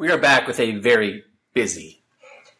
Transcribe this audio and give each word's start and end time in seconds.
We 0.00 0.10
are 0.10 0.16
back 0.16 0.46
with 0.46 0.58
a 0.58 0.76
very 0.76 1.24
busy 1.52 2.00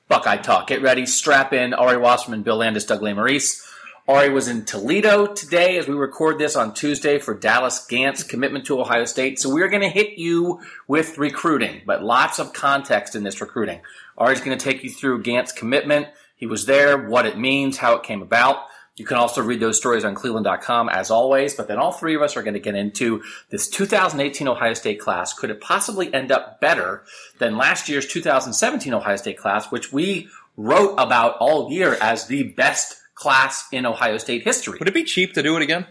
Buckeye 0.08 0.36
Talk. 0.36 0.66
Get 0.66 0.82
ready, 0.82 1.06
strap 1.06 1.54
in. 1.54 1.72
Ari 1.72 1.96
Wasserman, 1.96 2.42
Bill 2.42 2.56
Landis, 2.56 2.84
Doug 2.84 3.00
Lesmerises. 3.00 3.66
Ari 4.06 4.28
was 4.28 4.46
in 4.46 4.66
Toledo 4.66 5.26
today 5.32 5.78
as 5.78 5.88
we 5.88 5.94
record 5.94 6.38
this 6.38 6.54
on 6.54 6.74
Tuesday 6.74 7.18
for 7.18 7.32
Dallas 7.32 7.86
Gant's 7.86 8.22
commitment 8.22 8.66
to 8.66 8.78
Ohio 8.78 9.06
State. 9.06 9.38
So 9.38 9.48
we're 9.48 9.70
going 9.70 9.80
to 9.80 9.88
hit 9.88 10.18
you 10.18 10.60
with 10.86 11.16
recruiting, 11.16 11.80
but 11.86 12.04
lots 12.04 12.38
of 12.38 12.52
context 12.52 13.16
in 13.16 13.22
this 13.22 13.40
recruiting. 13.40 13.80
Ari's 14.18 14.42
going 14.42 14.58
to 14.58 14.62
take 14.62 14.84
you 14.84 14.90
through 14.90 15.22
Gant's 15.22 15.50
commitment. 15.50 16.08
He 16.36 16.44
was 16.44 16.66
there, 16.66 17.08
what 17.08 17.24
it 17.24 17.38
means, 17.38 17.78
how 17.78 17.96
it 17.96 18.02
came 18.02 18.20
about. 18.20 18.66
You 18.96 19.06
can 19.06 19.16
also 19.16 19.40
read 19.42 19.60
those 19.60 19.78
stories 19.78 20.04
on 20.04 20.14
cleveland.com 20.14 20.88
as 20.90 21.10
always, 21.10 21.54
but 21.54 21.68
then 21.68 21.78
all 21.78 21.92
three 21.92 22.14
of 22.14 22.22
us 22.22 22.36
are 22.36 22.42
going 22.42 22.54
to 22.54 22.60
get 22.60 22.74
into 22.74 23.22
this 23.48 23.68
2018 23.68 24.46
Ohio 24.46 24.74
State 24.74 25.00
class. 25.00 25.32
Could 25.32 25.50
it 25.50 25.60
possibly 25.60 26.12
end 26.12 26.30
up 26.30 26.60
better 26.60 27.04
than 27.38 27.56
last 27.56 27.88
year's 27.88 28.06
2017 28.06 28.92
Ohio 28.92 29.16
State 29.16 29.38
class, 29.38 29.70
which 29.70 29.92
we 29.92 30.28
wrote 30.56 30.94
about 30.98 31.36
all 31.38 31.70
year 31.72 31.96
as 32.00 32.26
the 32.26 32.42
best 32.42 33.00
class 33.14 33.66
in 33.72 33.86
Ohio 33.86 34.18
State 34.18 34.42
history? 34.42 34.78
Would 34.78 34.88
it 34.88 34.94
be 34.94 35.04
cheap 35.04 35.32
to 35.34 35.42
do 35.42 35.56
it 35.56 35.62
again? 35.62 35.86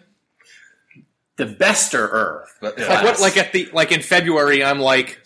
The 1.38 1.45
bester 1.45 2.05
Like 2.61 3.03
what? 3.03 3.20
Like 3.22 3.38
at 3.38 3.53
the 3.53 3.70
like 3.72 3.92
in 3.94 4.02
February, 4.02 4.64
I'm 4.64 4.80
like 4.80 5.22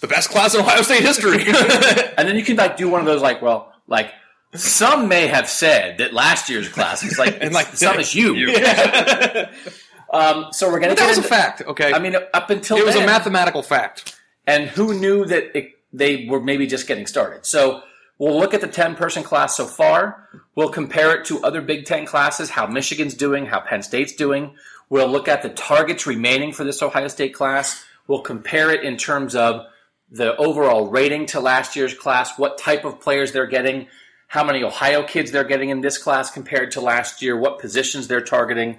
the 0.00 0.06
best 0.06 0.30
class 0.30 0.54
in 0.54 0.60
Ohio 0.60 0.82
State 0.82 1.02
history, 1.02 1.44
and 2.16 2.28
then 2.28 2.36
you 2.36 2.44
can 2.44 2.56
like 2.56 2.76
do 2.76 2.88
one 2.88 3.00
of 3.00 3.06
those 3.06 3.20
like 3.20 3.42
well 3.42 3.72
like 3.88 4.12
some 4.54 5.08
may 5.08 5.26
have 5.26 5.48
said 5.48 5.98
that 5.98 6.12
last 6.12 6.48
year's 6.48 6.68
class 6.68 7.02
was 7.02 7.18
like, 7.18 7.38
and 7.40 7.52
like 7.54 7.68
some 7.68 7.98
is 7.98 8.14
you. 8.14 8.34
Yeah. 8.34 9.52
um, 10.12 10.46
so 10.52 10.70
we're 10.70 10.80
going 10.80 10.94
to. 10.94 11.00
That 11.00 11.08
was 11.08 11.18
into, 11.18 11.28
a 11.28 11.30
fact. 11.30 11.62
Okay. 11.62 11.92
I 11.92 11.98
mean, 11.98 12.16
up 12.32 12.50
until 12.50 12.76
it 12.76 12.84
was 12.84 12.94
then, 12.94 13.04
a 13.04 13.06
mathematical 13.06 13.62
fact. 13.62 14.18
And 14.46 14.68
who 14.68 14.98
knew 14.98 15.24
that 15.26 15.56
it, 15.56 15.72
they 15.92 16.26
were 16.26 16.40
maybe 16.40 16.66
just 16.66 16.86
getting 16.86 17.06
started? 17.06 17.46
So 17.46 17.82
we'll 18.18 18.38
look 18.38 18.54
at 18.54 18.60
the 18.60 18.68
ten 18.68 18.94
person 18.94 19.22
class 19.22 19.56
so 19.56 19.66
far. 19.66 20.28
We'll 20.54 20.70
compare 20.70 21.16
it 21.16 21.24
to 21.26 21.42
other 21.42 21.60
Big 21.60 21.84
Ten 21.84 22.06
classes, 22.06 22.50
how 22.50 22.66
Michigan's 22.66 23.14
doing, 23.14 23.46
how 23.46 23.60
Penn 23.60 23.82
State's 23.82 24.12
doing. 24.12 24.54
We'll 24.88 25.08
look 25.08 25.28
at 25.28 25.42
the 25.42 25.48
targets 25.48 26.06
remaining 26.06 26.52
for 26.52 26.62
this 26.62 26.82
Ohio 26.82 27.08
State 27.08 27.34
class. 27.34 27.84
We'll 28.06 28.20
compare 28.20 28.70
it 28.70 28.84
in 28.84 28.96
terms 28.96 29.34
of 29.34 29.66
the 30.10 30.36
overall 30.36 30.88
rating 30.88 31.26
to 31.26 31.40
last 31.40 31.74
year's 31.74 31.94
class, 31.94 32.38
what 32.38 32.58
type 32.58 32.84
of 32.84 33.00
players 33.00 33.32
they're 33.32 33.46
getting 33.46 33.88
how 34.28 34.44
many 34.44 34.62
Ohio 34.62 35.02
kids 35.02 35.30
they're 35.30 35.44
getting 35.44 35.70
in 35.70 35.80
this 35.80 35.98
class 35.98 36.30
compared 36.30 36.70
to 36.72 36.80
last 36.80 37.22
year, 37.22 37.36
what 37.36 37.58
positions 37.58 38.08
they're 38.08 38.20
targeting, 38.20 38.78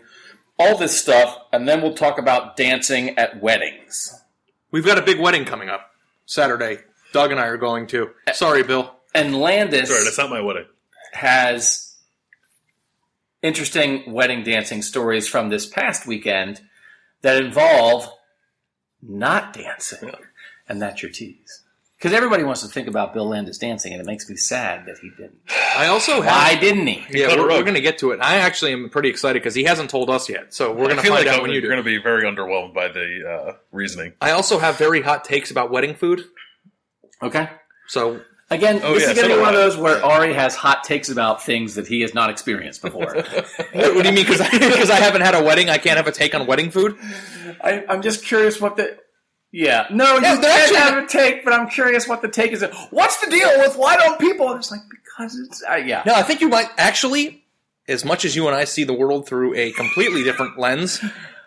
all 0.60 0.78
this 0.78 1.00
stuff, 1.00 1.38
and 1.52 1.68
then 1.68 1.82
we'll 1.82 1.94
talk 1.94 2.18
about 2.18 2.56
dancing 2.58 3.18
at 3.18 3.42
weddings. 3.42 4.22
We've 4.72 4.86
got 4.86 4.98
a 4.98 5.02
big 5.02 5.20
wedding 5.20 5.46
coming 5.46 5.70
up 5.70 5.92
Saturday. 6.26 6.80
Doug 7.14 7.32
and 7.32 7.40
I 7.40 7.46
are 7.48 7.58
going 7.58 7.88
to. 7.88 8.12
Sorry, 8.34 8.64
Bill. 8.64 8.94
And 9.14 9.38
Landis. 9.38 9.90
Sorry, 9.90 10.04
that's 10.04 10.18
not 10.18 10.30
my 10.30 10.42
wedding. 10.42 10.66
Has 11.14 11.96
interesting 13.42 14.12
wedding 14.12 14.44
dancing 14.44 14.82
stories 14.82 15.28
from 15.28 15.50
this 15.50 15.66
past 15.66 16.06
weekend 16.06 16.62
that 17.22 17.42
involve 17.42 18.10
not 19.02 19.54
dancing. 19.54 20.12
And 20.68 20.82
that's 20.82 21.02
your 21.02 21.12
tease. 21.12 21.62
Because 21.98 22.12
everybody 22.12 22.44
wants 22.44 22.62
to 22.62 22.68
think 22.68 22.88
about 22.88 23.14
Bill 23.14 23.30
Landis 23.30 23.58
dancing, 23.58 23.94
and 23.94 24.02
it 24.02 24.06
makes 24.06 24.30
me 24.30 24.36
sad 24.36 24.86
that 24.86 24.98
he 24.98 25.10
didn't. 25.12 25.40
I 25.78 25.88
also 25.88 26.22
have, 26.22 26.26
why 26.26 26.56
didn't 26.60 26.88
he? 26.88 27.06
Yeah, 27.10 27.36
we're, 27.36 27.48
we're 27.48 27.62
going 27.62 27.76
to 27.76 27.82
get 27.82 28.00
to 28.00 28.12
it. 28.12 28.20
I 28.22 28.38
actually 28.38 28.74
am 28.74 28.90
pretty 28.90 29.10
excited 29.10 29.40
because 29.40 29.56
he 29.56 29.64
hasn't 29.64 29.90
told 29.90 30.10
us 30.10 30.28
yet, 30.30 30.54
so 30.54 30.72
we're 30.72 30.88
going 30.88 30.98
to 30.98 31.04
find 31.04 31.14
like 31.14 31.28
out 31.28 31.42
when 31.42 31.52
you 31.52 31.62
do. 31.62 31.68
You're 31.68 31.76
going 31.76 31.84
to 31.84 31.90
be 31.90 32.02
very 32.02 32.24
underwhelmed 32.24 32.74
by 32.74 32.90
the 32.90 33.28
uh, 33.28 33.54
reasoning. 33.72 34.14
I 34.20 34.32
also 34.32 34.60
have 34.60 34.78
very 34.78 35.02
hot 35.02 35.24
takes 35.24 35.52
about 35.52 35.72
wedding 35.72 35.96
food. 35.96 36.26
Okay, 37.24 37.50
so 37.88 38.20
Again, 38.52 38.80
oh, 38.84 38.94
this 38.94 39.04
yeah, 39.04 39.10
is 39.10 39.16
going 39.16 39.30
to 39.30 39.34
so 39.34 39.40
be 39.40 39.42
one 39.42 39.56
of 39.56 39.60
those 39.60 39.76
where 39.76 40.04
Ari 40.06 40.34
has 40.34 40.56
hot 40.56 40.84
takes 40.84 41.10
about 41.10 41.44
things 41.44 41.74
that 41.76 41.88
he 41.88 42.02
has 42.02 42.14
not 42.14 42.30
experienced 42.30 42.84
before. 42.84 43.16
what, 43.16 43.74
what, 43.74 44.04
do 44.04 44.10
you 44.10 44.14
mean? 44.14 44.24
Because 44.24 44.40
I, 44.40 44.50
I, 44.96 45.00
haven't 45.00 45.22
had 45.22 45.34
a 45.34 45.44
wedding, 45.44 45.72
I 45.72 45.80
can't 45.80 45.98
have 45.98 46.06
a 46.06 46.12
take 46.12 46.36
on 46.36 46.46
wedding 46.46 46.70
food? 46.70 46.96
I, 47.64 47.84
am 47.90 48.04
just 48.04 48.24
curious 48.24 48.62
what 48.62 48.78
the 48.78 49.00
yeah. 49.56 49.88
No, 49.90 50.18
yeah, 50.18 50.36
you 50.36 50.42
can't 50.42 50.76
have 50.76 51.04
a 51.04 51.08
take, 51.08 51.44
but 51.44 51.54
I'm 51.54 51.70
curious 51.70 52.08
what 52.08 52.22
the 52.22 52.28
take 52.28 52.52
is. 52.52 52.64
What's 52.90 53.24
the 53.24 53.30
deal 53.30 53.50
with 53.60 53.78
why 53.78 53.96
don't 53.96 54.20
people? 54.20 54.54
It's 54.54 54.72
like 54.72 54.82
because 54.90 55.38
it's 55.40 55.64
uh, 55.70 55.76
yeah. 55.76 56.04
No, 56.06 56.14
I 56.14 56.24
think 56.24 56.42
you 56.42 56.50
might 56.50 56.68
actually, 56.78 57.44
as 57.88 58.04
much 58.04 58.26
as 58.26 58.36
you 58.36 58.48
and 58.48 58.56
I 58.56 58.66
see 58.66 58.84
the 58.84 58.94
world 58.94 59.28
through 59.28 59.56
a 59.56 59.72
completely 59.72 60.24
different 60.24 60.60
lens. 60.60 61.04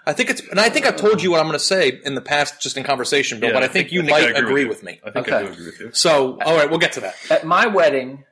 I 0.06 0.14
think 0.14 0.30
it's, 0.30 0.40
and 0.48 0.58
I 0.58 0.70
think 0.70 0.86
I've 0.86 0.96
told 0.96 1.22
you 1.22 1.30
what 1.30 1.40
I'm 1.40 1.46
going 1.46 1.58
to 1.58 1.62
say 1.62 2.00
in 2.02 2.14
the 2.14 2.22
past, 2.22 2.62
just 2.62 2.78
in 2.78 2.82
conversation, 2.82 3.40
Bill. 3.40 3.50
Yeah, 3.50 3.56
but 3.56 3.62
I 3.62 3.68
think, 3.68 3.88
I 3.88 3.90
think 3.90 3.92
you 3.92 4.00
I 4.00 4.04
think 4.06 4.10
might 4.10 4.38
agree, 4.38 4.50
agree 4.50 4.64
with, 4.64 4.78
with, 4.78 4.84
me. 4.84 5.00
I 5.04 5.10
think 5.10 5.28
okay. 5.28 5.36
I 5.36 5.42
do 5.42 5.52
agree 5.52 5.66
with 5.66 5.80
you. 5.80 5.90
So, 5.92 6.40
all 6.40 6.56
right, 6.56 6.70
we'll 6.70 6.78
get 6.78 6.94
to 6.94 7.00
that. 7.00 7.14
At 7.30 7.44
my 7.44 7.66
wedding, 7.66 8.24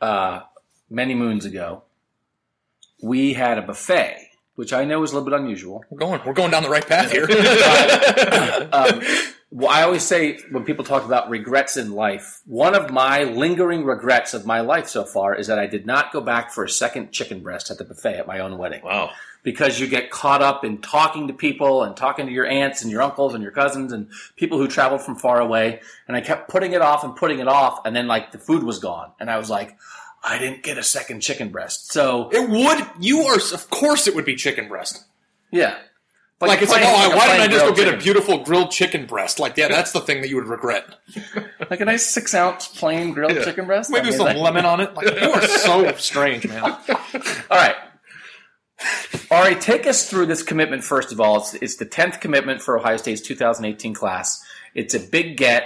uh, 0.00 0.40
many 0.88 1.14
moons 1.14 1.44
ago, 1.44 1.82
we 3.02 3.34
had 3.34 3.58
a 3.58 3.62
buffet 3.62 4.29
which 4.60 4.74
I 4.74 4.84
know 4.84 5.02
is 5.02 5.10
a 5.10 5.14
little 5.14 5.30
bit 5.30 5.40
unusual. 5.40 5.82
We're 5.88 5.96
going, 5.96 6.20
we're 6.26 6.34
going 6.34 6.50
down 6.50 6.62
the 6.62 6.68
right 6.68 6.86
path 6.86 7.10
here. 7.10 7.24
um, 8.74 9.00
well, 9.50 9.70
I 9.70 9.84
always 9.84 10.02
say 10.02 10.38
when 10.50 10.64
people 10.64 10.84
talk 10.84 11.06
about 11.06 11.30
regrets 11.30 11.78
in 11.78 11.92
life, 11.92 12.42
one 12.44 12.74
of 12.74 12.90
my 12.90 13.22
lingering 13.22 13.86
regrets 13.86 14.34
of 14.34 14.44
my 14.44 14.60
life 14.60 14.86
so 14.86 15.04
far 15.04 15.34
is 15.34 15.46
that 15.46 15.58
I 15.58 15.66
did 15.66 15.86
not 15.86 16.12
go 16.12 16.20
back 16.20 16.50
for 16.52 16.62
a 16.62 16.68
second 16.68 17.10
chicken 17.10 17.40
breast 17.40 17.70
at 17.70 17.78
the 17.78 17.84
buffet 17.84 18.18
at 18.18 18.26
my 18.26 18.40
own 18.40 18.58
wedding. 18.58 18.82
Wow. 18.84 19.12
Because 19.42 19.80
you 19.80 19.86
get 19.86 20.10
caught 20.10 20.42
up 20.42 20.62
in 20.62 20.82
talking 20.82 21.28
to 21.28 21.32
people 21.32 21.82
and 21.82 21.96
talking 21.96 22.26
to 22.26 22.32
your 22.32 22.44
aunts 22.44 22.82
and 22.82 22.90
your 22.90 23.00
uncles 23.00 23.32
and 23.32 23.42
your 23.42 23.52
cousins 23.52 23.94
and 23.94 24.10
people 24.36 24.58
who 24.58 24.68
traveled 24.68 25.00
from 25.00 25.16
far 25.16 25.40
away. 25.40 25.80
And 26.06 26.18
I 26.18 26.20
kept 26.20 26.50
putting 26.50 26.74
it 26.74 26.82
off 26.82 27.02
and 27.02 27.16
putting 27.16 27.38
it 27.38 27.48
off. 27.48 27.86
And 27.86 27.96
then 27.96 28.06
like 28.06 28.32
the 28.32 28.38
food 28.38 28.62
was 28.62 28.78
gone. 28.78 29.12
And 29.18 29.30
I 29.30 29.38
was 29.38 29.48
like, 29.48 29.78
I 30.22 30.38
didn't 30.38 30.62
get 30.62 30.78
a 30.78 30.82
second 30.82 31.20
chicken 31.20 31.48
breast. 31.48 31.92
So 31.92 32.28
it 32.30 32.48
would. 32.48 32.86
You 33.00 33.20
are, 33.22 33.36
of 33.36 33.70
course, 33.70 34.06
it 34.06 34.14
would 34.14 34.24
be 34.24 34.36
chicken 34.36 34.68
breast. 34.68 35.04
Yeah. 35.50 35.78
Like, 36.42 36.62
it's 36.62 36.72
like, 36.72 36.82
oh, 36.82 37.16
why 37.16 37.26
didn't 37.26 37.42
I 37.42 37.48
just 37.48 37.66
go 37.66 37.74
get 37.74 37.92
a 37.92 37.98
beautiful 37.98 38.38
grilled 38.38 38.70
chicken 38.70 39.04
breast? 39.04 39.38
Like, 39.38 39.58
yeah, 39.58 39.68
that's 39.68 39.92
the 39.92 40.00
thing 40.00 40.22
that 40.22 40.28
you 40.28 40.36
would 40.36 40.46
regret. 40.46 40.86
like 41.70 41.80
a 41.80 41.84
nice 41.84 42.06
six 42.06 42.34
ounce 42.34 42.66
plain 42.66 43.12
grilled 43.12 43.34
yeah. 43.34 43.44
chicken 43.44 43.66
breast. 43.66 43.90
Maybe 43.90 44.06
I 44.06 44.10
mean, 44.10 44.16
some 44.16 44.26
like, 44.26 44.38
lemon 44.38 44.64
on 44.64 44.80
it. 44.80 44.94
Like, 44.94 45.20
you 45.20 45.30
are 45.30 45.42
so 45.42 45.92
strange, 45.98 46.48
man. 46.48 46.62
All 46.62 46.78
right. 47.50 47.76
All 49.30 49.42
right, 49.42 49.60
take 49.60 49.86
us 49.86 50.08
through 50.08 50.26
this 50.26 50.42
commitment 50.42 50.82
first 50.82 51.12
of 51.12 51.20
all. 51.20 51.36
It's, 51.36 51.54
it's 51.54 51.76
the 51.76 51.84
10th 51.84 52.22
commitment 52.22 52.62
for 52.62 52.78
Ohio 52.78 52.96
State's 52.96 53.20
2018 53.20 53.92
class. 53.92 54.42
It's 54.74 54.94
a 54.94 55.00
big 55.00 55.36
get. 55.36 55.64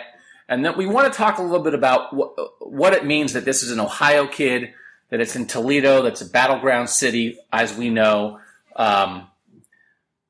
And 0.49 0.64
then 0.64 0.76
we 0.76 0.87
want 0.87 1.12
to 1.12 1.17
talk 1.17 1.38
a 1.38 1.43
little 1.43 1.62
bit 1.62 1.75
about 1.75 2.11
wh- 2.11 2.62
what 2.62 2.93
it 2.93 3.05
means 3.05 3.32
that 3.32 3.44
this 3.44 3.62
is 3.62 3.70
an 3.70 3.81
Ohio 3.81 4.26
kid, 4.26 4.75
that 5.11 5.20
it's 5.20 5.37
in 5.37 5.46
Toledo, 5.46 6.02
that's 6.02 6.20
a 6.20 6.29
battleground 6.29 6.91
city, 6.91 7.38
as 7.52 7.75
we 7.76 7.91
know. 7.91 8.41
Um, 8.76 9.29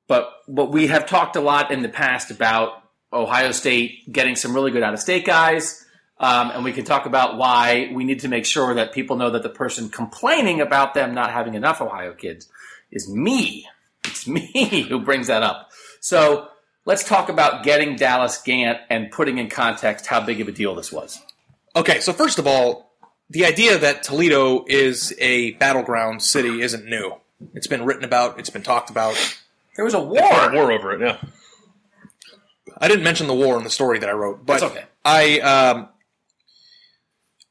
but 0.06 0.30
but 0.46 0.70
we 0.70 0.88
have 0.88 1.06
talked 1.06 1.36
a 1.36 1.40
lot 1.40 1.70
in 1.70 1.82
the 1.82 1.88
past 1.88 2.30
about 2.30 2.82
Ohio 3.12 3.52
State 3.52 4.12
getting 4.12 4.36
some 4.36 4.54
really 4.54 4.70
good 4.70 4.82
out 4.82 4.92
of 4.92 5.00
state 5.00 5.24
guys, 5.24 5.84
um, 6.18 6.50
and 6.50 6.64
we 6.64 6.72
can 6.72 6.84
talk 6.84 7.06
about 7.06 7.38
why 7.38 7.90
we 7.92 8.04
need 8.04 8.20
to 8.20 8.28
make 8.28 8.44
sure 8.44 8.74
that 8.74 8.92
people 8.92 9.16
know 9.16 9.30
that 9.30 9.42
the 9.42 9.48
person 9.48 9.88
complaining 9.88 10.60
about 10.60 10.94
them 10.94 11.14
not 11.14 11.32
having 11.32 11.54
enough 11.54 11.80
Ohio 11.80 12.12
kids 12.12 12.48
is 12.92 13.10
me. 13.10 13.66
It's 14.04 14.28
me 14.28 14.82
who 14.88 15.00
brings 15.00 15.28
that 15.28 15.42
up. 15.42 15.70
So 16.00 16.48
let's 16.84 17.04
talk 17.04 17.28
about 17.28 17.64
getting 17.64 17.96
Dallas 17.96 18.40
Gant 18.42 18.78
and 18.90 19.10
putting 19.10 19.38
in 19.38 19.48
context 19.48 20.06
how 20.06 20.20
big 20.20 20.40
of 20.40 20.48
a 20.48 20.52
deal 20.52 20.74
this 20.74 20.92
was. 20.92 21.20
Okay, 21.76 22.00
so 22.00 22.12
first 22.12 22.38
of 22.38 22.46
all, 22.46 22.92
the 23.30 23.44
idea 23.44 23.78
that 23.78 24.02
Toledo 24.02 24.64
is 24.68 25.14
a 25.18 25.52
battleground 25.52 26.22
city 26.22 26.60
isn't 26.60 26.84
new. 26.84 27.14
It's 27.54 27.66
been 27.66 27.84
written 27.84 28.04
about, 28.04 28.38
it's 28.38 28.50
been 28.50 28.62
talked 28.62 28.90
about. 28.90 29.16
There 29.76 29.84
was 29.84 29.94
a 29.94 30.00
war. 30.00 30.22
a 30.22 30.54
war 30.54 30.70
over 30.70 30.92
it. 30.92 31.00
Yeah. 31.00 31.18
I 32.78 32.88
didn't 32.88 33.04
mention 33.04 33.26
the 33.26 33.34
war 33.34 33.56
in 33.56 33.64
the 33.64 33.70
story 33.70 33.98
that 33.98 34.08
I 34.08 34.12
wrote, 34.12 34.44
but 34.44 34.60
That's 34.60 34.72
okay. 34.72 34.84
I 35.04 35.40
um, 35.40 35.88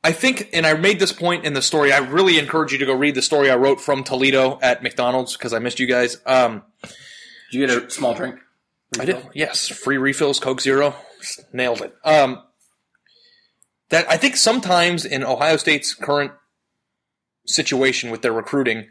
I 0.04 0.12
think, 0.12 0.50
and 0.52 0.66
I 0.66 0.74
made 0.74 1.00
this 1.00 1.14
point 1.14 1.46
in 1.46 1.54
the 1.54 1.62
story. 1.62 1.94
I 1.94 2.00
really 2.00 2.38
encourage 2.38 2.74
you 2.74 2.78
to 2.80 2.86
go 2.86 2.94
read 2.94 3.16
the 3.16 3.22
story 3.22 3.50
I 3.50 3.56
wrote 3.56 3.80
from 3.80 4.04
Toledo 4.04 4.60
at 4.62 4.84
McDonald's 4.84 5.38
because 5.38 5.54
I 5.54 5.60
missed 5.60 5.80
you 5.80 5.88
guys. 5.88 6.20
Um, 6.26 6.64
Did 6.82 6.92
you 7.52 7.68
get 7.68 7.84
a 7.84 7.90
small 7.90 8.14
drink? 8.14 8.40
I 9.00 9.06
did. 9.06 9.28
Yes, 9.34 9.68
free 9.68 9.98
refills, 9.98 10.40
Coke 10.40 10.62
Zero, 10.62 10.96
nailed 11.52 11.82
it. 11.82 11.96
Um, 12.04 12.44
that 13.90 14.10
I 14.10 14.18
think 14.18 14.36
sometimes 14.36 15.06
in 15.06 15.24
Ohio 15.24 15.58
State's 15.58 15.94
current 15.94 16.32
situation 17.46 18.10
with 18.10 18.22
their 18.22 18.34
recruiting, 18.34 18.88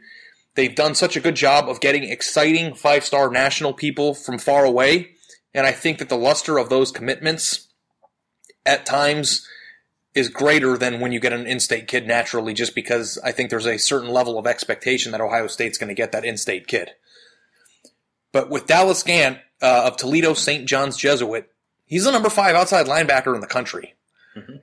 they've 0.54 0.74
done 0.74 0.94
such 0.94 1.16
a 1.16 1.20
good 1.20 1.36
job 1.36 1.68
of 1.68 1.80
getting 1.80 2.04
exciting 2.04 2.74
five 2.74 3.04
star 3.04 3.30
national 3.30 3.72
people 3.72 4.14
from 4.14 4.38
far 4.38 4.64
away, 4.64 5.10
and 5.54 5.66
I 5.66 5.72
think 5.72 5.98
that 5.98 6.08
the 6.08 6.16
luster 6.16 6.58
of 6.58 6.68
those 6.68 6.90
commitments 6.90 7.68
at 8.64 8.86
times 8.86 9.46
is 10.14 10.28
greater 10.28 10.76
than 10.76 11.00
when 11.00 11.10
you 11.10 11.20
get 11.20 11.32
an 11.32 11.46
in-state 11.46 11.88
kid 11.88 12.06
naturally, 12.06 12.52
just 12.52 12.74
because 12.74 13.18
I 13.24 13.32
think 13.32 13.48
there's 13.48 13.66
a 13.66 13.78
certain 13.78 14.10
level 14.10 14.38
of 14.38 14.46
expectation 14.46 15.12
that 15.12 15.22
Ohio 15.22 15.46
State's 15.46 15.78
going 15.78 15.88
to 15.88 15.94
get 15.94 16.12
that 16.12 16.24
in-state 16.24 16.66
kid. 16.66 16.90
But 18.30 18.50
with 18.50 18.66
Dallas 18.66 19.02
Gant 19.02 19.38
uh, 19.62 19.84
of 19.86 19.96
Toledo 19.96 20.34
St. 20.34 20.66
John's 20.66 20.96
Jesuit, 20.96 21.50
he's 21.86 22.04
the 22.04 22.12
number 22.12 22.28
five 22.28 22.54
outside 22.54 22.86
linebacker 22.86 23.34
in 23.34 23.40
the 23.40 23.46
country. 23.46 23.94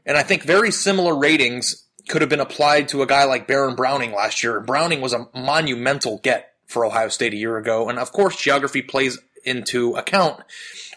And 0.06 0.18
I 0.18 0.24
think 0.24 0.44
very 0.44 0.72
similar 0.72 1.16
ratings 1.16 1.86
could 2.08 2.22
have 2.22 2.30
been 2.30 2.40
applied 2.40 2.88
to 2.90 3.02
a 3.04 3.08
guy 3.08 3.24
like 3.26 3.48
Baron 3.48 3.76
Browning 3.76 4.12
last 4.12 4.44
year. 4.44 4.60
Browning 4.60 5.00
was 5.00 5.14
a 5.14 5.28
monumental 5.36 6.20
get 6.24 6.54
for 6.66 6.86
Ohio 6.86 7.10
State 7.10 7.34
a 7.34 7.38
year 7.38 7.58
ago. 7.58 7.88
And 7.88 8.00
of 8.00 8.12
course, 8.12 8.36
geography 8.36 8.82
plays 8.82 9.20
into 9.46 9.96
account 9.96 10.42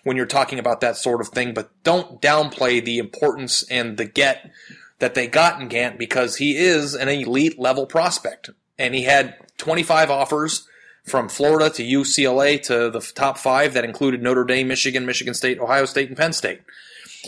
when 0.04 0.16
you're 0.16 0.26
talking 0.26 0.58
about 0.58 0.80
that 0.80 0.96
sort 0.96 1.20
of 1.20 1.28
thing, 1.28 1.54
but 1.54 1.70
don't 1.84 2.20
downplay 2.20 2.84
the 2.84 2.98
importance 2.98 3.62
and 3.70 3.96
the 3.96 4.04
get 4.04 4.50
that 4.98 5.14
they 5.14 5.26
got 5.26 5.60
in 5.60 5.68
Gant 5.68 5.98
because 5.98 6.36
he 6.36 6.56
is 6.56 6.94
an 6.94 7.08
elite 7.08 7.58
level 7.58 7.86
prospect. 7.86 8.50
And 8.78 8.94
he 8.94 9.02
had 9.02 9.36
25 9.58 10.10
offers 10.10 10.66
from 11.04 11.28
Florida 11.28 11.68
to 11.70 11.82
UCLA 11.82 12.62
to 12.62 12.90
the 12.90 13.00
top 13.00 13.38
five 13.38 13.74
that 13.74 13.84
included 13.84 14.22
Notre 14.22 14.44
Dame, 14.44 14.68
Michigan, 14.68 15.04
Michigan 15.04 15.34
State, 15.34 15.58
Ohio 15.58 15.84
State, 15.84 16.08
and 16.08 16.16
Penn 16.16 16.32
State. 16.32 16.60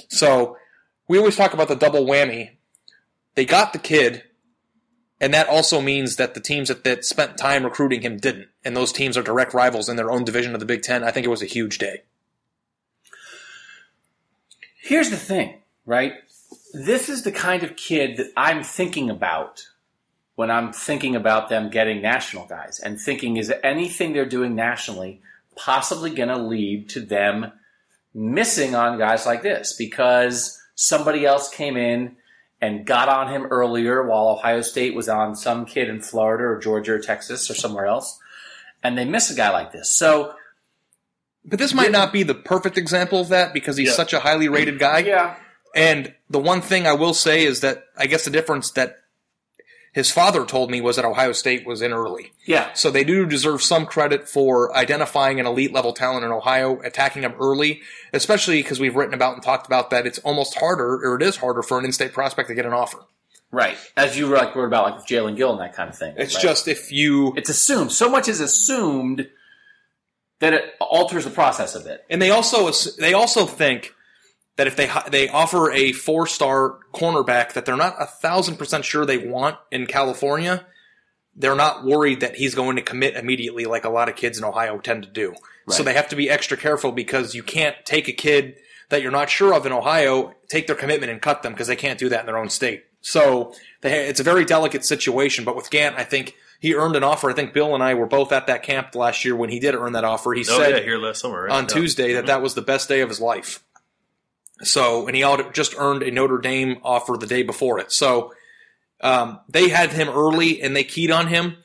So 0.08 0.56
we 1.08 1.18
always 1.18 1.36
talk 1.36 1.52
about 1.52 1.68
the 1.68 1.76
double 1.76 2.06
whammy. 2.06 2.50
They 3.34 3.44
got 3.44 3.72
the 3.72 3.78
kid, 3.78 4.22
and 5.20 5.34
that 5.34 5.48
also 5.48 5.80
means 5.80 6.16
that 6.16 6.34
the 6.34 6.40
teams 6.40 6.68
that, 6.68 6.84
that 6.84 7.04
spent 7.04 7.36
time 7.36 7.64
recruiting 7.64 8.02
him 8.02 8.16
didn't. 8.16 8.48
And 8.64 8.76
those 8.76 8.92
teams 8.92 9.16
are 9.16 9.22
direct 9.22 9.54
rivals 9.54 9.88
in 9.88 9.96
their 9.96 10.10
own 10.10 10.24
division 10.24 10.54
of 10.54 10.60
the 10.60 10.66
Big 10.66 10.82
Ten. 10.82 11.02
I 11.02 11.10
think 11.10 11.26
it 11.26 11.30
was 11.30 11.42
a 11.42 11.46
huge 11.46 11.78
day. 11.78 12.02
Here's 14.80 15.10
the 15.10 15.16
thing, 15.16 15.62
right? 15.84 16.12
This 16.74 17.08
is 17.08 17.22
the 17.22 17.32
kind 17.32 17.62
of 17.62 17.76
kid 17.76 18.18
that 18.18 18.32
I'm 18.36 18.62
thinking 18.62 19.10
about 19.10 19.62
when 20.36 20.50
I'm 20.50 20.72
thinking 20.72 21.14
about 21.16 21.48
them 21.48 21.70
getting 21.70 22.02
national 22.02 22.46
guys 22.46 22.80
and 22.80 23.00
thinking 23.00 23.36
is 23.36 23.52
anything 23.62 24.12
they're 24.12 24.26
doing 24.26 24.54
nationally 24.54 25.20
possibly 25.56 26.10
going 26.12 26.28
to 26.30 26.36
lead 26.38 26.88
to 26.90 27.00
them 27.00 27.52
missing 28.12 28.74
on 28.74 28.98
guys 28.98 29.24
like 29.26 29.42
this 29.42 29.72
because 29.76 30.60
somebody 30.74 31.24
else 31.24 31.48
came 31.48 31.76
in 31.76 32.16
and 32.60 32.84
got 32.86 33.08
on 33.08 33.28
him 33.28 33.44
earlier 33.46 34.02
while 34.02 34.28
Ohio 34.28 34.62
State 34.62 34.94
was 34.94 35.08
on 35.08 35.36
some 35.36 35.64
kid 35.66 35.88
in 35.88 36.00
Florida 36.00 36.44
or 36.44 36.58
Georgia 36.58 36.94
or 36.94 36.98
Texas 36.98 37.48
or 37.50 37.54
somewhere 37.54 37.86
else 37.86 38.18
and 38.82 38.98
they 38.98 39.04
miss 39.04 39.30
a 39.30 39.34
guy 39.34 39.50
like 39.50 39.70
this. 39.72 39.92
So 39.94 40.34
But 41.44 41.58
this 41.58 41.74
might 41.74 41.92
not 41.92 42.12
be 42.12 42.22
the 42.24 42.34
perfect 42.34 42.76
example 42.78 43.20
of 43.20 43.28
that 43.28 43.52
because 43.54 43.76
he's 43.76 43.88
Yeah. 43.90 43.94
such 43.94 44.12
a 44.12 44.20
highly 44.20 44.48
rated 44.48 44.78
guy. 44.78 44.98
yeah, 45.00 45.36
And 45.74 46.14
the 46.30 46.38
one 46.40 46.60
thing 46.62 46.86
I 46.86 46.92
will 46.94 47.14
say 47.14 47.44
is 47.44 47.60
that 47.60 47.84
I 47.96 48.06
guess 48.06 48.24
the 48.24 48.30
difference 48.30 48.70
that 48.72 49.00
his 49.94 50.10
father 50.10 50.44
told 50.44 50.70
me 50.70 50.80
was 50.80 50.96
that 50.96 51.04
Ohio 51.04 51.32
State 51.32 51.64
was 51.64 51.80
in 51.80 51.92
early. 51.92 52.32
yeah, 52.44 52.72
So 52.74 52.90
they 52.90 53.04
do 53.04 53.24
deserve 53.26 53.62
some 53.62 53.86
credit 53.86 54.28
for 54.28 54.76
identifying 54.76 55.38
an 55.38 55.46
elite 55.46 55.72
level 55.72 55.92
talent 55.92 56.24
in 56.24 56.32
Ohio, 56.32 56.80
attacking 56.80 57.22
him 57.22 57.32
early, 57.40 57.80
especially 58.12 58.60
because 58.60 58.80
we've 58.80 58.96
written 58.96 59.14
about 59.14 59.34
and 59.34 59.42
talked 59.42 59.66
about 59.66 59.90
that 59.90 60.04
it's 60.04 60.18
almost 60.18 60.58
harder, 60.58 60.96
or 61.06 61.14
it 61.14 61.22
is 61.22 61.36
harder 61.36 61.62
for 61.62 61.78
an 61.78 61.84
in-state 61.84 62.12
prospect 62.12 62.48
to 62.48 62.54
get 62.56 62.66
an 62.66 62.72
offer. 62.72 62.98
right. 63.52 63.76
As 63.96 64.18
you 64.18 64.26
like 64.26 64.56
wrote 64.56 64.64
about 64.66 64.84
like 64.84 64.96
with 64.96 65.06
Jaelen 65.06 65.36
Gill 65.36 65.52
and 65.52 65.60
that 65.60 65.74
kind 65.74 65.88
of 65.88 65.96
thing. 65.96 66.14
It's 66.18 66.34
right? 66.34 66.42
just 66.42 66.66
if 66.66 66.90
you 66.90 67.32
it's 67.36 67.48
assumed. 67.48 67.92
So 67.92 68.10
much 68.10 68.26
is 68.28 68.40
assumed 68.40 69.28
that 70.40 70.52
it 70.52 70.74
alters 70.80 71.22
the 71.24 71.30
process 71.30 71.76
a 71.76 71.80
bit. 71.80 72.04
And 72.10 72.20
they 72.20 72.30
also 72.30 72.68
they 72.98 73.14
also 73.14 73.46
think 73.46 73.93
that 74.56 74.66
if 74.66 74.76
they 74.76 74.90
they 75.10 75.28
offer 75.28 75.70
a 75.72 75.92
four 75.92 76.26
star 76.26 76.78
cornerback 76.92 77.54
that 77.54 77.64
they're 77.64 77.76
not 77.76 77.96
a 78.00 78.06
thousand 78.06 78.56
percent 78.56 78.84
sure 78.84 79.04
they 79.04 79.18
want 79.18 79.56
in 79.70 79.86
California, 79.86 80.66
they're 81.34 81.56
not 81.56 81.84
worried 81.84 82.20
that 82.20 82.36
he's 82.36 82.54
going 82.54 82.76
to 82.76 82.82
commit 82.82 83.16
immediately 83.16 83.64
like 83.64 83.84
a 83.84 83.90
lot 83.90 84.08
of 84.08 84.16
kids 84.16 84.38
in 84.38 84.44
Ohio 84.44 84.78
tend 84.78 85.02
to 85.02 85.08
do. 85.08 85.34
So 85.68 85.82
they 85.82 85.94
have 85.94 86.08
to 86.08 86.16
be 86.16 86.28
extra 86.28 86.58
careful 86.58 86.92
because 86.92 87.34
you 87.34 87.42
can't 87.42 87.74
take 87.86 88.06
a 88.06 88.12
kid 88.12 88.56
that 88.90 89.00
you're 89.00 89.10
not 89.10 89.30
sure 89.30 89.54
of 89.54 89.64
in 89.64 89.72
Ohio, 89.72 90.34
take 90.48 90.66
their 90.66 90.76
commitment 90.76 91.10
and 91.10 91.22
cut 91.22 91.42
them 91.42 91.52
because 91.52 91.68
they 91.68 91.76
can't 91.76 91.98
do 91.98 92.10
that 92.10 92.20
in 92.20 92.26
their 92.26 92.36
own 92.36 92.50
state. 92.50 92.84
So 93.00 93.54
they, 93.80 94.06
it's 94.08 94.20
a 94.20 94.24
very 94.24 94.44
delicate 94.44 94.84
situation. 94.84 95.44
But 95.44 95.56
with 95.56 95.70
Gant, 95.70 95.96
I 95.96 96.04
think 96.04 96.34
he 96.60 96.74
earned 96.74 96.96
an 96.96 97.02
offer. 97.02 97.30
I 97.30 97.32
think 97.32 97.54
Bill 97.54 97.74
and 97.74 97.82
I 97.82 97.94
were 97.94 98.06
both 98.06 98.30
at 98.30 98.46
that 98.46 98.62
camp 98.62 98.94
last 98.94 99.24
year 99.24 99.34
when 99.34 99.48
he 99.48 99.58
did 99.58 99.74
earn 99.74 99.92
that 99.92 100.04
offer. 100.04 100.34
He 100.34 100.42
Oh 100.42 100.58
said 100.58 100.76
yeah, 100.76 100.82
here 100.82 100.98
last 100.98 101.20
summer 101.20 101.44
right? 101.44 101.52
on 101.52 101.64
Yeah. 101.64 101.68
Tuesday 101.68 102.12
that 102.12 102.20
mm-hmm. 102.20 102.26
that 102.26 102.42
was 102.42 102.54
the 102.54 102.62
best 102.62 102.88
day 102.88 103.00
of 103.00 103.08
his 103.08 103.20
life. 103.20 103.62
So, 104.64 105.06
and 105.06 105.16
he 105.16 105.22
just 105.52 105.74
earned 105.78 106.02
a 106.02 106.10
Notre 106.10 106.38
Dame 106.38 106.78
offer 106.82 107.16
the 107.18 107.26
day 107.26 107.42
before 107.42 107.78
it. 107.78 107.92
So, 107.92 108.32
um, 109.00 109.40
they 109.48 109.68
had 109.68 109.92
him 109.92 110.08
early 110.08 110.62
and 110.62 110.74
they 110.74 110.84
keyed 110.84 111.10
on 111.10 111.26
him. 111.28 111.56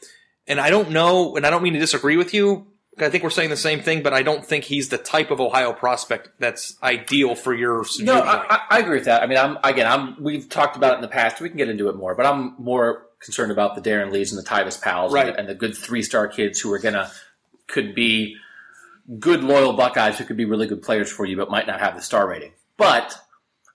And 0.48 0.60
I 0.60 0.70
don't 0.70 0.90
know, 0.92 1.36
and 1.36 1.46
I 1.46 1.50
don't 1.52 1.62
mean 1.62 1.74
to 1.74 1.80
disagree 1.80 2.18
with 2.18 2.34
you. 2.34 2.66
I 2.98 3.10
think 3.10 3.24
we're 3.24 3.30
saying 3.30 3.50
the 3.50 3.56
same 3.56 3.82
thing, 3.82 4.02
but 4.04 4.14
I 4.14 4.24
don't 4.24 4.46
think 4.46 4.66
he's 4.66 4.90
the 4.90 4.98
type 4.98 5.32
of 5.32 5.40
Ohio 5.40 5.72
prospect 5.72 6.30
that's 6.40 6.76
ideal 6.84 7.34
for 7.36 7.54
your. 7.54 7.86
No. 8.00 8.20
I, 8.20 8.60
I- 8.70 8.80
agree 8.80 8.96
with 8.98 9.06
that. 9.06 9.22
I 9.24 9.28
mean, 9.28 9.38
I'm 9.38 9.58
again, 9.64 9.88
I'm 9.88 10.22
we've 10.22 10.50
talked 10.50 10.76
about 10.76 10.94
it 10.94 10.96
in 10.96 11.02
the 11.02 11.08
past. 11.08 11.40
We 11.40 11.48
can 11.50 11.58
get 11.58 11.70
into 11.70 11.88
it 11.88 11.96
more, 11.96 12.14
but 12.16 12.26
I'm 12.26 12.56
more 12.58 13.06
concerned 13.22 13.52
about 13.54 13.76
the 13.76 13.82
Darron 13.90 14.12
Lees 14.12 14.34
and 14.34 14.44
the 14.44 14.50
Tyvis 14.50 14.82
Powells 14.82 15.14
Right. 15.14 15.28
and, 15.28 15.36
the, 15.36 15.40
and 15.40 15.50
the 15.50 15.56
good 15.56 15.78
three 15.78 16.02
star 16.02 16.28
kids 16.28 16.60
who 16.60 16.74
are 16.74 16.80
gonna 16.80 17.10
could 17.68 17.94
be 17.96 18.36
good 19.20 19.44
loyal 19.44 19.74
Buckeyes 19.74 20.18
who 20.18 20.26
could 20.26 20.38
be 20.38 20.46
really 20.46 20.68
good 20.68 20.82
players 20.82 21.12
for 21.12 21.26
you, 21.26 21.38
but 21.38 21.50
might 21.50 21.68
not 21.68 21.80
have 21.80 21.96
the 21.96 22.02
star 22.02 22.28
rating. 22.28 22.52
But 22.80 23.16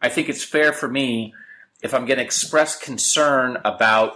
I 0.02 0.08
think 0.08 0.28
it's 0.28 0.42
fair 0.42 0.72
for 0.72 0.88
me 0.88 1.34
if 1.82 1.94
I'm 1.94 2.06
going 2.06 2.18
to 2.18 2.24
express 2.24 2.76
concern 2.76 3.58
about 3.64 4.14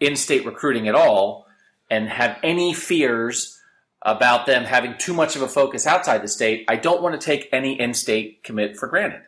in-state 0.00 0.44
recruiting 0.44 0.88
at 0.88 0.96
all 0.96 1.46
and 1.88 2.08
have 2.08 2.38
any 2.42 2.74
fears 2.74 3.58
about 4.02 4.46
them 4.46 4.64
having 4.64 4.96
too 4.98 5.14
much 5.14 5.36
of 5.36 5.42
a 5.42 5.48
focus 5.48 5.86
outside 5.86 6.22
the 6.22 6.28
state, 6.28 6.64
I 6.68 6.74
don't 6.74 7.00
want 7.00 7.18
to 7.18 7.24
take 7.24 7.48
any 7.52 7.80
in-state 7.80 8.42
commit 8.42 8.76
for 8.76 8.88
granted. 8.88 9.22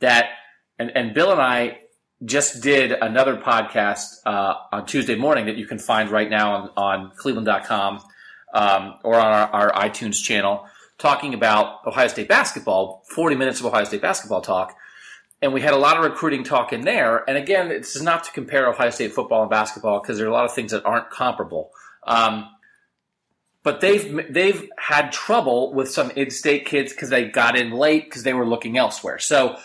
That 0.00 0.30
and, 0.78 0.90
and 0.96 1.12
Bill 1.12 1.30
and 1.30 1.40
I 1.40 1.80
just 2.24 2.62
did 2.62 2.92
another 2.92 3.36
podcast 3.36 4.16
uh, 4.24 4.54
on 4.72 4.86
Tuesday 4.86 5.14
morning 5.14 5.44
that 5.46 5.56
you 5.56 5.66
can 5.66 5.78
find 5.78 6.10
right 6.10 6.30
now 6.30 6.54
on, 6.54 6.70
on 6.76 7.12
Cleveland.com 7.16 8.02
um, 8.54 8.94
or 9.02 9.16
on 9.16 9.32
our, 9.32 9.48
our 9.48 9.72
iTunes 9.72 10.22
channel, 10.22 10.66
talking 11.04 11.34
about 11.34 11.86
Ohio 11.86 12.08
State 12.08 12.28
basketball. 12.28 13.04
Forty 13.14 13.36
minutes 13.36 13.60
of 13.60 13.66
Ohio 13.66 13.84
State 13.84 14.00
basketball 14.00 14.40
talk, 14.40 14.74
and 15.42 15.52
we 15.52 15.60
had 15.60 15.74
a 15.74 15.76
lot 15.76 15.98
of 15.98 16.02
recruiting 16.02 16.44
talk 16.44 16.72
in 16.72 16.80
there. 16.80 17.22
And 17.28 17.36
again, 17.36 17.68
this 17.68 17.94
is 17.94 18.00
not 18.00 18.24
to 18.24 18.32
compare 18.32 18.66
Ohio 18.70 18.88
State 18.88 19.12
football 19.12 19.42
and 19.42 19.50
basketball 19.50 20.00
because 20.00 20.16
there 20.16 20.26
are 20.26 20.30
a 20.30 20.32
lot 20.32 20.46
of 20.46 20.54
things 20.54 20.72
that 20.72 20.82
aren't 20.86 21.10
comparable. 21.10 21.72
Um, 22.06 22.48
but 23.62 23.82
they've 23.82 24.32
they've 24.32 24.66
had 24.78 25.12
trouble 25.12 25.74
with 25.74 25.90
some 25.90 26.10
in-state 26.12 26.64
kids 26.64 26.92
because 26.92 27.10
they 27.10 27.26
got 27.26 27.54
in 27.54 27.70
late 27.72 28.04
because 28.04 28.22
they 28.22 28.32
were 28.32 28.46
looking 28.46 28.78
elsewhere. 28.78 29.18
So 29.18 29.58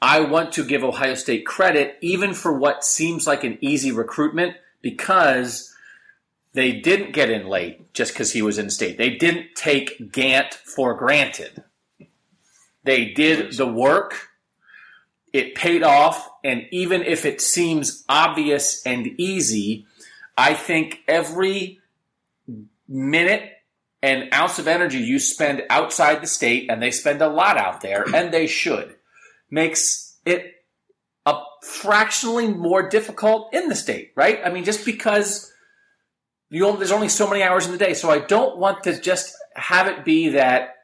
I 0.00 0.20
want 0.20 0.52
to 0.52 0.64
give 0.64 0.82
Ohio 0.82 1.14
State 1.14 1.44
credit 1.44 1.98
even 2.00 2.32
for 2.32 2.58
what 2.58 2.84
seems 2.84 3.26
like 3.26 3.44
an 3.44 3.58
easy 3.60 3.92
recruitment 3.92 4.56
because 4.80 5.75
they 6.56 6.72
didn't 6.72 7.12
get 7.12 7.28
in 7.28 7.46
late 7.46 7.92
just 7.92 8.14
because 8.14 8.32
he 8.32 8.40
was 8.40 8.56
in 8.56 8.70
state. 8.70 8.96
They 8.96 9.10
didn't 9.10 9.54
take 9.54 10.10
Gant 10.10 10.54
for 10.54 10.94
granted. 10.94 11.62
They 12.82 13.10
did 13.10 13.52
the 13.58 13.66
work. 13.66 14.30
It 15.34 15.54
paid 15.54 15.82
off, 15.82 16.30
and 16.42 16.64
even 16.70 17.02
if 17.02 17.26
it 17.26 17.42
seems 17.42 18.04
obvious 18.08 18.80
and 18.86 19.06
easy, 19.20 19.84
I 20.38 20.54
think 20.54 21.00
every 21.06 21.80
minute 22.88 23.52
and 24.02 24.32
ounce 24.32 24.58
of 24.58 24.66
energy 24.66 25.00
you 25.00 25.18
spend 25.18 25.62
outside 25.68 26.22
the 26.22 26.26
state, 26.26 26.70
and 26.70 26.82
they 26.82 26.90
spend 26.90 27.20
a 27.20 27.28
lot 27.28 27.58
out 27.58 27.82
there, 27.82 28.06
and 28.14 28.32
they 28.32 28.46
should, 28.46 28.96
makes 29.50 30.16
it 30.24 30.54
a 31.26 31.38
fractionally 31.60 32.48
more 32.48 32.88
difficult 32.88 33.52
in 33.52 33.68
the 33.68 33.76
state, 33.76 34.12
right? 34.16 34.40
I 34.42 34.48
mean, 34.48 34.64
just 34.64 34.86
because 34.86 35.52
only, 36.52 36.78
there's 36.78 36.92
only 36.92 37.08
so 37.08 37.28
many 37.28 37.42
hours 37.42 37.66
in 37.66 37.72
the 37.72 37.78
day, 37.78 37.94
so 37.94 38.10
I 38.10 38.18
don't 38.18 38.58
want 38.58 38.84
to 38.84 39.00
just 39.00 39.34
have 39.54 39.86
it 39.88 40.04
be 40.04 40.30
that 40.30 40.74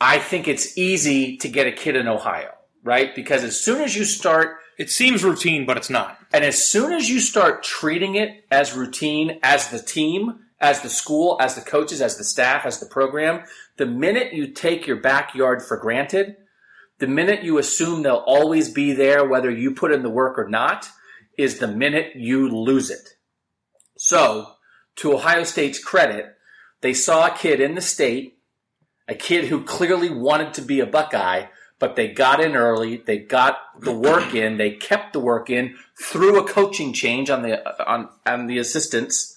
I 0.00 0.18
think 0.18 0.48
it's 0.48 0.78
easy 0.78 1.36
to 1.38 1.48
get 1.48 1.66
a 1.66 1.72
kid 1.72 1.96
in 1.96 2.06
Ohio, 2.08 2.50
right? 2.82 3.14
Because 3.14 3.44
as 3.44 3.60
soon 3.60 3.82
as 3.82 3.96
you 3.96 4.04
start 4.04 4.56
It 4.78 4.90
seems 4.90 5.24
routine, 5.24 5.66
but 5.66 5.76
it's 5.76 5.90
not. 5.90 6.18
and 6.32 6.44
as 6.44 6.64
soon 6.64 6.92
as 6.92 7.10
you 7.10 7.18
start 7.18 7.64
treating 7.64 8.14
it 8.14 8.44
as 8.50 8.74
routine, 8.76 9.40
as 9.42 9.68
the 9.68 9.80
team, 9.82 10.38
as 10.60 10.82
the 10.82 10.88
school, 10.88 11.36
as 11.40 11.54
the 11.56 11.60
coaches, 11.60 12.00
as 12.00 12.16
the 12.16 12.24
staff, 12.24 12.64
as 12.64 12.78
the 12.78 12.86
program, 12.86 13.42
the 13.76 13.86
minute 13.86 14.32
you 14.32 14.46
take 14.46 14.86
your 14.86 15.00
backyard 15.00 15.62
for 15.62 15.76
granted, 15.76 16.36
the 16.98 17.06
minute 17.08 17.42
you 17.42 17.58
assume 17.58 18.02
they'll 18.02 18.24
always 18.26 18.68
be 18.72 18.92
there, 18.92 19.24
whether 19.26 19.50
you 19.50 19.72
put 19.74 19.92
in 19.92 20.02
the 20.02 20.10
work 20.10 20.38
or 20.38 20.48
not, 20.48 20.88
is 21.36 21.58
the 21.58 21.68
minute 21.68 22.14
you 22.16 22.48
lose 22.48 22.90
it. 22.90 23.16
So, 23.98 24.52
to 24.96 25.12
Ohio 25.12 25.44
State's 25.44 25.82
credit, 25.82 26.36
they 26.80 26.94
saw 26.94 27.26
a 27.26 27.36
kid 27.36 27.60
in 27.60 27.74
the 27.74 27.80
state, 27.80 28.38
a 29.08 29.14
kid 29.14 29.46
who 29.46 29.64
clearly 29.64 30.08
wanted 30.08 30.54
to 30.54 30.62
be 30.62 30.78
a 30.78 30.86
Buckeye, 30.86 31.46
but 31.80 31.96
they 31.96 32.08
got 32.08 32.40
in 32.40 32.56
early, 32.56 32.96
they 32.96 33.18
got 33.18 33.58
the 33.80 33.92
work 33.92 34.34
in, 34.34 34.56
they 34.56 34.70
kept 34.70 35.12
the 35.12 35.20
work 35.20 35.50
in 35.50 35.76
through 36.00 36.38
a 36.38 36.48
coaching 36.48 36.92
change 36.92 37.28
on 37.28 37.42
the 37.42 37.90
on 37.90 38.08
on 38.24 38.46
the 38.46 38.58
assistants. 38.58 39.36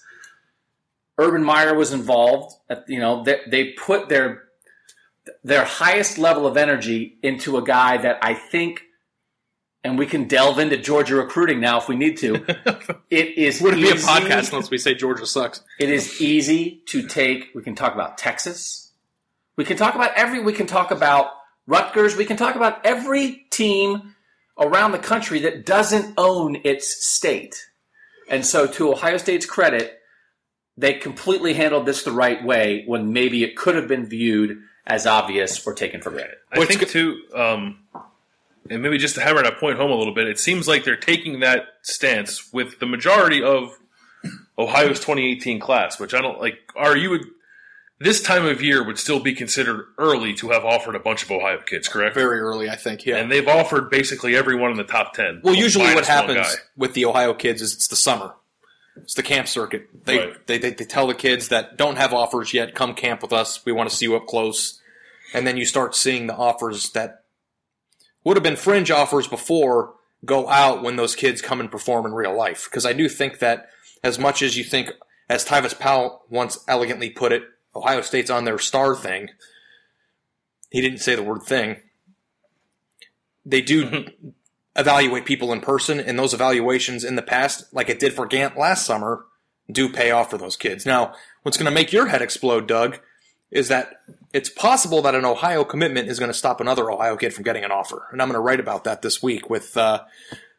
Urban 1.18 1.42
Meyer 1.42 1.74
was 1.74 1.92
involved. 1.92 2.54
You 2.86 3.00
know, 3.00 3.22
they, 3.24 3.40
they 3.48 3.72
put 3.72 4.08
their 4.08 4.44
their 5.44 5.64
highest 5.64 6.18
level 6.18 6.46
of 6.46 6.56
energy 6.56 7.18
into 7.22 7.56
a 7.56 7.62
guy 7.62 7.96
that 7.96 8.18
I 8.22 8.34
think, 8.34 8.82
and 9.84 9.98
we 9.98 10.06
can 10.06 10.28
delve 10.28 10.58
into 10.58 10.76
Georgia 10.76 11.16
recruiting 11.16 11.60
now 11.60 11.78
if 11.78 11.88
we 11.88 11.96
need 11.96 12.18
to. 12.18 12.44
It 13.10 13.36
is 13.36 13.60
Would 13.60 13.74
it 13.74 13.82
be 13.82 13.90
a 13.90 13.94
podcast 13.94 14.52
unless 14.52 14.70
we 14.70 14.78
say 14.78 14.94
Georgia 14.94 15.26
sucks? 15.26 15.62
it 15.78 15.90
is 15.90 16.20
easy 16.22 16.82
to 16.86 17.06
take. 17.06 17.50
We 17.54 17.62
can 17.62 17.74
talk 17.74 17.92
about 17.92 18.16
Texas. 18.16 18.90
We 19.56 19.66
can 19.66 19.76
talk 19.76 19.94
about 19.94 20.12
every. 20.16 20.40
We 20.40 20.54
can 20.54 20.66
talk 20.66 20.90
about 20.90 21.32
Rutgers. 21.66 22.16
We 22.16 22.24
can 22.24 22.38
talk 22.38 22.54
about 22.56 22.86
every 22.86 23.44
team 23.50 24.14
around 24.58 24.92
the 24.92 24.98
country 24.98 25.40
that 25.40 25.66
doesn't 25.66 26.14
own 26.16 26.56
its 26.64 27.04
state. 27.06 27.66
And 28.30 28.46
so, 28.46 28.66
to 28.66 28.92
Ohio 28.92 29.18
State's 29.18 29.44
credit, 29.44 29.98
they 30.78 30.94
completely 30.94 31.52
handled 31.52 31.84
this 31.84 32.02
the 32.04 32.12
right 32.12 32.42
way 32.42 32.84
when 32.86 33.12
maybe 33.12 33.44
it 33.44 33.56
could 33.56 33.74
have 33.74 33.88
been 33.88 34.06
viewed 34.06 34.62
as 34.86 35.06
obvious 35.06 35.66
or 35.66 35.74
taken 35.74 36.00
for 36.00 36.10
granted. 36.10 36.36
I 36.50 36.58
What's 36.58 36.74
think 36.74 36.88
too, 36.88 37.20
um, 37.34 37.78
and 38.70 38.82
maybe 38.82 38.98
just 38.98 39.14
to 39.16 39.20
hammer 39.20 39.42
that 39.42 39.58
point 39.58 39.76
home 39.76 39.90
a 39.90 39.94
little 39.96 40.14
bit, 40.14 40.26
it 40.28 40.38
seems 40.38 40.68
like 40.68 40.84
they're 40.84 40.96
taking 40.96 41.40
that 41.40 41.64
stance 41.82 42.52
with 42.52 42.78
the 42.78 42.86
majority 42.86 43.42
of 43.42 43.78
Ohio's 44.58 45.00
2018 45.00 45.60
class, 45.60 45.98
which 45.98 46.14
I 46.14 46.20
don't 46.20 46.40
like. 46.40 46.58
Are 46.76 46.96
you 46.96 47.10
would 47.10 47.24
this 47.98 48.20
time 48.20 48.44
of 48.46 48.60
year 48.62 48.84
would 48.84 48.98
still 48.98 49.20
be 49.20 49.32
considered 49.34 49.86
early 49.98 50.34
to 50.34 50.50
have 50.50 50.64
offered 50.64 50.94
a 50.96 50.98
bunch 51.00 51.22
of 51.22 51.30
Ohio 51.30 51.58
kids, 51.64 51.88
correct? 51.88 52.14
Very 52.14 52.40
early, 52.40 52.68
I 52.68 52.76
think. 52.76 53.06
Yeah. 53.06 53.16
and 53.16 53.30
they've 53.30 53.46
offered 53.46 53.90
basically 53.90 54.34
everyone 54.36 54.70
in 54.72 54.76
the 54.76 54.84
top 54.84 55.14
ten. 55.14 55.40
well, 55.42 55.54
usually 55.54 55.94
what 55.94 56.06
happens 56.06 56.56
with 56.76 56.94
the 56.94 57.04
Ohio 57.04 57.32
kids 57.34 57.62
is 57.62 57.72
it's 57.74 57.88
the 57.88 57.96
summer. 57.96 58.34
It's 58.96 59.14
the 59.14 59.22
camp 59.22 59.48
circuit. 59.48 59.88
They, 60.04 60.18
Right. 60.18 60.46
they, 60.46 60.58
they 60.58 60.70
they 60.70 60.84
tell 60.84 61.06
the 61.06 61.14
kids 61.14 61.48
that 61.48 61.76
don't 61.78 61.96
have 61.96 62.12
offers 62.12 62.52
yet, 62.52 62.74
come 62.74 62.94
camp 62.94 63.22
with 63.22 63.32
us. 63.32 63.64
We 63.64 63.72
want 63.72 63.88
to 63.88 63.96
see 63.96 64.04
you 64.06 64.16
up 64.16 64.26
close. 64.26 64.80
And 65.34 65.46
then 65.46 65.56
you 65.56 65.64
start 65.64 65.94
seeing 65.94 66.26
the 66.26 66.34
offers 66.36 66.90
that 66.90 67.21
would 68.24 68.36
have 68.36 68.44
been 68.44 68.56
fringe 68.56 68.90
offers 68.90 69.26
before 69.26 69.94
go 70.24 70.48
out 70.48 70.82
when 70.82 70.96
those 70.96 71.16
kids 71.16 71.42
come 71.42 71.60
and 71.60 71.70
perform 71.70 72.06
in 72.06 72.14
real 72.14 72.36
life. 72.36 72.68
Because 72.70 72.86
I 72.86 72.92
do 72.92 73.08
think 73.08 73.40
that 73.40 73.68
as 74.02 74.18
much 74.18 74.42
as 74.42 74.56
you 74.56 74.64
think, 74.64 74.90
as 75.28 75.44
Tyvis 75.44 75.78
Powell 75.78 76.22
once 76.28 76.58
elegantly 76.68 77.10
put 77.10 77.32
it, 77.32 77.44
Ohio 77.74 78.02
State's 78.02 78.30
on 78.30 78.44
their 78.44 78.58
star 78.58 78.94
thing. 78.94 79.30
He 80.70 80.80
didn't 80.80 80.98
say 80.98 81.14
the 81.14 81.22
word 81.22 81.42
thing. 81.42 81.76
They 83.44 83.60
do 83.60 83.86
mm-hmm. 83.86 84.28
evaluate 84.76 85.24
people 85.24 85.52
in 85.52 85.60
person, 85.60 85.98
and 85.98 86.18
those 86.18 86.34
evaluations 86.34 87.04
in 87.04 87.16
the 87.16 87.22
past, 87.22 87.72
like 87.72 87.88
it 87.88 87.98
did 87.98 88.12
for 88.12 88.26
Gant 88.26 88.56
last 88.56 88.86
summer, 88.86 89.24
do 89.70 89.88
pay 89.88 90.10
off 90.10 90.30
for 90.30 90.38
those 90.38 90.56
kids. 90.56 90.86
Now, 90.86 91.14
what's 91.42 91.56
going 91.56 91.70
to 91.70 91.74
make 91.74 91.92
your 91.92 92.06
head 92.06 92.22
explode, 92.22 92.66
Doug, 92.68 93.00
is 93.52 93.68
that 93.68 94.00
it's 94.32 94.48
possible 94.48 95.02
that 95.02 95.14
an 95.14 95.24
Ohio 95.24 95.62
commitment 95.62 96.08
is 96.08 96.18
going 96.18 96.30
to 96.30 96.36
stop 96.36 96.60
another 96.60 96.90
Ohio 96.90 97.16
kid 97.16 97.34
from 97.34 97.44
getting 97.44 97.64
an 97.64 97.70
offer. 97.70 98.08
And 98.10 98.20
I'm 98.20 98.28
going 98.28 98.34
to 98.34 98.40
write 98.40 98.60
about 98.60 98.84
that 98.84 99.02
this 99.02 99.22
week 99.22 99.50
with 99.50 99.76
uh, 99.76 100.04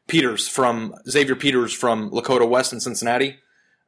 Peters 0.07 0.47
from 0.47 0.95
Xavier 1.09 1.35
Peters 1.35 1.73
from 1.73 2.11
Lakota 2.11 2.47
West 2.47 2.71
in 2.71 2.79
Cincinnati. 2.79 3.39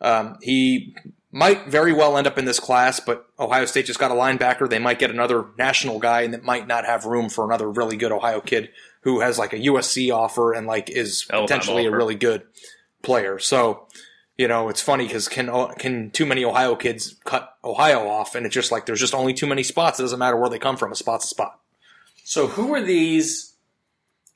Um, 0.01 0.37
he 0.41 0.95
might 1.31 1.67
very 1.67 1.93
well 1.93 2.17
end 2.17 2.25
up 2.25 2.37
in 2.37 2.45
this 2.45 2.59
class, 2.59 2.99
but 2.99 3.27
Ohio 3.37 3.65
State 3.65 3.85
just 3.85 3.99
got 3.99 4.09
a 4.09 4.15
linebacker. 4.15 4.67
They 4.67 4.79
might 4.79 4.99
get 4.99 5.11
another 5.11 5.45
national 5.57 5.99
guy, 5.99 6.21
and 6.21 6.33
it 6.33 6.43
might 6.43 6.65
not 6.65 6.85
have 6.85 7.05
room 7.05 7.29
for 7.29 7.45
another 7.45 7.69
really 7.69 7.97
good 7.97 8.11
Ohio 8.11 8.41
kid 8.41 8.69
who 9.01 9.19
has 9.19 9.37
like 9.37 9.53
a 9.53 9.57
USC 9.57 10.15
offer 10.15 10.53
and 10.53 10.65
like 10.65 10.89
is 10.89 11.25
potentially 11.29 11.85
a 11.85 11.91
really 11.91 12.15
good 12.15 12.43
player. 13.03 13.37
So, 13.37 13.87
you 14.37 14.47
know, 14.47 14.69
it's 14.69 14.81
funny 14.81 15.07
because 15.07 15.27
can 15.27 15.49
can 15.77 16.11
too 16.11 16.25
many 16.25 16.43
Ohio 16.43 16.75
kids 16.75 17.15
cut 17.23 17.55
Ohio 17.63 18.07
off, 18.07 18.35
and 18.35 18.45
it's 18.45 18.53
just 18.53 18.71
like 18.71 18.85
there's 18.85 18.99
just 18.99 19.13
only 19.13 19.33
too 19.33 19.47
many 19.47 19.63
spots. 19.63 19.99
It 19.99 20.03
doesn't 20.03 20.19
matter 20.19 20.37
where 20.37 20.49
they 20.49 20.59
come 20.59 20.77
from. 20.77 20.91
A 20.91 20.95
spot's 20.95 21.25
a 21.25 21.27
spot. 21.27 21.59
So, 22.23 22.47
who 22.47 22.73
are 22.73 22.81
these? 22.81 23.53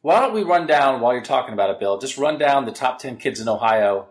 Why 0.01 0.21
don't 0.21 0.33
we 0.33 0.43
run 0.43 0.67
down 0.67 1.01
while 1.01 1.11
you're 1.11 1.21
talking 1.21 1.53
about 1.53 1.71
it, 1.71 1.79
Bill? 1.79 1.97
Just 1.97 2.17
run 2.17 2.37
down 2.37 2.65
the 2.65 2.71
top 2.71 2.99
10 2.99 3.17
kids 3.17 3.41
in 3.41 3.49
Ohio 3.49 4.07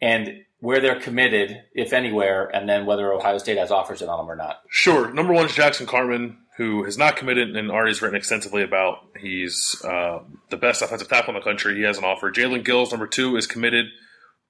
and 0.00 0.44
where 0.60 0.80
they're 0.80 0.98
committed, 0.98 1.64
if 1.74 1.92
anywhere, 1.92 2.48
and 2.54 2.66
then 2.66 2.86
whether 2.86 3.12
Ohio 3.12 3.36
State 3.36 3.58
has 3.58 3.70
offers 3.70 4.00
in 4.00 4.08
on 4.08 4.18
them 4.18 4.30
or 4.30 4.36
not. 4.36 4.62
Sure. 4.70 5.12
Number 5.12 5.34
one 5.34 5.44
is 5.44 5.54
Jackson 5.54 5.86
Carman, 5.86 6.38
who 6.56 6.84
has 6.84 6.96
not 6.96 7.16
committed 7.16 7.54
and 7.54 7.70
Ari's 7.70 8.00
written 8.00 8.16
extensively 8.16 8.62
about. 8.62 9.00
He's 9.20 9.80
uh, 9.84 10.20
the 10.48 10.56
best 10.56 10.80
offensive 10.80 11.08
tackle 11.08 11.34
in 11.34 11.40
the 11.40 11.44
country. 11.44 11.76
He 11.76 11.82
has 11.82 11.98
an 11.98 12.04
offer. 12.04 12.32
Jaelen 12.32 12.64
Gills, 12.64 12.90
number 12.90 13.06
two, 13.06 13.36
is 13.36 13.46
committed. 13.46 13.86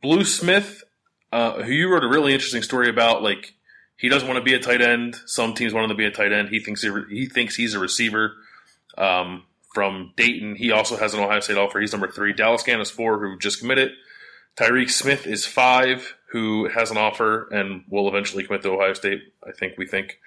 Blue 0.02 0.24
Smith, 0.24 0.84
uh, 1.32 1.62
who 1.62 1.72
you 1.72 1.92
wrote 1.92 2.04
a 2.04 2.08
really 2.08 2.32
interesting 2.32 2.62
story 2.62 2.88
about, 2.88 3.22
like 3.22 3.54
he 3.96 4.08
doesn't 4.08 4.28
want 4.28 4.38
to 4.38 4.44
be 4.44 4.54
a 4.54 4.60
tight 4.60 4.80
end. 4.80 5.16
Some 5.26 5.54
teams 5.54 5.74
want 5.74 5.84
him 5.84 5.90
to 5.90 5.96
be 5.96 6.06
a 6.06 6.10
tight 6.10 6.32
end. 6.32 6.48
He 6.48 6.60
thinks 6.60 6.82
he, 6.82 6.90
he 7.10 7.26
thinks 7.26 7.56
he's 7.56 7.74
a 7.74 7.78
receiver. 7.78 8.34
Um, 8.96 9.44
from 9.74 10.12
Dayton, 10.16 10.56
he 10.56 10.72
also 10.72 10.96
has 10.96 11.14
an 11.14 11.20
Ohio 11.20 11.40
State 11.40 11.58
offer. 11.58 11.78
He's 11.78 11.92
number 11.92 12.10
three. 12.10 12.32
Dallas 12.32 12.62
Gant 12.62 12.80
is 12.80 12.90
four, 12.90 13.18
who 13.18 13.38
just 13.38 13.60
committed. 13.60 13.92
Tyreke 14.56 14.90
Smith 14.90 15.26
is 15.26 15.46
five, 15.46 16.16
who 16.32 16.68
has 16.68 16.90
an 16.90 16.96
offer 16.96 17.48
and 17.48 17.84
will 17.88 18.08
eventually 18.08 18.44
commit 18.44 18.62
to 18.62 18.70
Ohio 18.70 18.94
State. 18.94 19.20
I 19.46 19.52
think 19.52 19.74
we 19.78 19.86
think. 19.86 20.18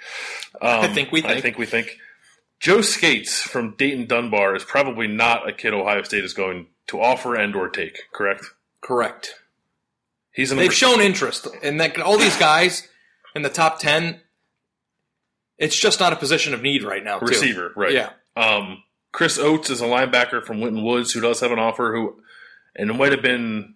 Um, 0.61 0.81
I 0.81 0.87
think 0.87 1.11
we 1.11 1.19
I 1.23 1.27
think. 1.27 1.41
think 1.41 1.57
we 1.57 1.65
think. 1.65 1.97
Joe 2.59 2.81
Scates 2.81 3.41
from 3.41 3.71
Dayton 3.75 4.05
Dunbar 4.05 4.55
is 4.55 4.63
probably 4.63 5.07
not 5.07 5.49
a 5.49 5.51
kid 5.51 5.73
Ohio 5.73 6.03
State 6.03 6.23
is 6.23 6.33
going 6.33 6.67
to 6.87 7.01
offer 7.01 7.35
and 7.35 7.55
or 7.55 7.67
take. 7.67 8.03
Correct. 8.13 8.45
Correct. 8.81 9.33
He's 10.33 10.51
an 10.51 10.57
They've 10.57 10.73
shown 10.73 11.01
interest, 11.01 11.47
and 11.61 11.77
like 11.77 11.99
all 11.99 12.17
these 12.17 12.37
guys 12.37 12.87
in 13.35 13.41
the 13.41 13.49
top 13.49 13.79
ten, 13.79 14.21
it's 15.57 15.77
just 15.77 15.99
not 15.99 16.13
a 16.13 16.15
position 16.15 16.53
of 16.53 16.61
need 16.61 16.83
right 16.83 17.03
now. 17.03 17.19
too. 17.19 17.25
receiver, 17.25 17.71
right? 17.75 17.91
Yeah. 17.91 18.11
Um, 18.35 18.83
Chris 19.11 19.37
Oats 19.37 19.69
is 19.69 19.81
a 19.81 19.85
linebacker 19.85 20.43
from 20.43 20.61
Winton 20.61 20.83
Woods 20.85 21.11
who 21.11 21.19
does 21.19 21.41
have 21.41 21.51
an 21.51 21.59
offer. 21.59 21.93
Who, 21.93 22.21
and 22.75 22.89
it 22.89 22.93
might 22.93 23.11
have 23.11 23.21
been 23.21 23.75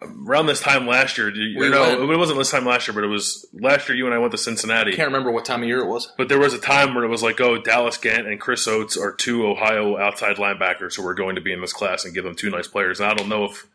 around 0.00 0.46
this 0.46 0.60
time 0.60 0.86
last 0.86 1.18
year. 1.18 1.34
You, 1.34 1.58
We 1.58 1.68
no, 1.68 1.98
went- 1.98 2.10
it 2.12 2.16
wasn't 2.16 2.38
this 2.38 2.50
time 2.50 2.64
last 2.64 2.86
year, 2.86 2.94
but 2.94 3.02
it 3.04 3.08
was 3.08 3.46
last 3.52 3.88
year. 3.88 3.98
You 3.98 4.06
and 4.06 4.14
I 4.14 4.18
went 4.18 4.30
to 4.32 4.38
Cincinnati. 4.38 4.92
I 4.92 4.96
can't 4.96 5.08
remember 5.08 5.32
what 5.32 5.44
time 5.44 5.62
of 5.62 5.68
year 5.68 5.80
it 5.80 5.88
was. 5.88 6.12
But 6.16 6.28
there 6.28 6.38
was 6.38 6.54
a 6.54 6.58
time 6.58 6.94
where 6.94 7.04
it 7.04 7.08
was 7.08 7.22
like, 7.22 7.40
oh, 7.40 7.58
Dallas 7.60 7.96
Gant 7.96 8.28
and 8.28 8.40
Chris 8.40 8.68
Oats 8.68 8.96
are 8.96 9.12
two 9.12 9.46
Ohio 9.46 9.98
outside 9.98 10.36
linebackers 10.36 10.94
who 10.96 11.06
are 11.06 11.14
going 11.14 11.34
to 11.34 11.40
be 11.40 11.52
in 11.52 11.60
this 11.60 11.72
class 11.72 12.04
and 12.04 12.14
give 12.14 12.24
them 12.24 12.36
two 12.36 12.50
nice 12.50 12.68
players. 12.68 13.00
And 13.00 13.10
I 13.10 13.14
don't 13.14 13.28
know 13.28 13.44
if 13.46 13.66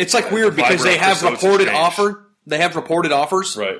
It's 0.00 0.14
like 0.14 0.30
weird 0.30 0.56
because 0.56 0.82
they 0.82 0.96
have 0.96 1.22
reported 1.22 1.68
offer. 1.68 2.26
They 2.46 2.58
have 2.58 2.74
reported 2.74 3.12
offers, 3.12 3.56
right, 3.56 3.78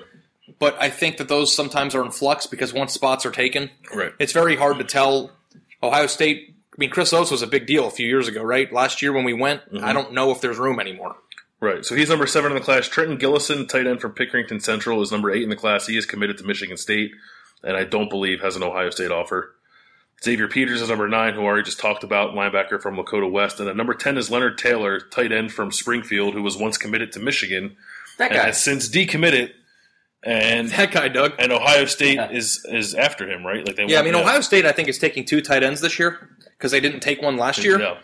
but 0.59 0.77
I 0.81 0.91
think 0.91 1.17
that 1.17 1.29
those 1.29 1.55
sometimes 1.55 1.95
are 1.95 2.05
in 2.05 2.11
flux 2.11 2.47
because 2.47 2.73
once 2.73 2.93
spots 2.93 3.25
are 3.27 3.31
taken, 3.31 3.71
right. 3.95 4.13
it's 4.19 4.33
very 4.33 4.57
hard 4.57 4.79
to 4.79 4.85
tell. 4.85 5.33
Ohio 5.83 6.07
State. 6.07 6.55
I 6.73 6.77
mean, 6.77 6.91
Chris 6.91 7.13
Oats 7.13 7.31
was 7.31 7.43
a 7.43 7.47
big 7.47 7.67
deal 7.67 7.87
a 7.87 7.91
few 7.91 8.07
years 8.07 8.29
ago, 8.29 8.43
right? 8.43 8.73
Last 8.73 9.03
year 9.03 9.13
when 9.13 9.25
we 9.25 9.33
went, 9.33 9.63
Mm-hmm. 9.73 9.85
I 9.85 9.93
don't 9.93 10.13
know 10.13 10.31
if 10.31 10.41
there's 10.41 10.59
room 10.59 10.79
anymore. 10.79 11.17
Right. 11.61 11.85
So 11.85 11.95
he's 11.95 12.09
number 12.09 12.27
seven 12.27 12.53
in 12.53 12.59
the 12.59 12.65
class. 12.65 12.89
Trenton 12.89 13.19
Gillison, 13.19 13.69
tight 13.69 13.87
end 13.87 14.01
from 14.01 14.13
Pickerington 14.13 14.63
Central, 14.63 15.03
is 15.03 15.13
number 15.13 15.31
eight 15.31 15.43
in 15.43 15.51
the 15.51 15.57
class. 15.57 15.87
He 15.87 15.97
is 15.97 16.07
committed 16.07 16.39
to 16.39 16.45
Michigan 16.45 16.77
State, 16.79 17.13
and 17.63 17.77
I 17.77 17.85
don't 17.85 18.09
believe 18.09 18.41
has 18.41 18.57
an 18.57 18.63
Ohio 18.63 18.91
State 18.91 19.11
offer. 19.11 19.55
Xavier 20.23 20.49
Peters 20.49 20.83
is 20.83 20.89
number 20.91 21.09
nine, 21.09 21.35
who 21.35 21.41
already 21.43 21.63
just 21.63 21.81
talked 21.81 22.05
about, 22.05 22.35
linebacker 22.35 22.81
from 22.81 22.97
Lakota 22.97 23.31
West. 23.31 23.59
And 23.59 23.69
at 23.69 23.77
number 23.77 23.95
10 23.95 24.19
is 24.19 24.31
Leonard 24.31 24.59
Taylor, 24.59 25.01
tight 25.01 25.33
end 25.33 25.53
from 25.53 25.73
Springfield, 25.73 26.35
who 26.35 26.43
was 26.43 26.59
once 26.59 26.77
committed 26.77 27.13
to 27.13 27.21
Michigan 27.21 27.77
That 28.19 28.31
and 28.33 28.39
guy. 28.39 28.47
has 28.47 28.63
since 28.63 28.89
decommitted 28.89 29.53
and 30.23 30.69
That 30.71 30.93
guy, 30.93 31.09
Doug. 31.09 31.33
and 31.39 31.51
Ohio 31.51 31.87
State 31.87 32.17
Yeah. 32.17 32.31
is 32.31 32.63
is 32.71 32.95
after 32.95 33.27
him, 33.31 33.47
right? 33.47 33.65
Like 33.67 33.77
they 33.77 33.87
Yeah, 33.87 34.01
I 34.01 34.03
mean 34.03 34.15
Ohio 34.15 34.43
State. 34.43 34.67
I 34.67 34.73
think 34.73 34.89
is 34.89 34.99
taking 34.99 35.25
two 35.25 35.41
tight 35.41 35.63
ends 35.63 35.81
this 35.81 35.99
year 35.99 36.29
because 36.59 36.71
they 36.73 36.81
didn't 36.81 37.01
take 37.01 37.23
one 37.23 37.39
last 37.39 37.65
year. 37.65 37.81
Yeah. 37.81 37.97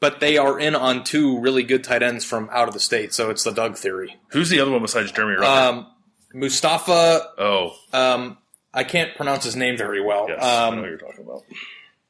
But 0.00 0.18
they 0.18 0.36
are 0.36 0.58
in 0.58 0.74
on 0.74 1.04
two 1.04 1.38
really 1.38 1.62
good 1.62 1.84
tight 1.84 2.02
ends 2.02 2.24
from 2.24 2.48
out 2.50 2.66
of 2.66 2.74
the 2.74 2.80
state, 2.80 3.14
so 3.14 3.30
it's 3.30 3.44
the 3.44 3.52
Doug 3.52 3.76
theory. 3.78 4.16
Who's 4.30 4.50
the 4.50 4.58
other 4.58 4.72
one 4.72 4.82
besides 4.82 5.12
Jeremy 5.12 5.36
Ruckert? 5.40 5.68
Um, 5.68 5.86
Mustafa, 6.34 7.28
oh, 7.38 7.76
um, 7.92 8.38
I 8.74 8.84
can't 8.84 9.14
pronounce 9.14 9.44
his 9.44 9.56
name 9.56 9.76
very 9.76 10.00
well. 10.00 10.26
yes, 10.28 10.38
I 10.42 10.70
know 10.70 10.76
um, 10.76 10.82
who 10.82 10.88
you're 10.88 10.98
talking 10.98 11.24
about. 11.24 11.44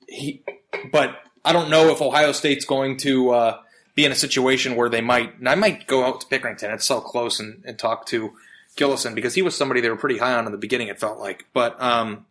he, 0.08 0.42
but 0.90 1.18
I 1.44 1.52
don't 1.52 1.70
know 1.70 1.88
if 1.90 2.00
Ohio 2.00 2.32
State's 2.32 2.64
going 2.64 2.98
to 2.98 3.30
uh, 3.30 3.58
be 3.94 4.04
in 4.04 4.12
a 4.12 4.16
situation 4.16 4.76
where 4.76 4.88
they 4.88 5.00
might. 5.00 5.38
And 5.38 5.48
I 5.48 5.54
might 5.54 5.86
go 5.86 6.04
out 6.04 6.20
to 6.20 6.26
Pickerington. 6.26 6.72
It's 6.72 6.84
so 6.84 7.00
close 7.00 7.40
and, 7.40 7.62
and 7.64 7.78
talk 7.78 8.06
to 8.06 8.32
Gillison 8.76 9.14
because 9.14 9.34
he 9.34 9.42
was 9.42 9.56
somebody 9.56 9.80
they 9.80 9.90
were 9.90 9.96
pretty 9.96 10.18
high 10.18 10.34
on 10.34 10.46
in 10.46 10.52
the 10.52 10.58
beginning. 10.58 10.88
It 10.88 11.00
felt 11.00 11.18
like, 11.18 11.46
but 11.52 11.80
um, 11.82 12.26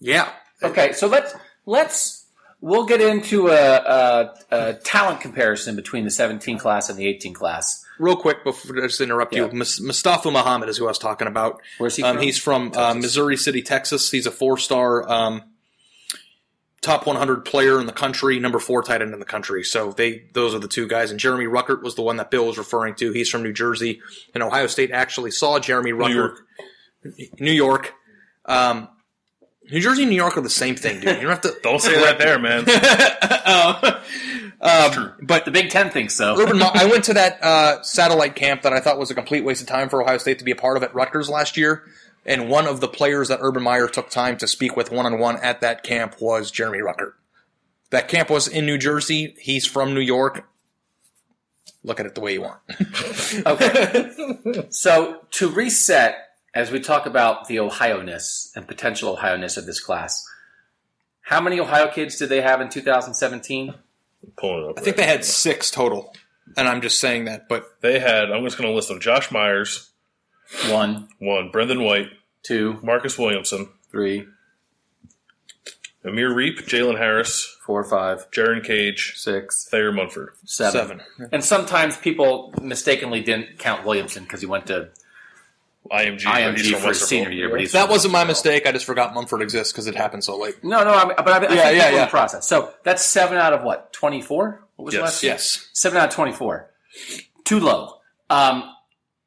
yeah, 0.00 0.30
Okay, 0.62 0.92
so 0.92 1.08
let's 1.08 1.34
let's 1.66 2.21
we'll 2.62 2.86
get 2.86 3.00
into 3.02 3.48
a, 3.48 3.52
a, 3.76 4.34
a 4.50 4.74
talent 4.74 5.20
comparison 5.20 5.76
between 5.76 6.04
the 6.04 6.10
17 6.10 6.56
class 6.58 6.88
and 6.88 6.98
the 6.98 7.06
18 7.06 7.34
class. 7.34 7.84
real 7.98 8.16
quick 8.16 8.42
before 8.44 8.78
I 8.82 8.86
just 8.86 9.00
interrupt 9.02 9.34
you, 9.34 9.44
Yeah. 9.46 9.52
Mus- 9.52 9.80
Mustafa 9.80 10.30
Muhammad 10.30 10.68
is 10.70 10.78
who 10.78 10.86
I 10.86 10.88
was 10.88 10.98
talking 10.98 11.26
about. 11.28 11.60
Where's 11.78 11.96
he 11.96 12.02
Um, 12.02 12.16
from? 12.16 12.22
he's 12.24 12.38
from 12.38 12.72
uh, 12.74 12.94
Missouri 12.94 13.36
City, 13.36 13.60
Texas. 13.62 14.10
He's 14.10 14.26
a 14.26 14.30
four-star, 14.30 15.10
um, 15.10 15.42
top 16.80 17.06
100 17.06 17.44
player 17.44 17.78
in 17.80 17.86
the 17.86 17.92
country, 17.92 18.40
number 18.40 18.58
four 18.58 18.82
tight 18.82 19.02
end 19.02 19.12
in 19.12 19.20
the 19.20 19.24
country. 19.24 19.62
So 19.62 19.92
they 19.92 20.24
those 20.32 20.52
are 20.54 20.58
the 20.58 20.66
two 20.68 20.88
guys. 20.88 21.10
And 21.12 21.20
Jeremy 21.20 21.44
Ruckert 21.44 21.82
was 21.82 21.94
the 21.94 22.02
one 22.02 22.16
that 22.16 22.30
Bill 22.30 22.46
was 22.46 22.58
referring 22.58 22.94
to. 22.96 23.12
He's 23.12 23.28
from 23.30 23.42
New 23.44 23.52
Jersey, 23.52 24.00
and 24.34 24.42
Ohio 24.42 24.66
State 24.66 24.90
actually 24.90 25.30
saw 25.30 25.58
Jeremy 25.60 25.92
Ruckert, 25.92 26.14
York. 26.14 26.40
New 27.38 27.52
York. 27.52 27.94
Um, 28.46 28.88
New 29.72 29.80
Jersey 29.80 30.02
and 30.02 30.10
New 30.10 30.16
York 30.16 30.36
are 30.36 30.42
the 30.42 30.50
same 30.50 30.76
thing, 30.76 31.00
dude. 31.00 31.16
You 31.16 31.22
don't 31.22 31.30
have 31.30 31.40
to. 31.40 31.56
Don't 31.62 31.80
say 31.80 31.94
that 31.94 32.18
there, 32.18 32.38
man. 32.38 32.60
um, 34.60 35.14
but 35.22 35.46
the 35.46 35.50
Big 35.50 35.70
Ten 35.70 35.88
thinks 35.88 36.14
so. 36.14 36.38
Urban, 36.38 36.62
I 36.62 36.84
went 36.84 37.04
to 37.04 37.14
that 37.14 37.38
uh, 37.42 37.82
satellite 37.82 38.36
camp 38.36 38.62
that 38.62 38.74
I 38.74 38.80
thought 38.80 38.98
was 38.98 39.10
a 39.10 39.14
complete 39.14 39.44
waste 39.44 39.62
of 39.62 39.68
time 39.68 39.88
for 39.88 40.02
Ohio 40.02 40.18
State 40.18 40.40
to 40.40 40.44
be 40.44 40.50
a 40.50 40.56
part 40.56 40.76
of 40.76 40.82
at 40.82 40.94
Rutgers 40.94 41.30
last 41.30 41.56
year. 41.56 41.84
And 42.26 42.50
one 42.50 42.66
of 42.66 42.80
the 42.80 42.86
players 42.86 43.28
that 43.28 43.38
Urban 43.40 43.62
Meyer 43.62 43.88
took 43.88 44.10
time 44.10 44.36
to 44.38 44.46
speak 44.46 44.76
with 44.76 44.92
one 44.92 45.06
on 45.06 45.18
one 45.18 45.38
at 45.38 45.62
that 45.62 45.82
camp 45.82 46.16
was 46.20 46.50
Jeremy 46.50 46.78
Ruckert. 46.78 47.14
That 47.90 48.08
camp 48.08 48.28
was 48.28 48.46
in 48.46 48.66
New 48.66 48.76
Jersey. 48.76 49.34
He's 49.38 49.66
from 49.66 49.94
New 49.94 50.00
York. 50.00 50.46
Look 51.82 51.98
at 51.98 52.06
it 52.06 52.14
the 52.14 52.20
way 52.20 52.34
you 52.34 52.42
want. 52.42 52.60
Okay. 53.46 54.66
so 54.70 55.24
to 55.32 55.48
reset, 55.48 56.16
as 56.54 56.70
we 56.70 56.80
talk 56.80 57.06
about 57.06 57.48
the 57.48 57.58
Ohio-ness 57.58 58.52
and 58.54 58.66
potential 58.66 59.10
Ohio-ness 59.10 59.56
of 59.56 59.66
this 59.66 59.80
class, 59.80 60.24
how 61.22 61.40
many 61.40 61.58
Ohio 61.60 61.88
kids 61.88 62.18
did 62.18 62.28
they 62.28 62.40
have 62.40 62.60
in 62.60 62.68
2017? 62.68 63.74
Pulling 64.36 64.64
it 64.64 64.70
up. 64.70 64.78
I 64.78 64.82
think 64.82 64.96
they 64.96 65.06
had 65.06 65.24
six 65.24 65.70
total. 65.70 66.14
And 66.56 66.68
I'm 66.68 66.80
just 66.82 67.00
saying 67.00 67.26
that, 67.26 67.48
but 67.48 67.80
they 67.80 67.98
had. 68.00 68.30
I'm 68.30 68.44
just 68.44 68.58
going 68.58 68.68
to 68.68 68.74
list 68.74 68.88
them: 68.88 69.00
Josh 69.00 69.30
Myers, 69.30 69.90
One, 70.68 71.08
one; 71.18 71.50
Brendan 71.50 71.82
White, 71.82 72.08
two, 72.42 72.78
Marcus 72.82 73.16
Williamson, 73.16 73.68
three, 73.90 74.26
Amir 76.04 76.30
Riep, 76.30 76.58
Jalen 76.64 76.98
Harris, 76.98 77.56
four, 77.64 77.84
five, 77.84 78.28
Jerron 78.32 78.62
Cage, 78.62 79.14
six, 79.16 79.66
Thayer 79.70 79.92
Munford. 79.92 80.30
seven. 80.44 81.00
seven. 81.16 81.28
And 81.30 81.44
sometimes 81.44 81.96
people 81.96 82.52
mistakenly 82.60 83.20
didn't 83.22 83.58
count 83.58 83.86
Williamson 83.86 84.24
because 84.24 84.40
he 84.40 84.46
went 84.46 84.66
to 84.66 84.90
IMG, 85.90 86.24
but 86.24 86.56
he's 86.56 86.66
IMG 86.68 86.72
from 86.72 86.80
for 86.80 86.88
his 86.88 87.06
senior 87.06 87.30
year. 87.30 87.48
But 87.50 87.60
he's 87.60 87.72
That 87.72 87.82
from 87.82 87.90
wasn't 87.90 88.12
my 88.12 88.24
Westerville. 88.24 88.28
mistake. 88.28 88.66
I 88.66 88.72
just 88.72 88.84
forgot 88.86 89.14
Munford 89.14 89.42
exists 89.42 89.72
because 89.72 89.86
it 89.86 89.94
happened 89.94 90.24
so 90.24 90.38
late. 90.38 90.62
No, 90.62 90.84
no, 90.84 90.92
I 90.94 91.04
mean, 91.06 91.14
but 91.16 91.28
I, 91.28 91.36
I 91.36 91.40
think 91.40 91.50
Yeah, 91.52 91.56
yeah, 91.56 91.70
people 91.72 91.88
in 91.88 91.94
yeah. 91.94 92.04
the 92.06 92.10
process. 92.10 92.46
So 92.48 92.72
that's 92.84 93.04
seven 93.04 93.36
out 93.38 93.52
of 93.52 93.62
what? 93.62 93.92
Twenty 93.92 94.22
four. 94.22 94.64
What 94.76 94.86
was 94.86 94.94
Yes. 94.94 95.00
the 95.00 95.04
last? 95.04 95.22
year? 95.22 95.32
Yes. 95.32 95.68
Seven 95.72 95.98
out 95.98 96.08
of 96.08 96.14
twenty 96.14 96.32
four. 96.32 96.70
Too 97.44 97.58
low. 97.60 97.94
Um, 98.30 98.64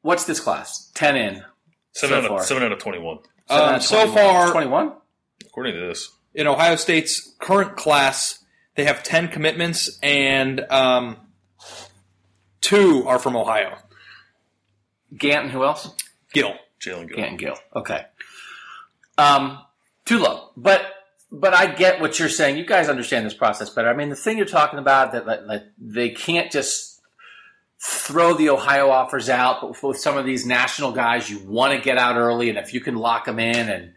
what's 0.02 0.24
this 0.24 0.40
class? 0.40 0.90
Ten 0.94 1.16
in. 1.16 1.42
Seven, 1.92 2.14
So 2.22 2.24
out 2.24 2.28
far. 2.28 2.40
of, 2.40 2.46
seven 2.46 2.62
out 2.62 2.72
of 2.72 2.78
21, 2.78 3.18
Um, 3.48 3.80
so 3.80 4.10
far, 4.12 4.50
twenty 4.50 4.66
one. 4.66 4.92
according 5.46 5.74
to 5.74 5.80
this. 5.86 6.10
in 6.34 6.46
Ohio 6.46 6.76
State's 6.76 7.34
current 7.38 7.76
class, 7.76 8.44
they 8.74 8.84
have 8.84 9.02
10 9.02 9.28
commitments, 9.28 9.98
and 10.02 10.60
um, 10.70 11.16
two 12.60 13.04
are 13.06 13.18
from 13.18 13.36
Ohio. 13.36 13.78
Ganton. 15.16 15.50
Who 15.50 15.64
else? 15.64 15.90
Gil. 16.36 16.54
Jaelen 16.80 17.08
Gill. 17.08 17.16
Ganton 17.16 17.36
Gill. 17.36 17.56
Okay. 17.74 18.04
Um, 19.18 19.58
too 20.04 20.18
low. 20.18 20.50
But 20.56 20.82
but 21.32 21.54
I 21.54 21.66
get 21.66 22.00
what 22.00 22.18
you're 22.18 22.28
saying. 22.28 22.56
You 22.56 22.64
guys 22.64 22.88
understand 22.88 23.26
this 23.26 23.34
process 23.34 23.70
better. 23.70 23.88
I 23.88 23.94
mean, 23.94 24.10
the 24.10 24.16
thing 24.16 24.36
you're 24.36 24.46
talking 24.46 24.78
about 24.78 25.12
that, 25.12 25.26
that, 25.26 25.46
that 25.48 25.72
they 25.78 26.10
can't 26.10 26.52
just 26.52 27.00
throw 27.78 28.34
the 28.34 28.48
Ohio 28.48 28.90
offers 28.90 29.28
out, 29.28 29.60
but 29.60 29.82
with 29.82 29.98
some 29.98 30.16
of 30.16 30.24
these 30.24 30.46
national 30.46 30.92
guys, 30.92 31.28
you 31.28 31.38
want 31.40 31.72
to 31.72 31.80
get 31.80 31.98
out 31.98 32.16
early, 32.16 32.48
and 32.48 32.58
if 32.58 32.72
you 32.72 32.80
can 32.80 32.96
lock 32.96 33.26
them 33.26 33.38
in, 33.38 33.68
and 33.68 33.92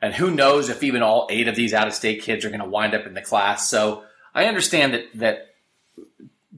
and 0.00 0.14
who 0.14 0.30
knows 0.30 0.68
if 0.68 0.82
even 0.82 1.02
all 1.02 1.26
eight 1.30 1.48
of 1.48 1.56
these 1.56 1.72
out 1.72 1.86
of 1.86 1.94
state 1.94 2.22
kids 2.22 2.44
are 2.44 2.50
going 2.50 2.60
to 2.60 2.68
wind 2.68 2.94
up 2.94 3.06
in 3.06 3.14
the 3.14 3.22
class. 3.22 3.68
So 3.68 4.04
I 4.34 4.46
understand 4.46 4.94
that 4.94 5.04
that 5.14 5.54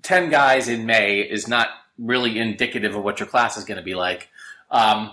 ten 0.03 0.31
guys 0.31 0.69
in 0.69 0.87
May 0.87 1.21
is 1.21 1.47
not 1.47 1.69
really 1.99 2.39
indicative 2.39 2.95
of 2.95 3.05
what 3.05 3.21
your 3.21 3.29
class 3.29 3.57
is 3.57 3.65
going 3.65 3.79
to 3.79 3.85
be 3.85 3.95
like. 3.95 4.29
Um, 4.71 5.13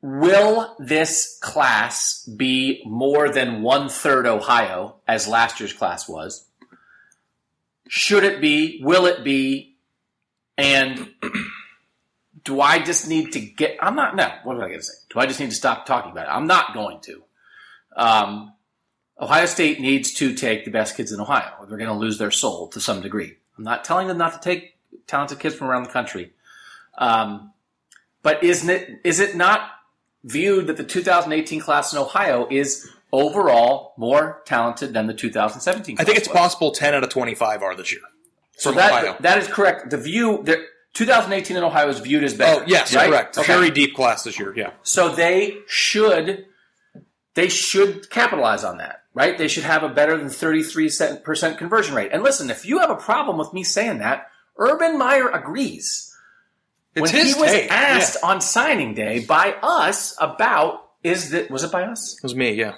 Will 0.00 0.76
this 0.78 1.38
class 1.40 2.24
be 2.24 2.82
more 2.86 3.30
than 3.30 3.62
one 3.62 3.88
third 3.88 4.26
Ohio, 4.26 4.96
as 5.08 5.26
last 5.26 5.58
year's 5.58 5.72
class 5.72 6.08
was? 6.08 6.46
Should 7.88 8.22
it 8.22 8.40
be? 8.40 8.80
Will 8.82 9.06
it 9.06 9.24
be? 9.24 9.76
And 10.56 11.10
do 12.44 12.60
I 12.60 12.78
just 12.78 13.08
need 13.08 13.32
to 13.32 13.40
get? 13.40 13.76
I'm 13.80 13.96
not. 13.96 14.14
No. 14.14 14.30
What 14.44 14.56
am 14.56 14.62
I 14.62 14.68
going 14.68 14.78
to 14.78 14.84
say? 14.84 14.94
Do 15.10 15.18
I 15.18 15.26
just 15.26 15.40
need 15.40 15.50
to 15.50 15.56
stop 15.56 15.84
talking 15.84 16.12
about 16.12 16.28
it? 16.28 16.30
I'm 16.30 16.46
not 16.46 16.74
going 16.74 17.00
to. 17.02 17.22
Um, 17.96 18.52
Ohio 19.20 19.46
State 19.46 19.80
needs 19.80 20.12
to 20.14 20.32
take 20.32 20.64
the 20.64 20.70
best 20.70 20.96
kids 20.96 21.10
in 21.10 21.20
Ohio, 21.20 21.52
they're 21.68 21.78
going 21.78 21.90
to 21.90 21.96
lose 21.96 22.18
their 22.18 22.30
soul 22.30 22.68
to 22.68 22.80
some 22.80 23.00
degree. 23.00 23.36
I'm 23.56 23.64
not 23.64 23.84
telling 23.84 24.06
them 24.06 24.18
not 24.18 24.32
to 24.34 24.40
take 24.40 24.76
talented 25.08 25.40
kids 25.40 25.56
from 25.56 25.68
around 25.68 25.82
the 25.82 25.90
country. 25.90 26.32
Um, 26.96 27.52
but 28.22 28.44
isn't 28.44 28.70
it? 28.70 29.00
Is 29.02 29.18
it 29.18 29.34
not 29.34 29.68
viewed 30.24 30.66
that 30.66 30.76
the 30.76 30.84
2018 30.84 31.60
class 31.60 31.92
in 31.92 31.98
Ohio 31.98 32.46
is 32.50 32.90
overall 33.12 33.94
more 33.96 34.42
talented 34.44 34.92
than 34.92 35.06
the 35.06 35.14
2017 35.14 35.96
class 35.96 36.02
I 36.02 36.06
think 36.06 36.18
it's 36.18 36.28
was? 36.28 36.36
possible 36.36 36.72
10 36.72 36.94
out 36.94 37.04
of 37.04 37.10
25 37.10 37.62
are 37.62 37.74
this 37.74 37.92
year. 37.92 38.02
So 38.52 38.72
that, 38.72 38.92
Ohio. 38.92 39.16
that 39.20 39.38
is 39.38 39.46
correct. 39.46 39.90
The 39.90 39.98
view, 39.98 40.42
the 40.42 40.66
2018 40.94 41.56
in 41.56 41.62
Ohio 41.62 41.88
is 41.88 42.00
viewed 42.00 42.24
as 42.24 42.34
better. 42.34 42.62
oh, 42.62 42.66
yes, 42.66 42.94
right? 42.94 43.08
correct. 43.08 43.38
Okay. 43.38 43.46
Very 43.46 43.70
deep 43.70 43.94
class 43.94 44.24
this 44.24 44.38
year, 44.38 44.52
yeah. 44.56 44.72
So 44.82 45.10
they 45.10 45.58
should 45.66 46.46
they 47.34 47.48
should 47.48 48.10
capitalize 48.10 48.64
on 48.64 48.78
that, 48.78 49.04
right? 49.14 49.38
They 49.38 49.46
should 49.46 49.62
have 49.62 49.84
a 49.84 49.88
better 49.88 50.16
than 50.16 50.26
33% 50.26 51.56
conversion 51.56 51.94
rate. 51.94 52.10
And 52.12 52.24
listen, 52.24 52.50
if 52.50 52.66
you 52.66 52.80
have 52.80 52.90
a 52.90 52.96
problem 52.96 53.38
with 53.38 53.52
me 53.52 53.62
saying 53.62 53.98
that, 53.98 54.26
Urban 54.56 54.98
Meyer 54.98 55.28
agrees. 55.28 56.07
It's 56.98 57.12
when 57.12 57.22
his 57.22 57.34
he 57.34 57.40
was 57.40 57.50
take, 57.50 57.70
asked 57.70 58.18
yeah. 58.22 58.28
on 58.28 58.40
signing 58.40 58.94
day 58.94 59.24
by 59.24 59.54
us 59.62 60.16
about 60.20 60.84
is 61.02 61.30
that 61.30 61.50
was 61.50 61.64
it 61.64 61.72
by 61.72 61.84
us? 61.84 62.16
It 62.16 62.22
was 62.22 62.34
me, 62.34 62.52
yeah. 62.52 62.74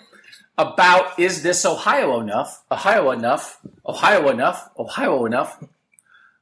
About 0.58 1.18
is 1.18 1.42
this 1.42 1.64
Ohio 1.64 2.20
enough? 2.20 2.62
Ohio 2.70 3.10
enough? 3.10 3.58
Ohio 3.86 4.28
enough? 4.28 4.68
Ohio 4.78 5.24
enough? 5.24 5.62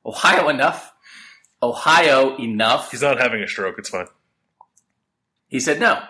Ohio 0.04 0.48
enough? 0.48 0.92
Ohio 1.62 2.36
enough? 2.36 2.90
He's 2.90 3.02
not 3.02 3.20
having 3.20 3.42
a 3.42 3.48
stroke. 3.48 3.76
It's 3.78 3.88
fine. 3.88 4.06
He 5.48 5.60
said 5.60 5.80
no. 5.80 6.00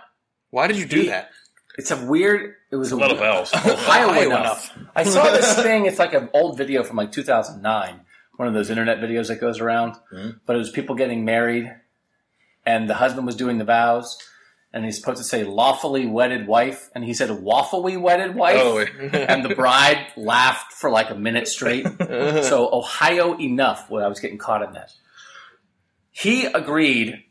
Why 0.50 0.66
did 0.66 0.76
you 0.76 0.86
do 0.86 1.00
He- 1.02 1.08
that? 1.08 1.30
It's 1.76 1.92
a 1.92 2.06
weird. 2.06 2.56
It 2.72 2.76
was 2.76 2.90
a, 2.90 2.96
A 2.96 2.98
lot 2.98 3.12
of 3.12 3.18
vowels. 3.18 3.54
Ohio, 3.54 4.10
Ohio 4.10 4.30
enough. 4.30 4.76
I 4.96 5.04
saw 5.04 5.30
this 5.30 5.54
thing. 5.62 5.86
It's 5.86 6.00
like 6.00 6.12
an 6.12 6.28
old 6.34 6.58
video 6.58 6.82
from 6.82 6.96
like 6.96 7.12
2009, 7.12 8.00
one 8.38 8.46
of 8.46 8.54
those 8.54 8.70
internet 8.70 9.00
videos 9.00 9.26
that 9.26 9.40
goes 9.40 9.58
around. 9.58 9.94
Mm-hmm. 10.12 10.38
But 10.46 10.54
it 10.54 10.60
was 10.60 10.70
people 10.70 10.94
getting 10.94 11.24
married, 11.24 11.74
and 12.64 12.88
the 12.88 12.94
husband 12.94 13.26
was 13.26 13.34
doing 13.34 13.58
the 13.58 13.64
vows, 13.64 14.16
and 14.72 14.84
he's 14.84 14.96
supposed 14.96 15.18
to 15.18 15.24
say 15.24 15.42
"lawfully 15.42 16.06
wedded 16.06 16.46
wife," 16.46 16.88
and 16.94 17.04
he 17.04 17.12
said 17.14 17.30
"waffly 17.30 18.00
wedded 18.00 18.36
wife," 18.36 18.56
Oh, 18.56 18.78
and 19.12 19.44
the 19.44 19.56
bride 19.56 20.06
laughed 20.16 20.72
for 20.72 20.88
like 20.88 21.10
a 21.10 21.16
minute 21.16 21.48
straight. 21.48 21.84
so 21.98 22.70
Ohio 22.72 23.36
enough. 23.38 23.90
Well, 23.90 24.04
I 24.04 24.08
was 24.08 24.20
getting 24.20 24.38
caught 24.38 24.62
in 24.62 24.72
that. 24.72 24.92
He 26.12 26.46
agreed 26.46 27.24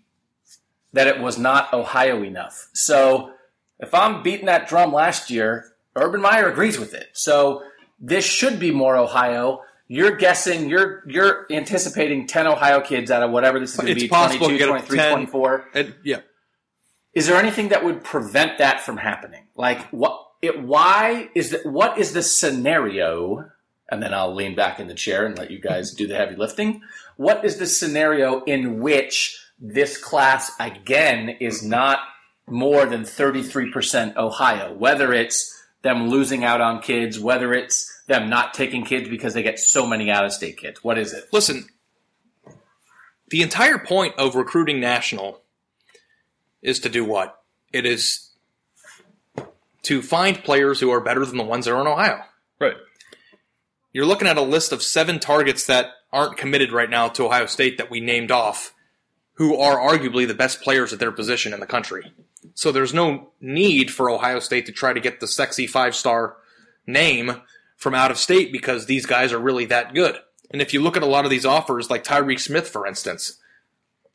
that 0.91 1.08
it 1.08 1.22
was 1.22 1.38
not 1.38 1.74
Ohio 1.74 2.22
enough. 2.22 2.70
So 2.74 3.32
if 3.80 3.93
I'm 3.93 4.24
beating 4.24 4.48
that 4.48 4.67
drum 4.67 4.91
last 4.91 5.30
year, 5.30 5.72
Urban 5.96 6.22
Meyer 6.22 6.50
agrees 6.50 6.78
with 6.78 6.93
it. 6.93 7.08
So 7.13 7.63
this 7.98 8.26
should 8.26 8.60
be 8.60 8.72
more 8.72 8.98
Ohio. 8.98 9.62
You're 9.88 10.15
guessing, 10.17 10.69
you're 10.69 11.04
you're 11.08 11.45
anticipating 11.50 12.28
10 12.28 12.47
Ohio 12.47 12.82
kids 12.82 13.10
out 13.10 13.23
of 13.23 13.32
whatever 13.32 13.60
this 13.60 13.71
is 13.71 13.78
going 13.78 13.93
to 13.93 13.95
be 13.95 14.08
possible 14.08 14.47
22, 14.47 14.58
get 14.58 14.69
up 14.69 14.86
23, 14.86 14.97
10. 14.97 15.12
24. 15.13 15.65
And, 15.73 15.95
yeah. 16.04 16.19
Is 17.13 17.28
there 17.28 17.38
anything 17.38 17.69
that 17.69 17.84
would 17.84 18.04
prevent 18.04 18.58
that 18.58 18.82
from 18.82 18.97
happening? 18.97 19.45
Like 19.56 19.82
what 19.89 20.28
it 20.41 20.62
why 20.62 21.30
is 21.34 21.52
that 21.52 21.65
what 21.65 21.97
is 21.97 22.13
the 22.13 22.21
scenario? 22.21 23.50
And 23.89 24.04
then 24.04 24.13
I'll 24.13 24.36
lean 24.36 24.56
back 24.56 24.80
in 24.80 24.88
the 24.88 24.93
chair 24.93 25.26
and 25.26 25.38
let 25.38 25.50
you 25.50 25.60
guys 25.60 25.93
do 25.93 26.08
the 26.08 26.15
heavy 26.15 26.36
lifting. 26.36 26.82
What 27.15 27.45
is 27.45 27.58
the 27.58 27.65
scenario 27.65 28.43
in 28.43 28.82
which 28.82 29.39
this 29.60 29.97
class 29.97 30.52
again 30.60 31.30
is 31.39 31.63
not 31.63 32.00
more 32.45 32.86
than 32.86 33.04
33% 33.04 34.17
Ohio? 34.17 34.73
Whether 34.73 35.13
it's 35.13 35.58
them 35.84 36.10
losing 36.10 36.43
out 36.43 36.60
on 36.60 36.82
kids, 36.82 37.17
whether 37.17 37.54
it's 37.54 37.97
them 38.08 38.30
not 38.30 38.54
taking 38.54 38.84
kids 38.84 39.10
because 39.10 39.34
they 39.34 39.43
get 39.43 39.60
so 39.60 39.86
many 39.86 40.10
out 40.10 40.26
of 40.26 40.34
state 40.34 40.58
kids. 40.58 40.84
What 40.84 40.98
is 40.98 41.13
it? 41.13 41.26
Listen, 41.32 41.67
the 43.30 43.41
entire 43.41 43.78
point 43.78 44.15
of 44.17 44.36
recruiting 44.36 44.80
national 44.80 45.41
is 46.62 46.80
to 46.82 46.89
do 46.89 47.04
what? 47.04 47.41
It 47.72 47.86
is 47.86 48.32
to 49.84 50.02
find 50.02 50.43
players 50.43 50.80
who 50.80 50.89
are 50.91 51.02
better 51.02 51.26
than 51.26 51.38
the 51.38 51.43
ones 51.43 51.65
that 51.65 51.74
are 51.74 51.82
in 51.82 51.88
Ohio. 51.88 52.22
Right. 52.60 52.76
You're 53.93 54.06
looking 54.06 54.28
at 54.28 54.38
a 54.38 54.41
list 54.41 54.72
of 54.72 54.82
seven 54.82 55.20
targets 55.20 55.65
that 55.67 55.88
aren't 56.12 56.38
committed 56.38 56.72
right 56.72 56.89
now 56.89 57.10
to 57.10 57.26
Ohio 57.26 57.46
State 57.46 57.78
that 57.78 57.89
we 57.89 58.00
named 58.00 58.32
off, 58.32 58.74
who 59.34 59.58
are 59.58 59.78
arguably 59.78 60.28
the 60.28 60.34
best 60.34 60.62
players 60.62 60.93
at 60.93 61.00
their 61.00 61.12
position 61.12 61.54
in 61.54 61.60
the 61.60 61.65
country. 61.65 62.12
So 62.54 62.72
there's 62.72 62.93
no 62.93 63.32
need 63.41 63.91
for 63.91 64.10
Ohio 64.10 64.39
State 64.39 64.65
to 64.67 64.72
try 64.72 64.93
to 64.93 65.00
get 65.00 65.20
the 65.20 65.28
sexy 65.28 65.67
five 65.67 65.96
star 65.96 66.38
name 66.86 67.41
from 67.78 67.94
out 67.96 68.12
of 68.12 68.18
state 68.18 68.52
because 68.52 68.86
these 68.88 69.06
guys 69.06 69.32
are 69.32 69.40
really 69.40 69.66
that 69.66 69.94
good. 69.94 70.18
And 70.52 70.62
if 70.62 70.74
you 70.74 70.82
look 70.82 70.98
at 70.98 71.04
a 71.04 71.08
lot 71.08 71.24
of 71.26 71.32
these 71.32 71.46
offers, 71.46 71.90
like 71.90 72.04
Tyreke 72.04 72.40
Smith, 72.40 72.68
for 72.68 72.86
instance, 72.86 73.38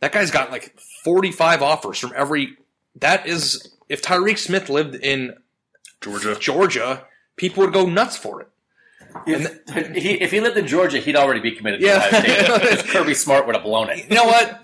that 0.00 0.12
guy's 0.12 0.30
got 0.30 0.50
like 0.50 0.78
45 1.04 1.62
offers 1.62 1.98
from 1.98 2.12
every. 2.16 2.56
That 2.96 3.26
is, 3.26 3.74
if 3.88 4.02
Tyreke 4.02 4.38
Smith 4.38 4.68
lived 4.68 4.94
in 4.96 5.34
Georgia. 6.00 6.36
Georgia, 6.38 7.04
people 7.36 7.62
would 7.64 7.72
go 7.72 7.86
nuts 7.86 8.16
for 8.16 8.40
it. 8.42 8.48
If 9.26 9.94
he, 10.02 10.10
if 10.20 10.30
he 10.30 10.40
lived 10.40 10.56
in 10.56 10.66
Georgia, 10.66 10.98
he'd 10.98 11.16
already 11.16 11.40
be 11.40 11.52
committed 11.52 11.80
to 11.80 11.86
Yeah. 11.86 11.96
Ohio 11.96 12.58
State. 12.58 12.86
Kirby 12.88 13.14
Smart 13.14 13.46
would 13.46 13.54
have 13.54 13.64
blown 13.64 13.90
it. 13.90 14.08
You 14.10 14.16
know 14.16 14.24
what? 14.24 14.60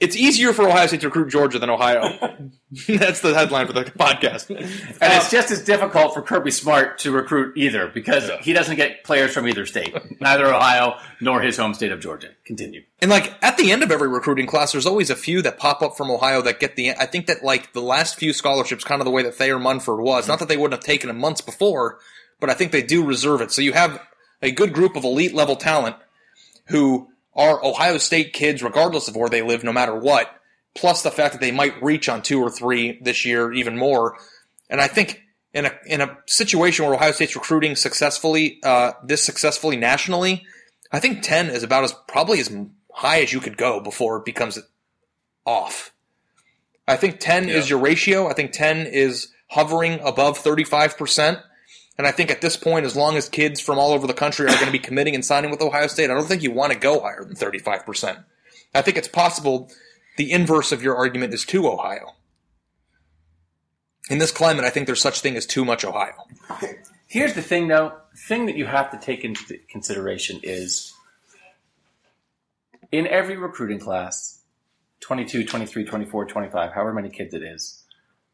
It's 0.00 0.16
easier 0.16 0.52
for 0.52 0.68
Ohio 0.68 0.86
State 0.86 1.00
to 1.00 1.08
recruit 1.08 1.28
Georgia 1.28 1.58
than 1.58 1.70
Ohio. 1.70 2.02
That's 2.88 3.20
the 3.20 3.34
headline 3.34 3.66
for 3.66 3.72
the 3.72 3.84
podcast. 3.84 4.48
And 4.48 4.60
it's 4.60 5.26
uh, 5.26 5.28
just 5.28 5.50
as 5.50 5.64
difficult 5.64 6.14
for 6.14 6.22
Kirby 6.22 6.52
Smart 6.52 6.98
to 7.00 7.10
recruit 7.10 7.56
either 7.56 7.88
because 7.88 8.30
he 8.42 8.52
doesn't 8.52 8.76
get 8.76 9.02
players 9.02 9.32
from 9.32 9.48
either 9.48 9.66
state, 9.66 9.96
neither 10.20 10.46
Ohio 10.46 10.94
nor 11.20 11.40
his 11.40 11.56
home 11.56 11.74
state 11.74 11.90
of 11.90 11.98
Georgia. 11.98 12.28
Continue. 12.44 12.82
And 13.02 13.10
like 13.10 13.34
at 13.42 13.56
the 13.56 13.72
end 13.72 13.82
of 13.82 13.90
every 13.90 14.08
recruiting 14.08 14.46
class, 14.46 14.70
there's 14.70 14.86
always 14.86 15.10
a 15.10 15.16
few 15.16 15.42
that 15.42 15.58
pop 15.58 15.82
up 15.82 15.96
from 15.96 16.12
Ohio 16.12 16.42
that 16.42 16.60
get 16.60 16.76
the. 16.76 16.92
I 16.92 17.06
think 17.06 17.26
that 17.26 17.42
like 17.42 17.72
the 17.72 17.82
last 17.82 18.20
few 18.20 18.32
scholarships, 18.32 18.84
kind 18.84 19.00
of 19.00 19.04
the 19.04 19.10
way 19.10 19.24
that 19.24 19.34
Thayer 19.34 19.58
Munford 19.58 20.00
was. 20.00 20.28
Not 20.28 20.38
that 20.38 20.48
they 20.48 20.56
wouldn't 20.56 20.80
have 20.80 20.86
taken 20.86 21.10
him 21.10 21.18
months 21.18 21.40
before, 21.40 21.98
but 22.38 22.50
I 22.50 22.54
think 22.54 22.70
they 22.70 22.82
do 22.82 23.04
reserve 23.04 23.40
it. 23.40 23.50
So 23.50 23.62
you 23.62 23.72
have 23.72 24.00
a 24.42 24.52
good 24.52 24.72
group 24.72 24.94
of 24.94 25.02
elite 25.02 25.34
level 25.34 25.56
talent 25.56 25.96
who 26.68 27.08
are 27.38 27.64
Ohio 27.64 27.96
State 27.98 28.34
kids, 28.34 28.62
regardless 28.62 29.08
of 29.08 29.16
where 29.16 29.30
they 29.30 29.42
live, 29.42 29.64
no 29.64 29.72
matter 29.72 29.94
what. 29.94 30.28
Plus 30.74 31.02
the 31.02 31.10
fact 31.10 31.32
that 31.32 31.40
they 31.40 31.52
might 31.52 31.82
reach 31.82 32.08
on 32.08 32.20
two 32.20 32.40
or 32.40 32.50
three 32.50 32.98
this 33.00 33.24
year, 33.24 33.52
even 33.52 33.78
more. 33.78 34.18
And 34.68 34.80
I 34.80 34.88
think 34.88 35.22
in 35.54 35.64
a 35.64 35.72
in 35.86 36.00
a 36.00 36.18
situation 36.26 36.84
where 36.84 36.94
Ohio 36.94 37.12
State's 37.12 37.34
recruiting 37.34 37.76
successfully, 37.76 38.60
uh, 38.62 38.92
this 39.02 39.24
successfully 39.24 39.76
nationally, 39.76 40.44
I 40.92 41.00
think 41.00 41.22
ten 41.22 41.48
is 41.48 41.62
about 41.62 41.84
as 41.84 41.94
probably 42.06 42.40
as 42.40 42.54
high 42.92 43.22
as 43.22 43.32
you 43.32 43.40
could 43.40 43.56
go 43.56 43.80
before 43.80 44.18
it 44.18 44.24
becomes 44.24 44.58
off. 45.46 45.92
I 46.86 46.96
think 46.96 47.20
ten 47.20 47.48
is 47.48 47.70
your 47.70 47.78
ratio. 47.78 48.28
I 48.28 48.34
think 48.34 48.52
ten 48.52 48.86
is 48.86 49.32
hovering 49.48 50.00
above 50.00 50.38
thirty 50.38 50.64
five 50.64 50.98
percent. 50.98 51.38
And 51.98 52.06
I 52.06 52.12
think 52.12 52.30
at 52.30 52.40
this 52.40 52.56
point, 52.56 52.86
as 52.86 52.94
long 52.94 53.16
as 53.16 53.28
kids 53.28 53.60
from 53.60 53.78
all 53.78 53.92
over 53.92 54.06
the 54.06 54.14
country 54.14 54.46
are 54.46 54.54
going 54.54 54.66
to 54.66 54.72
be 54.72 54.78
committing 54.78 55.14
and 55.14 55.24
signing 55.24 55.50
with 55.50 55.60
Ohio 55.60 55.88
State, 55.88 56.10
I 56.10 56.14
don't 56.14 56.26
think 56.26 56.42
you 56.42 56.52
want 56.52 56.72
to 56.72 56.78
go 56.78 57.00
higher 57.00 57.24
than 57.24 57.34
35%. 57.34 58.24
I 58.74 58.82
think 58.82 58.96
it's 58.96 59.08
possible 59.08 59.70
the 60.16 60.30
inverse 60.30 60.70
of 60.70 60.82
your 60.82 60.96
argument 60.96 61.34
is 61.34 61.44
too 61.44 61.66
Ohio. 61.68 62.14
In 64.08 64.18
this 64.18 64.30
climate, 64.30 64.64
I 64.64 64.70
think 64.70 64.86
there's 64.86 65.02
such 65.02 65.20
thing 65.20 65.36
as 65.36 65.44
too 65.44 65.64
much 65.64 65.84
Ohio. 65.84 66.26
Here's 67.08 67.34
the 67.34 67.42
thing, 67.42 67.68
though. 67.68 67.92
The 68.12 68.18
thing 68.18 68.46
that 68.46 68.56
you 68.56 68.66
have 68.66 68.90
to 68.92 68.98
take 68.98 69.24
into 69.24 69.58
consideration 69.68 70.40
is 70.42 70.94
in 72.92 73.06
every 73.06 73.36
recruiting 73.36 73.80
class 73.80 74.40
22, 75.00 75.44
23, 75.44 75.84
24, 75.84 76.26
25, 76.26 76.72
however 76.72 76.92
many 76.92 77.10
kids 77.10 77.34
it 77.34 77.42
is 77.42 77.84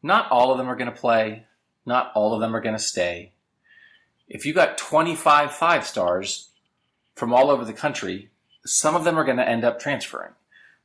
not 0.05 0.29
all 0.29 0.51
of 0.51 0.59
them 0.59 0.69
are 0.69 0.75
going 0.75 0.91
to 0.91 0.95
play, 0.95 1.45
not 1.83 2.11
all 2.13 2.35
of 2.35 2.39
them 2.39 2.55
are 2.55 2.61
going 2.61 2.75
to 2.75 2.79
stay. 2.79 3.33
If 4.27 4.45
you 4.45 4.53
got 4.53 4.77
25 4.77 5.51
five 5.51 5.85
stars 5.85 6.49
from 7.15 7.33
all 7.33 7.49
over 7.49 7.63
the 7.63 7.73
country, 7.73 8.29
some 8.65 8.95
of 8.95 9.03
them 9.03 9.17
are 9.17 9.23
going 9.23 9.37
to 9.37 9.47
end 9.47 9.63
up 9.63 9.79
transferring. 9.79 10.33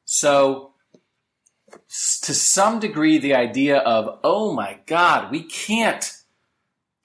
So, 0.05 0.73
to 2.23 2.35
some 2.35 2.81
degree, 2.81 3.19
the 3.19 3.35
idea 3.35 3.79
of, 3.79 4.19
oh 4.25 4.53
my 4.53 4.81
God, 4.87 5.31
we 5.31 5.43
can't 5.43 6.13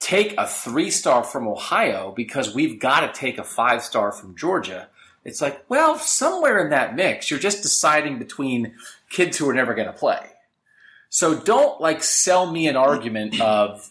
take 0.00 0.34
a 0.36 0.46
three 0.46 0.90
star 0.90 1.24
from 1.24 1.48
Ohio 1.48 2.12
because 2.14 2.54
we've 2.54 2.78
got 2.78 3.00
to 3.00 3.18
take 3.18 3.38
a 3.38 3.44
five 3.44 3.82
star 3.82 4.12
from 4.12 4.36
Georgia. 4.36 4.88
It's 5.24 5.40
like, 5.40 5.64
well, 5.68 5.98
somewhere 5.98 6.58
in 6.58 6.70
that 6.70 6.94
mix, 6.94 7.30
you're 7.30 7.40
just 7.40 7.62
deciding 7.62 8.18
between 8.18 8.74
kids 9.10 9.38
who 9.38 9.48
are 9.48 9.54
never 9.54 9.74
going 9.74 9.88
to 9.88 9.92
play. 9.92 10.20
So 11.08 11.38
don't 11.38 11.80
like 11.80 12.04
sell 12.04 12.50
me 12.50 12.68
an 12.68 12.76
argument 12.76 13.40
of, 13.40 13.90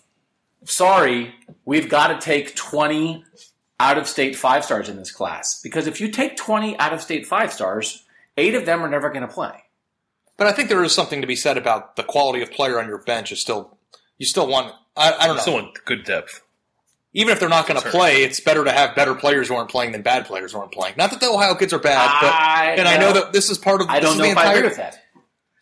sorry, 0.66 1.34
we've 1.66 1.90
got 1.90 2.08
to 2.08 2.20
take 2.24 2.56
20 2.56 3.24
out 3.80 3.98
of 3.98 4.08
state 4.08 4.36
five 4.36 4.64
stars 4.64 4.90
in 4.90 4.98
this 4.98 5.12
class. 5.12 5.60
Because 5.62 5.88
if 5.88 6.00
you 6.00 6.10
take 6.10 6.38
20 6.38 6.78
out 6.80 6.94
of 6.94 7.02
state 7.02 7.26
five 7.26 7.52
stars, 7.52 8.04
eight 8.38 8.56
of 8.56 8.66
them 8.66 8.84
are 8.84 8.90
never 8.90 9.10
going 9.10 9.22
to 9.28 9.34
play. 9.34 9.64
But 10.38 10.48
I 10.48 10.52
think 10.52 10.70
there 10.70 10.84
is 10.84 10.94
something 10.94 11.22
to 11.22 11.28
be 11.28 11.36
said 11.36 11.58
about 11.58 11.96
the 11.96 12.04
quality 12.04 12.42
of 12.42 12.52
player 12.52 12.80
on 12.80 12.88
your 12.88 12.98
bench 13.00 13.32
is 13.32 13.40
still, 13.40 13.78
you 14.18 14.26
still 14.26 14.48
want, 14.48 14.74
I, 14.98 15.14
I 15.14 15.28
don't 15.28 15.38
know. 15.38 15.42
Still 15.42 15.54
want 15.56 15.86
good 15.86 16.04
depth. 16.04 16.42
Even 17.14 17.32
if 17.32 17.40
they're 17.40 17.48
not 17.48 17.66
going 17.68 17.80
to 17.80 17.90
play, 17.90 18.24
it's 18.24 18.42
better 18.42 18.66
to 18.66 18.72
have 18.72 18.94
better 18.94 19.16
players 19.16 19.48
who 19.48 19.56
aren't 19.56 19.70
playing 19.70 19.94
than 19.94 20.02
bad 20.02 20.26
players 20.26 20.52
who 20.52 20.60
aren't 20.60 20.74
playing. 20.74 20.96
Not 20.98 21.12
that 21.12 21.22
the 21.22 21.30
Ohio 21.30 21.56
kids 21.56 21.72
are 21.72 21.80
bad, 21.80 22.06
but, 22.22 22.34
I- 22.34 22.76
and 22.78 22.88
I 22.90 22.98
know 22.98 23.14
that 23.14 23.32
this 23.32 23.50
is 23.50 23.58
part 23.58 23.80
of, 23.80 23.88
I 23.90 24.02
don't 24.02 24.18
know 24.18 24.26
the 24.26 24.32
if 24.32 24.38
I 24.38 24.52
agree 24.54 24.68
with 24.68 24.76
that. 24.76 24.98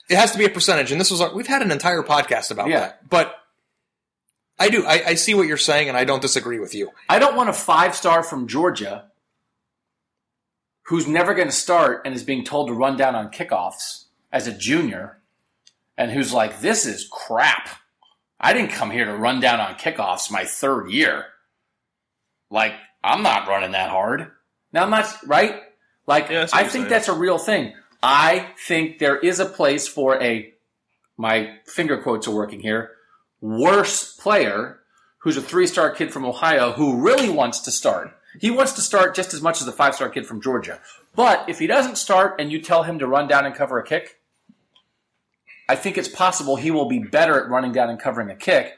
it 0.10 0.16
has 0.16 0.32
to 0.32 0.40
be 0.40 0.46
a 0.46 0.50
percentage, 0.50 0.92
and 0.92 1.00
this 1.00 1.12
was 1.12 1.22
our, 1.22 1.32
we've 1.36 1.46
had 1.46 1.62
an 1.62 1.70
entire 1.70 2.02
podcast 2.02 2.50
about 2.50 2.70
Yeah. 2.70 2.80
that. 2.80 3.08
But 3.08 3.36
I 4.60 4.70
do 4.70 4.86
I, 4.86 5.04
I 5.08 5.14
see 5.16 5.34
what 5.34 5.48
you're 5.48 5.58
saying, 5.58 5.90
and 5.90 5.98
I 5.98 6.04
don't 6.06 6.22
disagree 6.22 6.60
with 6.60 6.74
you. 6.76 6.92
I 7.10 7.20
don't 7.20 7.36
want 7.36 7.50
a 7.50 7.54
five 7.54 7.96
star 7.96 8.24
from 8.24 8.48
Georgia 8.48 9.06
who's 10.88 11.08
never 11.08 11.34
going 11.34 11.48
to 11.48 11.54
start 11.54 12.02
and 12.06 12.14
is 12.14 12.24
being 12.24 12.44
told 12.44 12.68
to 12.68 12.74
run 12.74 12.98
down 12.98 13.16
on 13.16 13.32
kickoffs 13.32 14.06
as 14.32 14.48
a 14.48 14.52
junior 14.54 15.20
and 15.98 16.12
who's 16.12 16.34
like, 16.34 16.60
this 16.60 16.86
is 16.86 17.08
crap. 17.12 17.70
I 18.40 18.52
didn't 18.54 18.72
come 18.72 18.92
here 18.92 19.06
to 19.06 19.16
run 19.16 19.40
down 19.40 19.62
on 19.62 19.76
kickoffs 19.76 20.30
my 20.30 20.44
third 20.44 20.92
year. 20.92 21.26
Like, 22.50 22.74
I'm 23.04 23.24
not 23.24 23.48
running 23.48 23.72
that 23.72 23.90
hard. 23.90 24.32
Now, 24.74 24.84
I'm 24.84 24.90
not, 24.90 25.08
right? 25.26 25.62
Like, 26.06 26.30
Yeah, 26.30 26.42
I 26.42 26.46
see 26.46 26.52
what 26.52 26.54
I 26.54 26.62
you're 26.64 26.70
think 26.70 26.82
saying. 26.84 26.90
that's 26.90 27.08
a 27.08 27.14
real 27.14 27.38
thing. 27.38 27.74
I 28.02 28.48
think 28.68 29.00
there 29.00 29.18
is 29.18 29.40
a 29.40 29.46
place 29.46 29.88
for 29.88 30.22
a, 30.22 30.52
my 31.18 31.56
finger 31.66 32.02
quotes 32.02 32.28
are 32.28 32.36
working 32.36 32.60
here, 32.60 32.92
worse 33.44 34.14
player 34.16 34.80
who's 35.20 35.36
a 35.38 35.42
three 35.42 35.68
star 35.68 35.92
kid 35.92 36.12
from 36.14 36.26
Ohio 36.26 36.72
who 36.72 37.02
really 37.02 37.30
wants 37.30 37.60
to 37.62 37.72
start. 37.72 38.12
He 38.40 38.50
wants 38.50 38.72
to 38.74 38.82
start 38.82 39.16
just 39.16 39.34
as 39.34 39.42
much 39.42 39.60
as 39.60 39.66
the 39.66 39.72
five 39.74 39.94
star 39.96 40.10
kid 40.10 40.26
from 40.26 40.42
Georgia. 40.42 40.80
But 41.16 41.48
if 41.50 41.60
he 41.60 41.68
doesn't 41.68 41.98
start 41.98 42.40
and 42.40 42.52
you 42.52 42.62
tell 42.62 42.84
him 42.84 42.98
to 43.00 43.08
run 43.08 43.28
down 43.28 43.46
and 43.46 43.54
cover 43.54 43.78
a 43.78 43.84
kick, 43.86 44.20
I 45.70 45.76
think 45.76 45.98
it's 45.98 46.08
possible 46.08 46.56
he 46.56 46.72
will 46.72 46.88
be 46.88 47.00
better 47.00 47.40
at 47.44 47.50
running 47.50 47.72
down 47.72 47.90
and 47.90 48.00
covering 48.00 48.30
a 48.30 48.36
kick 48.36 48.74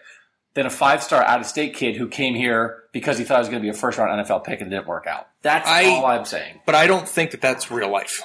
than 0.55 0.65
a 0.65 0.69
five 0.69 1.03
star 1.03 1.23
out 1.23 1.39
of 1.39 1.45
state 1.45 1.75
kid 1.75 1.95
who 1.95 2.07
came 2.07 2.33
here 2.35 2.83
because 2.91 3.17
he 3.17 3.23
thought 3.23 3.35
he 3.37 3.39
was 3.41 3.49
going 3.49 3.61
to 3.61 3.65
be 3.65 3.69
a 3.69 3.73
first 3.73 3.97
round 3.97 4.25
NFL 4.25 4.43
pick 4.43 4.61
and 4.61 4.71
it 4.71 4.75
didn't 4.75 4.87
work 4.87 5.05
out. 5.07 5.27
That's 5.41 5.67
I- 5.69 5.85
all 5.85 6.05
I'm 6.05 6.25
saying. 6.25 6.61
But 6.65 6.75
I 6.75 6.87
don't 6.87 7.07
think 7.07 7.31
that 7.31 7.41
that's 7.41 7.69
real 7.71 7.91
life. 7.91 8.23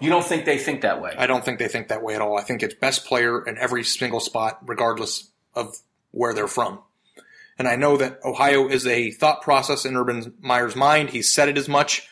You 0.00 0.10
don't 0.10 0.24
think 0.24 0.44
they 0.44 0.58
think 0.58 0.82
that 0.82 1.00
way? 1.00 1.14
I 1.16 1.26
don't 1.26 1.42
think 1.42 1.58
they 1.58 1.68
think 1.68 1.88
that 1.88 2.02
way 2.02 2.14
at 2.14 2.20
all. 2.20 2.38
I 2.38 2.42
think 2.42 2.62
it's 2.62 2.74
best 2.74 3.06
player 3.06 3.42
in 3.46 3.56
every 3.56 3.82
single 3.82 4.20
spot, 4.20 4.58
regardless 4.66 5.30
of 5.56 5.78
where 6.12 6.32
they're 6.32 6.46
from. 6.46 6.78
And 7.58 7.66
I 7.66 7.76
know 7.76 7.96
that 7.96 8.20
Ohio 8.24 8.68
is 8.68 8.86
a 8.86 9.10
thought 9.10 9.42
process 9.42 9.84
in 9.84 9.96
Urban 9.96 10.34
Meyer's 10.40 10.76
mind. 10.76 11.10
He 11.10 11.22
said 11.22 11.48
it 11.48 11.58
as 11.58 11.68
much. 11.68 12.08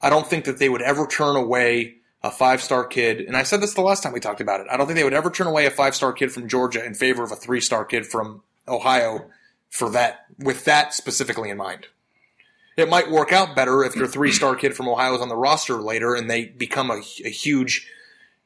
I 0.00 0.08
don't 0.08 0.26
think 0.26 0.44
that 0.44 0.58
they 0.58 0.68
would 0.68 0.82
ever 0.82 1.06
turn 1.06 1.36
away 1.36 1.96
a 2.22 2.30
five 2.30 2.62
star 2.62 2.84
kid. 2.86 3.20
And 3.20 3.36
I 3.36 3.42
said 3.42 3.60
this 3.60 3.74
the 3.74 3.82
last 3.82 4.02
time 4.02 4.12
we 4.12 4.20
talked 4.20 4.40
about 4.40 4.60
it. 4.60 4.68
I 4.70 4.76
don't 4.76 4.86
think 4.86 4.96
they 4.96 5.04
would 5.04 5.12
ever 5.12 5.30
turn 5.30 5.48
away 5.48 5.66
a 5.66 5.70
five 5.70 5.94
star 5.94 6.12
kid 6.12 6.32
from 6.32 6.48
Georgia 6.48 6.84
in 6.84 6.94
favor 6.94 7.24
of 7.24 7.32
a 7.32 7.36
three 7.36 7.60
star 7.60 7.84
kid 7.84 8.06
from 8.06 8.42
Ohio 8.68 9.26
for 9.68 9.90
that, 9.90 10.26
with 10.38 10.64
that 10.64 10.94
specifically 10.94 11.50
in 11.50 11.56
mind. 11.56 11.86
It 12.76 12.88
might 12.88 13.10
work 13.10 13.32
out 13.32 13.56
better 13.56 13.82
if 13.82 13.96
your 13.96 14.06
three 14.06 14.32
star 14.32 14.54
kid 14.54 14.74
from 14.74 14.88
Ohio 14.88 15.14
is 15.14 15.20
on 15.20 15.28
the 15.28 15.36
roster 15.36 15.76
later 15.76 16.14
and 16.14 16.30
they 16.30 16.46
become 16.46 16.90
a, 16.90 17.02
a 17.24 17.30
huge 17.30 17.88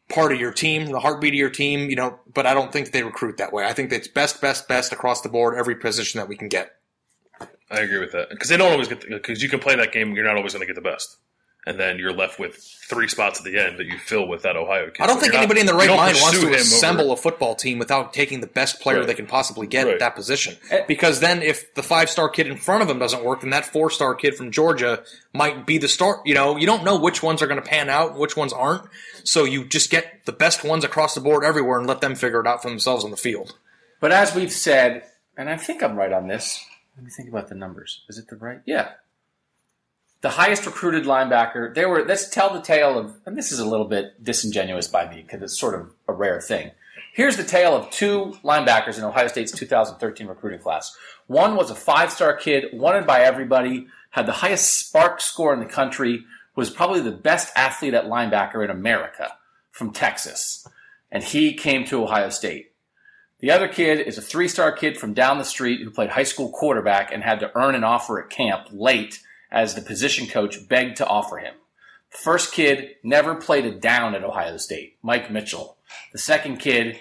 part 0.09 0.33
of 0.33 0.39
your 0.41 0.53
team, 0.53 0.87
the 0.87 1.01
heartbeat 1.01 1.33
of 1.35 1.39
your 1.39 1.51
team, 1.51 1.91
you 1.91 1.97
know, 1.97 2.19
but 2.33 2.47
I 2.47 2.55
don't 2.55 2.73
think 2.73 2.93
they 2.93 3.03
recruit 3.03 3.39
that 3.39 3.53
way. 3.53 3.65
I 3.65 3.73
think 3.73 3.93
it's 3.93 4.09
best, 4.09 4.41
best, 4.41 4.69
best 4.69 4.93
across 4.93 5.21
the 5.23 5.29
board, 5.29 5.57
every 5.59 5.75
position 5.77 6.19
that 6.19 6.29
we 6.29 6.37
can 6.37 6.49
get. 6.49 6.73
I 7.71 7.81
agree 7.81 7.99
with 7.99 8.13
that 8.13 8.31
because 8.31 8.49
they 8.49 8.57
don't 8.57 8.71
always 8.71 8.87
get 8.89 9.09
because 9.09 9.43
you 9.43 9.49
can 9.49 9.59
play 9.59 9.75
that 9.75 9.93
game. 9.93 10.15
You're 10.15 10.25
not 10.25 10.37
always 10.37 10.53
going 10.53 10.61
to 10.61 10.73
get 10.73 10.77
the 10.81 10.89
best, 10.89 11.17
and 11.67 11.81
then 11.81 11.99
you're 11.99 12.13
left 12.13 12.39
with 12.39 12.57
three 12.89 13.09
spots 13.09 13.41
at 13.41 13.45
the 13.45 13.59
end 13.59 13.81
that 13.81 13.87
you 13.87 13.99
fill 13.99 14.29
with 14.29 14.43
that 14.43 14.57
Ohio 14.57 14.87
kid. 14.91 15.03
I 15.03 15.09
don't 15.09 15.19
think 15.19 15.33
you're 15.33 15.41
not- 15.43 15.51
anybody 15.51 15.61
in 15.63 15.67
the 15.67 15.75
right 15.75 15.89
don't 15.89 15.97
mind 15.97 16.17
wants 16.21 16.39
to 16.41 16.55
assemble 16.55 17.07
over- 17.07 17.15
a 17.15 17.17
football 17.17 17.57
team 17.57 17.81
without 17.81 18.13
taking 18.15 18.41
the 18.41 18.47
best 18.47 18.79
player 18.79 18.99
Right. 18.99 19.09
they 19.09 19.15
can 19.15 19.27
possibly 19.27 19.67
get 19.67 19.85
Right. 19.87 19.95
at 19.95 19.99
that 19.99 20.15
position. 20.15 20.57
Eh. 20.71 20.83
Because 20.87 21.19
then, 21.19 21.43
if 21.43 21.75
the 21.75 21.83
five 21.83 22.09
star 22.09 22.29
kid 22.29 22.47
in 22.47 22.57
front 22.57 22.85
of 22.85 22.89
him 22.89 23.01
doesn't 23.01 23.25
work, 23.25 23.41
then 23.41 23.51
that 23.51 23.67
four 23.67 23.91
star 23.91 24.15
kid 24.15 24.37
from 24.37 24.53
Georgia 24.53 25.03
might 25.35 25.67
be 25.67 25.77
the 25.79 25.89
start. 25.89 26.21
You 26.25 26.35
know, 26.35 26.57
you 26.57 26.67
don't 26.67 26.85
know 26.85 26.97
which 26.97 27.21
ones 27.21 27.43
are 27.43 27.49
going 27.49 27.61
to 27.61 27.69
pan 27.69 27.91
out 27.91 28.17
which 28.17 28.37
ones 28.37 28.53
aren't. 28.53 28.83
So 29.27 29.45
you 29.45 29.65
just 29.65 29.91
get 29.91 30.25
the 30.25 30.33
best 30.33 30.63
ones 30.63 30.85
across 30.85 31.15
the 31.15 31.21
board 31.21 31.45
everywhere 31.45 31.79
and 31.79 31.87
let 31.87 32.01
them 32.01 32.15
figure 32.15 32.41
it 32.41 32.47
out 32.47 32.63
for 32.63 32.71
themselves 32.71 33.05
on 33.05 33.11
the 33.11 33.17
field. 33.17 33.59
But 34.01 34.13
as 34.13 34.35
we've 34.35 34.53
said, 34.53 35.03
and 35.37 35.51
I 35.51 35.57
think 35.57 35.83
I'm 35.83 35.97
right 35.97 36.13
on 36.13 36.29
this. 36.29 36.65
Let 36.97 37.05
me 37.05 37.11
think 37.11 37.29
about 37.29 37.49
the 37.49 37.55
numbers. 37.55 38.05
Is 38.09 38.19
it 38.19 38.29
the 38.29 38.37
right? 38.37 38.61
Yeah. 38.65 38.91
The 40.23 40.31
highest 40.31 40.65
recruited 40.65 41.05
linebacker. 41.05 41.75
There 41.75 41.89
were. 41.89 42.05
Let's 42.05 42.29
tell 42.29 42.55
the 42.55 42.63
tale 42.63 42.99
of. 42.99 43.17
And 43.27 43.37
this 43.37 43.53
is 43.53 43.59
a 43.59 43.69
little 43.69 43.87
bit 43.87 44.23
disingenuous 44.25 44.89
by 44.89 45.09
me 45.09 45.23
because 45.23 45.43
it's 45.43 45.59
sort 45.59 45.75
of 45.75 45.91
a 46.09 46.13
rare 46.13 46.41
thing. 46.41 46.71
Here's 47.13 47.37
the 47.37 47.45
tale 47.45 47.75
of 47.75 47.91
two 47.91 48.37
linebackers 48.45 48.99
in 48.99 49.05
Ohio 49.05 49.29
State's 49.29 49.53
2013 49.53 50.27
recruiting 50.27 50.61
class. 50.61 50.97
One 51.27 51.57
was 51.57 51.71
a 51.71 51.75
five-star 51.75 52.37
kid, 52.37 52.67
wanted 52.73 53.07
by 53.07 53.21
everybody, 53.21 53.87
had 54.11 54.27
the 54.27 54.33
highest 54.33 54.93
SPARQ 54.93 55.21
score 55.21 55.53
in 55.53 55.61
the 55.61 55.67
country, 55.67 56.25
was 56.57 56.71
probably 56.71 57.01
the 57.01 57.13
best 57.13 57.53
athlete 57.55 57.95
at 57.95 58.07
linebacker 58.07 58.65
in 58.65 58.71
America 58.71 59.35
from 59.71 59.93
Texas, 59.93 60.67
and 61.13 61.23
he 61.23 61.55
came 61.55 61.85
to 61.85 62.03
Ohio 62.03 62.31
State. 62.31 62.73
The 63.41 63.51
other 63.51 63.69
kid 63.69 64.01
is 64.01 64.17
a 64.17 64.23
three 64.23 64.49
star 64.49 64.73
kid 64.73 64.97
from 64.97 65.15
down 65.15 65.39
the 65.39 65.45
street 65.45 65.83
who 65.83 65.91
played 65.91 66.11
high 66.11 66.23
school 66.23 66.51
quarterback 66.51 67.13
and 67.13 67.23
had 67.23 67.41
to 67.41 67.53
earn 67.55 67.75
an 67.75 67.85
offer 67.85 68.21
at 68.21 68.31
camp 68.31 68.69
late 68.73 69.21
as 69.53 69.75
the 69.75 69.83
position 69.83 70.27
coach 70.27 70.67
begged 70.69 70.97
to 70.97 71.07
offer 71.07 71.37
him. 71.39 71.55
The 72.11 72.19
first 72.19 72.53
kid 72.53 72.97
never 73.05 73.35
played 73.35 73.67
a 73.67 73.73
down 73.73 74.15
at 74.15 74.25
Ohio 74.25 74.57
State, 74.57 74.97
Mike 75.03 75.31
Mitchell. 75.31 75.77
The 76.13 76.19
second 76.19 76.59
kid 76.59 76.99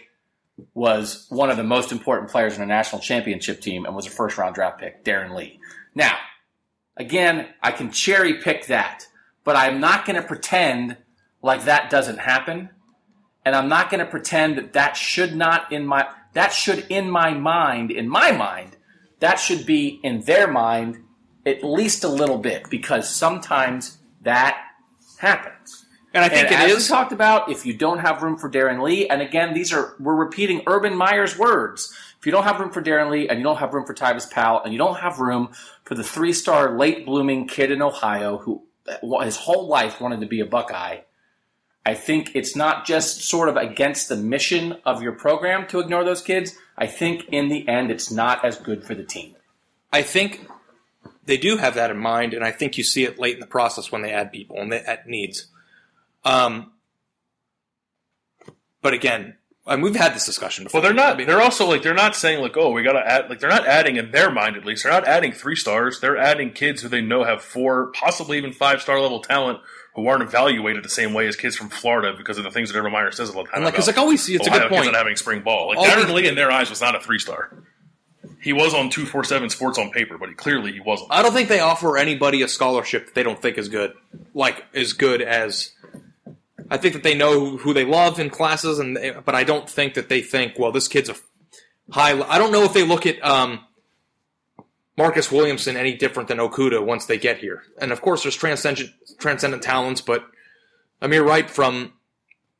was 0.73 1.25
one 1.29 1.49
of 1.49 1.57
the 1.57 1.63
most 1.63 1.91
important 1.91 2.31
players 2.31 2.55
in 2.55 2.63
a 2.63 2.65
national 2.65 3.01
championship 3.01 3.61
team 3.61 3.85
and 3.85 3.95
was 3.95 4.07
a 4.07 4.11
first 4.11 4.37
round 4.37 4.55
draft 4.55 4.79
pick, 4.79 5.03
Darron 5.03 5.35
Lee. 5.35 5.59
Now, 5.93 6.17
again, 6.97 7.47
I 7.61 7.71
can 7.71 7.91
cherry 7.91 8.35
pick 8.35 8.67
that, 8.67 9.05
but 9.45 9.55
I'm 9.55 9.79
not 9.79 10.05
going 10.05 10.21
to 10.21 10.27
pretend 10.27 10.97
like 11.41 11.63
that 11.63 11.89
doesn't 11.89 12.19
happen 12.19 12.69
and 13.45 13.55
I'm 13.55 13.69
not 13.69 13.89
going 13.89 14.03
to 14.03 14.09
pretend 14.09 14.57
that 14.57 14.73
that 14.73 14.97
should 14.97 15.35
not 15.35 15.71
in 15.71 15.85
my 15.85 16.07
that 16.33 16.51
should 16.51 16.85
in 16.89 17.09
my 17.09 17.33
mind 17.33 17.91
in 17.91 18.09
my 18.09 18.33
mind 18.33 18.75
that 19.19 19.35
should 19.35 19.65
be 19.65 20.01
in 20.03 20.21
their 20.21 20.51
mind 20.51 20.97
at 21.45 21.63
least 21.63 22.03
a 22.03 22.07
little 22.07 22.37
bit 22.37 22.69
because 22.69 23.07
sometimes 23.07 23.99
that 24.21 24.57
happens. 25.19 25.85
And 26.13 26.23
I 26.23 26.29
think 26.29 26.51
and 26.51 26.55
it 26.55 26.71
as 26.71 26.71
is. 26.71 26.89
we 26.89 26.95
talked 26.95 27.11
about, 27.11 27.51
if 27.51 27.65
you 27.65 27.73
don't 27.73 27.99
have 27.99 28.23
room 28.23 28.37
for 28.37 28.49
Darron 28.49 28.81
Lee, 28.81 29.07
and 29.09 29.21
again, 29.21 29.53
these 29.53 29.73
are 29.73 29.95
we're 29.99 30.15
repeating 30.15 30.61
Urban 30.65 30.95
Meyer's 30.95 31.37
words. 31.37 31.93
If 32.17 32.25
you 32.25 32.31
don't 32.31 32.43
have 32.43 32.59
room 32.59 32.71
for 32.71 32.81
Darron 32.81 33.11
Lee, 33.11 33.27
and 33.27 33.37
you 33.37 33.43
don't 33.43 33.57
have 33.57 33.73
room 33.73 33.85
for 33.85 33.93
Tyvis 33.93 34.31
Powell, 34.31 34.61
and 34.63 34.71
you 34.71 34.77
don't 34.77 34.99
have 34.99 35.19
room 35.19 35.49
for 35.83 35.93
the 35.93 36.03
three-star 36.03 36.77
late 36.77 37.05
blooming 37.05 37.47
kid 37.47 37.69
in 37.69 37.81
Ohio 37.81 38.37
who 38.37 38.63
his 39.23 39.37
whole 39.37 39.67
life 39.67 39.99
wanted 39.99 40.21
to 40.21 40.27
be 40.27 40.39
a 40.39 40.45
Buckeye, 40.45 40.99
I 41.85 41.93
think 41.93 42.35
it's 42.35 42.55
not 42.55 42.85
just 42.85 43.21
sort 43.21 43.47
of 43.47 43.57
against 43.57 44.09
the 44.09 44.15
mission 44.15 44.77
of 44.85 45.03
your 45.03 45.11
program 45.11 45.67
to 45.67 45.79
ignore 45.79 46.03
those 46.03 46.21
kids. 46.21 46.55
I 46.77 46.87
think 46.87 47.25
in 47.31 47.49
the 47.49 47.67
end, 47.67 47.91
it's 47.91 48.11
not 48.11 48.43
as 48.43 48.57
good 48.57 48.83
for 48.83 48.95
the 48.95 49.03
team. 49.03 49.35
I 49.93 50.01
think 50.01 50.47
they 51.25 51.37
do 51.37 51.57
have 51.57 51.75
that 51.75 51.91
in 51.91 51.97
mind, 51.97 52.33
and 52.33 52.43
I 52.43 52.51
think 52.51 52.77
you 52.77 52.83
see 52.83 53.03
it 53.03 53.19
late 53.19 53.35
in 53.35 53.39
the 53.39 53.47
process 53.47 53.91
when 53.91 54.01
they 54.01 54.11
add 54.11 54.31
people 54.31 54.57
and 54.57 54.71
they 54.71 54.79
add 54.79 55.05
needs. 55.05 55.47
Um, 56.23 56.71
but 58.81 58.93
again, 58.93 59.35
and 59.67 59.81
we've 59.81 59.95
had 59.95 60.13
this 60.13 60.25
discussion 60.25 60.63
before. 60.65 60.79
Well, 60.79 60.87
they're 60.87 60.95
not. 60.95 61.15
I 61.15 61.17
mean, 61.17 61.27
they're 61.27 61.41
also 61.41 61.65
like 61.67 61.81
they're 61.81 61.93
not 61.93 62.15
saying 62.15 62.41
like, 62.41 62.55
oh, 62.55 62.71
we 62.71 62.83
got 62.83 62.93
to 62.93 62.99
add. 63.07 63.29
Like 63.29 63.39
they're 63.39 63.49
not 63.49 63.65
adding 63.67 63.95
in 63.95 64.11
their 64.11 64.29
mind 64.31 64.55
at 64.55 64.65
least. 64.65 64.83
They're 64.83 64.91
not 64.91 65.07
adding 65.07 65.31
three 65.31 65.55
stars. 65.55 65.99
They're 65.99 66.17
adding 66.17 66.51
kids 66.51 66.81
who 66.81 66.87
they 66.87 67.01
know 67.01 67.23
have 67.23 67.41
four, 67.41 67.91
possibly 67.93 68.37
even 68.37 68.53
five 68.53 68.81
star 68.81 68.99
level 68.99 69.21
talent, 69.21 69.59
who 69.95 70.07
aren't 70.07 70.23
evaluated 70.23 70.83
the 70.83 70.89
same 70.89 71.13
way 71.13 71.27
as 71.27 71.35
kids 71.35 71.55
from 71.55 71.69
Florida 71.69 72.13
because 72.17 72.37
of 72.37 72.43
the 72.43 72.51
things 72.51 72.71
that 72.71 72.77
Urban 72.77 72.91
Meyer 72.91 73.11
says 73.11 73.29
all 73.29 73.43
the 73.43 73.49
time. 73.49 73.55
and 73.55 73.65
like, 73.65 73.73
because 73.73 73.87
about 73.87 73.97
like 73.97 74.03
always, 74.03 74.23
see, 74.23 74.35
it's 74.35 74.45
a 74.47 74.49
Ohio 74.51 74.69
good 74.69 74.75
point. 74.75 74.85
not 74.85 74.95
having 74.95 75.15
spring 75.15 75.41
ball. 75.41 75.69
Like 75.69 75.77
All 75.77 75.85
Darron 75.85 76.13
Lee 76.13 76.27
in 76.27 76.35
their 76.35 76.51
eyes 76.51 76.69
was 76.69 76.81
not 76.81 76.95
a 76.95 76.99
three 76.99 77.19
star. 77.19 77.51
He 78.41 78.53
was 78.53 78.75
on 78.75 78.91
two 78.91 79.07
four 79.07 79.23
seven 79.23 79.49
Sports 79.49 79.79
on 79.79 79.89
paper, 79.89 80.19
but 80.19 80.29
he, 80.29 80.35
clearly 80.35 80.71
he 80.73 80.79
wasn't. 80.79 81.11
I 81.11 81.23
don't 81.23 81.33
think 81.33 81.49
they 81.49 81.59
offer 81.61 81.97
anybody 81.97 82.43
a 82.43 82.47
scholarship 82.47 83.07
that 83.07 83.15
they 83.15 83.23
don't 83.23 83.41
think 83.41 83.57
is 83.57 83.69
good, 83.69 83.93
like 84.35 84.63
as 84.75 84.93
good 84.93 85.23
as. 85.23 85.71
I 86.69 86.77
think 86.77 86.93
that 86.93 87.03
they 87.03 87.15
know 87.15 87.57
who 87.57 87.73
they 87.73 87.85
love 87.85 88.19
in 88.19 88.29
classes, 88.29 88.79
and 88.79 88.97
they, 88.97 89.11
but 89.11 89.35
I 89.35 89.43
don't 89.43 89.69
think 89.69 89.93
that 89.93 90.09
they 90.09 90.21
think, 90.21 90.57
well, 90.57 90.71
this 90.71 90.87
kid's 90.87 91.09
a 91.09 91.15
high. 91.91 92.19
I 92.21 92.37
don't 92.37 92.51
know 92.51 92.63
if 92.63 92.73
they 92.73 92.85
look 92.85 93.05
at 93.05 93.23
um, 93.23 93.59
Marcus 94.97 95.31
Williamson 95.31 95.77
any 95.77 95.95
different 95.95 96.29
than 96.29 96.37
Okudah 96.37 96.83
once 96.83 97.05
they 97.05 97.17
get 97.17 97.37
here. 97.37 97.63
And 97.79 97.91
of 97.91 98.01
course, 98.01 98.23
there's 98.23 98.35
transcendent 98.35 98.89
transcendent 99.19 99.63
talents, 99.63 100.01
but 100.01 100.25
Amir 101.01 101.23
Wright 101.23 101.49
from 101.49 101.93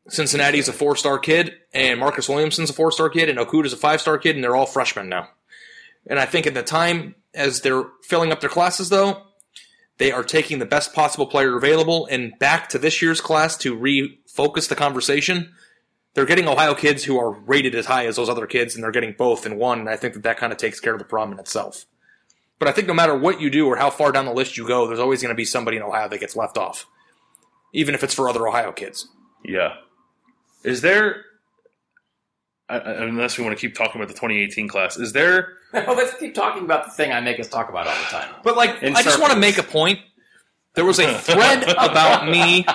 Cincinnati 0.08 0.60
is 0.60 0.68
a 0.68 0.74
four 0.74 0.96
star 0.96 1.18
kid, 1.18 1.54
and 1.74 2.00
Marcus 2.00 2.30
Williamson's 2.30 2.70
a 2.70 2.74
four 2.74 2.92
star 2.92 3.10
kid, 3.10 3.30
and 3.30 3.40
Okudah's 3.40 3.74
a 3.74 3.78
five 3.78 4.02
star 4.02 4.18
kid, 4.18 4.36
and 4.36 4.44
they're 4.44 4.56
all 4.56 4.66
freshmen 4.66 5.10
now. 5.10 5.30
And 6.08 6.20
I 6.20 6.26
think 6.26 6.46
at 6.46 6.54
the 6.54 6.62
time, 6.62 7.16
as 7.34 7.62
they're 7.62 7.86
filling 8.04 8.32
up 8.32 8.40
their 8.40 8.50
classes, 8.50 8.90
though, 8.90 9.24
they 9.98 10.12
are 10.12 10.24
taking 10.24 10.60
the 10.60 10.66
best 10.66 10.94
possible 10.94 11.26
player 11.26 11.56
available. 11.56 12.08
And 12.10 12.38
back 12.40 12.70
to 12.70 12.78
this 12.78 13.02
year's 13.02 13.22
class 13.22 13.56
to 13.58 13.76
refocus 13.76 14.68
the 14.68 14.76
conversation, 14.76 15.54
they're 16.14 16.26
getting 16.26 16.48
Ohio 16.48 16.74
kids 16.74 17.04
who 17.04 17.20
are 17.20 17.32
rated 17.32 17.76
as 17.76 17.86
high 17.86 18.06
as 18.06 18.16
those 18.16 18.30
other 18.30 18.48
kids, 18.48 18.76
and 18.76 18.84
they're 18.84 18.92
getting 18.92 19.16
both 19.18 19.46
in 19.46 19.58
one. 19.58 19.80
And 19.80 19.90
I 19.90 19.96
think 19.96 20.14
that 20.14 20.24
that 20.24 20.38
kind 20.38 20.52
of 20.52 20.58
takes 20.58 20.80
care 20.80 20.94
of 20.94 21.00
the 21.00 21.06
problem 21.06 21.34
in 21.34 21.40
itself. 21.40 21.86
But 22.58 22.70
I 22.70 22.72
think 22.72 22.88
no 22.88 22.94
matter 22.94 23.18
what 23.18 23.42
you 23.42 23.50
do 23.50 23.68
or 23.68 23.76
how 23.76 23.90
far 23.90 24.12
down 24.12 24.26
the 24.26 24.34
list 24.34 24.58
you 24.58 24.68
go, 24.68 24.88
there's 24.88 25.00
always 25.00 25.22
going 25.22 25.34
to 25.34 25.36
be 25.36 25.46
somebody 25.46 25.78
in 25.78 25.84
Ohio 25.84 26.08
that 26.08 26.20
gets 26.20 26.36
left 26.36 26.58
off, 26.58 26.86
even 27.74 27.94
if 27.94 28.04
it's 28.04 28.14
for 28.14 28.30
other 28.30 28.48
Ohio 28.48 28.72
kids. 28.72 29.10
Yeah. 29.44 29.76
Is 30.64 30.82
there? 30.82 31.26
I- 32.70 32.78
I- 32.80 33.04
Unless 33.04 33.38
we 33.38 33.44
want 33.44 33.58
to 33.58 33.62
keep 33.62 33.76
talking 33.76 34.02
about 34.02 34.08
the 34.08 34.14
2018 34.16 34.68
class, 34.68 34.98
is 34.98 35.14
there? 35.14 35.54
Let's 35.74 36.18
keep 36.18 36.34
talking 36.34 36.64
about 36.64 36.86
the 36.86 36.92
thing 36.92 37.12
I 37.12 37.20
make 37.22 37.40
us 37.40 37.48
talk 37.48 37.70
about 37.70 37.88
all 37.88 37.94
the 37.96 38.10
time. 38.10 38.34
But 38.44 38.56
like, 38.56 38.82
In 38.82 38.96
I 38.96 39.02
just 39.04 39.20
want 39.20 39.34
to 39.34 39.40
make 39.40 39.58
a 39.58 39.64
point. 39.64 40.00
There 40.74 40.86
was 40.86 41.00
a 41.00 41.14
thread 41.18 41.64
about 41.78 42.28
me. 42.30 42.66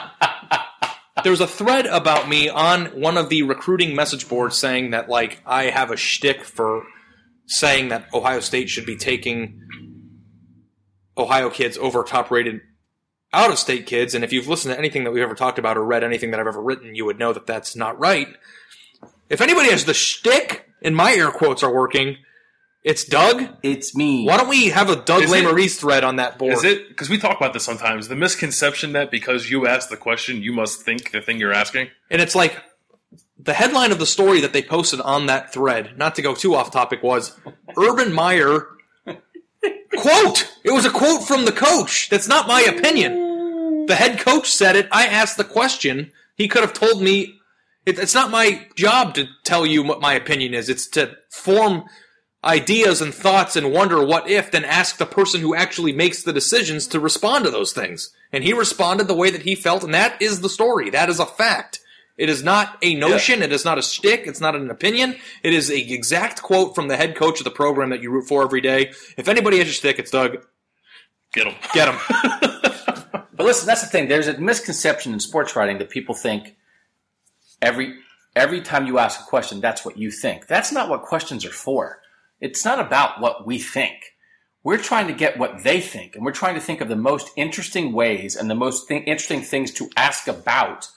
There 1.22 1.33
was 1.33 1.40
a 1.40 1.46
thread 1.46 1.87
about 1.87 2.29
me 2.29 2.48
on 2.48 2.87
one 2.98 3.18
of 3.18 3.29
the 3.29 3.42
recruiting 3.42 3.94
message 3.94 4.26
boards 4.29 4.57
saying 4.57 4.90
that 4.92 5.09
like 5.09 5.42
I 5.44 5.64
have 5.64 5.90
a 5.90 5.96
shtick 5.96 6.44
for 6.44 6.85
saying 7.46 7.88
that 7.88 8.07
Ohio 8.14 8.40
State 8.40 8.70
should 8.70 8.87
be 8.87 8.96
taking 8.96 9.61
Ohio 11.18 11.50
kids 11.50 11.76
over 11.76 12.03
top-rated 12.05 12.61
out-of-state 13.33 13.87
kids. 13.87 14.14
And 14.14 14.24
if 14.24 14.33
you've 14.33 14.48
listened 14.48 14.72
to 14.72 14.79
anything 14.79 15.05
that 15.05 15.11
we've 15.11 15.22
ever 15.22 15.35
talked 15.35 15.59
about 15.59 15.76
or 15.76 15.85
read 15.85 16.03
anything 16.05 16.31
that 16.31 16.40
I've 16.40 16.46
ever 16.46 16.62
written, 16.62 16.94
you 16.94 17.05
would 17.05 17.18
know 17.18 17.33
that 17.33 17.46
that's 17.46 17.76
not 17.76 17.98
right. 17.98 18.29
If 19.31 19.40
anybody 19.40 19.71
has 19.71 19.85
the 19.85 19.95
shtick, 19.95 20.71
and 20.83 20.97
my 20.97 21.12
air 21.12 21.31
quotes 21.31 21.62
are 21.62 21.73
working, 21.73 22.16
it's 22.83 23.05
Doug. 23.05 23.47
It's 23.62 23.95
me. 23.95 24.27
Why 24.27 24.38
don't 24.38 24.49
we 24.49 24.71
have 24.71 24.88
a 24.88 24.97
Doug 24.97 25.23
Is 25.23 25.79
thread 25.79 26.03
on 26.03 26.16
that 26.16 26.38
board? 26.38 26.55
Is 26.55 26.64
it 26.64 26.88
because 26.88 27.11
we 27.11 27.19
talk 27.19 27.37
about 27.37 27.53
this 27.53 27.64
sometimes? 27.64 28.09
The 28.09 28.16
misconception 28.16 28.93
that 28.93 29.11
because 29.11 29.51
you 29.51 29.66
ask 29.66 29.90
the 29.90 29.97
question, 29.97 30.43
you 30.43 30.53
must 30.53 30.83
think 30.83 31.12
the 31.12 31.21
thing 31.21 31.38
you're 31.38 31.53
asking. 31.53 31.88
And 32.11 32.23
it's 32.23 32.35
like 32.35 32.59
the 33.38 33.53
headline 33.53 33.93
of 33.93 33.99
the 33.99 34.07
story 34.07 34.40
that 34.40 34.53
they 34.53 34.62
posted 34.62 35.01
on 35.01 35.27
that 35.27 35.53
thread, 35.53 35.97
not 35.99 36.14
to 36.14 36.23
go 36.23 36.35
too 36.35 36.55
off 36.55 36.71
topic, 36.71 37.03
was 37.03 37.38
Urban 37.79 38.12
Meyer 38.12 38.66
quote. 39.97 40.51
It 40.64 40.73
was 40.73 40.87
a 40.87 40.90
quote 40.90 41.25
from 41.25 41.45
the 41.45 41.53
coach. 41.53 42.09
That's 42.09 42.29
not 42.29 42.49
my 42.49 42.62
opinion. 42.62 43.87
The 43.87 43.95
head 43.95 44.19
coach 44.19 44.51
said 44.51 44.77
it. 44.77 44.88
I 44.90 45.07
asked 45.07 45.37
the 45.37 45.45
question. 45.45 46.12
He 46.37 46.49
could 46.49 46.62
have 46.62 46.73
told 46.73 47.03
me. 47.03 47.39
It, 47.90 47.98
it's 47.98 48.14
not 48.14 48.31
my 48.31 48.66
job 48.76 49.14
to 49.14 49.26
tell 49.44 49.66
you 49.66 49.83
what 49.83 50.00
my 50.00 50.14
opinion 50.14 50.55
is. 50.55 50.68
It's 50.68 50.87
to 50.88 51.16
form 51.29 51.85
ideas 52.44 53.03
and 53.03 53.12
thoughts 53.12 53.57
and 53.57 53.72
wonder 53.72 54.05
what 54.05 54.31
if, 54.31 54.50
then 54.50 54.64
ask 54.64 54.96
the 54.96 55.07
person 55.07 55.40
who 55.40 55.55
actually 55.55 55.92
makes 55.92 56.22
the 56.22 56.33
decisions 56.33 56.87
to 56.87 57.00
respond 57.00 57.44
to 57.44 57.50
those 57.50 57.72
things. 57.72 58.14
And 58.33 58.44
he 58.44 58.53
responded 58.53 59.09
the 59.09 59.14
way 59.14 59.31
that 59.31 59.42
he 59.42 59.55
felt, 59.55 59.83
and 59.83 59.92
that 59.92 60.22
is 60.22 60.40
the 60.40 60.48
story. 60.48 60.88
That 60.90 61.09
is 61.09 61.18
a 61.18 61.26
fact. 61.26 61.81
It 62.16 62.29
is 62.29 62.44
not 62.44 62.79
a 62.81 62.94
notion. 62.94 63.42
It 63.42 63.50
is 63.53 63.64
not 63.64 63.79
a 63.79 63.83
shtick. 63.83 64.26
It's 64.26 64.40
not 64.40 64.55
an 64.55 64.70
opinion. 64.70 65.16
It 65.42 65.53
is 65.53 65.70
a 65.70 65.79
exact 65.79 66.42
quote 66.42 66.74
from 66.74 66.88
the 66.88 66.96
head 66.96 67.16
coach 67.16 67.40
of 67.40 67.44
the 67.44 67.50
program 67.50 67.90
that 67.90 68.03
you 68.03 68.11
root 68.11 68.29
for 68.29 68.42
every 68.42 68.61
day. 68.61 68.92
If 69.16 69.26
anybody 69.26 69.59
has 69.59 69.68
a 69.68 69.72
shtick, 69.72 69.98
it's 69.98 70.11
Doug. 70.11 70.46
Get 71.33 71.46
him. 71.46 71.55
Get 71.74 71.88
him. 71.88 72.00
But 73.40 73.46
listen, 73.46 73.66
that's 73.66 73.81
the 73.81 73.87
thing. 73.87 74.07
There's 74.07 74.29
a 74.29 74.37
misconception 74.38 75.14
in 75.14 75.18
sports 75.18 75.57
writing 75.57 75.79
that 75.79 75.88
people 75.88 76.14
think 76.14 76.57
every 77.62 77.99
every 78.37 78.61
time 78.61 78.87
you 78.87 78.99
ask 78.99 79.20
a 79.20 79.25
question, 79.25 79.61
that's 79.61 79.85
what 79.85 79.99
you 79.99 80.11
think. 80.11 80.46
That's 80.46 80.73
not 80.73 80.88
what 80.88 81.03
questions 81.03 81.44
are 81.44 81.51
for. 81.51 82.01
It's 82.40 82.64
not 82.64 82.81
about 82.81 83.20
what 83.20 83.46
we 83.46 83.59
think. 83.59 84.16
We're 84.62 84.79
trying 84.79 85.07
to 85.07 85.14
get 85.14 85.38
what 85.38 85.62
they 85.64 85.81
think, 85.81 86.14
and 86.14 86.25
we're 86.25 86.33
trying 86.33 86.55
to 86.55 86.61
think 86.61 86.81
of 86.81 86.88
the 86.88 86.96
most 86.96 87.31
interesting 87.37 87.92
ways 87.92 88.37
and 88.37 88.51
the 88.51 88.55
most 88.55 88.88
th- 88.88 89.05
interesting 89.07 89.42
things 89.42 89.73
to 89.73 89.90
ask 89.96 90.29
about 90.29 90.88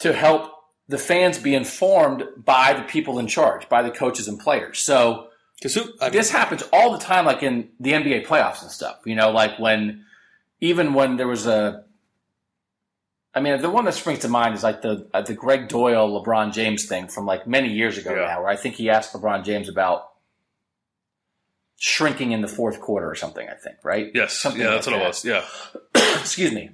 to 0.00 0.12
help 0.12 0.52
the 0.86 0.98
fans 0.98 1.38
be 1.38 1.54
informed 1.54 2.24
by 2.36 2.74
the 2.74 2.82
people 2.82 3.18
in 3.18 3.26
charge, 3.26 3.68
by 3.68 3.82
the 3.82 3.90
coaches 3.90 4.28
and 4.28 4.38
players. 4.38 4.80
So 4.80 5.28
who? 5.62 5.84
I 6.00 6.06
mean, 6.06 6.12
this 6.12 6.30
happens 6.30 6.62
all 6.72 6.92
the 6.92 6.98
time, 6.98 7.24
like 7.24 7.42
in 7.42 7.70
the 7.80 7.92
NBA 7.92 8.26
playoffs 8.26 8.62
and 8.62 8.70
stuff. 8.70 9.00
You 9.06 9.14
know, 9.14 9.30
like 9.30 9.58
when 9.58 10.04
even 10.60 10.94
when 10.94 11.16
there 11.16 11.28
was 11.28 11.46
a, 11.46 11.84
I 13.34 13.40
mean, 13.40 13.60
the 13.60 13.70
one 13.70 13.84
that 13.86 13.94
springs 13.94 14.20
to 14.20 14.28
mind 14.28 14.54
is 14.54 14.62
like 14.62 14.82
the 14.82 15.08
uh, 15.12 15.22
the 15.22 15.34
Gregg 15.34 15.68
Doyel 15.68 16.22
LeBron 16.24 16.52
James 16.52 16.84
thing 16.86 17.08
from 17.08 17.26
like 17.26 17.46
many 17.46 17.72
years 17.72 17.98
ago 17.98 18.14
Yeah. 18.14 18.26
now, 18.26 18.40
where 18.42 18.48
I 18.50 18.56
think 18.56 18.76
he 18.76 18.88
asked 18.90 19.12
LeBron 19.12 19.44
James 19.44 19.68
about 19.68 20.10
shrinking 21.76 22.32
in 22.32 22.40
the 22.40 22.48
fourth 22.48 22.80
quarter 22.80 23.10
or 23.10 23.14
something. 23.16 23.48
I 23.48 23.54
think 23.54 23.76
right. 23.82 24.10
Yes. 24.14 24.34
Something 24.38 24.62
yeah, 24.62 24.70
that's 24.70 24.86
what 24.86 24.92
that. 24.96 25.02
it 25.02 25.06
was. 25.06 25.24
Yeah. 25.24 25.44
Excuse 26.20 26.52
me. 26.52 26.70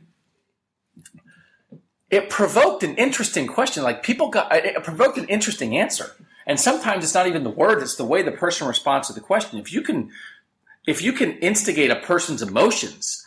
It 2.11 2.29
provoked 2.29 2.83
an 2.83 2.96
interesting 2.96 3.46
question. 3.46 3.83
Like 3.83 4.03
people 4.03 4.29
got, 4.31 4.53
it 4.55 4.83
provoked 4.83 5.16
an 5.16 5.27
interesting 5.29 5.79
answer. 5.79 6.11
And 6.46 6.59
sometimes 6.59 7.05
it's 7.05 7.14
not 7.14 7.27
even 7.29 7.44
the 7.44 7.51
word; 7.51 7.81
it's 7.81 7.94
the 7.94 8.05
way 8.05 8.23
the 8.23 8.33
person 8.33 8.66
responds 8.66 9.07
to 9.09 9.14
the 9.14 9.20
question. 9.20 9.59
If 9.61 9.73
you 9.73 9.83
can, 9.83 10.11
if 10.87 11.01
you 11.03 11.12
can 11.12 11.33
instigate 11.38 11.90
a 11.90 11.96
person's 11.96 12.42
emotions 12.42 13.25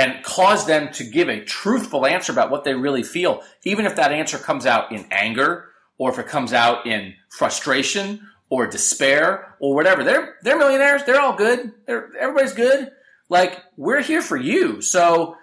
and 0.00 0.24
cause 0.24 0.66
them 0.66 0.90
to 0.94 1.04
give 1.04 1.28
a 1.28 1.44
truthful 1.44 2.06
answer 2.06 2.32
about 2.32 2.50
what 2.50 2.64
they 2.64 2.72
really 2.72 3.02
feel, 3.02 3.42
even 3.64 3.84
if 3.84 3.96
that 3.96 4.12
answer 4.12 4.38
comes 4.38 4.64
out 4.64 4.90
in 4.92 5.04
anger 5.10 5.66
or 5.98 6.10
if 6.10 6.18
it 6.18 6.26
comes 6.26 6.54
out 6.54 6.86
in 6.86 7.12
frustration 7.28 8.26
or 8.48 8.66
despair 8.66 9.54
or 9.60 9.74
whatever, 9.74 10.02
they're 10.02 10.36
they're 10.42 10.56
millionaires. 10.56 11.04
They're 11.04 11.20
all 11.20 11.36
good. 11.36 11.72
They're, 11.84 12.08
everybody's 12.18 12.54
good. 12.54 12.90
Like 13.28 13.62
we're 13.76 14.00
here 14.00 14.22
for 14.22 14.38
you. 14.38 14.80
So 14.80 15.36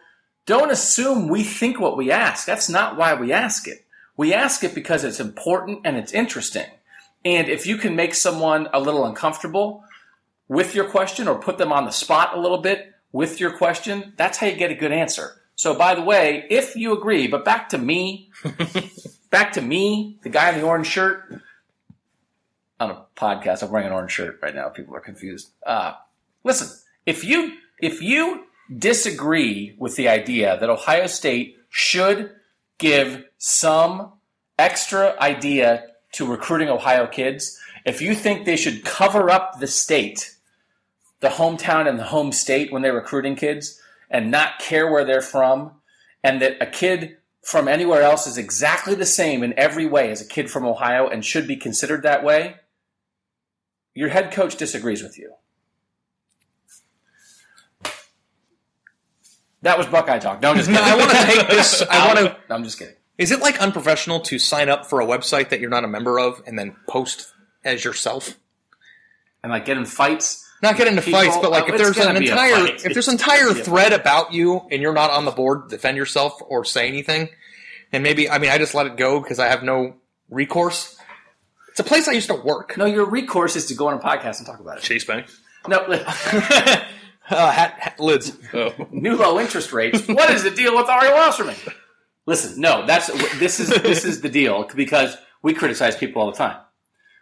don't 0.48 0.72
assume 0.72 1.28
we 1.28 1.44
think 1.44 1.80
what 1.80 1.96
we 1.96 2.10
ask. 2.10 2.48
That's 2.48 2.68
not 2.68 2.98
why 2.98 3.14
we 3.14 3.32
ask 3.32 3.68
it. 3.68 3.86
We 4.18 4.34
ask 4.34 4.64
it 4.64 4.74
because 4.74 5.04
it's 5.04 5.20
important 5.20 5.82
and 5.86 5.98
it's 5.98 6.14
interesting. 6.14 6.66
And 7.24 7.48
if 7.48 7.68
you 7.68 7.78
can 7.78 7.96
make 7.96 8.16
someone 8.16 8.70
a 8.74 8.80
little 8.80 9.06
uncomfortable 9.06 9.84
with 10.48 10.74
your 10.74 10.86
question 10.86 11.28
or 11.28 11.38
put 11.38 11.60
them 11.60 11.72
on 11.72 11.86
the 11.86 11.92
spot 11.92 12.36
a 12.36 12.42
little 12.42 12.58
bit 12.58 12.87
with 13.12 13.40
your 13.40 13.52
question, 13.58 14.14
that's 14.18 14.38
how 14.38 14.48
you 14.48 14.56
get 14.56 14.72
a 14.72 14.76
good 14.76 14.92
answer. 14.92 15.42
So, 15.56 15.74
by 15.74 15.96
the 15.96 16.04
way, 16.04 16.46
if 16.50 16.76
you 16.76 16.94
agree, 16.94 17.28
but 17.28 17.44
back 17.44 17.70
to 17.70 17.78
me, 17.78 18.30
back 19.32 19.54
to 19.54 19.62
me, 19.62 20.20
the 20.22 20.30
guy 20.30 20.52
in 20.52 20.60
the 20.60 20.66
orange 20.66 20.88
shirt 20.88 21.42
on 22.80 22.92
a 22.92 23.06
podcast. 23.16 23.64
I'm 23.64 23.72
wearing 23.72 23.88
an 23.88 23.94
orange 23.94 24.12
shirt 24.12 24.40
right 24.42 24.54
now. 24.54 24.70
People 24.70 24.96
are 24.96 25.02
confused. 25.02 25.50
Uh, 25.66 25.94
listen, 26.44 26.68
if 27.06 27.24
you 27.24 27.54
if 27.80 28.02
you 28.02 28.46
disagree 28.76 29.76
with 29.78 29.96
the 29.96 30.10
idea 30.10 30.60
that 30.60 30.70
Ohio 30.70 31.08
State 31.08 31.58
should 31.70 32.32
give 32.78 33.26
some 33.38 34.14
extra 34.60 35.16
idea 35.20 35.86
to 36.14 36.26
recruiting 36.26 36.70
Ohio 36.70 37.08
kids, 37.08 37.60
if 37.86 38.02
you 38.02 38.16
think 38.16 38.46
they 38.46 38.58
should 38.58 38.84
cover 38.84 39.30
up 39.30 39.60
the 39.60 39.68
state, 39.68 40.37
the 41.20 41.30
hometown 41.30 41.88
and 41.88 41.98
the 41.98 42.06
home 42.06 42.32
state 42.32 42.72
when 42.72 42.82
they're 42.82 42.94
recruiting 42.94 43.36
kids 43.36 43.80
and 44.10 44.32
not 44.32 44.60
care 44.60 44.90
where 44.90 45.04
they're 45.04 45.22
from, 45.22 45.72
and 46.24 46.42
that 46.42 46.58
a 46.62 46.66
kid 46.66 47.18
from 47.42 47.68
anywhere 47.68 48.02
else 48.02 48.28
is 48.28 48.38
exactly 48.38 48.96
the 48.96 49.06
same 49.06 49.44
in 49.44 49.58
every 49.58 49.86
way 49.86 50.12
as 50.12 50.22
a 50.22 50.28
kid 50.28 50.50
from 50.50 50.66
Ohio 50.66 51.08
and 51.08 51.24
should 51.24 51.48
be 51.48 51.56
considered 51.56 52.04
that 52.04 52.24
way, 52.24 52.56
your 53.94 54.10
head 54.10 54.32
coach 54.32 54.56
disagrees 54.56 55.02
with 55.02 55.18
you. 55.18 55.34
That 59.62 59.78
was 59.78 59.88
Buckeye 59.88 60.20
talk. 60.20 60.42
No, 60.42 60.52
I'm 60.52 60.58
just 60.58 60.70
kidding. 60.70 60.84
I 60.84 60.96
want 60.96 61.12
to 61.12 61.26
take 61.26 61.50
this. 61.50 61.82
I 61.90 62.08
want 62.08 62.20
to. 62.20 62.38
No, 62.50 62.56
I'm 62.56 62.64
just 62.64 62.78
kidding. 62.78 62.96
Is 63.18 63.32
it 63.32 63.40
like 63.40 63.60
unprofessional 63.60 64.20
to 64.22 64.38
sign 64.38 64.70
up 64.70 64.86
for 64.86 65.02
a 65.02 65.06
website 65.06 65.50
that 65.50 65.60
you're 65.60 65.70
not 65.70 65.84
a 65.84 65.88
member 65.88 66.20
of 66.20 66.42
and 66.46 66.58
then 66.58 66.76
post 66.88 67.34
as 67.64 67.84
yourself? 67.84 68.38
And 69.42 69.52
like 69.52 69.66
get 69.66 69.78
in 69.78 69.86
fights. 69.86 70.47
Not 70.62 70.76
get 70.78 70.88
into 70.88 71.02
People- 71.02 71.20
fights, 71.22 71.38
but 71.42 71.52
like 71.52 71.70
if 71.70 71.78
there's 71.78 71.98
an 71.98 72.18
entire 72.18 72.56
fight. 72.68 72.86
if 72.86 72.94
there's 72.94 73.08
an 73.08 73.14
entire 73.14 73.44
gonna 73.44 73.54
be 73.56 73.62
a 73.62 73.64
thread 73.64 73.94
about 73.94 74.34
you 74.34 74.62
and 74.72 74.82
you're 74.82 74.94
not 74.94 75.12
on 75.12 75.26
the 75.26 75.32
board, 75.32 75.70
to 75.70 75.76
defend 75.76 75.98
yourself 75.98 76.42
or 76.48 76.66
say 76.66 76.88
anything, 76.88 77.30
and 77.92 78.02
maybe 78.04 78.30
I 78.30 78.40
mean 78.40 78.50
I 78.50 78.58
just 78.58 78.74
let 78.74 78.88
it 78.88 78.98
go 78.98 79.20
because 79.22 79.38
I 79.40 79.48
have 79.48 79.62
no 79.64 79.96
recourse. 80.30 80.98
It's 81.70 81.80
a 81.80 81.84
place 81.84 82.08
I 82.08 82.14
used 82.14 82.30
to 82.30 82.34
work. 82.36 82.76
No, 82.76 82.86
your 82.86 83.06
recourse 83.06 83.56
is 83.56 83.68
to 83.68 83.76
go 83.76 83.88
on 83.88 83.94
a 83.94 84.00
podcast 84.00 84.40
and 84.40 84.48
talk 84.48 84.60
about 84.60 84.78
it. 84.80 84.84
Chase 84.84 85.06
Bank. 85.06 85.28
No, 85.68 85.86
Uh, 87.30 87.52
hat, 87.52 87.74
hat 87.78 88.00
lids. 88.00 88.32
Oh. 88.54 88.74
new 88.90 89.18
low 89.18 89.38
interest 89.40 89.74
rates. 89.74 90.08
What 90.08 90.30
is 90.30 90.44
the 90.44 90.50
deal 90.52 90.76
with 90.78 90.88
Ari 90.88 91.10
Wasserman? 91.10 91.56
Listen, 92.26 92.62
no, 92.62 92.86
that's 92.86 93.08
this 93.38 93.60
is 93.60 93.70
this 93.70 94.06
is 94.06 94.22
the 94.22 94.30
deal 94.30 94.66
because 94.76 95.18
we 95.42 95.54
criticize 95.54 95.98
people 95.98 96.22
all 96.22 96.32
the 96.32 96.38
time. 96.38 96.58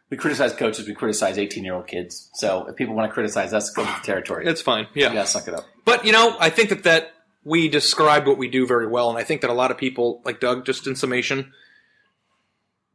We 0.10 0.18
criticize 0.18 0.54
coaches. 0.54 0.88
We 0.88 0.94
criticize 0.94 1.38
eighteen-year-old 1.38 1.88
kids. 1.88 2.30
So 2.36 2.68
if 2.68 2.76
people 2.76 2.96
want 2.96 3.10
to 3.10 3.14
criticize 3.14 3.54
us, 3.54 3.70
go 3.72 3.84
to 3.84 3.92
the 3.92 4.06
territory. 4.06 4.46
It's 4.46 4.62
fine. 4.62 4.88
Yeah. 4.94 5.10
you 5.10 5.16
gotta 5.16 5.28
suck 5.28 5.48
it 5.48 5.54
up. 5.54 5.66
But 5.84 6.06
you 6.06 6.12
know, 6.12 6.36
I 6.40 6.50
think 6.50 6.70
that 6.70 6.84
that 6.84 7.12
we 7.44 7.68
describe 7.68 8.28
what 8.28 8.38
we 8.38 8.48
do 8.48 8.68
very 8.68 8.88
well, 8.88 9.10
and 9.10 9.18
I 9.18 9.24
think 9.24 9.42
that 9.42 9.50
a 9.50 9.54
lot 9.54 9.72
of 9.72 9.78
people, 9.78 10.22
like 10.26 10.40
Doug, 10.40 10.66
just 10.66 10.88
in 10.88 10.96
summation, 10.96 11.54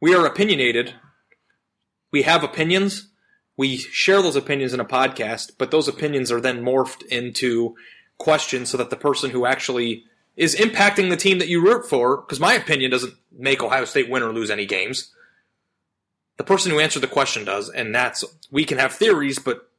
we 0.01 0.15
are 0.15 0.25
opinionated. 0.25 0.95
We 2.11 2.23
have 2.23 2.43
opinions. 2.43 3.09
We 3.57 3.77
share 3.77 4.21
those 4.21 4.35
opinions 4.35 4.73
in 4.73 4.79
a 4.79 4.85
podcast, 4.85 5.51
but 5.57 5.71
those 5.71 5.87
opinions 5.87 6.31
are 6.31 6.41
then 6.41 6.63
morphed 6.63 7.05
into 7.07 7.75
questions 8.17 8.69
so 8.69 8.77
that 8.77 8.89
the 8.89 8.95
person 8.95 9.31
who 9.31 9.45
actually 9.45 10.05
is 10.37 10.55
impacting 10.55 11.09
the 11.09 11.17
team 11.17 11.39
that 11.39 11.47
you 11.49 11.61
root 11.61 11.87
for, 11.87 12.17
because 12.17 12.39
my 12.39 12.53
opinion 12.53 12.89
doesn't 12.89 13.13
make 13.31 13.61
Ohio 13.61 13.85
State 13.85 14.09
win 14.09 14.23
or 14.23 14.33
lose 14.33 14.49
any 14.49 14.65
games. 14.65 15.13
The 16.41 16.47
person 16.47 16.71
who 16.71 16.79
answered 16.79 17.01
the 17.01 17.07
question 17.07 17.45
does, 17.45 17.69
and 17.69 17.93
that's 17.93 18.25
we 18.49 18.65
can 18.65 18.79
have 18.79 18.93
theories, 18.93 19.37
but 19.37 19.69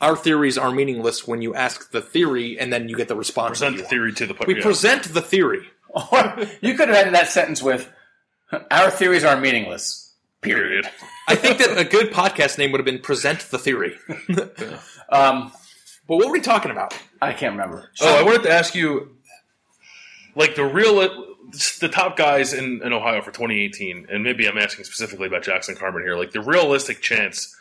our 0.00 0.16
theories 0.16 0.56
are 0.56 0.72
meaningless 0.72 1.28
when 1.28 1.42
you 1.42 1.54
ask 1.54 1.90
the 1.90 2.00
theory 2.00 2.58
and 2.58 2.72
then 2.72 2.88
you 2.88 2.96
get 2.96 3.08
the 3.08 3.14
response. 3.14 3.58
Present 3.58 3.76
the 3.76 3.82
want. 3.82 3.90
theory 3.90 4.12
to 4.14 4.26
the 4.26 4.34
We 4.46 4.56
yeah. 4.56 4.62
present 4.62 5.02
the 5.12 5.20
theory. 5.20 5.66
Or 5.90 6.38
you 6.62 6.72
could 6.78 6.88
have 6.88 6.96
ended 6.96 7.12
that 7.14 7.28
sentence 7.28 7.62
with, 7.62 7.90
"Our 8.70 8.90
theories 8.90 9.22
are 9.22 9.38
meaningless." 9.38 10.14
period. 10.40 10.88
I 11.28 11.34
think 11.34 11.58
that 11.58 11.76
a 11.76 11.84
good 11.84 12.10
podcast 12.10 12.56
name 12.56 12.72
would 12.72 12.78
have 12.78 12.86
been 12.86 13.00
"Present 13.00 13.40
the 13.50 13.58
Theory." 13.58 13.98
Um, 15.10 15.52
But 16.06 16.16
what 16.16 16.26
were 16.28 16.32
we 16.32 16.40
talking 16.40 16.70
about? 16.70 16.94
I 17.20 17.34
can't 17.34 17.52
remember. 17.52 17.90
Oh, 18.00 18.18
I 18.18 18.22
wanted 18.22 18.44
to 18.44 18.50
ask 18.50 18.74
you, 18.74 19.14
like 20.34 20.54
the 20.54 20.64
real, 20.64 21.27
the 21.80 21.88
top 21.88 22.16
guys 22.16 22.52
in, 22.52 22.82
in 22.82 22.92
Ohio 22.92 23.20
for 23.22 23.30
2018, 23.30 24.06
and 24.10 24.22
maybe 24.22 24.48
I'm 24.48 24.58
asking 24.58 24.84
specifically 24.84 25.26
about 25.26 25.42
Jackson 25.42 25.74
Carman 25.74 26.02
here. 26.02 26.16
Like 26.16 26.32
the 26.32 26.40
realistic 26.40 27.00
chance 27.00 27.54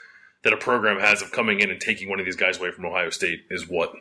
that 0.43 0.53
a 0.53 0.57
program 0.57 0.99
has 0.99 1.21
of 1.21 1.31
coming 1.31 1.59
in 1.59 1.69
and 1.69 1.79
taking 1.79 2.09
one 2.09 2.19
of 2.19 2.25
these 2.25 2.35
guys 2.35 2.57
away 2.57 2.71
from 2.71 2.85
Ohio 2.85 3.09
State 3.09 3.45
is 3.49 3.67
what? 3.67 3.93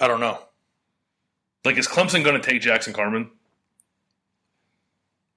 I 0.00 0.08
don't 0.08 0.20
know. 0.20 0.38
Like, 1.64 1.78
is 1.78 1.86
Clemson 1.86 2.24
going 2.24 2.40
to 2.40 2.50
take 2.50 2.60
Jackson 2.60 2.92
Carman? 2.92 3.30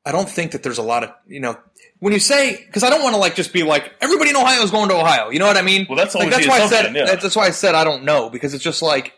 I 0.06 0.12
don't 0.12 0.30
think 0.30 0.52
that 0.52 0.62
there's 0.62 0.78
a 0.78 0.84
lot 0.84 1.04
of 1.04 1.12
you 1.28 1.40
know 1.40 1.58
when 2.00 2.14
you 2.14 2.20
say 2.20 2.64
because 2.64 2.84
I 2.84 2.92
don't 2.92 3.02
want 3.02 3.16
to 3.16 3.20
like 3.20 3.34
just 3.34 3.52
be 3.52 3.64
like 3.64 3.92
everybody 4.02 4.30
in 4.30 4.36
Ohio 4.36 4.62
is 4.62 4.70
going 4.70 4.90
to 4.90 4.96
Ohio. 4.96 5.30
You 5.32 5.40
know 5.40 5.48
what 5.48 5.58
I 5.58 5.64
mean? 5.64 5.88
Well, 5.90 5.98
that's 5.98 6.14
like, 6.14 6.30
that's 6.30 6.48
why 6.48 6.60
I 6.60 6.68
said 6.68 6.96
yeah. 6.96 7.16
that's 7.16 7.36
why 7.36 7.48
I 7.48 7.50
said 7.50 7.74
I 7.74 7.84
don't 7.84 8.04
know 8.04 8.30
because 8.30 8.54
it's 8.54 8.64
just 8.64 8.84
like 8.84 9.14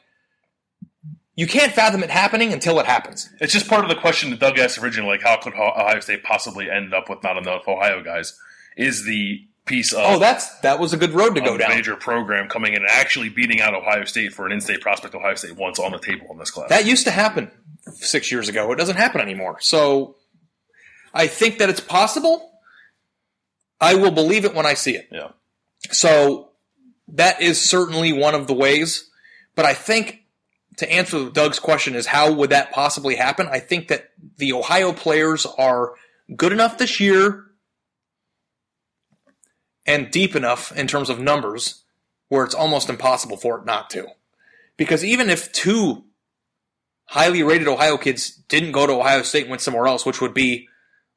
you 1.38 1.48
can't 1.48 1.72
fathom 1.72 2.04
it 2.04 2.10
happening 2.10 2.52
until 2.52 2.80
it 2.82 2.86
happens. 2.86 3.30
It's 3.40 3.54
just 3.54 3.70
part 3.70 3.84
of 3.86 3.90
the 3.90 3.96
question 3.96 4.32
that 4.32 4.40
Doug 4.40 4.60
asked 4.60 4.78
originally, 4.80 5.12
like 5.12 5.22
how 5.24 5.38
could 5.38 5.54
Ohio 5.54 6.00
State 6.02 6.24
possibly 6.24 6.70
end 6.70 6.94
up 6.94 7.10
with 7.10 7.24
not 7.24 7.38
enough 7.38 7.66
Ohio 7.68 8.04
guys? 8.04 8.38
Is 8.76 9.06
the 9.06 9.48
piece 9.66 9.94
of 9.94 10.00
Oh, 10.04 10.20
that's 10.20 10.60
that 10.62 10.80
was 10.80 10.94
a 10.94 10.98
good 10.98 11.12
road 11.12 11.36
to 11.36 11.42
go 11.42 11.56
a 11.56 11.58
down. 11.58 11.70
major 11.70 11.96
program 11.96 12.48
coming 12.50 12.74
in 12.74 12.82
and 12.82 12.92
actually 12.92 13.30
beating 13.30 13.62
out 13.62 13.74
Ohio 13.74 14.04
State 14.06 14.34
for 14.34 14.46
an 14.46 14.52
in-state 14.52 14.82
prospect 14.82 15.14
Ohio 15.16 15.36
State 15.36 15.56
once 15.56 15.80
on 15.80 15.92
the 15.92 16.00
table 16.00 16.28
in 16.32 16.38
this 16.38 16.52
class. 16.52 16.70
That 16.70 16.86
used 16.86 17.06
to 17.06 17.12
happen 17.12 17.52
six 17.94 18.32
years 18.32 18.50
ago. 18.50 18.72
It 18.72 18.76
doesn't 18.78 18.98
happen 18.98 19.22
anymore. 19.22 19.58
So 19.62 20.16
I 21.14 21.28
think 21.28 21.60
that 21.60 21.70
it's 21.70 21.80
possible. 21.80 22.52
I 23.80 23.94
will 23.96 24.12
believe 24.12 24.44
it 24.46 24.56
when 24.56 24.66
I 24.66 24.74
see 24.74 24.96
it. 24.96 25.08
yeah. 25.12 25.30
So 25.92 26.50
that 27.10 27.42
is 27.42 27.62
certainly 27.62 28.12
one 28.12 28.34
of 28.36 28.48
the 28.48 28.54
ways. 28.54 29.10
But 29.56 29.66
I 29.66 29.74
think 29.74 30.24
to 30.78 30.92
answer 30.92 31.30
Doug's 31.30 31.60
question 31.60 31.96
is 31.96 32.06
how 32.08 32.32
would 32.32 32.52
that 32.52 32.72
possibly 32.72 33.16
happen? 33.16 33.48
I 33.50 33.60
think 33.60 33.88
that 33.90 34.12
the 34.38 34.54
Ohio 34.54 34.94
players 34.94 35.46
are 35.58 35.94
good 36.36 36.52
enough 36.52 36.78
this 36.78 37.00
year 37.00 37.46
and 39.86 40.12
deep 40.12 40.36
enough 40.36 40.72
in 40.76 40.88
terms 40.88 41.10
of 41.10 41.20
numbers 41.20 41.84
where 42.30 42.44
it's 42.44 42.56
almost 42.56 42.90
impossible 42.90 43.38
for 43.38 43.58
it 43.60 43.66
not 43.66 43.90
to. 43.92 44.06
Because 44.76 45.04
even 45.04 45.30
if 45.30 45.52
two 45.52 46.04
highly 47.06 47.42
rated 47.42 47.68
Ohio 47.68 47.98
kids 47.98 48.32
didn't 48.50 48.74
go 48.74 48.86
to 48.86 48.94
Ohio 48.94 49.22
State 49.22 49.44
and 49.44 49.50
went 49.50 49.62
somewhere 49.62 49.88
else, 49.88 50.06
which 50.06 50.22
would 50.22 50.34
be 50.34 50.68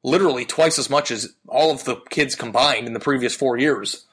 literally 0.03 0.45
twice 0.47 0.79
as 0.79 0.89
much 0.89 1.11
as 1.11 1.35
all 1.49 1.71
of 1.73 1.85
the 1.85 1.97
kids 2.11 2.35
combined 2.37 2.87
in 2.87 2.93
the 2.95 3.01
previous 3.01 3.35
four 3.35 3.59
years, 3.59 4.07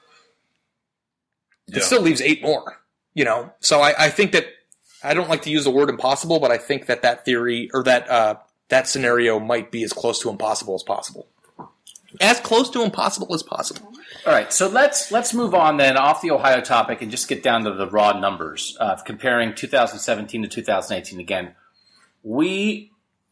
Yeah. 1.68 1.78
it 1.78 1.84
still 1.84 2.02
leaves 2.02 2.20
eight 2.20 2.42
more. 2.42 2.82
You 3.14 3.24
know, 3.24 3.52
so 3.60 3.80
I, 3.80 3.94
I 4.06 4.10
think 4.10 4.32
that 4.32 4.46
I 5.02 5.14
don't 5.14 5.28
like 5.28 5.42
to 5.42 5.50
use 5.50 5.64
the 5.64 5.70
word 5.70 5.90
impossible, 5.90 6.40
but 6.40 6.50
I 6.50 6.58
think 6.58 6.86
that 6.86 7.02
that 7.02 7.24
theory 7.24 7.70
or 7.72 7.82
that 7.84 8.08
uh, 8.10 8.34
that 8.68 8.88
scenario 8.88 9.38
might 9.38 9.70
be 9.70 9.82
as 9.84 9.92
close 9.92 10.20
to 10.22 10.30
impossible 10.30 10.74
as 10.74 10.82
possible. 10.82 11.28
As 12.20 12.40
close 12.40 12.70
to 12.70 12.82
impossible 12.82 13.34
as 13.34 13.42
possible. 13.42 13.92
All 14.26 14.32
right, 14.32 14.52
so 14.52 14.66
let's 14.68 15.12
let's 15.12 15.34
move 15.34 15.54
on 15.54 15.76
then 15.76 15.96
off 15.96 16.22
the 16.22 16.30
Ohio 16.30 16.60
topic 16.60 17.02
and 17.02 17.10
just 17.10 17.28
get 17.28 17.42
down 17.42 17.64
to 17.64 17.74
the 17.74 17.86
raw 17.88 18.18
numbers 18.18 18.76
of 18.80 19.04
comparing 19.04 19.54
2017 19.54 20.42
to 20.42 20.48
2018 20.48 21.20
again. 21.20 21.54
We, 22.22 22.90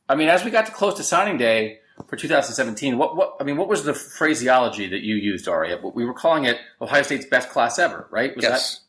I 0.09 0.15
mean, 0.15 0.29
as 0.29 0.45
we 0.45 0.51
got 0.51 0.67
to 0.67 0.73
close 0.73 0.95
to 0.95 1.03
signing 1.03 1.39
day 1.39 1.79
for 2.07 2.17
2017, 2.17 2.99
what 2.99 3.17
what 3.17 3.37
I 3.41 3.45
mean, 3.45 3.57
what 3.57 3.69
was 3.69 3.85
the 3.85 3.95
phraseology 3.95 4.87
that 4.89 5.01
you 5.01 5.17
used, 5.17 5.49
Aria? 5.49 5.79
We 5.83 6.05
were 6.05 6.15
calling 6.15 6.45
it 6.45 6.59
Ohio 6.81 7.03
State's 7.03 7.27
best 7.27 7.49
class 7.51 7.79
ever, 7.79 8.07
right? 8.11 8.37
Was 8.37 8.45
Yes. 8.45 8.81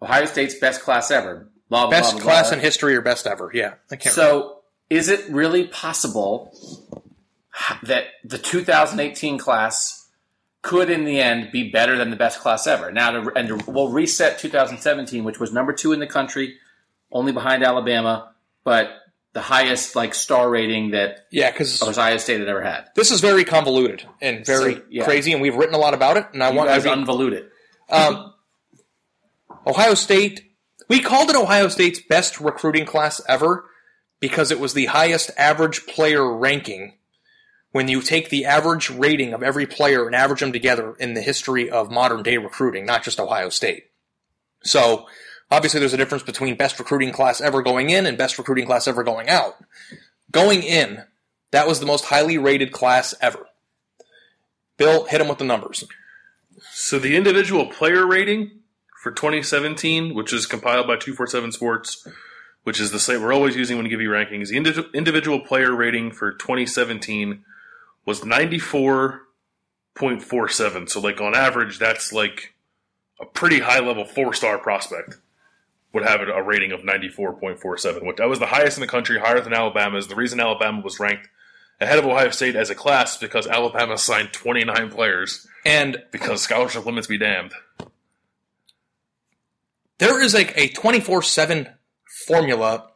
that 0.00 0.06
Ohio 0.06 0.26
State's 0.26 0.54
best 0.56 0.82
class 0.82 1.10
ever? 1.10 1.48
Blah, 1.72 1.86
blah, 1.86 1.90
Best 1.90 2.16
blah, 2.16 2.22
class 2.22 2.52
in 2.52 2.58
history 2.60 2.94
or 2.94 3.00
best 3.00 3.26
ever. 3.26 3.50
Yeah. 3.54 3.76
I 3.90 3.96
can't 3.96 4.14
So, 4.14 4.58
is 4.90 5.08
it 5.08 5.24
really 5.30 5.68
possible 5.68 6.54
that 7.82 8.08
the 8.22 8.36
2018 8.36 9.38
class 9.38 10.06
could, 10.60 10.90
in 10.90 11.06
the 11.06 11.18
end, 11.18 11.50
be 11.50 11.70
better 11.70 11.96
than 11.96 12.10
the 12.10 12.16
best 12.16 12.40
class 12.40 12.66
ever? 12.66 12.92
Now, 12.92 13.12
to, 13.12 13.32
and 13.34 13.48
to, 13.48 13.70
we'll 13.72 13.88
reset 13.88 14.38
2017, 14.38 15.24
which 15.24 15.40
was 15.40 15.50
number 15.50 15.72
two 15.72 15.92
in 15.92 15.98
the 15.98 16.06
country, 16.06 16.56
only 17.10 17.32
behind 17.32 17.64
Alabama, 17.64 18.34
but 18.64 18.90
the 19.32 19.40
highest 19.40 19.96
like 19.96 20.14
star 20.14 20.50
rating 20.50 20.90
that 20.90 21.26
Yeah, 21.30 21.52
because 21.52 21.82
Ohio 21.82 22.18
State 22.18 22.40
had 22.40 22.48
ever 22.50 22.60
had. 22.60 22.90
this 22.94 23.10
is 23.10 23.22
very 23.22 23.44
convoluted 23.44 24.04
and 24.20 24.44
very 24.44 24.74
So, 24.74 24.82
yeah. 24.90 25.04
crazy, 25.04 25.32
and 25.32 25.40
we've 25.40 25.56
written 25.56 25.74
a 25.74 25.78
lot 25.78 25.94
about 25.94 26.18
it. 26.18 26.26
And 26.34 26.42
I 26.42 26.50
You 26.50 26.56
want 26.58 26.68
guys 26.68 26.84
I 26.84 26.90
mean, 26.90 26.98
um, 27.88 28.34
Ohio 29.66 29.94
State. 29.94 30.50
We 30.92 31.00
called 31.00 31.30
it 31.30 31.36
Ohio 31.36 31.68
State's 31.68 32.02
best 32.02 32.38
recruiting 32.38 32.84
class 32.84 33.18
ever 33.26 33.64
because 34.20 34.50
it 34.50 34.60
was 34.60 34.74
the 34.74 34.84
highest 34.84 35.30
average 35.38 35.86
player 35.86 36.30
ranking 36.30 36.98
when 37.70 37.88
you 37.88 38.02
take 38.02 38.28
the 38.28 38.44
average 38.44 38.90
rating 38.90 39.32
of 39.32 39.42
every 39.42 39.64
player 39.64 40.04
and 40.04 40.14
average 40.14 40.40
them 40.40 40.52
together 40.52 40.94
in 41.00 41.14
the 41.14 41.22
history 41.22 41.70
of 41.70 41.90
modern 41.90 42.22
day 42.22 42.36
recruiting, 42.36 42.84
not 42.84 43.02
just 43.02 43.18
Ohio 43.18 43.48
State. 43.48 43.84
So 44.64 45.06
obviously 45.50 45.80
there's 45.80 45.94
a 45.94 45.96
difference 45.96 46.24
between 46.24 46.56
best 46.56 46.78
recruiting 46.78 47.10
class 47.10 47.40
ever 47.40 47.62
going 47.62 47.88
in 47.88 48.04
and 48.04 48.18
best 48.18 48.36
recruiting 48.36 48.66
class 48.66 48.86
ever 48.86 49.02
going 49.02 49.30
out. 49.30 49.54
Going 50.30 50.62
in, 50.62 51.04
that 51.52 51.66
was 51.66 51.80
the 51.80 51.86
most 51.86 52.04
highly 52.04 52.36
rated 52.36 52.70
class 52.70 53.14
ever. 53.18 53.46
Bill, 54.76 55.06
hit 55.06 55.22
him 55.22 55.28
with 55.28 55.38
the 55.38 55.44
numbers. 55.44 55.84
So 56.70 56.98
the 56.98 57.16
individual 57.16 57.64
player 57.68 58.06
rating 58.06 58.61
for 59.02 59.10
2017, 59.10 60.14
which 60.14 60.32
is 60.32 60.46
compiled 60.46 60.86
by 60.86 60.94
247 60.94 61.50
Sports, 61.50 62.06
which 62.62 62.78
is 62.78 62.92
the 62.92 63.00
site 63.00 63.20
we're 63.20 63.32
always 63.32 63.56
using 63.56 63.76
when 63.76 63.82
we 63.82 63.90
give 63.90 64.00
you 64.00 64.10
rankings, 64.10 64.50
the 64.50 64.56
indi- 64.56 64.88
individual 64.94 65.40
player 65.40 65.74
rating 65.74 66.12
for 66.12 66.30
2017 66.30 67.44
was 68.06 68.20
94.47. 68.20 70.88
So, 70.88 71.00
like, 71.00 71.20
on 71.20 71.34
average, 71.34 71.80
that's 71.80 72.12
like 72.12 72.54
a 73.20 73.26
pretty 73.26 73.58
high 73.58 73.80
level 73.80 74.04
four 74.04 74.34
star 74.34 74.56
prospect 74.56 75.16
would 75.92 76.04
have 76.04 76.20
a 76.20 76.40
rating 76.40 76.70
of 76.70 76.82
94.47, 76.82 78.06
which 78.06 78.18
that 78.18 78.28
was 78.28 78.38
the 78.38 78.46
highest 78.46 78.76
in 78.76 78.82
the 78.82 78.86
country, 78.86 79.18
higher 79.18 79.40
than 79.40 79.52
Alabama's. 79.52 80.06
The 80.06 80.14
reason 80.14 80.38
Alabama 80.38 80.80
was 80.80 81.00
ranked 81.00 81.28
ahead 81.80 81.98
of 81.98 82.06
Ohio 82.06 82.30
State 82.30 82.54
as 82.54 82.70
a 82.70 82.76
class 82.76 83.16
because 83.16 83.48
Alabama 83.48 83.98
signed 83.98 84.32
29 84.32 84.90
players 84.90 85.48
And 85.64 86.04
because 86.12 86.40
scholarship 86.40 86.86
limits 86.86 87.08
be 87.08 87.18
damned. 87.18 87.52
There 90.02 90.20
is 90.20 90.34
like 90.34 90.52
a 90.56 90.68
24-7 90.68 91.72
formula 92.26 92.88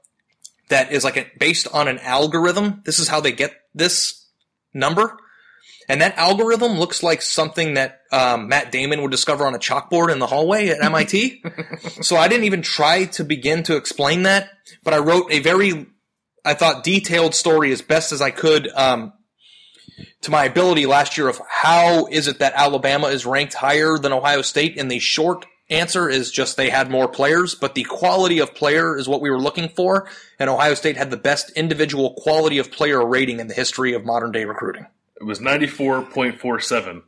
that 0.70 0.90
is 0.90 1.04
like 1.04 1.16
a, 1.16 1.26
based 1.38 1.68
on 1.72 1.86
an 1.86 2.00
algorithm. 2.00 2.82
This 2.84 2.98
is 2.98 3.06
how 3.06 3.20
they 3.20 3.30
get 3.30 3.52
this 3.74 4.26
number. 4.74 5.16
And 5.88 6.00
that 6.00 6.18
algorithm 6.18 6.72
looks 6.72 7.04
like 7.04 7.22
something 7.22 7.74
that 7.74 8.00
um, 8.10 8.48
Matt 8.48 8.72
Damon 8.72 9.02
would 9.02 9.12
discover 9.12 9.46
on 9.46 9.54
a 9.54 9.58
chalkboard 9.58 10.10
in 10.10 10.18
the 10.18 10.26
hallway 10.26 10.68
at 10.68 10.82
MIT. 10.82 11.44
so 12.02 12.16
I 12.16 12.26
didn't 12.26 12.42
even 12.42 12.62
try 12.62 13.04
to 13.04 13.22
begin 13.22 13.62
to 13.64 13.76
explain 13.76 14.24
that, 14.24 14.50
but 14.82 14.92
I 14.92 14.98
wrote 14.98 15.30
a 15.30 15.38
very, 15.38 15.86
I 16.44 16.54
thought, 16.54 16.82
detailed 16.82 17.36
story 17.36 17.70
as 17.70 17.82
best 17.82 18.10
as 18.10 18.20
I 18.20 18.32
could 18.32 18.66
um, 18.74 19.12
to 20.22 20.32
my 20.32 20.44
ability 20.44 20.86
last 20.86 21.16
year 21.16 21.28
of 21.28 21.40
how 21.48 22.06
is 22.06 22.26
it 22.26 22.40
that 22.40 22.54
Alabama 22.56 23.06
is 23.06 23.24
ranked 23.24 23.54
higher 23.54 23.96
than 23.96 24.12
Ohio 24.12 24.42
State. 24.42 24.76
in 24.76 24.88
the 24.88 24.98
short 24.98 25.46
answer 25.68 26.08
is 26.08 26.30
just 26.30 26.56
they 26.56 26.70
had 26.70 26.90
more 26.90 27.08
players, 27.08 27.54
but 27.54 27.74
the 27.74 27.84
quality 27.84 28.38
of 28.38 28.54
player 28.54 28.96
is 28.96 29.08
what 29.08 29.20
we 29.20 29.30
were 29.30 29.40
looking 29.40 29.68
for. 29.68 30.08
And 30.38 30.48
Ohio 30.50 30.74
State 30.74 30.96
had 30.96 31.10
the 31.10 31.16
best 31.16 31.50
individual 31.52 32.14
quality 32.14 32.58
of 32.58 32.70
player 32.70 33.04
rating 33.04 33.40
in 33.40 33.48
the 33.48 33.54
history 33.54 33.92
of 33.92 34.04
modern 34.04 34.32
day 34.32 34.44
recruiting. 34.44 34.86
It 35.20 35.24
was 35.24 35.38
94.47. 35.40 37.02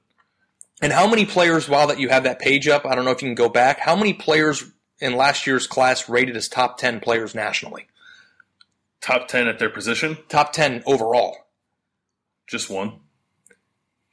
And 0.80 0.92
how 0.92 1.09
many 1.09 1.26
players, 1.26 1.68
while 1.68 1.88
that 1.88 1.98
you 1.98 2.09
have 2.09 2.24
that 2.24 2.38
page 2.38 2.68
up, 2.68 2.86
I 2.86 2.94
don't 2.94 3.04
know 3.04 3.11
if 3.11 3.22
you 3.22 3.28
can 3.28 3.34
go 3.34 3.48
back, 3.48 3.80
how 3.80 3.96
many 3.96 4.12
players 4.12 4.64
in 5.00 5.14
last 5.16 5.46
year's 5.46 5.66
class 5.66 6.09
rated 6.09 6.36
as 6.36 6.48
top 6.48 6.78
10 6.78 7.00
players 7.00 7.34
nationally? 7.34 7.86
Top 9.00 9.28
10 9.28 9.46
at 9.46 9.59
their 9.59 9.70
position, 9.70 10.18
Top 10.28 10.52
10 10.52 10.82
overall. 10.86 11.36
just 12.48 12.68
one. 12.70 13.00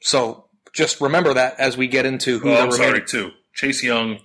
So 0.00 0.44
just 0.72 1.00
remember 1.00 1.34
that 1.34 1.58
as 1.58 1.76
we 1.76 1.86
get 1.88 2.06
into 2.06 2.38
who 2.38 2.50
Oh, 2.50 2.54
the 2.54 2.60
I'm 2.62 2.72
sorry, 2.72 3.02
two. 3.04 3.30
Chase 3.54 3.82
Young 3.82 4.18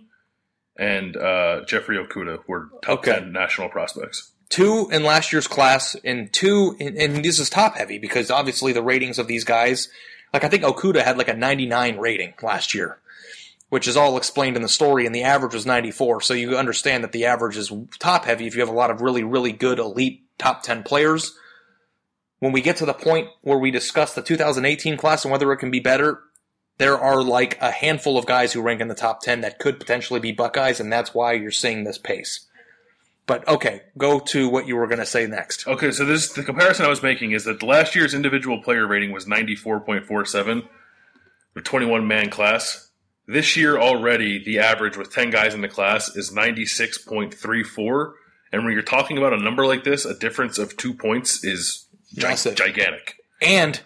and 0.82 1.16
uh, 1.16 1.64
Jeffrey 1.66 1.96
Okudah 1.96 2.40
were 2.48 2.70
top 2.82 3.00
Okay. 3.00 3.20
10 3.20 3.32
national 3.32 3.70
prospects. 3.70 4.32
Two 4.50 4.90
in 4.92 5.04
last 5.04 5.32
year's 5.32 5.48
class, 5.48 5.96
and 6.04 6.34
two, 6.34 6.76
and, 6.80 6.98
and 6.98 7.24
this 7.24 7.40
is 7.40 7.50
top 7.50 7.78
heavy 7.78 8.00
because 8.00 8.32
obviously 8.32 8.74
the 8.74 8.82
ratings 8.82 9.20
of 9.20 9.28
these 9.28 9.44
guys, 9.44 9.90
like 10.34 10.44
I 10.44 10.50
think 10.50 10.64
Okudah 10.64 11.04
had 11.04 11.20
like 11.20 11.28
a 11.28 11.36
99 11.36 11.98
rating 11.98 12.34
last 12.42 12.74
year, 12.74 12.98
which 13.70 13.88
is 13.88 13.96
all 13.96 14.18
explained 14.18 14.56
in 14.56 14.64
the 14.64 14.68
story, 14.68 15.06
and 15.06 15.14
the 15.14 15.22
average 15.24 15.54
was 15.54 15.68
94. 15.68 16.22
So 16.22 16.34
you 16.34 16.58
understand 16.58 17.04
that 17.04 17.12
the 17.12 17.26
average 17.26 17.58
is 17.58 17.72
top 18.00 18.26
heavy 18.26 18.48
if 18.48 18.56
you 18.56 18.62
have 18.62 18.70
a 18.70 18.74
lot 18.74 18.90
of 18.90 19.02
really, 19.02 19.24
really 19.24 19.52
good 19.52 19.78
elite 19.78 20.24
top 20.40 20.64
10 20.64 20.82
players. 20.82 21.38
When 22.40 22.54
we 22.54 22.62
get 22.62 22.78
to 22.78 22.88
the 22.88 22.94
point 22.96 23.28
where 23.42 23.60
we 23.60 23.70
discuss 23.70 24.16
the 24.16 24.24
2018 24.24 24.98
class 24.98 25.24
and 25.24 25.32
whether 25.32 25.54
it 25.54 25.58
can 25.58 25.70
be 25.70 25.80
better, 25.80 26.22
there 26.82 26.98
are 26.98 27.22
like 27.22 27.60
a 27.62 27.70
handful 27.70 28.18
of 28.18 28.26
guys 28.26 28.54
who 28.54 28.60
rank 28.60 28.82
in 28.82 28.88
the 28.88 28.96
top 28.96 29.22
10 29.22 29.42
that 29.42 29.60
could 29.60 29.80
potentially 29.80 30.20
be 30.20 30.32
Buckeyes, 30.32 30.80
and 30.80 30.92
that's 30.92 31.14
why 31.14 31.34
you're 31.34 31.52
seeing 31.52 31.84
this 31.84 32.00
pace. 32.00 32.48
But 33.28 33.48
okay, 33.48 33.84
go 34.00 34.20
to 34.20 34.50
what 34.50 34.66
you 34.66 34.76
were 34.76 34.88
going 34.88 34.98
to 34.98 35.06
say 35.06 35.28
next. 35.28 35.68
Okay, 35.68 35.92
so 35.92 36.06
this 36.06 36.34
the 36.34 36.42
comparison 36.42 36.84
I 36.84 36.90
was 36.90 37.04
making 37.04 37.34
is 37.34 37.44
that 37.44 37.62
last 37.62 37.94
year's 37.94 38.16
individual 38.16 38.64
player 38.64 38.88
rating 38.88 39.12
was 39.12 39.28
94.47, 39.28 40.68
the 41.54 41.62
21 41.62 42.08
man 42.08 42.32
class. 42.32 42.90
This 43.28 43.56
year 43.56 43.80
already, 43.80 44.44
the 44.44 44.58
average 44.58 44.98
with 44.98 45.14
10 45.14 45.30
guys 45.30 45.54
in 45.54 45.62
the 45.62 45.70
class 45.70 46.16
is 46.16 46.34
96.34. 46.34 48.14
And 48.52 48.66
when 48.66 48.74
you're 48.74 48.82
talking 48.82 49.20
about 49.20 49.34
a 49.34 49.38
number 49.38 49.68
like 49.68 49.84
this, 49.84 50.04
a 50.04 50.18
difference 50.18 50.58
of 50.58 50.76
two 50.78 50.96
points 50.96 51.44
is 51.44 51.86
gi- 52.16 52.56
gigantic. 52.56 53.18
And 53.40 53.82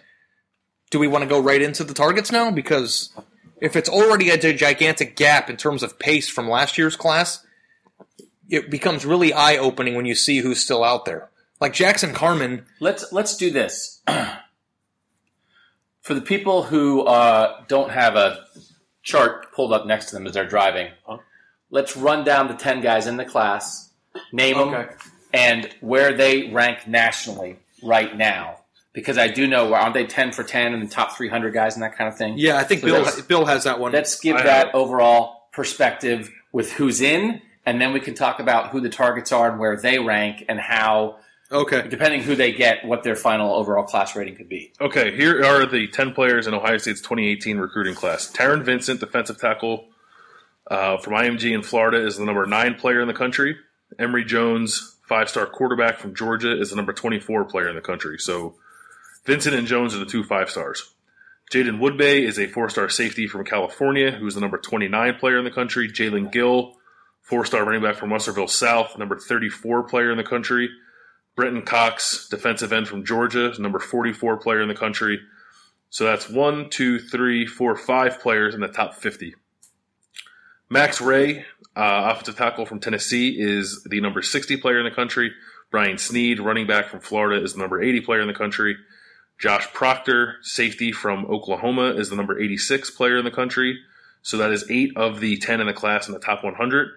do 0.90 0.98
we 0.98 1.08
want 1.08 1.22
to 1.22 1.28
go 1.28 1.40
right 1.40 1.60
into 1.62 1.84
the 1.84 1.94
targets 1.94 2.30
now? 2.30 2.50
Because 2.50 3.12
if 3.60 3.76
it's 3.76 3.88
already 3.88 4.30
a 4.30 4.38
gigantic 4.38 5.16
gap 5.16 5.50
in 5.50 5.56
terms 5.56 5.82
of 5.82 5.98
pace 5.98 6.28
from 6.28 6.48
last 6.48 6.78
year's 6.78 6.96
class, 6.96 7.44
it 8.48 8.70
becomes 8.70 9.04
really 9.04 9.32
eye 9.32 9.56
opening 9.56 9.94
when 9.94 10.06
you 10.06 10.14
see 10.14 10.38
who's 10.38 10.60
still 10.60 10.84
out 10.84 11.04
there. 11.04 11.28
Like 11.60 11.72
Jackson 11.72 12.12
Carman, 12.12 12.66
Let's 12.80 13.12
let's 13.12 13.36
do 13.36 13.50
this. 13.50 14.02
For 16.02 16.14
the 16.14 16.20
people 16.20 16.62
who 16.62 17.02
uh, 17.02 17.64
don't 17.66 17.90
have 17.90 18.14
a 18.14 18.44
chart 19.02 19.52
pulled 19.52 19.72
up 19.72 19.86
next 19.86 20.06
to 20.06 20.14
them 20.14 20.26
as 20.26 20.34
they're 20.34 20.46
driving, 20.46 20.92
let's 21.70 21.96
run 21.96 22.24
down 22.24 22.46
the 22.48 22.54
ten 22.54 22.80
guys 22.80 23.06
in 23.06 23.16
the 23.16 23.24
class, 23.24 23.90
name 24.32 24.58
them, 24.58 24.88
and 25.32 25.68
where 25.80 26.12
they 26.12 26.50
rank 26.52 26.86
nationally 26.86 27.58
right 27.82 28.16
now. 28.16 28.60
Because 28.96 29.18
I 29.18 29.28
do 29.28 29.46
know 29.46 29.72
aren't 29.74 29.92
they 29.94 30.06
ten 30.06 30.32
for 30.32 30.42
ten 30.42 30.72
in 30.74 30.80
the 30.80 30.88
top 30.88 31.16
three 31.16 31.28
hundred 31.28 31.52
guys 31.54 31.74
and 31.74 31.82
that 31.82 31.96
kind 31.96 32.08
of 32.10 32.16
thing. 32.16 32.34
yeah, 32.38 32.56
I 32.56 32.64
think 32.64 32.80
So 32.80 32.86
Bill 32.88 33.22
Bill 33.28 33.44
has 33.44 33.62
that 33.64 33.78
one. 33.78 33.92
Let's 33.92 34.18
give 34.18 34.36
I 34.36 34.42
that 34.42 34.66
have- 34.68 34.74
overall 34.74 35.48
perspective 35.52 36.30
with 36.50 36.72
who's 36.72 37.00
in, 37.02 37.42
and 37.66 37.78
then 37.80 37.92
we 37.92 38.00
can 38.00 38.14
talk 38.14 38.40
about 38.40 38.70
who 38.70 38.80
the 38.80 38.88
targets 38.88 39.30
are 39.32 39.50
and 39.50 39.60
where 39.60 39.76
they 39.76 39.98
rank 39.98 40.44
and 40.48 40.58
how, 40.58 41.16
okay. 41.52 41.86
depending 41.88 42.22
who 42.22 42.34
they 42.34 42.52
get, 42.52 42.84
what 42.86 43.02
their 43.02 43.16
final 43.16 43.54
overall 43.54 43.84
class 43.84 44.16
rating 44.16 44.34
could 44.36 44.48
be. 44.48 44.72
Okay, 44.80 45.14
here 45.14 45.44
are 45.44 45.66
the 45.66 45.86
10 45.88 46.12
players 46.14 46.46
in 46.46 46.54
Ohio 46.54 46.78
State's 46.78 47.00
2018 47.02 47.58
recruiting 47.58 47.94
class. 47.94 48.30
Taron 48.32 48.62
Vincent, 48.62 49.00
defensive 49.00 49.38
tackle, 49.38 49.88
Uh, 50.70 50.96
from 50.98 51.12
IMG 51.12 51.52
in 51.54 51.62
Florida 51.62 52.04
is 52.04 52.16
the 52.16 52.24
number 52.24 52.44
nine 52.46 52.74
player 52.74 53.00
in 53.00 53.06
the 53.08 53.14
country. 53.14 53.56
Emory 53.98 54.24
Jones, 54.24 54.96
five 55.08 55.28
star 55.28 55.46
quarterback 55.46 55.98
from 55.98 56.14
Georgia, 56.14 56.58
is 56.58 56.70
the 56.70 56.76
number 56.76 56.92
24 56.92 57.44
player 57.44 57.68
in 57.68 57.76
the 57.76 57.80
country. 57.82 58.18
So 58.18 58.56
Vincent 59.26 59.56
and 59.56 59.66
Jones 59.66 59.94
are 59.94 59.98
the 59.98 60.06
two 60.06 60.22
five 60.22 60.48
stars. 60.48 60.94
Jaiden 61.52 61.80
Woodbey 61.80 62.22
is 62.22 62.38
a 62.38 62.46
four 62.46 62.68
star 62.70 62.88
safety 62.88 63.26
from 63.26 63.44
California, 63.44 64.12
who's 64.12 64.34
the 64.34 64.40
number 64.40 64.58
29 64.58 65.14
player 65.16 65.38
in 65.38 65.44
the 65.44 65.50
country. 65.50 65.88
Jaelen 65.88 66.30
Gill, 66.30 66.76
four 67.22 67.44
star 67.44 67.64
running 67.64 67.82
back 67.82 67.96
from 67.96 68.10
Westerville 68.10 68.48
South, 68.48 68.96
number 68.96 69.18
34 69.18 69.84
player 69.84 70.10
in 70.10 70.16
the 70.16 70.24
country. 70.24 70.70
Brenton 71.34 71.62
Cox, 71.62 72.28
defensive 72.28 72.72
end 72.72 72.88
from 72.88 73.04
Georgia, 73.04 73.52
number 73.58 73.78
44 73.78 74.38
player 74.38 74.62
in 74.62 74.68
the 74.68 74.74
country. 74.74 75.20
So 75.90 76.04
that's 76.04 76.30
one, 76.30 76.70
two, 76.70 76.98
three, 76.98 77.46
four, 77.46 77.76
five 77.76 78.20
players 78.20 78.54
in 78.54 78.60
the 78.60 78.68
top 78.68 78.94
50. 78.94 79.34
Max 80.70 81.00
Wray, 81.00 81.44
uh, 81.76 82.12
offensive 82.12 82.36
tackle 82.36 82.64
from 82.64 82.80
Tennessee, 82.80 83.36
is 83.38 83.84
the 83.88 84.00
number 84.00 84.22
60 84.22 84.56
player 84.56 84.78
in 84.78 84.84
the 84.84 84.90
country. 84.90 85.32
Brian 85.70 85.98
Snead, 85.98 86.40
running 86.40 86.66
back 86.66 86.88
from 86.88 87.00
Florida, 87.00 87.42
is 87.42 87.52
the 87.52 87.60
number 87.60 87.82
80 87.82 88.00
player 88.00 88.20
in 88.20 88.28
the 88.28 88.34
country. 88.34 88.76
Josh 89.38 89.66
Proctor, 89.72 90.36
safety 90.42 90.92
from 90.92 91.26
Oklahoma, 91.26 91.94
is 91.94 92.08
the 92.08 92.16
number 92.16 92.40
86 92.40 92.90
player 92.90 93.18
in 93.18 93.24
the 93.24 93.30
country. 93.30 93.78
So 94.22 94.38
that 94.38 94.50
is 94.50 94.64
eight 94.70 94.96
of 94.96 95.20
the 95.20 95.36
10 95.36 95.60
in 95.60 95.66
the 95.66 95.72
class 95.72 96.08
in 96.08 96.14
the 96.14 96.20
top 96.20 96.42
100. 96.42 96.88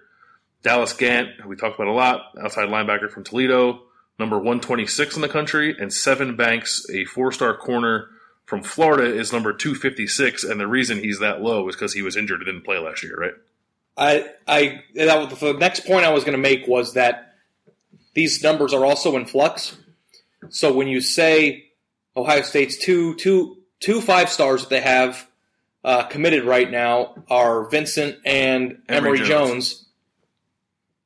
Dallas 0.64 0.94
Gant, 0.94 1.30
who 1.42 1.50
we 1.50 1.56
talked 1.56 1.76
about 1.76 1.88
a 1.88 1.94
lot, 1.94 2.22
outside 2.42 2.70
linebacker 2.70 3.10
from 3.10 3.24
Toledo, 3.24 3.82
number 4.18 4.38
126 4.38 5.16
in 5.16 5.22
the 5.22 5.30
country. 5.30 5.76
And 5.78 5.92
Sevyn 5.92 6.36
Banks, 6.36 6.86
a 6.90 7.06
four 7.06 7.32
star 7.32 7.56
corner 7.56 8.08
from 8.46 8.64
Florida, 8.64 9.06
is 9.06 9.32
number 9.32 9.54
256. 9.54 10.44
And 10.44 10.60
the 10.60 10.68
reason 10.68 11.00
he's 11.00 11.20
that 11.20 11.42
low 11.42 11.68
is 11.70 11.76
because 11.76 11.94
he 11.94 12.02
was 12.02 12.18
injured 12.18 12.40
and 12.40 12.48
didn't 12.48 12.66
play 12.66 12.78
last 12.78 13.04
year, 13.04 13.16
right? 13.16 13.34
I, 13.98 14.30
I, 14.48 14.84
that 14.96 15.20
was, 15.20 15.40
the 15.40 15.54
next 15.54 15.86
point 15.86 16.06
I 16.06 16.14
was 16.14 16.24
going 16.24 16.38
to 16.38 16.42
make 16.42 16.68
was 16.68 16.94
that 16.94 17.36
these 18.14 18.42
numbers 18.42 18.74
are 18.74 18.86
also 18.86 19.16
in 19.18 19.26
flux. 19.26 19.78
So 20.50 20.74
when 20.74 20.88
you 20.88 21.02
say 21.02 21.69
Ohio 22.16 22.42
State's 22.42 22.78
two, 22.78 23.16
two, 23.16 23.58
two 23.80 24.02
five 24.02 24.30
stars 24.30 24.62
that 24.62 24.70
they 24.70 24.82
have 24.82 25.28
uh, 25.84 26.04
committed 26.04 26.44
right 26.44 26.70
now 26.70 27.16
are 27.30 27.70
Vincent 27.70 28.18
and 28.26 28.82
Emory, 28.90 29.18
Emory 29.18 29.18
Jones. 29.20 29.28
Jones. 29.28 29.86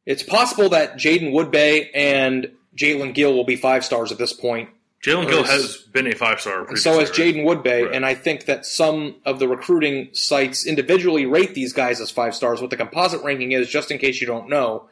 It's 0.06 0.24
possible 0.24 0.70
that 0.70 0.96
Jaiden 0.98 1.32
Woodbey 1.32 1.88
and 1.94 2.52
Jaelen 2.76 3.14
Gill 3.14 3.34
will 3.34 3.46
be 3.46 3.56
five 3.56 3.86
stars 3.86 4.12
at 4.12 4.18
this 4.18 4.34
point. 4.34 4.70
Jaelen 5.02 5.28
Gill 5.30 5.44
has 5.44 5.78
been 5.78 6.08
a 6.08 6.16
five 6.16 6.40
star. 6.42 6.66
And 6.66 6.78
so 6.80 7.00
has 7.00 7.12
Jaiden 7.12 7.44
Woodbey, 7.44 7.86
Right. 7.86 7.94
and 7.96 8.06
I 8.06 8.14
think 8.16 8.46
that 8.46 8.66
some 8.66 9.16
of 9.26 9.40
the 9.40 9.48
recruiting 9.50 10.10
sites 10.14 10.66
individually 10.66 11.26
rate 11.26 11.54
these 11.54 11.74
guys 11.74 12.00
as 12.02 12.10
five 12.10 12.34
stars. 12.34 12.62
What 12.62 12.70
the 12.70 12.78
composite 12.78 13.22
ranking 13.22 13.52
is, 13.52 13.70
just 13.70 13.92
in 13.92 13.98
case 13.98 14.22
you 14.22 14.28
don't 14.28 14.50
know, 14.50 14.88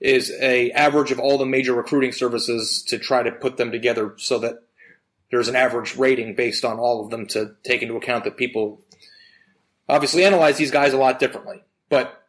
is 0.00 0.32
a 0.40 0.70
average 0.72 1.12
of 1.12 1.20
all 1.20 1.38
the 1.38 1.46
major 1.46 1.72
recruiting 1.72 2.10
services 2.12 2.82
to 2.88 2.98
try 2.98 3.22
to 3.22 3.30
put 3.30 3.56
them 3.56 3.70
together 3.70 4.14
so 4.18 4.38
that 4.40 4.64
there's 5.30 5.48
an 5.48 5.56
average 5.56 5.96
rating 5.96 6.34
based 6.34 6.64
on 6.64 6.78
all 6.78 7.04
of 7.04 7.10
them 7.10 7.26
to 7.28 7.54
take 7.64 7.82
into 7.82 7.96
account 7.96 8.24
that 8.24 8.36
people 8.36 8.82
obviously 9.88 10.24
analyze 10.24 10.56
these 10.56 10.70
guys 10.70 10.92
a 10.92 10.98
lot 10.98 11.18
differently. 11.18 11.62
But 11.88 12.20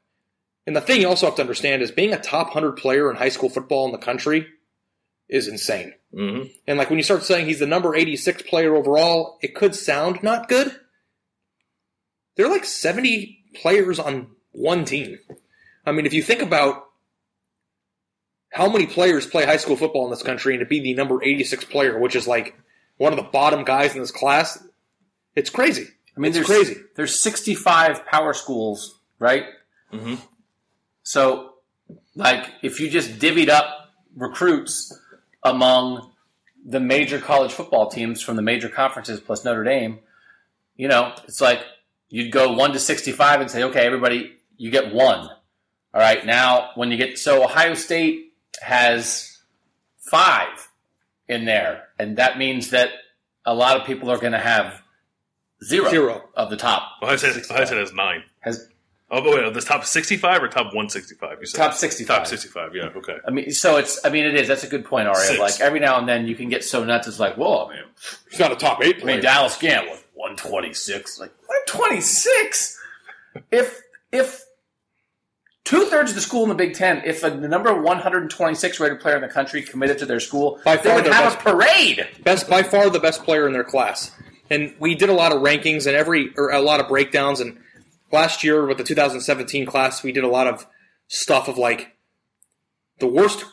and 0.67 0.75
the 0.75 0.81
thing 0.81 1.01
you 1.01 1.07
also 1.07 1.27
have 1.27 1.35
to 1.35 1.41
understand 1.41 1.81
is 1.81 1.91
being 1.91 2.13
a 2.13 2.19
top 2.19 2.51
hundred 2.51 2.73
player 2.73 3.09
in 3.09 3.17
high 3.17 3.29
school 3.29 3.49
football 3.49 3.85
in 3.85 3.91
the 3.91 3.97
country 3.97 4.47
is 5.29 5.47
insane. 5.47 5.93
hmm 6.13 6.43
And 6.67 6.77
like 6.77 6.89
when 6.89 6.99
you 6.99 7.03
start 7.03 7.23
saying 7.23 7.45
he's 7.45 7.59
the 7.59 7.67
number 7.67 7.95
86 7.95 8.43
player 8.43 8.75
overall, 8.75 9.37
it 9.41 9.55
could 9.55 9.75
sound 9.75 10.23
not 10.23 10.49
good. 10.49 10.75
There 12.35 12.45
are 12.45 12.51
like 12.51 12.65
70 12.65 13.43
players 13.55 13.99
on 13.99 14.27
one 14.51 14.85
team. 14.85 15.19
I 15.85 15.91
mean, 15.91 16.05
if 16.05 16.13
you 16.13 16.21
think 16.21 16.41
about 16.41 16.83
how 18.51 18.69
many 18.69 18.87
players 18.87 19.27
play 19.27 19.45
high 19.45 19.57
school 19.57 19.75
football 19.75 20.05
in 20.05 20.11
this 20.11 20.23
country 20.23 20.53
and 20.53 20.61
to 20.61 20.65
be 20.65 20.79
the 20.79 20.93
number 20.93 21.23
86 21.23 21.65
player, 21.65 21.99
which 21.99 22.15
is 22.15 22.27
like 22.27 22.55
one 22.97 23.13
of 23.13 23.17
the 23.17 23.29
bottom 23.31 23.63
guys 23.63 23.93
in 23.93 24.01
this 24.01 24.11
class, 24.11 24.63
it's 25.35 25.49
crazy. 25.49 25.87
I 26.15 26.19
mean, 26.19 26.29
it's 26.29 26.37
there's 26.37 26.47
crazy. 26.47 26.81
There's 26.95 27.19
65 27.19 28.05
power 28.05 28.33
schools, 28.33 28.99
right? 29.19 29.45
Mhm. 29.91 30.19
So, 31.03 31.55
like, 32.15 32.49
if 32.61 32.79
you 32.79 32.89
just 32.89 33.19
divvied 33.19 33.49
up 33.49 33.91
recruits 34.15 34.97
among 35.43 36.11
the 36.65 36.79
major 36.79 37.19
college 37.19 37.51
football 37.51 37.89
teams 37.89 38.21
from 38.21 38.37
the 38.37 38.41
major 38.41 38.69
conferences 38.69 39.19
plus 39.19 39.43
Notre 39.43 39.63
Dame, 39.63 39.99
you 40.77 40.87
know, 40.87 41.13
it's 41.25 41.41
like 41.41 41.61
you'd 42.09 42.31
go 42.31 42.53
one 42.53 42.71
to 42.73 42.79
65 42.79 43.41
and 43.41 43.51
say, 43.51 43.63
okay, 43.63 43.85
everybody, 43.85 44.33
you 44.57 44.71
get 44.71 44.93
one. 44.93 45.29
All 45.93 46.01
right, 46.01 46.25
now 46.25 46.71
when 46.75 46.91
you 46.91 46.97
get 46.97 47.17
so 47.17 47.43
Ohio 47.43 47.73
State 47.73 48.33
has 48.61 49.37
five 49.99 50.64
in 51.27 51.45
there, 51.45 51.83
and 51.99 52.17
that 52.17 52.37
means 52.37 52.69
that 52.71 52.89
a 53.45 53.53
lot 53.53 53.79
of 53.79 53.85
people 53.85 54.09
are 54.11 54.17
going 54.17 54.33
to 54.33 54.39
have 54.39 54.81
zero, 55.63 55.89
Zero. 55.89 56.29
of 56.35 56.49
the 56.49 56.57
top. 56.57 56.83
Ohio 57.01 57.15
State, 57.17 57.33
65. 57.33 57.55
Ohio 57.55 57.65
State 57.65 57.77
has 57.79 57.93
nine. 57.93 58.23
has 58.41 58.67
Oh, 59.11 59.21
but 59.21 59.35
wait, 59.43 59.53
this 59.53 59.65
top 59.65 59.85
65 59.85 60.41
or 60.41 60.47
top 60.47 60.65
165? 60.67 61.37
You 61.39 61.45
said 61.45 61.57
top 61.57 61.73
65. 61.73 62.17
Top 62.17 62.27
65, 62.27 62.75
yeah, 62.75 62.83
okay. 62.95 63.17
I 63.27 63.29
mean, 63.31 63.51
so 63.51 63.77
it's. 63.77 64.03
I 64.03 64.09
mean, 64.09 64.25
it 64.25 64.33
is. 64.35 64.47
That's 64.47 64.63
a 64.63 64.67
good 64.67 64.83
point, 64.83 65.07
Aria. 65.07 65.19
Six. 65.19 65.39
Like 65.39 65.61
every 65.61 65.79
now 65.79 65.99
and 65.99 66.09
then, 66.09 66.27
you 66.27 66.35
can 66.35 66.49
get 66.49 66.63
so 66.63 66.83
nuts. 66.83 67.07
It's 67.07 67.19
like, 67.19 67.37
whoa, 67.37 67.67
I 67.67 67.75
mean, 67.75 67.83
He's 68.31 68.39
not 68.39 68.51
a 68.51 68.55
top 68.55 68.83
eight 68.83 69.01
I 69.03 69.05
mean, 69.05 69.21
Dallas 69.21 69.57
Gant 69.57 69.87
was 69.87 70.03
one 70.15 70.35
twenty 70.35 70.73
six. 70.73 71.19
Like 71.19 71.31
one 71.45 71.59
twenty 71.67 72.01
six. 72.01 72.79
If 73.51 73.79
if 74.11 74.43
two 75.65 75.85
thirds 75.85 76.11
of 76.11 76.15
the 76.15 76.21
school 76.21 76.43
in 76.43 76.49
the 76.49 76.55
Big 76.55 76.73
Ten, 76.73 77.01
if 77.05 77.23
a, 77.23 77.29
the 77.29 77.47
number 77.49 77.73
one 77.79 77.99
hundred 77.99 78.21
and 78.21 78.31
twenty 78.31 78.55
six 78.55 78.79
rated 78.79 79.01
player 79.01 79.15
in 79.15 79.21
the 79.21 79.27
country 79.27 79.61
committed 79.61 79.97
to 79.99 80.05
their 80.05 80.21
school, 80.21 80.59
By 80.63 80.77
they 80.77 80.83
far 80.83 80.95
would 80.95 81.07
have 81.07 81.33
a 81.33 81.37
parade. 81.37 82.07
best 82.23 82.49
by 82.49 82.63
far 82.63 82.89
the 82.89 82.99
best 82.99 83.23
player 83.23 83.45
in 83.47 83.53
their 83.53 83.63
class. 83.65 84.11
And 84.49 84.75
we 84.79 84.95
did 84.95 85.09
a 85.09 85.13
lot 85.13 85.31
of 85.31 85.41
rankings 85.41 85.87
and 85.87 85.95
every 85.95 86.31
or 86.37 86.51
a 86.51 86.61
lot 86.61 86.79
of 86.79 86.87
breakdowns. 86.87 87.41
And 87.41 87.57
last 88.11 88.43
year 88.43 88.65
with 88.65 88.77
the 88.77 88.83
2017 88.83 89.65
class, 89.65 90.03
we 90.03 90.11
did 90.11 90.23
a 90.23 90.29
lot 90.29 90.47
of 90.47 90.65
stuff 91.07 91.47
of 91.47 91.57
like 91.57 91.95
the 92.99 93.07
worst 93.07 93.43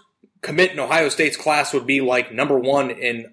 commit 0.42 0.72
in 0.72 0.78
Ohio 0.80 1.08
State's 1.08 1.36
class 1.36 1.72
would 1.72 1.86
be 1.86 2.00
like 2.00 2.32
number 2.32 2.58
one 2.58 2.90
in 2.90 3.32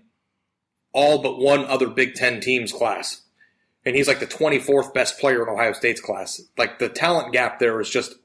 all 0.93 1.21
but 1.21 1.37
one 1.37 1.65
other 1.65 1.87
Big 1.87 2.15
Ten 2.15 2.39
team's 2.39 2.71
class. 2.71 3.23
And 3.85 3.95
he's 3.95 4.07
like 4.07 4.19
the 4.19 4.27
24th 4.27 4.93
best 4.93 5.19
player 5.19 5.43
in 5.43 5.49
Ohio 5.49 5.73
State's 5.73 6.01
class. 6.01 6.41
Like 6.57 6.79
the 6.79 6.89
talent 6.89 7.33
gap 7.33 7.59
there 7.59 7.79
is 7.81 7.89
just 7.89 8.15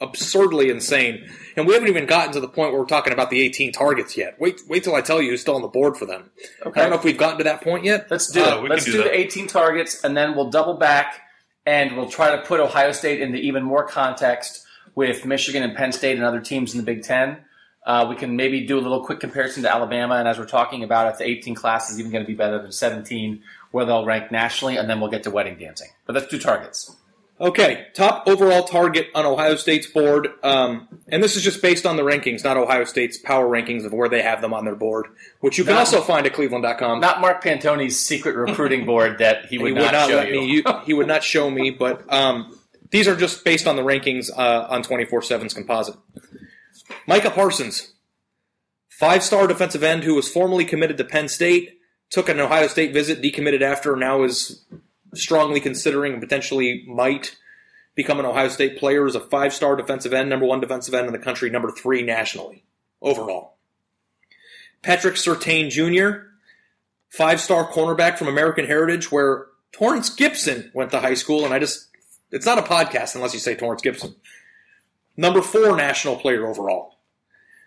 absurdly 0.00 0.68
insane. 0.70 1.28
And 1.56 1.66
we 1.66 1.74
haven't 1.74 1.88
even 1.88 2.06
gotten 2.06 2.32
to 2.34 2.40
the 2.40 2.48
point 2.48 2.72
where 2.72 2.80
we're 2.80 2.86
talking 2.86 3.12
about 3.12 3.30
the 3.30 3.40
18 3.40 3.72
targets 3.72 4.16
yet. 4.16 4.38
Wait, 4.40 4.60
wait 4.68 4.84
till 4.84 4.94
I 4.94 5.00
tell 5.00 5.22
you 5.22 5.30
who's 5.30 5.40
still 5.40 5.56
on 5.56 5.62
the 5.62 5.68
board 5.68 5.96
for 5.96 6.04
them. 6.06 6.30
I 6.64 6.70
don't 6.70 6.90
know 6.90 6.96
if 6.96 7.04
we've 7.04 7.16
gotten 7.16 7.38
to 7.38 7.44
that 7.44 7.62
point 7.62 7.84
yet. 7.84 8.06
Let's 8.10 8.30
do 8.30 8.42
Uh, 8.42 8.56
it. 8.58 8.62
we 8.62 8.68
Let's 8.68 8.84
can 8.84 8.92
do, 8.92 8.98
do 9.02 9.04
the 9.04 9.16
18 9.18 9.46
targets, 9.46 10.04
and 10.04 10.16
then 10.16 10.34
we'll 10.36 10.50
double 10.50 10.74
back 10.74 11.22
and 11.64 11.96
we'll 11.96 12.08
try 12.10 12.34
to 12.36 12.42
put 12.42 12.60
Ohio 12.60 12.92
State 12.92 13.20
into 13.20 13.38
even 13.38 13.62
more 13.64 13.86
context 13.86 14.64
with 14.94 15.24
Michigan 15.24 15.62
and 15.62 15.74
Penn 15.76 15.92
State 15.92 16.16
and 16.16 16.24
other 16.24 16.40
teams 16.40 16.72
in 16.74 16.78
the 16.78 16.84
Big 16.84 17.02
Ten. 17.02 17.38
Uh, 17.86 18.04
we 18.08 18.16
can 18.16 18.34
maybe 18.36 18.66
do 18.66 18.78
a 18.78 18.80
little 18.80 19.04
quick 19.04 19.20
comparison 19.20 19.62
to 19.62 19.72
Alabama, 19.72 20.16
and 20.16 20.26
as 20.26 20.38
we're 20.38 20.44
talking 20.46 20.82
about, 20.82 21.12
it, 21.12 21.18
the 21.18 21.24
18 21.24 21.54
class 21.54 21.88
is 21.90 21.98
even 22.00 22.10
going 22.10 22.24
to 22.24 22.26
be 22.26 22.34
better 22.34 22.60
than 22.60 22.72
17, 22.72 23.40
where 23.70 23.84
they'll 23.84 24.04
rank 24.04 24.32
nationally, 24.32 24.76
and 24.76 24.90
then 24.90 25.00
we'll 25.00 25.10
get 25.10 25.22
to 25.22 25.30
wedding 25.30 25.56
dancing. 25.56 25.88
But 26.04 26.14
let's 26.16 26.26
do 26.26 26.38
targets. 26.38 26.96
Okay, 27.38 27.88
top 27.92 28.26
overall 28.26 28.64
target 28.64 29.08
on 29.14 29.26
Ohio 29.26 29.56
State's 29.56 29.86
board, 29.86 30.28
um, 30.42 30.88
and 31.08 31.22
this 31.22 31.36
is 31.36 31.42
just 31.42 31.60
based 31.60 31.84
on 31.84 31.96
the 31.96 32.02
rankings, 32.02 32.42
not 32.42 32.56
Ohio 32.56 32.84
State's 32.84 33.18
power 33.18 33.46
rankings 33.46 33.84
of 33.84 33.92
where 33.92 34.08
they 34.08 34.22
have 34.22 34.40
them 34.40 34.54
on 34.54 34.64
their 34.64 34.74
board, 34.74 35.06
which 35.40 35.58
you 35.58 35.64
can 35.64 35.74
Not- 35.74 35.80
also 35.80 36.00
find 36.00 36.24
at 36.24 36.32
Cleveland.com. 36.32 37.00
Not 37.00 37.20
Mark 37.20 37.44
Pantoni's 37.44 38.00
secret 38.00 38.36
recruiting 38.36 38.86
board 38.86 39.18
that 39.18 39.46
he 39.46 39.58
would, 39.58 39.68
he 39.68 39.74
not, 39.74 39.82
would 39.82 39.92
not 39.92 40.08
show 40.08 40.16
let 40.16 40.28
you. 40.28 40.40
me. 40.40 40.46
You, 40.46 40.62
he 40.86 40.94
would 40.94 41.06
not 41.06 41.22
show 41.22 41.50
me, 41.50 41.70
but 41.70 42.10
um, 42.10 42.58
these 42.90 43.06
are 43.06 43.16
just 43.16 43.44
based 43.44 43.66
on 43.66 43.76
the 43.76 43.82
rankings 43.82 44.30
uh, 44.34 44.66
on 44.70 44.82
24/7's 44.82 45.52
composite. 45.52 45.96
Micah 47.06 47.30
Parsons, 47.30 47.92
five-star 48.88 49.46
defensive 49.46 49.82
end 49.82 50.04
who 50.04 50.14
was 50.14 50.26
formerly 50.26 50.64
committed 50.64 50.96
to 50.96 51.04
Penn 51.04 51.28
State, 51.28 51.80
took 52.10 52.30
an 52.30 52.40
Ohio 52.40 52.66
State 52.66 52.94
visit, 52.94 53.20
decommitted 53.20 53.60
after, 53.60 53.94
now 53.94 54.22
is 54.22 54.64
strongly 55.18 55.60
considering 55.60 56.12
and 56.12 56.22
potentially 56.22 56.84
might 56.86 57.36
become 57.94 58.20
an 58.20 58.26
Ohio 58.26 58.48
State 58.48 58.78
player. 58.78 59.06
Is 59.06 59.14
a 59.14 59.20
five-star 59.20 59.76
defensive 59.76 60.12
end, 60.12 60.28
number 60.28 60.46
one 60.46 60.60
defensive 60.60 60.94
end 60.94 61.06
in 61.06 61.12
the 61.12 61.18
country, 61.18 61.50
number 61.50 61.70
three 61.70 62.02
nationally 62.02 62.64
overall. 63.00 63.56
Patrick 64.82 65.14
Surtain 65.14 65.70
Jr 65.70 66.26
five 67.16 67.40
star 67.40 67.70
cornerback 67.70 68.18
from 68.18 68.28
American 68.28 68.66
Heritage, 68.66 69.10
where 69.10 69.46
Torrance 69.72 70.10
Gibson 70.10 70.70
went 70.74 70.90
to 70.90 71.00
high 71.00 71.14
school, 71.14 71.44
and 71.44 71.54
I 71.54 71.58
just 71.58 71.88
it's 72.30 72.46
not 72.46 72.58
a 72.58 72.62
podcast 72.62 73.14
unless 73.14 73.34
you 73.34 73.40
say 73.40 73.54
Torrance 73.54 73.82
Gibson. 73.82 74.14
Number 75.16 75.40
four 75.40 75.76
national 75.76 76.16
player 76.16 76.46
overall. 76.46 76.98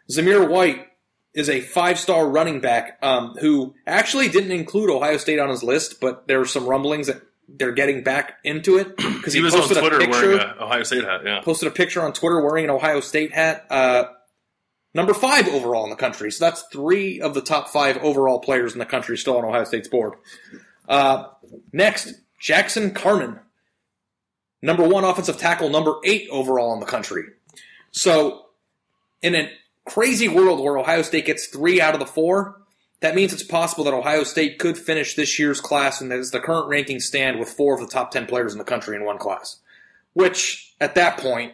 Zamir 0.09 0.47
White 0.47 0.87
is 1.33 1.49
a 1.49 1.61
five 1.61 1.99
star 1.99 2.27
running 2.27 2.59
back 2.59 2.99
um, 3.01 3.35
who 3.39 3.73
actually 3.87 4.29
didn't 4.29 4.51
include 4.51 4.89
Ohio 4.89 5.17
State 5.17 5.39
on 5.39 5.49
his 5.49 5.63
list, 5.63 5.99
but 5.99 6.27
there 6.27 6.39
were 6.39 6.45
some 6.45 6.67
rumblings 6.67 7.07
that 7.07 7.21
they're 7.57 7.71
getting 7.73 8.03
back 8.03 8.37
into 8.43 8.77
it 8.77 8.95
because 8.95 9.33
He 9.33 9.39
he, 9.39 9.43
was 9.43 9.53
on 9.53 9.61
posted 9.61 9.77
a 9.77 9.81
picture. 9.99 10.09
wearing 10.09 10.39
a 10.39 10.63
Ohio 10.63 10.83
State 10.83 11.03
hat. 11.03 11.21
Yeah. 11.25 11.41
posted 11.41 11.67
a 11.67 11.71
picture 11.71 12.01
on 12.01 12.13
Twitter 12.13 12.41
wearing 12.41 12.65
an 12.65 12.69
Ohio 12.71 12.99
State 12.99 13.33
hat. 13.33 13.65
Uh, 13.69 14.05
number 14.93 15.13
five 15.13 15.47
overall 15.47 15.83
in 15.83 15.89
the 15.89 15.95
country. 15.95 16.31
So 16.31 16.45
that's 16.45 16.63
three 16.71 17.19
of 17.21 17.33
the 17.33 17.41
top 17.41 17.69
five 17.69 17.97
overall 17.97 18.39
players 18.39 18.73
in 18.73 18.79
the 18.79 18.85
country 18.85 19.17
still 19.17 19.37
on 19.37 19.45
Ohio 19.45 19.63
State's 19.63 19.87
board. 19.87 20.13
Uh, 20.87 21.25
next, 21.73 22.13
Jackson 22.39 22.91
Carman. 22.93 23.39
Number 24.61 24.87
one 24.87 25.03
offensive 25.05 25.37
tackle, 25.37 25.69
number 25.69 25.95
eight 26.03 26.27
overall 26.31 26.73
in 26.73 26.79
the 26.81 26.85
country. 26.85 27.23
So, 27.91 28.45
in 29.21 29.33
a 29.35 29.49
crazy 29.85 30.27
world 30.27 30.59
where 30.59 30.77
Ohio 30.77 31.01
State 31.01 31.25
gets 31.25 31.47
three 31.47 31.79
out 31.79 31.93
of 31.93 31.99
the 31.99 32.05
four, 32.05 32.58
that 33.01 33.15
means 33.15 33.33
it's 33.33 33.43
possible 33.43 33.83
that 33.85 33.93
Ohio 33.93 34.23
State 34.23 34.59
could 34.59 34.77
finish 34.77 35.15
this 35.15 35.39
year's 35.39 35.61
class 35.61 36.01
and 36.01 36.11
as 36.11 36.31
the 36.31 36.39
current 36.39 36.69
rankings 36.69 37.03
stand 37.03 37.39
with 37.39 37.49
four 37.49 37.73
of 37.73 37.79
the 37.79 37.87
top 37.87 38.11
ten 38.11 38.25
players 38.25 38.53
in 38.53 38.57
the 38.59 38.65
country 38.65 38.95
in 38.95 39.05
one 39.05 39.17
class. 39.17 39.57
Which, 40.13 40.73
at 40.81 40.95
that 40.95 41.17
point, 41.17 41.53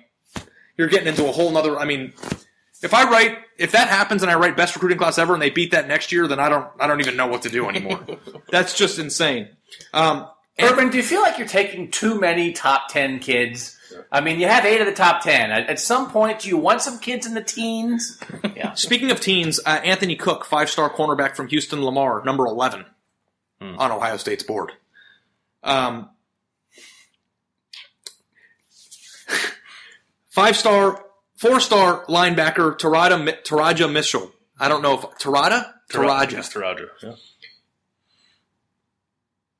you're 0.77 0.87
getting 0.87 1.07
into 1.07 1.27
a 1.27 1.31
whole 1.31 1.51
nother. 1.51 1.77
I 1.77 1.85
mean, 1.85 2.13
if 2.81 2.93
I 2.93 3.09
write, 3.09 3.37
if 3.57 3.71
that 3.73 3.89
happens 3.89 4.21
and 4.23 4.31
I 4.31 4.35
write 4.35 4.57
best 4.57 4.75
recruiting 4.75 4.97
class 4.97 5.17
ever 5.17 5.33
and 5.33 5.41
they 5.41 5.49
beat 5.49 5.71
that 5.71 5.87
next 5.87 6.11
year, 6.11 6.27
then 6.27 6.39
I 6.39 6.49
don't, 6.49 6.67
I 6.79 6.87
don't 6.87 6.99
even 6.99 7.15
know 7.15 7.27
what 7.27 7.43
to 7.43 7.49
do 7.49 7.69
anymore. 7.69 8.03
That's 8.49 8.77
just 8.77 8.97
insane. 8.97 9.49
Um, 9.93 10.27
Urban, 10.59 10.89
do 10.89 10.97
you 10.97 11.03
feel 11.03 11.21
like 11.21 11.37
you're 11.37 11.47
taking 11.47 11.91
too 11.91 12.19
many 12.19 12.53
top 12.53 12.87
10 12.89 13.19
kids? 13.19 13.74
I 14.11 14.21
mean, 14.21 14.39
you 14.39 14.47
have 14.47 14.65
eight 14.65 14.79
of 14.81 14.87
the 14.87 14.93
top 14.93 15.21
10. 15.23 15.51
At, 15.51 15.69
at 15.69 15.79
some 15.79 16.09
point, 16.11 16.39
do 16.41 16.49
you 16.49 16.57
want 16.57 16.81
some 16.81 16.99
kids 16.99 17.25
in 17.25 17.33
the 17.33 17.43
teens? 17.43 18.19
Yeah. 18.55 18.73
Speaking 18.75 19.11
of 19.11 19.19
teens, 19.19 19.59
uh, 19.65 19.81
Anthony 19.83 20.15
Cook, 20.15 20.45
five-star 20.45 20.89
cornerback 20.89 21.35
from 21.35 21.47
Houston 21.49 21.83
Lamar, 21.83 22.23
number 22.23 22.45
eleven 22.45 22.85
on 23.59 23.91
Ohio 23.91 24.15
State's 24.17 24.43
board. 24.43 24.71
Um, 25.61 26.09
five-star, 30.29 31.03
four-star 31.37 32.05
linebacker 32.05 32.77
Tarada 32.77 33.43
Taraja 33.43 33.91
Mitchell. 33.91 34.31
I 34.59 34.67
don't 34.69 34.81
know 34.81 34.93
if 34.95 35.01
Tarada 35.19 35.73
Taraja. 35.91 36.31
Yes, 36.31 36.53
Taraja. 36.53 36.87
Yeah. 37.03 37.13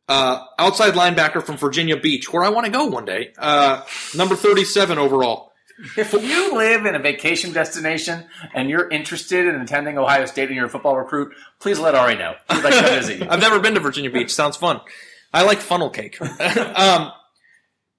Uh, 0.07 0.45
outside 0.59 0.93
linebacker 0.93 1.43
from 1.43 1.57
Virginia 1.57 1.97
Beach, 1.97 2.31
where 2.31 2.43
I 2.43 2.49
want 2.49 2.65
to 2.65 2.71
go 2.71 2.85
one 2.85 3.05
day. 3.05 3.33
Uh, 3.37 3.83
number 4.15 4.35
thirty-seven 4.35 4.97
overall. 4.97 5.51
If 5.97 6.13
you 6.13 6.55
live 6.55 6.85
in 6.85 6.95
a 6.95 6.99
vacation 6.99 7.51
destination 7.51 8.25
and 8.53 8.69
you're 8.69 8.87
interested 8.89 9.45
in 9.45 9.55
attending 9.55 9.97
Ohio 9.97 10.25
State 10.25 10.47
and 10.47 10.55
you're 10.55 10.67
a 10.67 10.69
football 10.69 10.95
recruit, 10.95 11.33
please 11.59 11.79
let 11.79 11.95
Ari 11.95 12.15
know. 12.15 12.35
We'd 12.49 12.63
like 12.63 12.73
to 12.73 12.81
visit 12.81 13.19
you. 13.19 13.27
I've 13.29 13.41
never 13.41 13.59
been 13.59 13.73
to 13.73 13.81
Virginia 13.81 14.09
Beach. 14.09 14.33
Sounds 14.33 14.55
fun. 14.55 14.79
I 15.33 15.43
like 15.43 15.59
funnel 15.59 15.89
cake. 15.89 16.21
um, 16.21 17.11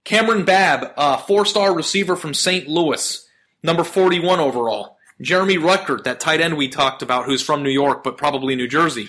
Kamryn 0.06 0.46
Babb, 0.46 0.92
uh, 0.96 1.18
four-star 1.18 1.74
receiver 1.74 2.16
from 2.16 2.32
St. 2.32 2.66
Louis, 2.66 3.28
number 3.62 3.84
41 3.84 4.40
overall. 4.40 4.96
Jeremy 5.20 5.56
Ruckert, 5.56 6.04
that 6.04 6.20
tight 6.20 6.40
end 6.40 6.56
we 6.56 6.68
talked 6.68 7.02
about, 7.02 7.26
who's 7.26 7.42
from 7.42 7.62
New 7.62 7.70
York 7.70 8.04
but 8.04 8.16
probably 8.16 8.54
New 8.56 8.68
Jersey, 8.68 9.08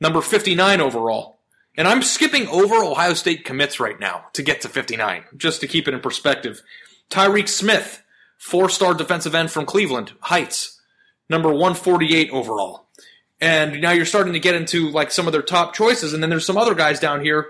number 0.00 0.20
59 0.20 0.80
overall. 0.80 1.35
And 1.76 1.86
I'm 1.86 2.02
skipping 2.02 2.48
over 2.48 2.76
Ohio 2.76 3.14
State 3.14 3.44
commits 3.44 3.78
right 3.78 3.98
now 4.00 4.26
to 4.32 4.42
get 4.42 4.62
to 4.62 4.68
59, 4.68 5.24
just 5.36 5.60
to 5.60 5.66
keep 5.66 5.86
it 5.86 5.94
in 5.94 6.00
perspective. 6.00 6.62
Tyreke 7.10 7.48
Smith, 7.48 8.02
four-star 8.38 8.94
defensive 8.94 9.34
end 9.34 9.50
from 9.50 9.66
Cleveland 9.66 10.12
Heights, 10.20 10.80
number 11.28 11.48
148 11.48 12.30
overall. 12.30 12.88
And 13.40 13.82
now 13.82 13.90
you're 13.90 14.06
starting 14.06 14.32
to 14.32 14.38
get 14.38 14.54
into 14.54 14.90
like 14.90 15.10
some 15.10 15.26
of 15.26 15.32
their 15.32 15.42
top 15.42 15.74
choices, 15.74 16.14
and 16.14 16.22
then 16.22 16.30
there's 16.30 16.46
some 16.46 16.56
other 16.56 16.74
guys 16.74 16.98
down 16.98 17.20
here 17.22 17.48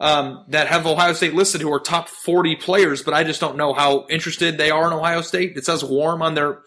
um, 0.00 0.44
that 0.48 0.66
have 0.66 0.86
Ohio 0.86 1.12
State 1.12 1.34
listed 1.34 1.60
who 1.60 1.72
are 1.72 1.78
top 1.78 2.08
40 2.08 2.56
players, 2.56 3.02
but 3.02 3.14
I 3.14 3.22
just 3.22 3.40
don't 3.40 3.56
know 3.56 3.72
how 3.72 4.06
interested 4.08 4.58
they 4.58 4.70
are 4.70 4.86
in 4.86 4.92
Ohio 4.92 5.20
State. 5.20 5.56
It 5.56 5.64
says 5.64 5.84
warm 5.84 6.22
on 6.22 6.34
their 6.34 6.62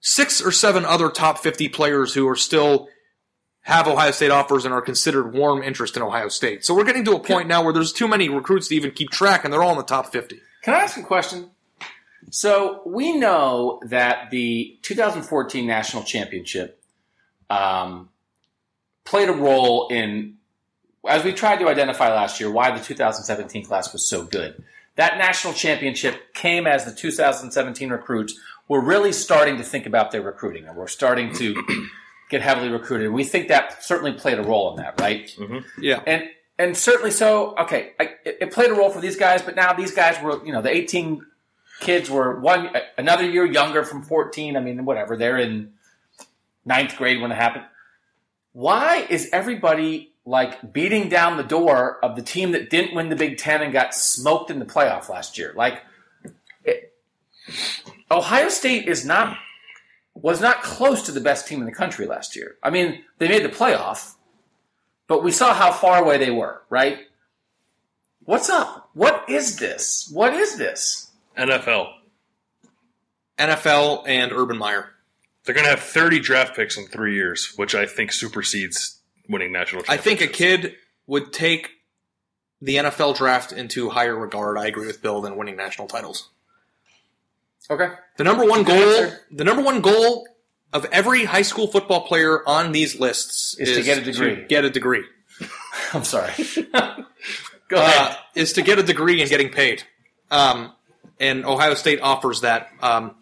six 0.00 0.40
or 0.40 0.52
seven 0.52 0.84
other 0.84 1.10
top 1.10 1.38
50 1.38 1.68
players 1.68 2.14
who 2.14 2.26
are 2.28 2.36
still 2.36 2.88
have 3.68 3.86
Ohio 3.86 4.12
State 4.12 4.30
offers 4.30 4.64
and 4.64 4.72
are 4.72 4.80
considered 4.80 5.34
warm 5.34 5.62
interest 5.62 5.94
in 5.94 6.02
Ohio 6.02 6.28
State. 6.28 6.64
So 6.64 6.74
we're 6.74 6.84
getting 6.84 7.04
to 7.04 7.12
a 7.12 7.20
point 7.20 7.48
now 7.48 7.62
where 7.62 7.74
there's 7.74 7.92
too 7.92 8.08
many 8.08 8.30
recruits 8.30 8.68
to 8.68 8.74
even 8.74 8.92
keep 8.92 9.10
track, 9.10 9.44
and 9.44 9.52
they're 9.52 9.62
all 9.62 9.72
in 9.72 9.76
the 9.76 9.82
top 9.82 10.10
50. 10.10 10.40
Can 10.62 10.72
I 10.72 10.78
ask 10.78 10.96
a 10.96 11.02
question? 11.02 11.50
So 12.30 12.80
we 12.86 13.14
know 13.18 13.78
that 13.84 14.30
the 14.30 14.78
2014 14.80 15.66
national 15.66 16.02
championship 16.04 16.82
um, 17.50 18.08
played 19.04 19.28
a 19.28 19.34
role 19.34 19.88
in, 19.88 20.36
as 21.06 21.22
we 21.22 21.34
tried 21.34 21.58
to 21.58 21.68
identify 21.68 22.08
last 22.08 22.40
year, 22.40 22.50
why 22.50 22.70
the 22.76 22.82
2017 22.82 23.66
class 23.66 23.92
was 23.92 24.08
so 24.08 24.24
good. 24.24 24.64
That 24.96 25.18
national 25.18 25.52
championship 25.52 26.32
came 26.32 26.66
as 26.66 26.86
the 26.86 26.92
2017 26.94 27.90
recruits 27.90 28.40
were 28.66 28.80
really 28.80 29.12
starting 29.12 29.58
to 29.58 29.62
think 29.62 29.84
about 29.84 30.10
their 30.10 30.22
recruiting, 30.22 30.66
and 30.66 30.74
we're 30.74 30.86
starting 30.86 31.34
to 31.34 31.62
get 32.28 32.42
heavily 32.42 32.68
recruited. 32.68 33.10
We 33.10 33.24
think 33.24 33.48
that 33.48 33.82
certainly 33.82 34.12
played 34.12 34.38
a 34.38 34.42
role 34.42 34.70
in 34.70 34.76
that, 34.76 35.00
right? 35.00 35.26
Mm-hmm. 35.38 35.82
Yeah. 35.82 36.02
and 36.06 36.24
and 36.58 36.76
certainly 36.76 37.10
so. 37.10 37.56
Okay, 37.56 37.92
I, 37.98 38.14
it, 38.24 38.38
it 38.40 38.52
played 38.52 38.70
a 38.70 38.74
role 38.74 38.90
for 38.90 39.00
these 39.00 39.16
guys, 39.16 39.42
but 39.42 39.56
now 39.56 39.72
these 39.72 39.92
guys 39.92 40.20
were, 40.22 40.44
you 40.44 40.52
know, 40.52 40.60
the 40.60 40.70
eighteen 40.70 41.24
kids 41.80 42.10
were 42.10 42.40
one 42.40 42.70
another 42.96 43.28
year 43.28 43.46
younger 43.46 43.84
from 43.84 44.02
fourteen. 44.02 44.56
I 44.56 44.60
mean, 44.60 44.84
whatever. 44.84 45.16
They're 45.16 45.38
in 45.38 45.72
ninth 46.64 46.96
grade 46.96 47.20
when 47.20 47.32
it 47.32 47.36
happened. 47.36 47.64
Why 48.52 49.06
is 49.08 49.28
everybody 49.32 50.12
like 50.24 50.72
beating 50.72 51.08
down 51.08 51.36
the 51.36 51.42
door 51.44 52.04
of 52.04 52.16
the 52.16 52.22
team 52.22 52.52
that 52.52 52.70
didn't 52.70 52.94
win 52.94 53.08
the 53.08 53.16
Big 53.16 53.38
Ten 53.38 53.62
and 53.62 53.72
got 53.72 53.94
smoked 53.94 54.50
in 54.50 54.58
the 54.58 54.66
playoff 54.66 55.08
last 55.08 55.38
year? 55.38 55.52
Like, 55.54 55.80
it, 56.64 56.92
Ohio 58.10 58.48
State 58.48 58.88
is 58.88 59.06
not 59.06 59.38
was 60.22 60.40
not 60.40 60.62
close 60.62 61.02
to 61.02 61.12
the 61.12 61.20
best 61.20 61.46
team 61.46 61.60
in 61.60 61.66
the 61.66 61.72
country 61.72 62.06
last 62.06 62.34
year. 62.34 62.56
I 62.62 62.70
mean, 62.70 63.04
they 63.18 63.28
made 63.28 63.44
the 63.44 63.48
playoff, 63.48 64.14
but 65.06 65.22
we 65.22 65.30
saw 65.30 65.54
how 65.54 65.72
far 65.72 66.02
away 66.02 66.18
they 66.18 66.30
were, 66.30 66.62
right? 66.68 66.98
What's 68.24 68.50
up? 68.50 68.90
What 68.94 69.28
is 69.28 69.58
this? 69.58 70.10
What 70.12 70.34
is 70.34 70.58
this? 70.58 71.10
NFL. 71.36 71.92
NFL 73.38 74.04
and 74.06 74.32
Urban 74.32 74.58
Meyer. 74.58 74.90
They're 75.44 75.54
going 75.54 75.64
to 75.64 75.70
have 75.70 75.80
30 75.80 76.20
draft 76.20 76.56
picks 76.56 76.76
in 76.76 76.86
three 76.86 77.14
years, 77.14 77.54
which 77.56 77.74
I 77.74 77.86
think 77.86 78.12
supersedes 78.12 79.00
winning 79.28 79.52
national 79.52 79.84
I 79.88 79.96
think 79.96 80.20
a 80.20 80.26
kid 80.26 80.74
would 81.06 81.32
take 81.32 81.70
the 82.60 82.76
NFL 82.76 83.16
draft 83.16 83.52
into 83.52 83.88
higher 83.88 84.16
regard. 84.16 84.58
I 84.58 84.66
agree 84.66 84.86
with 84.86 85.00
Bill 85.00 85.20
than 85.20 85.36
winning 85.36 85.56
national 85.56 85.86
titles. 85.86 86.30
Okay. 87.70 87.90
The 88.16 88.24
number 88.24 88.44
one 88.44 88.62
Good 88.62 88.78
goal, 88.78 89.04
answer. 89.04 89.20
the 89.30 89.44
number 89.44 89.62
one 89.62 89.80
goal 89.80 90.26
of 90.72 90.84
every 90.86 91.24
high 91.24 91.42
school 91.42 91.66
football 91.68 92.06
player 92.06 92.46
on 92.48 92.72
these 92.72 92.98
lists 92.98 93.56
Is 93.58 93.76
to 93.76 93.82
get 93.82 93.98
a 93.98 94.02
degree. 94.02 94.44
get 94.48 94.64
a 94.64 94.70
degree. 94.70 95.04
I'm 95.92 96.04
sorry. 96.04 96.32
Go 97.68 97.76
ahead. 97.76 98.10
Uh, 98.12 98.14
is 98.34 98.54
to 98.54 98.62
get 98.62 98.78
a 98.78 98.82
degree 98.82 99.20
and 99.20 99.28
getting 99.30 99.50
paid. 99.50 99.82
Um, 100.30 100.72
and 101.20 101.44
Ohio 101.44 101.74
State 101.74 102.00
offers 102.00 102.40
that 102.42 102.68
um, 102.80 103.16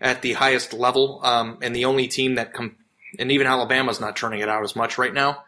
at 0.00 0.22
the 0.22 0.34
highest 0.34 0.72
level. 0.72 1.20
Um, 1.24 1.58
and 1.62 1.74
the 1.74 1.84
only 1.86 2.06
team 2.08 2.36
that, 2.36 2.52
com- 2.52 2.76
and 3.18 3.32
even 3.32 3.46
Alabama's 3.46 4.00
not 4.00 4.14
turning 4.16 4.40
it 4.40 4.48
out 4.48 4.62
as 4.62 4.76
much 4.76 4.98
right 4.98 5.12
now. 5.12 5.42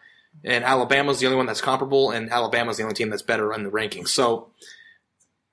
And 0.44 0.64
Alabama's 0.64 1.18
the 1.20 1.26
only 1.26 1.36
one 1.36 1.46
that's 1.46 1.60
comparable, 1.60 2.10
and 2.10 2.30
Alabama's 2.30 2.76
the 2.76 2.84
only 2.84 2.94
team 2.94 3.10
that's 3.10 3.22
better 3.22 3.52
in 3.52 3.64
the 3.64 3.70
rankings. 3.70 4.08
So 4.08 4.50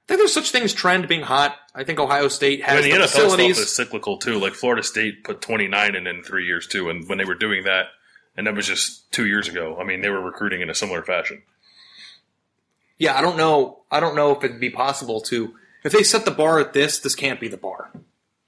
I 0.05 0.13
think 0.13 0.19
there's 0.19 0.33
such 0.33 0.51
things 0.51 0.71
trend 0.71 1.07
being 1.07 1.23
hot. 1.23 1.57
I 1.73 1.83
think 1.83 1.99
Ohio 1.99 2.27
State 2.27 2.63
has 2.63 2.83
mean, 2.83 2.93
the 2.93 2.99
the 2.99 3.05
NFL 3.05 3.07
stuff 3.07 3.39
is 3.39 3.75
cyclical 3.75 4.17
too. 4.19 4.39
Like 4.39 4.53
Florida 4.53 4.83
State 4.83 5.23
put 5.23 5.41
29 5.41 5.95
in 5.95 6.05
in 6.05 6.21
three 6.21 6.45
years 6.45 6.67
too, 6.67 6.91
and 6.91 7.09
when 7.09 7.17
they 7.17 7.25
were 7.25 7.33
doing 7.33 7.63
that, 7.63 7.87
and 8.37 8.45
that 8.45 8.55
was 8.55 8.67
just 8.67 9.11
two 9.11 9.25
years 9.25 9.47
ago. 9.47 9.77
I 9.79 9.83
mean, 9.83 10.01
they 10.01 10.09
were 10.09 10.21
recruiting 10.21 10.61
in 10.61 10.69
a 10.69 10.75
similar 10.75 11.01
fashion. 11.01 11.41
Yeah, 12.99 13.17
I 13.17 13.21
don't 13.21 13.35
know. 13.35 13.79
I 13.89 13.99
don't 13.99 14.15
know 14.15 14.31
if 14.35 14.43
it'd 14.43 14.59
be 14.59 14.69
possible 14.69 15.21
to 15.21 15.55
if 15.83 15.91
they 15.91 16.03
set 16.03 16.23
the 16.23 16.31
bar 16.31 16.59
at 16.59 16.73
this. 16.73 16.99
This 16.99 17.15
can't 17.15 17.39
be 17.39 17.47
the 17.47 17.57
bar. 17.57 17.91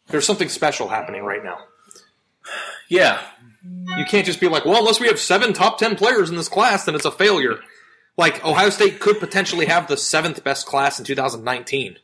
There's 0.09 0.25
something 0.25 0.49
special 0.49 0.89
happening 0.89 1.23
right 1.23 1.43
now. 1.43 1.57
yeah. 2.87 3.21
You 3.97 4.05
can't 4.05 4.25
just 4.25 4.39
be 4.39 4.47
like, 4.47 4.63
well, 4.63 4.77
unless 4.77 4.99
we 4.99 5.07
have 5.07 5.19
seven 5.19 5.51
top 5.53 5.79
ten 5.79 5.95
players 5.95 6.29
in 6.29 6.37
this 6.37 6.47
class, 6.47 6.85
then 6.85 6.95
it's 6.95 7.03
a 7.03 7.11
failure. 7.11 7.59
Like 8.17 8.43
Ohio 8.43 8.69
State 8.69 8.99
could 8.99 9.19
potentially 9.19 9.67
have 9.67 9.87
the 9.87 9.97
seventh 9.97 10.43
best 10.43 10.65
class 10.65 10.97
in 10.97 11.05
2019, 11.05 11.97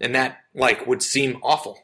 and 0.00 0.14
that 0.14 0.38
like 0.54 0.86
would 0.86 1.02
seem 1.02 1.38
awful. 1.42 1.78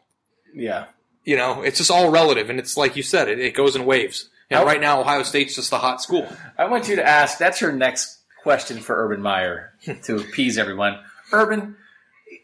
Yeah. 0.54 0.86
You 1.24 1.36
know, 1.36 1.62
it's 1.62 1.78
just 1.78 1.90
all 1.90 2.10
relative, 2.10 2.48
and 2.48 2.58
it's 2.58 2.76
like 2.76 2.96
you 2.96 3.02
said, 3.02 3.28
it, 3.28 3.38
it 3.38 3.54
goes 3.54 3.76
in 3.76 3.84
waves. 3.84 4.30
And 4.50 4.64
right 4.64 4.80
now, 4.80 5.00
Ohio 5.00 5.24
State's 5.24 5.54
just 5.54 5.72
a 5.72 5.78
hot 5.78 6.00
school. 6.00 6.26
I 6.56 6.64
want 6.66 6.88
you 6.88 6.96
to 6.96 7.06
ask. 7.06 7.36
That's 7.36 7.60
your 7.60 7.72
next 7.72 8.18
question 8.42 8.78
for 8.78 8.96
Urban 9.04 9.20
Meyer 9.20 9.74
to 10.04 10.16
appease 10.16 10.56
everyone. 10.56 10.98
Urban, 11.32 11.76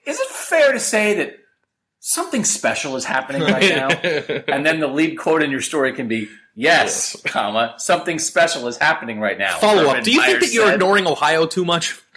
is 0.05 0.21
it 0.21 0.29
fair 0.29 0.73
to 0.73 0.81
say 0.81 1.15
that 1.15 1.39
something 2.01 2.45
special 2.45 2.97
is 2.97 3.07
happening 3.07 3.43
right 3.43 3.71
now. 3.75 3.89
and 4.53 4.67
then 4.67 4.81
the 4.81 4.87
lead 4.87 5.17
quote 5.17 5.43
in 5.43 5.51
your 5.51 5.63
story 5.63 5.95
can 5.95 6.09
be, 6.09 6.29
yes, 6.55 7.21
comma, 7.25 7.75
something 7.79 8.19
special 8.19 8.67
is 8.69 8.77
happening 8.77 9.21
right 9.21 9.39
now. 9.39 9.59
Follow 9.59 9.87
up. 9.89 10.05
Do 10.05 10.11
you 10.13 10.21
think 10.21 10.33
Meyer 10.35 10.41
that 10.41 10.53
you're 10.53 10.67
said. 10.67 10.75
ignoring 10.75 11.07
Ohio 11.07 11.47
too 11.47 11.65
much? 11.65 12.01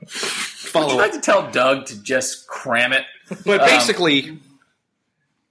Would 0.00 0.08
Follow 0.10 0.88
you 0.88 0.92
up. 0.94 0.98
like 0.98 1.12
to 1.12 1.20
tell 1.20 1.50
Doug 1.50 1.86
to 1.86 2.00
just 2.02 2.46
cram 2.46 2.92
it? 2.92 3.04
But 3.44 3.60
Um, 3.60 3.66
basically, 3.66 4.38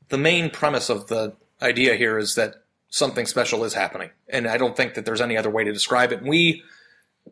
the 0.09 0.17
main 0.17 0.49
premise 0.49 0.89
of 0.89 1.07
the 1.07 1.33
idea 1.61 1.95
here 1.95 2.17
is 2.17 2.35
that 2.35 2.55
something 2.89 3.25
special 3.25 3.63
is 3.63 3.73
happening, 3.73 4.09
and 4.27 4.47
I 4.47 4.57
don't 4.57 4.75
think 4.75 4.93
that 4.95 5.05
there's 5.05 5.21
any 5.21 5.37
other 5.37 5.49
way 5.49 5.63
to 5.63 5.71
describe 5.73 6.11
it. 6.11 6.21
We 6.23 6.63
I 7.27 7.31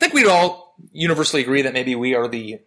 think 0.00 0.14
we'd 0.14 0.26
all 0.26 0.74
universally 0.92 1.42
agree 1.42 1.62
that 1.62 1.72
maybe 1.72 1.94
we 1.94 2.14
are 2.14 2.26
the 2.28 2.58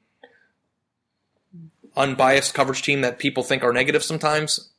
unbiased 1.97 2.53
coverage 2.53 2.81
team 2.81 3.01
that 3.01 3.19
people 3.19 3.43
think 3.43 3.63
are 3.63 3.73
negative 3.73 4.03
sometimes. 4.03 4.69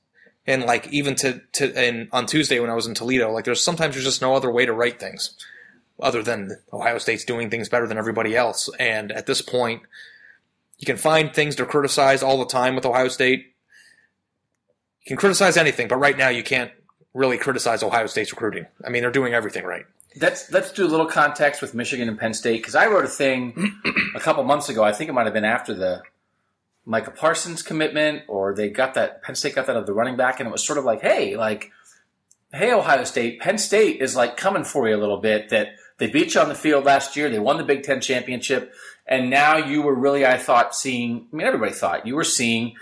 And 0.47 0.62
like 0.64 0.88
even 0.92 1.14
to 1.16 1.40
to 1.53 1.76
and 1.76 2.09
on 2.12 2.26
Tuesday 2.26 2.61
when 2.61 2.70
I 2.70 2.74
was 2.74 2.86
in 2.86 2.94
Toledo, 2.94 3.32
like 3.32 3.44
there's 3.44 3.62
sometimes 3.62 3.94
there's 3.94 4.05
just 4.05 4.22
no 4.22 4.34
other 4.34 4.51
way 4.51 4.64
to 4.64 4.72
write 4.72 5.01
things 5.01 5.34
other 6.01 6.22
than 6.22 6.59
Ohio 6.72 6.99
State's 6.99 7.24
doing 7.24 7.51
things 7.51 7.68
better 7.68 7.86
than 7.86 7.99
everybody 7.99 8.36
else. 8.36 8.68
And 8.78 9.11
at 9.12 9.26
this 9.26 9.42
point, 9.42 9.82
you 10.78 10.86
can 10.86 10.97
find 10.97 11.32
things 11.32 11.57
to 11.57 11.66
criticize 11.66 12.22
all 12.22 12.38
the 12.38 12.47
time 12.47 12.74
with 12.74 12.84
Ohio 12.84 13.09
State. 13.09 13.55
You 15.03 15.09
can 15.09 15.16
criticize 15.16 15.57
anything, 15.57 15.88
but 15.88 15.97
right 15.97 16.16
now 16.16 16.28
you 16.28 16.42
can't 16.42 16.70
really 17.14 17.38
criticize 17.38 17.82
Ohio 17.82 18.07
State's 18.07 18.32
recruiting. 18.32 18.66
I 18.84 18.90
mean, 18.90 19.03
they're 19.03 19.11
doing 19.11 19.32
everything 19.32 19.64
right. 19.64 19.86
Let's 20.20 20.51
let's 20.51 20.72
do 20.72 20.86
a 20.86 20.88
little 20.88 21.07
context 21.07 21.61
with 21.61 21.74
Michigan 21.74 22.09
and 22.09 22.18
Penn 22.18 22.34
State 22.34 22.59
because 22.59 22.74
I 22.74 22.86
wrote 22.86 23.05
a 23.05 23.09
thing 23.09 23.74
a 24.14 24.20
couple 24.20 24.42
months 24.44 24.68
ago. 24.68 24.82
I 24.82 24.92
think 24.92 25.11
it 25.11 25.12
might 25.12 25.24
have 25.24 25.34
been 25.34 25.44
after 25.44 25.74
the 25.74 26.03
Micah 26.87 27.11
Parsons 27.11 27.62
commitment, 27.62 28.22
or 28.28 28.55
they 28.55 28.70
got 28.70 28.95
that 28.95 29.22
Penn 29.22 29.34
State 29.34 29.57
got 29.57 29.66
that 29.66 29.76
of 29.76 29.87
the 29.87 29.93
running 29.93 30.16
back, 30.16 30.39
and 30.39 30.49
it 30.49 30.53
was 30.53 30.64
sort 30.64 30.78
of 30.78 30.84
like, 30.84 31.03
hey, 31.03 31.37
like, 31.37 31.72
hey, 32.53 32.72
Ohio 32.72 33.05
State, 33.05 33.41
Penn 33.41 33.59
State 33.59 34.01
is 34.01 34.14
like 34.14 34.37
coming 34.37 34.64
for 34.64 34.89
you 34.89 34.95
a 34.95 34.97
little 34.97 35.20
bit. 35.20 35.49
That 35.51 35.70
they 35.99 36.07
beat 36.07 36.34
you 36.34 36.41
on 36.41 36.49
the 36.49 36.55
field 36.55 36.84
last 36.84 37.16
year, 37.16 37.28
they 37.28 37.41
won 37.41 37.59
the 37.59 37.64
Big 37.64 37.82
Ten 37.82 38.01
championship, 38.01 38.72
and 39.05 39.28
now 39.28 39.57
you 39.57 39.82
were 39.82 39.95
really, 39.95 40.24
I 40.24 40.39
thought, 40.39 40.74
seeing. 40.74 41.26
I 41.32 41.37
mean, 41.37 41.47
everybody 41.47 41.72
thought 41.72 42.07
you 42.07 42.14
were 42.14 42.24
seeing 42.24 42.74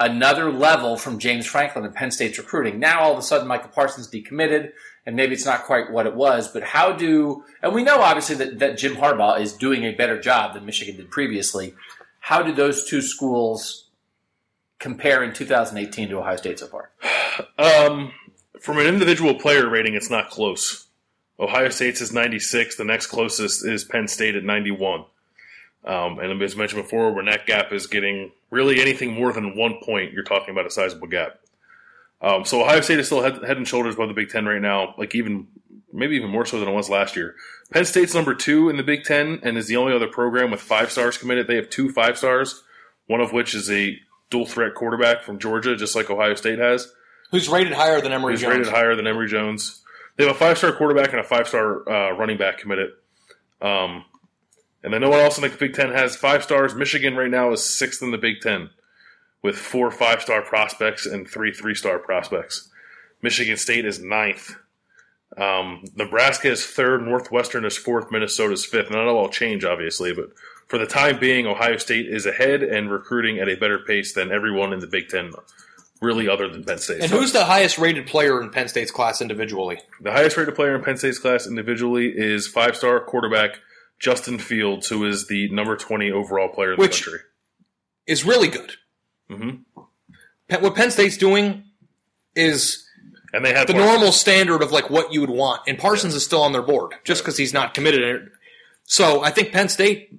another 0.00 0.50
level 0.50 0.96
from 0.96 1.18
James 1.18 1.46
Franklin 1.46 1.84
and 1.84 1.94
Penn 1.94 2.10
State's 2.10 2.38
recruiting. 2.38 2.80
Now 2.80 3.00
all 3.00 3.12
of 3.12 3.18
a 3.18 3.22
sudden 3.22 3.46
Micah 3.46 3.68
Parsons 3.68 4.08
decommitted, 4.08 4.72
and 5.06 5.14
maybe 5.14 5.34
it's 5.34 5.46
not 5.46 5.64
quite 5.64 5.92
what 5.92 6.06
it 6.06 6.14
was, 6.14 6.48
but 6.48 6.62
how 6.62 6.92
do 6.92 7.44
and 7.62 7.74
we 7.74 7.84
know 7.84 8.00
obviously 8.00 8.36
that, 8.36 8.58
that 8.58 8.78
Jim 8.78 8.96
Harbaugh 8.96 9.40
is 9.40 9.52
doing 9.52 9.84
a 9.84 9.94
better 9.94 10.18
job 10.20 10.54
than 10.54 10.64
Michigan 10.66 10.96
did 10.96 11.10
previously. 11.10 11.74
How 12.22 12.40
do 12.40 12.52
those 12.52 12.88
two 12.88 13.02
schools 13.02 13.88
compare 14.78 15.24
in 15.24 15.32
2018 15.32 16.08
to 16.08 16.18
Ohio 16.18 16.36
State 16.36 16.60
so 16.60 16.68
far? 16.68 16.90
Um, 17.58 18.12
from 18.60 18.78
an 18.78 18.86
individual 18.86 19.34
player 19.34 19.68
rating, 19.68 19.94
it's 19.94 20.08
not 20.08 20.30
close. 20.30 20.86
Ohio 21.40 21.68
State's 21.68 22.00
is 22.00 22.12
96. 22.12 22.76
The 22.76 22.84
next 22.84 23.08
closest 23.08 23.66
is 23.66 23.82
Penn 23.82 24.06
State 24.06 24.36
at 24.36 24.44
91. 24.44 25.04
Um, 25.84 26.20
and 26.20 26.40
as 26.40 26.54
mentioned 26.54 26.84
before, 26.84 27.12
when 27.12 27.24
that 27.24 27.44
gap 27.44 27.72
is 27.72 27.88
getting 27.88 28.30
really 28.50 28.80
anything 28.80 29.14
more 29.14 29.32
than 29.32 29.56
one 29.56 29.80
point, 29.82 30.12
you're 30.12 30.22
talking 30.22 30.52
about 30.52 30.64
a 30.66 30.70
sizable 30.70 31.08
gap. 31.08 31.40
Um, 32.20 32.44
so 32.44 32.62
Ohio 32.62 32.82
State 32.82 33.00
is 33.00 33.06
still 33.06 33.22
head, 33.22 33.42
head 33.42 33.56
and 33.56 33.66
shoulders 33.66 33.96
above 33.96 34.06
the 34.06 34.14
Big 34.14 34.28
Ten 34.28 34.46
right 34.46 34.62
now, 34.62 34.94
like 34.96 35.16
even 35.16 35.48
maybe 35.92 36.16
even 36.16 36.30
more 36.30 36.46
so 36.46 36.58
than 36.58 36.68
it 36.68 36.72
was 36.72 36.88
last 36.90 37.16
year. 37.16 37.34
Penn 37.72 37.84
State's 37.84 38.14
number 38.14 38.34
two 38.34 38.68
in 38.68 38.76
the 38.76 38.82
Big 38.82 39.04
Ten 39.04 39.40
and 39.42 39.56
is 39.56 39.66
the 39.68 39.76
only 39.76 39.94
other 39.94 40.08
program 40.08 40.50
with 40.50 40.60
five 40.60 40.90
stars 40.90 41.18
committed. 41.18 41.46
They 41.46 41.56
have 41.56 41.70
two 41.70 41.90
five 41.90 42.18
stars, 42.18 42.62
one 43.06 43.20
of 43.20 43.32
which 43.32 43.54
is 43.54 43.70
a 43.70 43.98
dual 44.30 44.46
threat 44.46 44.74
quarterback 44.74 45.22
from 45.22 45.38
Georgia, 45.38 45.76
just 45.76 45.94
like 45.94 46.10
Ohio 46.10 46.34
State 46.34 46.58
has. 46.58 46.92
Who's 47.30 47.48
rated 47.48 47.72
higher 47.72 48.00
than 48.00 48.12
Emory 48.12 48.34
He's 48.34 48.42
Jones? 48.42 48.56
rated 48.58 48.72
higher 48.72 48.94
than 48.94 49.06
Emory 49.06 49.28
Jones. 49.28 49.82
They 50.16 50.26
have 50.26 50.34
a 50.34 50.38
five 50.38 50.58
star 50.58 50.72
quarterback 50.72 51.10
and 51.10 51.20
a 51.20 51.24
five 51.24 51.48
star 51.48 51.88
uh, 51.88 52.12
running 52.12 52.36
back 52.36 52.58
committed. 52.58 52.90
Um, 53.60 54.04
and 54.82 54.92
then 54.92 55.00
no 55.00 55.10
one 55.10 55.20
else 55.20 55.38
in 55.38 55.42
the 55.42 55.48
Big 55.48 55.74
Ten 55.74 55.90
has 55.92 56.16
five 56.16 56.42
stars. 56.42 56.74
Michigan 56.74 57.16
right 57.16 57.30
now 57.30 57.52
is 57.52 57.64
sixth 57.64 58.02
in 58.02 58.10
the 58.10 58.18
Big 58.18 58.40
Ten 58.40 58.70
with 59.42 59.56
four 59.56 59.90
five 59.90 60.22
star 60.22 60.42
prospects 60.42 61.06
and 61.06 61.28
three 61.28 61.52
three 61.52 61.74
star 61.74 61.98
prospects. 61.98 62.68
Michigan 63.22 63.56
State 63.56 63.84
is 63.86 64.02
ninth. 64.02 64.56
Um, 65.36 65.84
Nebraska 65.96 66.50
is 66.50 66.66
third. 66.66 67.02
Northwestern 67.02 67.64
is 67.64 67.76
fourth. 67.76 68.10
Minnesota 68.10 68.52
is 68.52 68.64
fifth. 68.64 68.86
And 68.86 68.94
that'll 68.96 69.16
all 69.16 69.28
change, 69.30 69.64
obviously, 69.64 70.12
but 70.12 70.30
for 70.68 70.78
the 70.78 70.86
time 70.86 71.18
being, 71.18 71.46
Ohio 71.46 71.76
State 71.78 72.06
is 72.06 72.26
ahead 72.26 72.62
and 72.62 72.90
recruiting 72.90 73.38
at 73.38 73.48
a 73.48 73.56
better 73.56 73.78
pace 73.78 74.12
than 74.12 74.30
everyone 74.30 74.72
in 74.72 74.80
the 74.80 74.86
Big 74.86 75.08
Ten, 75.08 75.32
really, 76.00 76.28
other 76.28 76.48
than 76.48 76.64
Penn 76.64 76.78
State. 76.78 77.00
and 77.02 77.10
who's 77.10 77.32
the 77.32 77.44
highest 77.44 77.78
rated 77.78 78.06
player 78.06 78.42
in 78.42 78.50
Penn 78.50 78.68
State's 78.68 78.90
class 78.90 79.20
individually? 79.22 79.78
the 80.00 80.12
highest 80.12 80.36
rated 80.36 80.54
player 80.54 80.74
in 80.74 80.82
Penn 80.82 80.96
State's 80.98 81.18
class 81.18 81.46
individually 81.46 82.12
is 82.14 82.46
five 82.46 82.76
star 82.76 83.00
quarterback 83.00 83.60
Justin 83.98 84.38
Fields, 84.38 84.88
who 84.88 85.04
is 85.06 85.28
the 85.28 85.48
number 85.50 85.76
20 85.76 86.10
overall 86.10 86.48
player 86.48 86.72
in 86.72 86.78
Which- 86.78 86.98
the 87.00 87.04
country. 87.10 87.20
Is 88.06 88.24
really 88.24 88.48
good. 88.48 88.72
Mhm. 89.30 89.60
What 90.60 90.74
Penn 90.74 90.90
State's 90.90 91.16
doing 91.16 91.64
is 92.34 92.81
And 93.32 93.44
they 93.44 93.54
had 93.54 93.66
the 93.66 93.74
normal 93.74 94.12
standard 94.12 94.62
of 94.62 94.72
like 94.72 94.90
what 94.90 95.12
you 95.12 95.20
would 95.22 95.30
want. 95.30 95.62
And 95.66 95.78
Parsons 95.78 96.14
is 96.14 96.24
still 96.24 96.42
on 96.42 96.52
their 96.52 96.62
board 96.62 96.92
just 97.04 97.22
because 97.22 97.36
he's 97.38 97.52
not 97.54 97.72
committed. 97.74 98.30
So 98.84 99.22
I 99.22 99.30
think 99.30 99.52
Penn 99.52 99.68
State. 99.68 100.18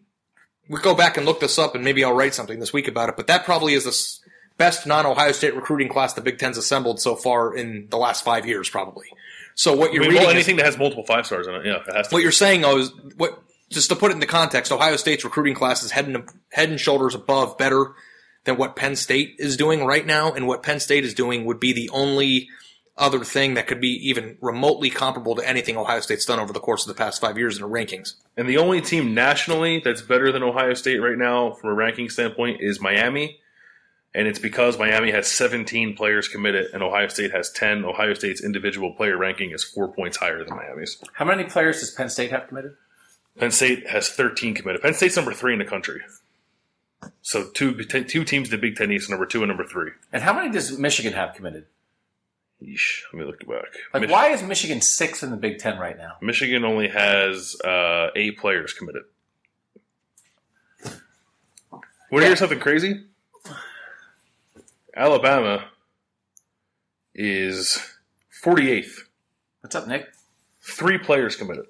We 0.69 0.79
go 0.79 0.95
back 0.95 1.17
and 1.17 1.25
look 1.25 1.41
this 1.41 1.59
up, 1.59 1.75
and 1.75 1.83
maybe 1.83 2.05
I'll 2.05 2.13
write 2.15 2.33
something 2.33 2.59
this 2.59 2.71
week 2.71 2.87
about 2.87 3.09
it. 3.09 3.17
But 3.17 3.27
that 3.27 3.43
probably 3.43 3.73
is 3.73 3.83
the 3.83 4.29
best 4.57 4.87
non-Ohio 4.87 5.33
State 5.33 5.55
recruiting 5.55 5.89
class 5.89 6.13
the 6.13 6.21
Big 6.21 6.39
Ten's 6.39 6.57
assembled 6.57 7.01
so 7.01 7.15
far 7.15 7.53
in 7.53 7.87
the 7.89 7.97
last 7.97 8.23
five 8.23 8.45
years, 8.45 8.69
probably. 8.69 9.07
So 9.55 9.75
what 9.75 9.91
you're 9.91 10.01
mean, 10.01 10.11
reading 10.11 10.21
well, 10.23 10.29
is- 10.29 10.35
anything 10.35 10.55
that 10.55 10.65
has 10.65 10.77
multiple 10.77 11.05
five 11.05 11.25
stars 11.25 11.47
in 11.47 11.53
it, 11.53 11.65
yeah, 11.65 11.79
it 11.85 11.93
has 11.93 12.07
to. 12.07 12.15
what 12.15 12.19
be. 12.19 12.23
you're 12.23 12.31
saying 12.31 12.61
though 12.61 12.77
is 12.77 12.91
what 13.17 13.43
just 13.69 13.89
to 13.89 13.95
put 13.95 14.11
it 14.11 14.15
into 14.15 14.25
context, 14.25 14.71
Ohio 14.71 14.95
State's 14.95 15.23
recruiting 15.25 15.53
class 15.53 15.83
is 15.83 15.91
head 15.91 16.07
and 16.07 16.27
head 16.51 16.69
and 16.69 16.79
shoulders 16.79 17.13
above 17.13 17.57
better 17.57 17.93
than 18.45 18.55
what 18.57 18.75
Penn 18.75 18.95
State 18.95 19.35
is 19.39 19.57
doing 19.57 19.85
right 19.85 20.05
now, 20.05 20.31
and 20.31 20.47
what 20.47 20.63
Penn 20.63 20.79
State 20.79 21.03
is 21.03 21.13
doing 21.13 21.43
would 21.45 21.59
be 21.59 21.73
the 21.73 21.89
only 21.89 22.47
other 22.97 23.23
thing 23.23 23.55
that 23.55 23.67
could 23.67 23.81
be 23.81 23.89
even 24.07 24.37
remotely 24.41 24.89
comparable 24.89 25.35
to 25.35 25.47
anything 25.47 25.77
Ohio 25.77 25.99
State's 25.99 26.25
done 26.25 26.39
over 26.39 26.53
the 26.53 26.59
course 26.59 26.87
of 26.87 26.95
the 26.95 27.01
past 27.01 27.19
five 27.19 27.37
years 27.37 27.57
in 27.57 27.63
the 27.63 27.69
rankings. 27.69 28.13
And 28.37 28.47
the 28.47 28.57
only 28.57 28.81
team 28.81 29.13
nationally 29.13 29.81
that's 29.83 30.01
better 30.01 30.31
than 30.31 30.43
Ohio 30.43 30.73
State 30.73 30.97
right 30.97 31.17
now 31.17 31.53
from 31.53 31.71
a 31.71 31.73
ranking 31.73 32.09
standpoint 32.09 32.61
is 32.61 32.79
Miami. 32.79 33.39
And 34.15 34.27
it's 34.27 34.37
because 34.37 34.77
Miami 34.77 35.09
has 35.09 35.27
17 35.27 35.95
players 35.95 36.27
committed 36.27 36.67
and 36.71 36.83
Ohio 36.83 37.07
State 37.07 37.31
has 37.31 37.51
10. 37.51 37.83
Ohio 37.83 38.13
State's 38.13 38.43
individual 38.43 38.93
player 38.93 39.17
ranking 39.17 39.51
is 39.51 39.63
four 39.63 39.91
points 39.91 40.17
higher 40.17 40.43
than 40.43 40.55
Miami's. 40.55 41.01
How 41.13 41.25
many 41.25 41.45
players 41.45 41.79
does 41.79 41.89
Penn 41.89 42.09
State 42.09 42.29
have 42.29 42.47
committed? 42.47 42.75
Penn 43.39 43.49
State 43.49 43.89
has 43.89 44.09
13 44.09 44.53
committed. 44.53 44.83
Penn 44.83 44.93
State's 44.93 45.15
number 45.15 45.33
three 45.33 45.53
in 45.53 45.59
the 45.59 45.65
country. 45.65 46.01
So 47.21 47.49
two 47.49 47.73
two 47.83 48.23
teams 48.23 48.47
in 48.47 48.51
the 48.51 48.57
Big 48.57 48.77
Ten 48.77 48.91
East, 48.91 49.09
number 49.09 49.25
two 49.25 49.41
and 49.41 49.49
number 49.49 49.65
three. 49.65 49.91
And 50.13 50.23
how 50.23 50.31
many 50.31 50.49
does 50.49 50.77
Michigan 50.77 51.13
have 51.13 51.33
committed? 51.33 51.65
Yeesh, 52.63 53.01
let 53.11 53.19
me 53.19 53.25
look 53.25 53.39
back. 53.47 53.65
Like, 53.93 54.01
Mich- 54.01 54.09
why 54.11 54.29
is 54.29 54.41
Michigan 54.41 54.79
sixth 54.81 55.21
in 55.23 55.31
the 55.31 55.37
Big 55.37 55.57
Ten 55.59 55.77
right 55.77 55.97
now? 55.97 56.13
Michigan 56.21 56.63
only 56.63 56.87
has 56.87 57.59
uh, 57.61 58.07
eight 58.15 58.37
players 58.37 58.73
committed. 58.73 59.03
Want 61.71 61.83
to 62.11 62.19
Yeah. 62.21 62.27
hear 62.27 62.35
something 62.35 62.59
crazy? 62.59 63.05
Alabama 64.95 65.65
is 67.15 67.79
48th. 68.43 68.99
What's 69.61 69.75
up, 69.75 69.87
Nick? 69.87 70.13
Three 70.61 70.97
players 70.99 71.35
committed. 71.35 71.65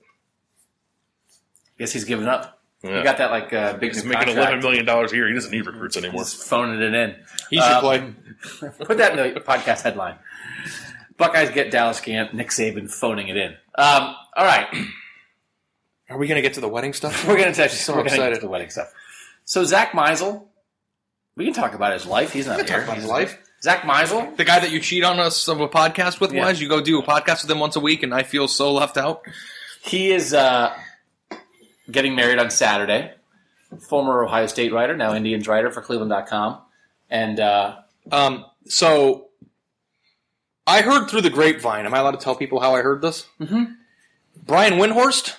Guess 1.79 1.93
he's 1.93 2.03
given 2.03 2.27
up. 2.27 2.52
Yeah. 2.83 2.97
He 2.97 3.03
got 3.03 3.17
that 3.19 3.31
like 3.31 3.53
uh, 3.53 3.73
big 3.77 3.93
He's 3.93 4.03
new 4.03 4.09
making 4.09 4.35
contract. 4.35 4.61
$11 4.61 4.61
million 4.61 4.89
a 4.89 5.11
year. 5.15 5.27
He 5.29 5.33
doesn't 5.33 5.51
need 5.51 5.65
recruits 5.65 5.95
anymore. 5.97 6.21
He's 6.23 6.33
phoning 6.33 6.81
it 6.81 6.93
in. 6.93 7.15
He 7.49 7.55
should 7.55 7.63
Uh, 7.63 7.79
play. 7.79 8.13
Put 8.85 8.97
that 8.97 9.17
in 9.17 9.33
the 9.33 9.39
podcast 9.39 9.83
headline. 9.83 10.17
Buckeyes 11.17 11.51
get 11.51 11.71
Dallas 11.71 11.99
Camp. 12.01 12.33
Nick 12.33 12.49
Saban 12.49 12.91
phoning 12.91 13.29
it 13.29 13.37
in. 13.37 13.51
Um, 13.75 14.15
all 14.35 14.45
right, 14.45 14.67
Are 16.09 16.17
we 16.17 16.27
going 16.27 16.35
to 16.35 16.41
get 16.41 16.55
to 16.55 16.61
the 16.61 16.67
wedding 16.67 16.93
stuff? 16.93 17.25
we're 17.27 17.37
going 17.37 17.53
to 17.53 17.59
touch. 17.59 17.71
So 17.71 17.93
we're 17.93 17.99
gonna 17.99 18.09
get 18.09 18.15
excited. 18.15 18.35
to 18.35 18.41
the 18.41 18.49
wedding 18.49 18.69
stuff. 18.69 18.91
So 19.45 19.63
Zach 19.63 19.91
Meisel, 19.93 20.43
we 21.35 21.45
can 21.45 21.53
talk 21.53 21.73
about 21.73 21.93
his 21.93 22.05
life. 22.05 22.33
He's 22.33 22.45
not 22.47 22.57
can 22.59 22.67
here. 22.67 22.77
talk 22.77 22.85
about 22.85 22.97
his 22.97 23.05
life. 23.07 23.37
Zach 23.63 23.83
Meisel, 23.83 24.35
The 24.35 24.43
guy 24.43 24.59
that 24.59 24.71
you 24.71 24.79
cheat 24.81 25.03
on 25.05 25.19
us 25.19 25.47
of 25.47 25.61
a 25.61 25.69
podcast 25.69 26.19
with 26.19 26.33
Yeah. 26.33 26.45
was 26.45 26.59
you 26.61 26.67
go 26.67 26.81
do 26.81 26.99
a 26.99 27.03
podcast 27.03 27.43
with 27.43 27.51
him 27.51 27.59
once 27.59 27.77
a 27.77 27.79
week, 27.79 28.03
and 28.03 28.13
I 28.13 28.23
feel 28.23 28.47
so 28.49 28.73
left 28.73 28.97
out. 28.97 29.21
he 29.81 30.11
is 30.11 30.33
uh, 30.33 30.73
getting 31.91 32.15
married 32.15 32.39
on 32.39 32.49
Saturday. 32.49 33.13
Former 33.89 34.23
Ohio 34.23 34.45
State 34.45 34.71
writer, 34.71 34.95
now 34.95 35.15
Indians 35.15 35.47
writer 35.47 35.71
for 35.71 35.81
Cleveland.com, 35.81 36.61
and 37.09 37.39
uh, 37.39 37.77
Um, 38.11 38.45
so 38.67 39.29
I 40.67 40.81
heard 40.81 41.07
through 41.09 41.21
the 41.21 41.29
grapevine. 41.29 41.85
Am 41.85 41.93
I 41.93 41.99
allowed 41.99 42.11
to 42.11 42.17
tell 42.17 42.35
people 42.35 42.59
how 42.59 42.75
I 42.75 42.81
heard 42.81 43.01
this? 43.01 43.25
Mm-hmm. 43.39 43.63
Brian 44.45 44.73
Windhorst, 44.73 45.37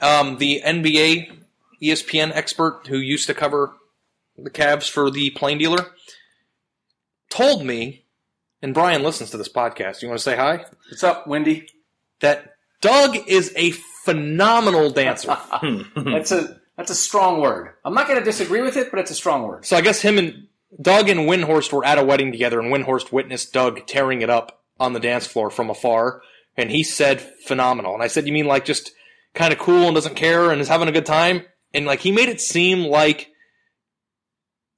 um, 0.00 0.38
the 0.38 0.62
NBA 0.64 1.38
ESPN 1.82 2.32
expert 2.34 2.86
who 2.88 2.98
used 2.98 3.26
to 3.26 3.34
cover 3.34 3.74
the 4.36 4.50
Cavs 4.50 4.90
for 4.90 5.10
the 5.10 5.30
Plain 5.30 5.58
Dealer, 5.58 5.86
told 7.30 7.64
me, 7.64 8.04
and 8.60 8.74
Brian 8.74 9.02
listens 9.02 9.30
to 9.30 9.36
this 9.36 9.48
podcast. 9.48 10.02
You 10.02 10.08
want 10.08 10.18
to 10.18 10.24
say 10.24 10.36
hi? 10.36 10.64
What's 10.90 11.04
up, 11.04 11.26
Wendy? 11.26 11.68
That 12.20 12.56
Doug 12.80 13.16
is 13.28 13.52
a 13.56 13.72
phenomenal 14.04 14.90
dancer. 14.90 15.36
That's 15.96 16.32
a 16.32 16.60
that's 16.76 16.90
a 16.90 16.94
strong 16.94 17.40
word. 17.40 17.70
I'm 17.84 17.94
not 17.94 18.08
going 18.08 18.18
to 18.18 18.24
disagree 18.24 18.60
with 18.60 18.76
it, 18.76 18.90
but 18.90 18.98
it's 18.98 19.12
a 19.12 19.14
strong 19.14 19.44
word. 19.44 19.64
so 19.64 19.76
I 19.76 19.80
guess 19.80 20.00
him 20.02 20.18
and 20.18 20.48
Doug 20.82 21.08
and 21.08 21.20
Windhorst 21.20 21.72
were 21.72 21.84
at 21.84 21.98
a 21.98 22.04
wedding 22.04 22.32
together, 22.32 22.58
and 22.60 22.72
Windhorst 22.72 23.12
witnessed 23.12 23.52
Doug 23.52 23.86
tearing 23.86 24.22
it 24.22 24.30
up 24.30 24.60
on 24.80 24.92
the 24.92 24.98
dance 24.98 25.24
floor 25.24 25.50
from 25.50 25.70
afar, 25.70 26.20
and 26.56 26.70
he 26.70 26.82
said 26.82 27.20
phenomenal. 27.46 27.94
And 27.94 28.02
I 28.02 28.08
said, 28.08 28.26
you 28.26 28.32
mean 28.32 28.46
like 28.46 28.64
just 28.64 28.90
kind 29.34 29.52
of 29.52 29.60
cool 29.60 29.84
and 29.84 29.94
doesn't 29.94 30.16
care 30.16 30.50
and 30.50 30.60
is 30.60 30.66
having 30.66 30.88
a 30.88 30.92
good 30.92 31.06
time? 31.06 31.42
And 31.72 31.86
like 31.86 32.00
he 32.00 32.10
made 32.10 32.28
it 32.28 32.40
seem 32.40 32.84
like 32.84 33.30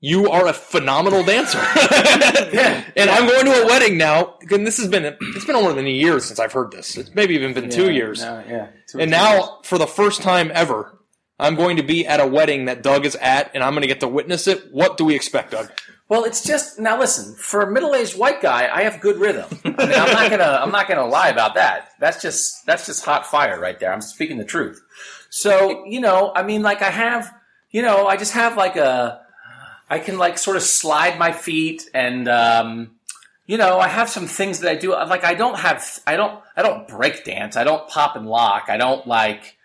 you 0.00 0.30
are 0.30 0.46
a 0.46 0.52
phenomenal 0.52 1.22
dancer. 1.24 1.58
And 2.98 3.10
I'm 3.10 3.26
going 3.26 3.44
to 3.46 3.62
a 3.62 3.66
wedding 3.66 3.98
now, 3.98 4.36
and 4.50 4.66
this 4.66 4.78
has 4.78 4.88
been 4.88 5.04
it's 5.20 5.44
been 5.44 5.56
more 5.56 5.72
than 5.74 5.86
a 5.86 5.90
year 5.90 6.18
since 6.20 6.40
I've 6.40 6.52
heard 6.52 6.70
this. 6.70 6.96
It's 6.96 7.14
maybe 7.14 7.34
even 7.34 7.52
been 7.52 7.68
two 7.68 7.90
years. 7.92 8.22
no, 8.22 8.42
yeah. 8.48 8.68
Two 8.88 9.00
And 9.00 9.10
now, 9.10 9.32
years. 9.34 9.48
for 9.64 9.76
the 9.78 9.86
first 9.86 10.22
time 10.22 10.50
ever, 10.54 10.98
I'm 11.38 11.54
going 11.56 11.76
to 11.76 11.82
be 11.82 12.06
at 12.06 12.20
a 12.20 12.26
wedding 12.26 12.64
that 12.66 12.82
Doug 12.82 13.04
is 13.04 13.14
at, 13.16 13.50
and 13.54 13.62
I'm 13.62 13.72
going 13.72 13.82
to 13.82 13.86
get 13.88 14.00
to 14.00 14.08
witness 14.08 14.46
it. 14.46 14.72
What 14.72 14.96
do 14.96 15.04
we 15.04 15.14
expect, 15.14 15.50
Doug? 15.50 15.70
Well, 16.08 16.24
it's 16.24 16.42
just 16.42 16.78
now. 16.78 16.98
Listen, 16.98 17.34
for 17.34 17.60
a 17.62 17.70
middle-aged 17.70 18.16
white 18.16 18.40
guy, 18.40 18.74
I 18.74 18.82
have 18.84 19.00
good 19.00 19.18
rhythm. 19.18 19.46
I 19.64 19.68
mean, 19.68 19.76
I'm 19.80 20.12
not 20.12 20.30
gonna. 20.30 20.58
I'm 20.62 20.70
not 20.70 20.88
gonna 20.88 21.04
lie 21.06 21.28
about 21.28 21.54
that. 21.56 21.90
That's 22.00 22.22
just 22.22 22.64
that's 22.64 22.86
just 22.86 23.04
hot 23.04 23.26
fire 23.26 23.60
right 23.60 23.78
there. 23.78 23.92
I'm 23.92 24.00
speaking 24.00 24.38
the 24.38 24.44
truth. 24.44 24.80
So 25.30 25.84
you 25.84 26.00
know, 26.00 26.32
I 26.34 26.42
mean, 26.44 26.62
like 26.62 26.80
I 26.80 26.90
have, 26.90 27.30
you 27.72 27.82
know, 27.82 28.06
I 28.06 28.16
just 28.16 28.32
have 28.32 28.56
like 28.56 28.76
a. 28.76 29.20
I 29.88 29.98
can 29.98 30.18
like 30.18 30.38
sort 30.38 30.56
of 30.56 30.62
slide 30.62 31.18
my 31.18 31.32
feet 31.32 31.88
and. 31.94 32.28
um 32.28 32.90
you 33.48 33.58
know, 33.58 33.78
I 33.78 33.86
have 33.86 34.10
some 34.10 34.26
things 34.26 34.58
that 34.58 34.68
I 34.68 34.74
do. 34.74 34.90
Like 34.90 35.22
I 35.22 35.34
don't 35.34 35.56
have, 35.60 36.00
I 36.04 36.16
don't, 36.16 36.40
I 36.56 36.62
don't 36.62 36.88
break 36.88 37.24
dance. 37.24 37.56
I 37.56 37.62
don't 37.62 37.88
pop 37.88 38.16
and 38.16 38.26
lock. 38.26 38.64
I 38.68 38.76
don't 38.76 39.06
like 39.06 39.56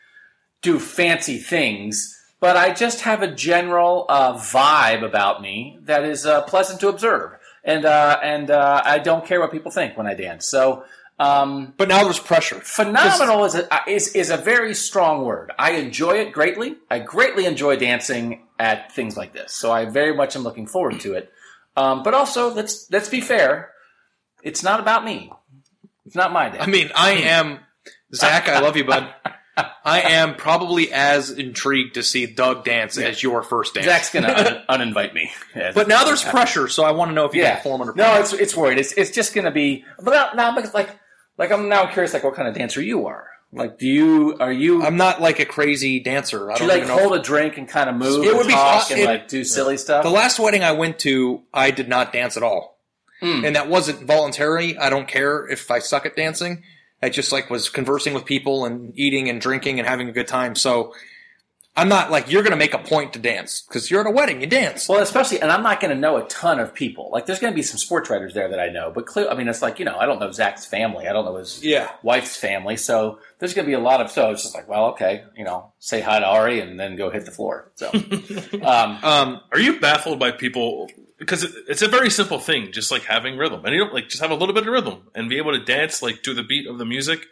do 0.62 0.78
fancy 0.78 1.40
things. 1.40 2.16
But 2.40 2.58
I 2.58 2.74
just 2.76 3.02
have 3.02 3.24
a 3.24 3.28
general 3.34 4.06
uh, 4.08 4.34
vibe 4.34 5.04
about 5.04 5.42
me 5.42 5.80
that 5.86 6.04
is 6.04 6.28
uh, 6.28 6.44
pleasant 6.44 6.80
to 6.82 6.90
observe, 6.90 7.32
and 7.64 7.84
uh, 7.86 8.20
and 8.22 8.52
uh, 8.52 8.84
I 8.86 9.00
don't 9.00 9.26
care 9.26 9.40
what 9.40 9.52
people 9.52 9.72
think 9.72 9.98
when 9.98 10.06
I 10.06 10.14
dance. 10.14 10.48
So 10.48 10.84
um, 11.20 11.74
But 11.78 11.88
now 11.88 12.04
there's 12.04 12.20
pressure. 12.20 12.60
phenomenal 12.62 13.46
is 13.46 13.56
a 13.56 13.68
is 13.88 14.16
is 14.16 14.30
a 14.30 14.38
very 14.38 14.76
strong 14.76 15.26
word. 15.26 15.52
I 15.58 15.72
enjoy 15.72 16.20
it 16.20 16.34
greatly. 16.34 16.78
I 16.90 17.00
greatly 17.00 17.46
enjoy 17.46 17.78
dancing 17.78 18.44
at 18.62 18.92
things 18.92 19.18
like 19.18 19.34
this. 19.34 19.54
So 19.54 19.72
I 19.72 19.86
very 19.86 20.16
much 20.16 20.36
am 20.36 20.44
looking 20.44 20.68
forward 20.68 21.00
to 21.02 21.16
it. 21.16 21.32
Um, 21.76 22.04
but 22.04 22.14
also, 22.14 22.54
let's 22.54 22.90
let's 22.92 23.10
be 23.10 23.20
fair. 23.20 23.72
It's 24.44 24.64
not 24.64 24.80
about 24.80 25.04
me. 25.04 25.32
It's 26.06 26.16
not 26.16 26.32
my 26.32 26.50
day. 26.50 26.60
I 26.60 26.68
mean, 26.68 26.92
I 26.96 27.12
am 27.12 27.60
Zach. 28.14 28.48
I 28.48 28.60
love 28.60 28.78
you, 28.78 28.84
bud. 28.84 29.14
I 29.84 30.02
am 30.02 30.36
probably 30.36 30.94
as 30.94 31.32
intrigued 31.32 31.96
to 31.96 32.04
see 32.04 32.26
Doug 32.26 32.64
dance 32.64 32.98
as 32.98 33.22
your 33.22 33.42
first 33.42 33.74
dance. 33.74 33.86
Zach's 33.86 34.12
gonna 34.12 34.64
un- 34.70 34.80
uninvite 34.94 35.14
me. 35.14 35.32
Yeah, 35.56 35.72
but 35.74 35.88
now 35.88 36.04
there's 36.04 36.24
pressure, 36.24 36.68
so 36.68 36.84
I 36.84 36.92
want 36.92 37.10
to 37.10 37.16
know 37.16 37.26
if 37.26 37.34
you 37.34 37.42
yeah. 37.42 37.56
can 37.56 37.58
perform 37.58 37.82
under 37.82 37.94
No, 37.94 38.20
it's 38.20 38.34
it's 38.34 38.56
worried. 38.56 38.78
It's 38.78 38.94
it's 38.94 39.12
just 39.12 39.34
gonna 39.34 39.52
be. 39.52 39.86
But 40.00 40.12
now, 40.12 40.30
now 40.36 40.56
because 40.56 40.74
like 40.74 40.90
like 41.38 41.52
I'm 41.52 41.68
now 41.68 41.88
curious 41.88 42.14
like 42.14 42.24
what 42.24 42.36
kind 42.36 42.48
of 42.48 42.54
dancer 42.54 42.82
you 42.82 43.08
are. 43.08 43.31
Like, 43.54 43.78
do 43.78 43.86
you 43.86 44.38
are 44.40 44.52
you? 44.52 44.82
I'm 44.84 44.96
not 44.98 45.20
like 45.22 45.40
a 45.40 45.46
crazy 45.46 46.00
dancer. 46.00 46.50
I 46.52 46.56
do 46.56 46.60
don't 46.68 46.70
you 46.70 46.80
like 46.80 46.88
know. 46.88 46.98
hold 46.98 47.20
a 47.20 47.22
drink 47.22 47.58
and 47.58 47.68
kind 47.68 47.90
of 47.90 47.96
move? 47.98 48.24
It 48.24 48.30
and 48.30 48.38
would 48.38 48.48
be 48.48 48.54
talk 48.54 48.84
fun- 48.84 48.92
and 48.98 49.02
it- 49.02 49.06
like 49.06 49.28
do 49.28 49.44
silly 49.44 49.76
stuff. 49.78 50.04
The 50.04 50.10
last 50.10 50.40
wedding 50.40 50.64
I 50.64 50.72
went 50.72 51.00
to, 51.00 51.42
I 51.54 51.72
did 51.72 51.90
not 51.90 52.14
dance 52.14 52.38
at 52.38 52.44
all. 52.44 52.80
Hmm. 53.20 53.44
And 53.46 53.56
that 53.56 53.68
wasn't 53.70 54.08
voluntary. 54.08 54.78
I 54.78 54.90
don't 54.90 55.08
care 55.08 55.48
if 55.48 55.70
I 55.70 55.80
suck 55.80 56.06
at 56.06 56.16
dancing. 56.16 56.64
I 57.04 57.10
just 57.10 57.32
like 57.32 57.50
was 57.50 57.68
conversing 57.70 58.14
with 58.14 58.26
people 58.26 58.64
and 58.66 58.94
eating 58.96 59.28
and 59.30 59.42
drinking 59.42 59.80
and 59.80 59.88
having 59.88 60.08
a 60.08 60.12
good 60.12 60.28
time. 60.28 60.56
So 60.56 60.94
I'm 61.74 61.88
not 61.88 62.12
like 62.12 62.30
you're 62.30 62.44
going 62.44 62.52
to 62.52 62.58
make 62.58 62.74
a 62.74 62.80
point 62.80 63.14
to 63.14 63.20
dance 63.20 63.62
because 63.66 63.90
you're 63.90 64.02
at 64.02 64.06
a 64.08 64.12
wedding, 64.12 64.42
you 64.42 64.48
dance. 64.48 64.90
Well, 64.90 65.00
especially, 65.00 65.40
and 65.42 65.50
I'm 65.50 65.64
not 65.64 65.80
going 65.80 65.94
to 65.94 66.00
know 66.00 66.18
a 66.18 66.28
ton 66.28 66.60
of 66.60 66.74
people. 66.74 67.10
Like, 67.14 67.26
there's 67.26 67.40
going 67.40 67.54
to 67.54 67.56
be 67.56 67.62
some 67.64 67.78
sports 67.78 68.10
writers 68.10 68.34
there 68.34 68.50
that 68.50 68.60
I 68.60 68.68
know, 68.68 68.92
but 68.94 69.06
clear. 69.06 69.30
I 69.30 69.36
mean, 69.36 69.48
it's 69.48 69.62
like 69.62 69.80
you 69.80 69.86
know, 69.86 69.96
I 69.98 70.06
don't 70.06 70.20
know 70.20 70.32
Zach's 70.34 70.66
family. 70.66 71.08
I 71.08 71.14
don't 71.14 71.24
know 71.24 71.38
his 71.38 71.64
Yeah. 71.64 71.90
wife's 72.04 72.36
family. 72.36 72.76
So 72.76 73.20
there's 73.40 73.54
going 73.54 73.66
to 73.66 73.70
be 73.70 73.74
a 73.76 73.80
lot 73.80 74.02
of. 74.02 74.12
So 74.12 74.32
it's 74.32 74.44
just 74.44 74.54
like, 74.54 74.68
well, 74.68 74.88
okay, 74.88 75.24
you 75.38 75.46
know, 75.46 75.72
say 75.80 76.02
hi 76.02 76.20
to 76.20 76.26
Ari 76.26 76.60
and 76.60 76.78
then 76.78 76.98
go 76.98 77.10
hit 77.10 77.24
the 77.24 77.32
floor. 77.32 77.72
So, 77.76 77.90
um, 78.64 79.00
Um, 79.04 79.42
Are 79.54 79.60
you 79.60 79.80
baffled 79.80 80.20
by 80.20 80.32
people? 80.32 80.90
Because 81.20 81.44
it, 81.44 81.52
it's 81.70 81.82
a 81.84 81.88
very 81.88 82.10
simple 82.10 82.40
thing, 82.40 82.74
just 82.74 82.92
like 82.92 83.04
having 83.04 83.38
rhythm, 83.38 83.64
and 83.64 83.74
you 83.74 83.80
don't 83.80 83.94
like 83.94 84.10
just 84.10 84.22
have 84.22 84.32
a 84.32 84.36
little 84.36 84.54
bit 84.56 84.68
of 84.68 84.74
rhythm 84.74 85.04
and 85.16 85.30
be 85.30 85.38
able 85.38 85.54
to 85.54 85.64
dance 85.64 86.02
like 86.02 86.22
to 86.24 86.34
the 86.34 86.44
beat 86.44 86.68
of 86.68 86.80
the 86.80 86.86
music. 86.86 87.28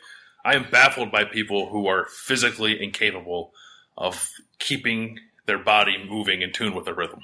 I 0.45 0.55
am 0.55 0.67
baffled 0.71 1.11
by 1.11 1.25
people 1.25 1.69
who 1.69 1.87
are 1.87 2.05
physically 2.05 2.81
incapable 2.81 3.51
of 3.99 4.29
keeping 4.57 5.19
their 5.45 5.59
body 5.59 5.95
moving 6.09 6.41
in 6.41 6.51
tune 6.51 6.73
with 6.73 6.85
the 6.85 6.93
rhythm. 6.93 7.19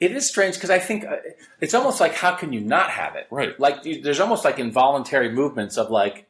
it 0.00 0.12
is 0.12 0.28
strange 0.28 0.54
because 0.54 0.70
I 0.70 0.78
think 0.78 1.04
uh, 1.04 1.16
it's 1.60 1.74
almost 1.74 2.00
like 2.00 2.14
how 2.14 2.34
can 2.36 2.52
you 2.52 2.60
not 2.60 2.90
have 2.90 3.16
it? 3.16 3.26
Right. 3.30 3.58
Like 3.58 3.82
there's 3.82 4.20
almost 4.20 4.44
like 4.44 4.58
involuntary 4.60 5.30
movements 5.30 5.76
of 5.76 5.90
like 5.90 6.26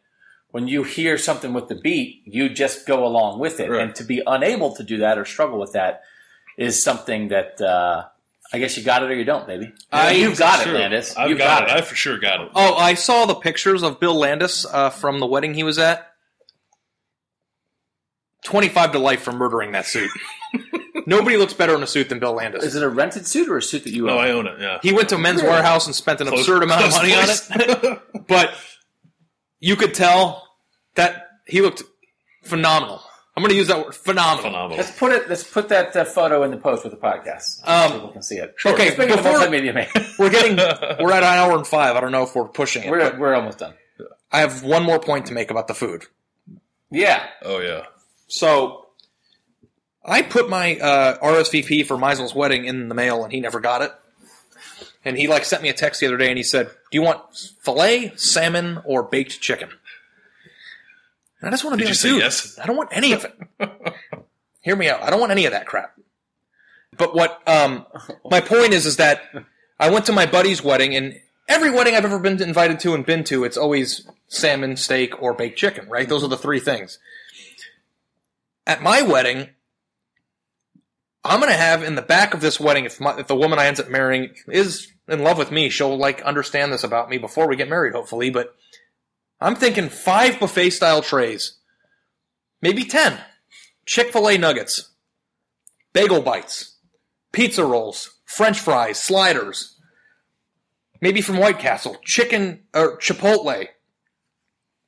when 0.50 0.66
you 0.68 0.82
hear 0.84 1.18
something 1.18 1.52
with 1.52 1.68
the 1.68 1.74
beat, 1.74 2.22
you 2.24 2.48
just 2.48 2.86
go 2.86 3.04
along 3.04 3.38
with 3.40 3.60
it, 3.60 3.68
Right. 3.70 3.82
and 3.82 3.94
to 3.96 4.04
be 4.04 4.22
unable 4.26 4.74
to 4.76 4.82
do 4.82 4.96
that 4.98 5.18
or 5.18 5.26
struggle 5.26 5.58
with 5.58 5.72
that 5.72 6.00
is 6.56 6.82
something 6.82 7.28
that. 7.28 7.60
Uh, 7.60 8.04
I 8.50 8.58
guess 8.58 8.78
you 8.78 8.82
got 8.82 9.02
it 9.02 9.10
or 9.10 9.14
you 9.14 9.24
don't, 9.26 9.46
baby. 9.46 9.74
I- 9.92 10.12
You've 10.12 10.38
got 10.38 10.66
it, 10.66 10.72
Landis. 10.72 11.14
I've 11.18 11.28
You've 11.28 11.36
got, 11.36 11.64
it. 11.64 11.70
I 11.70 11.82
for 11.82 11.94
sure 11.94 12.16
got 12.18 12.40
it. 12.40 12.48
oh, 12.54 12.76
I 12.76 12.94
saw 12.94 13.26
the 13.26 13.34
pictures 13.34 13.82
of 13.82 14.00
Bill 14.00 14.14
Landis 14.18 14.64
uh, 14.64 14.88
from 14.88 15.20
the 15.20 15.26
wedding 15.26 15.52
he 15.52 15.64
was 15.64 15.78
at. 15.78 16.07
25 18.48 18.92
to 18.92 18.98
life 18.98 19.20
for 19.22 19.32
murdering 19.32 19.72
that 19.72 19.84
suit. 19.86 20.10
Nobody 21.06 21.36
looks 21.36 21.52
better 21.52 21.74
in 21.74 21.82
a 21.82 21.86
suit 21.86 22.08
than 22.08 22.18
Bill 22.18 22.32
Landis. 22.32 22.64
Is 22.64 22.74
it 22.74 22.82
a 22.82 22.88
rented 22.88 23.26
suit 23.26 23.48
or 23.48 23.58
a 23.58 23.62
suit 23.62 23.84
that 23.84 23.90
you 23.92 24.08
own? 24.08 24.16
No. 24.16 24.20
I 24.22 24.30
own 24.30 24.46
it. 24.46 24.58
Yeah. 24.60 24.78
He 24.82 24.92
went 24.92 25.10
to 25.10 25.18
Men's 25.18 25.42
Wearhouse 25.42 25.86
and 25.86 25.94
spent 25.94 26.20
an 26.20 26.28
absurd 26.28 26.62
amount 26.62 26.84
of 26.84 26.90
close 26.90 27.02
money 27.02 27.14
on 27.14 27.24
place. 27.24 27.50
it. 27.50 28.00
but 28.26 28.54
you 29.60 29.76
could 29.76 29.92
tell 29.94 30.48
that 30.94 31.28
he 31.46 31.60
looked 31.60 31.82
phenomenal. 32.42 33.02
I'm 33.36 33.42
going 33.42 33.50
to 33.52 33.56
use 33.56 33.68
that 33.68 33.84
word, 33.84 33.94
phenomenal. 33.94 34.50
Phenomenal. 34.50 34.76
Let's 34.78 34.98
put 34.98 35.12
it. 35.12 35.28
Let's 35.28 35.44
put 35.44 35.68
that 35.68 35.94
uh, 35.94 36.04
photo 36.04 36.42
in 36.42 36.50
the 36.50 36.56
post 36.56 36.82
with 36.84 36.92
the 36.92 36.98
podcast. 36.98 37.60
Um, 37.68 37.92
People 37.92 38.08
can 38.08 38.22
see 38.22 38.36
it. 38.36 38.54
okay, 38.66 38.90
Speaking 38.90 39.12
of 39.12 39.18
before- 39.22 39.38
multimedia, 39.38 39.72
man, 39.74 39.88
We're 40.18 40.30
getting, 40.30 40.56
we're 40.56 41.12
at 41.12 41.22
an 41.22 41.38
hour 41.38 41.56
and 41.56 41.66
five. 41.66 41.94
I 41.96 42.00
don't 42.00 42.10
know 42.12 42.24
if 42.24 42.34
we're 42.34 42.48
pushing 42.48 42.82
it. 42.82 42.90
we're 42.90 43.16
we're 43.18 43.34
almost 43.34 43.58
done. 43.58 43.74
I 44.32 44.40
have 44.40 44.62
one 44.64 44.82
more 44.82 44.98
point 44.98 45.26
to 45.26 45.34
make 45.34 45.50
about 45.52 45.68
the 45.68 45.74
food. 45.74 46.04
Yeah, 46.90 47.24
Oh 47.42 47.60
yeah. 47.60 47.84
So 48.28 48.86
I 50.04 50.22
put 50.22 50.48
my 50.48 50.78
uh, 50.78 51.18
RSVP 51.18 51.86
for 51.86 51.98
Meisel's 51.98 52.34
wedding 52.34 52.66
in 52.66 52.88
the 52.88 52.94
mail, 52.94 53.24
and 53.24 53.32
he 53.32 53.40
never 53.40 53.60
got 53.60 53.82
it. 53.82 53.92
And 55.04 55.16
he 55.16 55.28
like 55.28 55.44
sent 55.44 55.62
me 55.62 55.68
a 55.68 55.72
text 55.74 56.00
the 56.00 56.06
other 56.06 56.16
day, 56.16 56.28
and 56.28 56.36
he 56.36 56.42
said, 56.42 56.66
"Do 56.66 56.98
you 56.98 57.02
want 57.02 57.20
fillet, 57.60 58.12
salmon, 58.16 58.80
or 58.84 59.02
baked 59.02 59.40
chicken?" 59.40 59.70
And 61.40 61.48
I 61.48 61.50
just 61.50 61.64
want 61.64 61.74
to 61.74 61.78
be 61.78 61.84
Did 61.84 61.96
like, 61.96 62.00
dude, 62.00 62.20
yes? 62.20 62.58
I 62.58 62.66
don't 62.66 62.76
want 62.76 62.90
any 62.92 63.12
of 63.12 63.24
it. 63.24 63.38
Hear 64.60 64.76
me 64.76 64.88
out. 64.88 65.02
I 65.02 65.10
don't 65.10 65.20
want 65.20 65.30
any 65.30 65.46
of 65.46 65.52
that 65.52 65.66
crap. 65.66 65.94
But 66.96 67.14
what 67.14 67.40
um, 67.46 67.86
my 68.28 68.40
point 68.40 68.72
is 68.72 68.86
is 68.86 68.96
that 68.96 69.22
I 69.78 69.88
went 69.90 70.06
to 70.06 70.12
my 70.12 70.26
buddy's 70.26 70.64
wedding, 70.64 70.96
and 70.96 71.14
every 71.48 71.70
wedding 71.70 71.94
I've 71.94 72.04
ever 72.04 72.18
been 72.18 72.42
invited 72.42 72.80
to 72.80 72.94
and 72.94 73.06
been 73.06 73.22
to, 73.24 73.44
it's 73.44 73.56
always 73.56 74.08
salmon, 74.26 74.76
steak, 74.76 75.22
or 75.22 75.32
baked 75.32 75.56
chicken. 75.58 75.88
Right? 75.88 76.08
Those 76.08 76.24
are 76.24 76.28
the 76.28 76.36
three 76.36 76.60
things. 76.60 76.98
At 78.68 78.82
my 78.82 79.00
wedding, 79.00 79.48
I'm 81.24 81.40
gonna 81.40 81.54
have 81.54 81.82
in 81.82 81.94
the 81.94 82.02
back 82.02 82.34
of 82.34 82.42
this 82.42 82.60
wedding, 82.60 82.84
if, 82.84 83.00
my, 83.00 83.18
if 83.18 83.26
the 83.26 83.34
woman 83.34 83.58
I 83.58 83.66
end 83.66 83.80
up 83.80 83.88
marrying 83.88 84.34
is 84.46 84.92
in 85.08 85.24
love 85.24 85.38
with 85.38 85.50
me, 85.50 85.70
she'll 85.70 85.96
like 85.96 86.20
understand 86.20 86.70
this 86.70 86.84
about 86.84 87.08
me 87.08 87.16
before 87.16 87.48
we 87.48 87.56
get 87.56 87.70
married, 87.70 87.94
hopefully. 87.94 88.28
But 88.28 88.54
I'm 89.40 89.56
thinking 89.56 89.88
five 89.88 90.38
buffet 90.38 90.70
style 90.70 91.00
trays, 91.00 91.56
maybe 92.60 92.84
ten 92.84 93.18
Chick 93.86 94.12
fil 94.12 94.28
A 94.28 94.36
nuggets, 94.36 94.90
bagel 95.94 96.20
bites, 96.20 96.76
pizza 97.32 97.64
rolls, 97.64 98.18
French 98.26 98.60
fries, 98.60 99.02
sliders, 99.02 99.80
maybe 101.00 101.22
from 101.22 101.38
White 101.38 101.58
Castle, 101.58 101.96
chicken 102.04 102.64
or 102.74 102.98
Chipotle, 102.98 103.68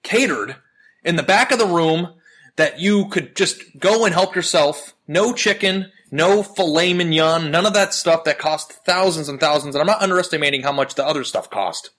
catered 0.02 0.56
in 1.02 1.16
the 1.16 1.22
back 1.22 1.50
of 1.50 1.58
the 1.58 1.66
room 1.66 2.19
that 2.56 2.80
you 2.80 3.06
could 3.08 3.36
just 3.36 3.78
go 3.78 4.04
and 4.04 4.14
help 4.14 4.34
yourself. 4.34 4.94
No 5.08 5.32
chicken, 5.32 5.90
no 6.10 6.42
filet 6.42 6.92
mignon, 6.92 7.50
none 7.50 7.66
of 7.66 7.74
that 7.74 7.94
stuff 7.94 8.24
that 8.24 8.38
cost 8.38 8.72
thousands 8.72 9.28
and 9.28 9.40
thousands. 9.40 9.74
And 9.74 9.80
I'm 9.80 9.86
not 9.86 10.02
underestimating 10.02 10.62
how 10.62 10.72
much 10.72 10.94
the 10.94 11.06
other 11.06 11.24
stuff 11.24 11.50
cost. 11.50 11.90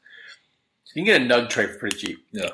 you 0.94 1.04
can 1.04 1.06
get 1.06 1.22
a 1.22 1.26
nug 1.26 1.50
tray 1.50 1.68
for 1.68 1.80
pretty 1.80 1.98
cheap. 1.98 2.26
Yeah. 2.32 2.50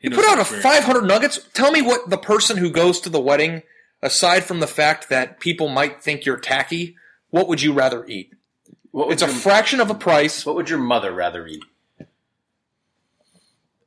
You 0.00 0.10
put 0.10 0.24
out 0.24 0.40
a 0.40 0.44
500 0.44 1.04
nuggets. 1.04 1.40
Tell 1.54 1.70
me 1.70 1.80
what 1.80 2.10
the 2.10 2.18
person 2.18 2.56
who 2.56 2.70
goes 2.70 3.00
to 3.00 3.08
the 3.08 3.20
wedding, 3.20 3.62
aside 4.02 4.44
from 4.44 4.58
the 4.58 4.66
fact 4.66 5.08
that 5.10 5.38
people 5.38 5.68
might 5.68 6.02
think 6.02 6.26
you're 6.26 6.38
tacky, 6.38 6.96
what 7.30 7.48
would 7.48 7.62
you 7.62 7.72
rather 7.72 8.04
eat? 8.06 8.32
What 8.90 9.06
would 9.06 9.14
It's 9.14 9.22
a 9.22 9.28
fraction 9.28 9.80
of 9.80 9.90
a 9.90 9.94
price. 9.94 10.44
What 10.44 10.56
would 10.56 10.68
your 10.68 10.80
mother 10.80 11.12
rather 11.12 11.46
eat? 11.46 11.62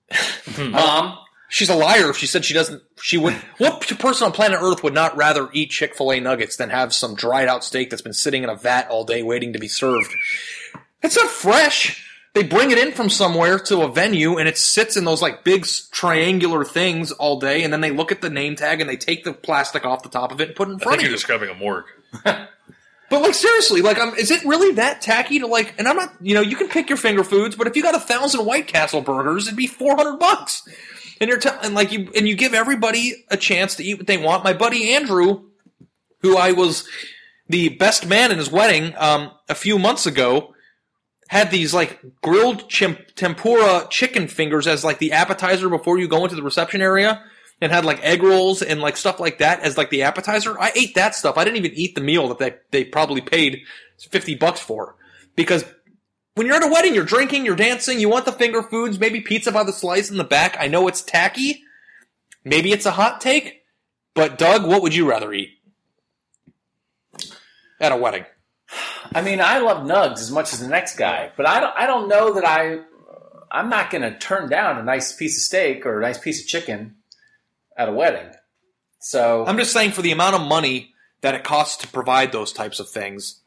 Mom, 0.58 1.18
She's 1.48 1.70
a 1.70 1.76
liar 1.76 2.10
if 2.10 2.18
she 2.18 2.26
said 2.28 2.44
she 2.44 2.54
doesn't. 2.54 2.82
She 3.02 3.18
would. 3.18 3.34
What 3.58 3.82
person 4.00 4.26
on 4.26 4.32
planet 4.32 4.60
Earth 4.62 4.84
would 4.84 4.94
not 4.94 5.16
rather 5.16 5.50
eat 5.54 5.70
Chick 5.72 5.96
Fil 5.96 6.12
A 6.12 6.20
nuggets 6.20 6.56
than 6.58 6.70
have 6.70 6.94
some 6.94 7.16
dried 7.16 7.48
out 7.48 7.64
steak 7.64 7.90
that's 7.90 8.02
been 8.02 8.14
sitting 8.14 8.44
in 8.44 8.50
a 8.50 8.56
vat 8.56 8.88
all 8.90 9.06
day 9.06 9.24
waiting 9.24 9.54
to 9.54 9.60
be 9.60 9.68
served? 9.68 10.14
It's 11.02 11.16
not 11.16 11.30
fresh. 11.30 12.02
They 12.34 12.44
bring 12.44 12.72
it 12.72 12.78
in 12.78 12.92
from 12.92 13.10
somewhere 13.10 13.58
to 13.60 13.84
a 13.84 13.88
venue, 13.92 14.38
and 14.38 14.50
it 14.50 14.58
sits 14.58 14.98
in 14.98 15.06
those 15.06 15.22
like 15.22 15.46
big 15.46 15.66
triangular 15.92 16.66
things 16.66 17.14
all 17.14 17.40
day, 17.40 17.64
and 17.64 17.72
then 17.72 17.80
they 17.80 17.92
look 17.92 18.12
at 18.12 18.22
the 18.22 18.30
name 18.30 18.58
tag 18.58 18.82
and 18.82 18.90
they 18.90 18.98
take 18.98 19.24
the 19.24 19.32
plastic 19.32 19.86
off 19.86 20.04
the 20.04 20.10
top 20.10 20.34
of 20.34 20.42
it 20.42 20.50
and 20.50 20.56
put 20.58 20.68
it 20.68 20.72
in 20.72 20.78
I 20.82 20.84
front 20.84 20.90
think 20.90 21.00
of 21.00 21.02
you're 21.04 21.12
you. 21.12 21.16
describing 21.16 21.50
a 21.50 21.54
morgue. 21.54 21.86
But 23.08 23.22
like 23.22 23.36
seriously, 23.36 23.82
like 23.82 24.00
um, 24.00 24.16
is 24.16 24.32
it 24.32 24.44
really 24.46 24.74
that 24.76 25.00
tacky 25.00 25.40
to 25.40 25.46
like? 25.48 25.76
And 25.78 25.88
I'm 25.88 25.96
not, 25.96 26.16
you 26.22 26.34
know, 26.34 26.42
you 26.42 26.56
can 26.56 26.68
pick 26.68 26.90
your 26.90 26.98
finger 26.98 27.24
foods, 27.24 27.56
but 27.56 27.68
if 27.68 27.76
you 27.76 27.84
got 27.84 27.94
a 27.94 28.00
thousand 28.00 28.44
White 28.46 28.66
Castle 28.66 29.02
burgers, 29.02 29.46
it'd 29.46 29.56
be 29.56 29.68
four 29.68 29.96
hundred 29.96 30.18
bucks. 30.18 30.68
And 31.20 31.30
you're 31.30 31.40
telling, 31.40 31.74
like 31.74 31.92
you, 31.92 32.12
and 32.16 32.28
you 32.28 32.36
give 32.36 32.54
everybody 32.54 33.26
a 33.30 33.38
chance 33.38 33.76
to 33.76 33.84
eat 33.84 33.98
what 33.98 34.08
they 34.08 34.18
want. 34.18 34.44
My 34.44 34.54
buddy 34.54 34.94
Andrew, 34.94 35.46
who 36.20 36.38
I 36.38 36.52
was 36.52 36.88
the 37.48 37.70
best 37.70 38.08
man 38.08 38.32
in 38.32 38.38
his 38.38 38.52
wedding 38.52 38.94
um, 38.98 39.32
a 39.48 39.56
few 39.56 39.80
months 39.80 40.06
ago, 40.06 40.54
had 41.30 41.52
these 41.52 41.74
like 41.74 42.00
grilled 42.22 42.70
chim- 42.70 42.98
tempura 43.16 43.88
chicken 43.90 44.28
fingers 44.28 44.68
as 44.68 44.84
like 44.84 45.00
the 45.00 45.14
appetizer 45.14 45.70
before 45.70 45.98
you 45.98 46.08
go 46.08 46.24
into 46.24 46.36
the 46.36 46.44
reception 46.44 46.82
area 46.82 47.24
and 47.62 47.72
had 47.72 47.86
like 47.86 48.04
egg 48.04 48.22
rolls 48.22 48.62
and 48.62 48.82
like 48.82 48.98
stuff 48.98 49.20
like 49.20 49.40
that 49.40 49.62
as 49.62 49.78
like 49.78 49.90
the 49.90 50.04
appetizer. 50.04 50.60
I 50.60 50.72
ate 50.76 50.96
that 50.96 51.16
stuff. 51.16 51.38
I 51.38 51.44
didn't 51.44 51.58
even 51.58 51.74
eat 51.74 51.96
the 51.96 52.02
meal 52.02 52.28
that 52.28 52.40
they, 52.40 52.56
they 52.72 52.84
probably 52.84 53.22
paid 53.22 53.62
50 53.98 54.36
bucks 54.36 54.60
for 54.60 54.96
because 55.36 55.64
when 56.36 56.48
you're 56.48 56.56
at 56.58 56.64
a 56.64 56.68
wedding, 56.68 56.94
you're 56.94 57.06
drinking, 57.06 57.46
you're 57.46 57.56
dancing, 57.56 58.00
you 58.00 58.10
want 58.10 58.26
the 58.26 58.32
finger 58.32 58.62
foods, 58.62 59.00
maybe 59.00 59.22
pizza 59.22 59.52
by 59.52 59.64
the 59.64 59.74
slice 59.74 60.12
in 60.12 60.18
the 60.18 60.24
back. 60.24 60.58
I 60.60 60.68
know 60.68 60.88
it's 60.88 61.02
tacky. 61.02 61.64
Maybe 62.44 62.72
it's 62.72 62.86
a 62.86 62.92
hot 62.92 63.22
take, 63.22 63.64
but 64.14 64.38
Doug, 64.38 64.68
what 64.68 64.82
would 64.82 64.94
you 64.94 65.10
rather 65.10 65.34
eat 65.34 65.50
at 67.80 67.92
a 67.92 67.98
wedding? 67.98 68.26
I 69.14 69.22
mean, 69.22 69.40
I 69.40 69.60
love 69.60 69.88
nugs 69.88 70.20
as 70.20 70.32
much 70.32 70.54
as 70.54 70.60
the 70.60 70.68
next 70.68 70.98
guy, 70.98 71.32
but 71.38 71.48
I 71.48 71.60
don't. 71.60 71.74
I 71.78 71.88
don't 71.88 72.08
know 72.08 72.34
that 72.34 72.46
I. 72.46 72.80
I'm 73.52 73.70
not 73.70 73.90
going 73.90 74.02
to 74.02 74.18
turn 74.18 74.50
down 74.50 74.78
a 74.78 74.84
nice 74.84 75.14
piece 75.14 75.38
of 75.38 75.44
steak 75.44 75.86
or 75.86 76.00
a 76.00 76.02
nice 76.02 76.18
piece 76.18 76.42
of 76.42 76.48
chicken 76.48 76.96
at 77.78 77.88
a 77.88 77.94
wedding. 77.94 78.32
So 79.00 79.46
I'm 79.46 79.58
just 79.58 79.72
saying 79.72 79.92
for 79.92 80.02
the 80.02 80.12
amount 80.12 80.36
of 80.36 80.42
money 80.42 80.94
that 81.22 81.36
it 81.36 81.44
costs 81.44 81.78
to 81.78 81.88
provide 81.88 82.32
those 82.32 82.52
types 82.52 82.80
of 82.80 82.90
things, 82.90 83.42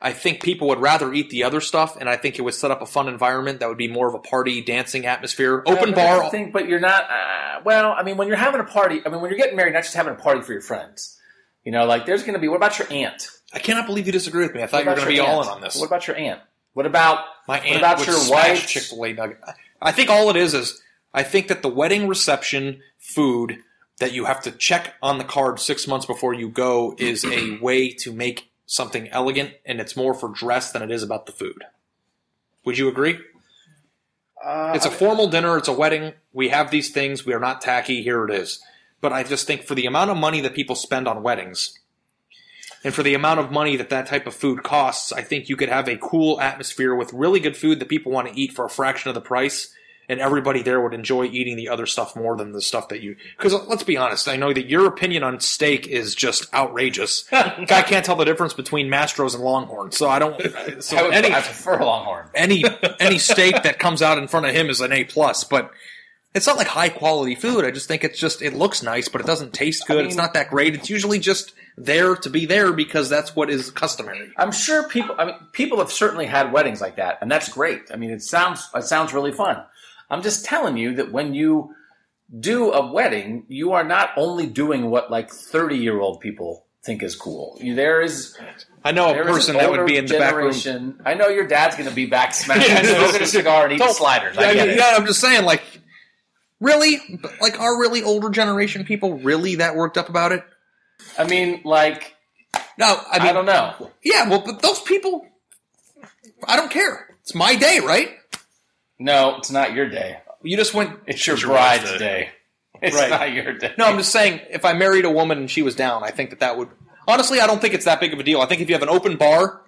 I 0.00 0.12
think 0.12 0.42
people 0.42 0.68
would 0.68 0.78
rather 0.80 1.12
eat 1.12 1.28
the 1.30 1.42
other 1.44 1.60
stuff, 1.60 1.96
and 1.98 2.08
I 2.08 2.16
think 2.16 2.38
it 2.38 2.42
would 2.42 2.54
set 2.54 2.70
up 2.70 2.80
a 2.82 2.86
fun 2.86 3.08
environment 3.08 3.58
that 3.60 3.68
would 3.68 3.78
be 3.78 3.88
more 3.88 4.06
of 4.08 4.14
a 4.14 4.20
party, 4.20 4.62
dancing 4.62 5.06
atmosphere. 5.06 5.62
Open 5.66 5.90
Yeah, 5.90 5.94
bar. 5.94 6.24
the 6.24 6.30
thing, 6.30 6.52
but 6.52 6.68
you're 6.68 6.78
not. 6.78 7.04
Uh, 7.10 7.60
well, 7.64 7.92
I 7.92 8.04
mean, 8.04 8.16
when 8.16 8.28
you're 8.28 8.36
having 8.36 8.60
a 8.60 8.64
party, 8.64 9.00
I 9.04 9.08
mean, 9.08 9.20
when 9.20 9.30
you're 9.30 9.38
getting 9.38 9.56
married, 9.56 9.74
not 9.74 9.82
just 9.82 9.94
having 9.94 10.12
a 10.12 10.16
party 10.16 10.42
for 10.42 10.52
your 10.52 10.60
friends. 10.62 11.18
You 11.64 11.72
know, 11.72 11.84
like 11.84 12.06
there's 12.06 12.22
going 12.22 12.34
to 12.34 12.38
be. 12.38 12.46
What 12.48 12.56
about 12.56 12.78
your 12.78 12.90
aunt? 12.92 13.28
I 13.52 13.58
cannot 13.58 13.86
believe 13.86 14.06
you 14.06 14.12
disagree 14.12 14.44
with 14.44 14.54
me. 14.54 14.62
I 14.62 14.66
thought 14.66 14.84
you 14.84 14.90
were 14.90 14.94
going 14.94 15.06
to 15.06 15.10
be 15.10 15.16
your 15.16 15.26
all 15.26 15.42
in 15.42 15.48
on 15.48 15.60
this. 15.60 15.76
What 15.76 15.86
about 15.86 16.06
your 16.06 16.16
aunt? 16.16 16.40
What 16.74 16.86
about 16.86 17.24
My 17.48 17.58
aunt? 17.58 17.82
what 17.82 17.94
about 17.94 18.06
your 18.06 18.30
wife? 18.30 18.68
Chick 18.68 18.84
Fil 18.84 19.04
A 19.04 19.12
nugget. 19.12 19.40
I 19.82 19.90
think 19.90 20.10
all 20.10 20.30
it 20.30 20.36
is 20.36 20.54
is 20.54 20.80
I 21.12 21.24
think 21.24 21.48
that 21.48 21.62
the 21.62 21.68
wedding 21.68 22.06
reception 22.06 22.82
food 22.98 23.58
that 23.98 24.12
you 24.12 24.26
have 24.26 24.42
to 24.42 24.52
check 24.52 24.94
on 25.02 25.18
the 25.18 25.24
card 25.24 25.58
six 25.58 25.88
months 25.88 26.06
before 26.06 26.34
you 26.34 26.48
go 26.48 26.94
is 26.98 27.24
a 27.24 27.58
way 27.60 27.90
to 27.90 28.12
make 28.12 28.47
something 28.68 29.08
elegant, 29.08 29.54
and 29.64 29.80
it's 29.80 29.96
more 29.96 30.12
for 30.12 30.28
dress 30.28 30.70
than 30.70 30.82
it 30.82 30.90
is 30.90 31.02
about 31.02 31.24
the 31.24 31.32
food. 31.32 31.64
Would 32.64 32.76
you 32.76 32.86
agree? 32.88 33.18
Uh, 34.44 34.72
It's 34.76 34.86
a 34.86 34.90
formal 34.90 35.28
dinner. 35.28 35.56
It's 35.56 35.68
a 35.68 35.72
wedding. 35.72 36.12
We 36.32 36.50
have 36.50 36.70
these 36.70 36.90
things. 36.90 37.24
We 37.24 37.32
are 37.32 37.40
not 37.40 37.62
tacky. 37.62 38.02
Here 38.02 38.24
it 38.24 38.30
is. 38.30 38.62
But 39.00 39.12
I 39.12 39.22
just 39.22 39.46
think 39.46 39.62
for 39.62 39.74
the 39.74 39.86
amount 39.86 40.10
of 40.10 40.18
money 40.18 40.40
that 40.42 40.54
people 40.54 40.76
spend 40.76 41.08
on 41.08 41.22
weddings, 41.22 41.78
and 42.84 42.92
for 42.92 43.02
the 43.02 43.14
amount 43.14 43.40
of 43.40 43.50
money 43.50 43.74
that 43.76 43.90
that 43.90 44.06
type 44.06 44.26
of 44.26 44.34
food 44.34 44.62
costs, 44.62 45.12
I 45.12 45.22
think 45.22 45.48
you 45.48 45.56
could 45.56 45.70
have 45.70 45.88
a 45.88 45.96
cool 45.96 46.38
atmosphere 46.40 46.94
with 46.94 47.12
really 47.12 47.40
good 47.40 47.56
food 47.56 47.80
that 47.80 47.88
people 47.88 48.12
want 48.12 48.28
to 48.28 48.38
eat 48.38 48.52
for 48.52 48.66
a 48.66 48.70
fraction 48.70 49.08
of 49.08 49.14
the 49.14 49.20
price, 49.20 49.72
and 50.08 50.20
everybody 50.20 50.62
there 50.62 50.80
would 50.80 50.94
enjoy 50.94 51.24
eating 51.26 51.56
the 51.56 51.68
other 51.68 51.84
stuff 51.86 52.16
more 52.16 52.36
than 52.36 52.52
the 52.52 52.62
stuff 52.62 52.88
that 52.88 53.00
you. 53.02 53.16
Because 53.36 53.52
let's 53.68 53.82
be 53.82 53.96
honest, 53.96 54.26
I 54.28 54.36
know 54.36 54.52
that 54.52 54.66
your 54.66 54.86
opinion 54.86 55.22
on 55.22 55.40
steak 55.40 55.86
is 55.86 56.14
just 56.14 56.52
outrageous. 56.54 57.22
Guy 57.30 57.82
can't 57.82 58.04
tell 58.04 58.16
the 58.16 58.24
difference 58.24 58.54
between 58.54 58.88
Mastro's 58.88 59.34
and 59.34 59.44
Longhorn, 59.44 59.92
so 59.92 60.08
I 60.08 60.18
don't. 60.18 60.34
I, 60.56 60.80
So 60.80 61.02
would, 61.04 61.14
any 61.14 61.28
I 61.34 61.40
prefer 61.40 61.82
Longhorn. 61.84 62.28
any 62.34 62.64
any 63.00 63.18
steak 63.18 63.62
that 63.64 63.78
comes 63.78 64.02
out 64.02 64.18
in 64.18 64.28
front 64.28 64.46
of 64.46 64.54
him 64.54 64.70
is 64.70 64.80
an 64.80 64.92
A 64.92 65.04
plus, 65.04 65.44
but 65.44 65.70
it's 66.34 66.46
not 66.46 66.56
like 66.56 66.66
high 66.68 66.88
quality 66.90 67.34
food. 67.34 67.64
I 67.64 67.70
just 67.70 67.88
think 67.88 68.04
it's 68.04 68.18
just 68.18 68.42
it 68.42 68.54
looks 68.54 68.82
nice, 68.82 69.08
but 69.08 69.20
it 69.20 69.26
doesn't 69.26 69.52
taste 69.54 69.86
good. 69.86 70.04
it's 70.04 70.14
mean- 70.14 70.16
not 70.24 70.34
that 70.34 70.50
great. 70.50 70.74
It's 70.74 70.88
usually 70.90 71.18
just 71.18 71.52
there 71.76 72.16
to 72.16 72.30
be 72.30 72.44
there 72.46 72.72
because 72.72 73.08
that's 73.08 73.34
what 73.36 73.50
is 73.50 73.70
customary. 73.70 74.30
I'm 74.36 74.52
sure 74.52 74.88
people. 74.88 75.14
I 75.18 75.24
mean, 75.26 75.34
people 75.52 75.78
have 75.78 75.92
certainly 75.92 76.26
had 76.26 76.52
weddings 76.52 76.80
like 76.80 76.96
that, 76.96 77.18
and 77.20 77.30
that's 77.30 77.48
great. 77.48 77.82
I 77.92 77.96
mean, 77.96 78.10
it 78.10 78.22
sounds 78.22 78.68
it 78.74 78.84
sounds 78.84 79.12
really 79.12 79.32
fun. 79.32 79.62
I'm 80.10 80.22
just 80.22 80.44
telling 80.44 80.76
you 80.76 80.94
that 80.96 81.12
when 81.12 81.34
you 81.34 81.74
do 82.38 82.72
a 82.72 82.92
wedding, 82.92 83.44
you 83.48 83.72
are 83.72 83.84
not 83.84 84.10
only 84.16 84.46
doing 84.46 84.90
what 84.90 85.10
like 85.10 85.30
30 85.30 85.76
year 85.76 86.00
old 86.00 86.20
people 86.20 86.64
think 86.84 87.02
is 87.02 87.14
cool. 87.16 87.58
There 87.62 88.00
is 88.00 88.36
I 88.84 88.92
know 88.92 89.10
a 89.10 89.14
person 89.24 89.56
that 89.56 89.70
would 89.70 89.86
be 89.86 89.96
in 89.96 90.06
the 90.06 90.18
back 90.18 90.34
room. 90.34 91.00
I 91.04 91.14
know 91.14 91.28
your 91.28 91.46
dad's 91.46 91.76
going 91.76 91.88
to 91.88 91.94
be 91.94 92.06
back 92.06 92.32
smashing, 92.34 92.70
Yeah, 92.70 92.82
smoking 92.82 93.22
a 93.22 93.26
cigar 93.26 93.64
and 93.64 93.72
eating 93.74 93.88
sliders. 93.92 94.36
Yeah, 94.36 94.46
I 94.48 94.54
mean, 94.54 94.68
it. 94.70 94.76
yeah, 94.78 94.94
I'm 94.96 95.04
just 95.06 95.20
saying, 95.20 95.44
like, 95.44 95.62
really, 96.60 96.98
like, 97.40 97.60
are 97.60 97.78
really 97.78 98.02
older 98.02 98.30
generation 98.30 98.84
people 98.84 99.18
really 99.18 99.56
that 99.56 99.74
worked 99.76 99.98
up 99.98 100.08
about 100.08 100.32
it? 100.32 100.44
I 101.18 101.24
mean, 101.26 101.60
like 101.64 102.14
No, 102.78 102.86
I 102.86 103.18
I, 103.28 103.32
don't 103.32 103.46
know. 103.46 103.90
yeah, 104.04 104.28
well, 104.28 104.42
but 104.44 104.62
those 104.62 104.80
people, 104.80 105.26
I 106.46 106.56
don't 106.56 106.70
care. 106.70 107.08
It's 107.22 107.34
my 107.34 107.54
day, 107.56 107.80
right? 107.80 108.10
No, 108.98 109.36
it's 109.38 109.50
not 109.50 109.72
your 109.74 109.88
day. 109.88 110.18
You 110.42 110.56
just 110.56 110.74
went. 110.74 110.98
It's 111.06 111.26
your 111.26 111.36
your 111.36 111.48
bride's 111.50 111.90
day. 111.92 111.98
day. 111.98 112.28
It's 112.80 112.94
Right. 112.94 113.10
not 113.10 113.32
your 113.32 113.54
day. 113.54 113.72
No, 113.76 113.86
I'm 113.86 113.98
just 113.98 114.12
saying, 114.12 114.40
if 114.50 114.64
I 114.64 114.72
married 114.72 115.04
a 115.04 115.10
woman 115.10 115.38
and 115.38 115.50
she 115.50 115.62
was 115.62 115.74
down, 115.74 116.04
I 116.04 116.10
think 116.12 116.30
that 116.30 116.38
that 116.40 116.56
would. 116.56 116.68
Honestly, 117.08 117.40
I 117.40 117.46
don't 117.48 117.60
think 117.60 117.74
it's 117.74 117.86
that 117.86 117.98
big 117.98 118.12
of 118.12 118.20
a 118.20 118.22
deal. 118.22 118.40
I 118.40 118.46
think 118.46 118.60
if 118.60 118.68
you 118.68 118.74
have 118.76 118.84
an 118.84 118.88
open 118.88 119.16
bar, 119.16 119.62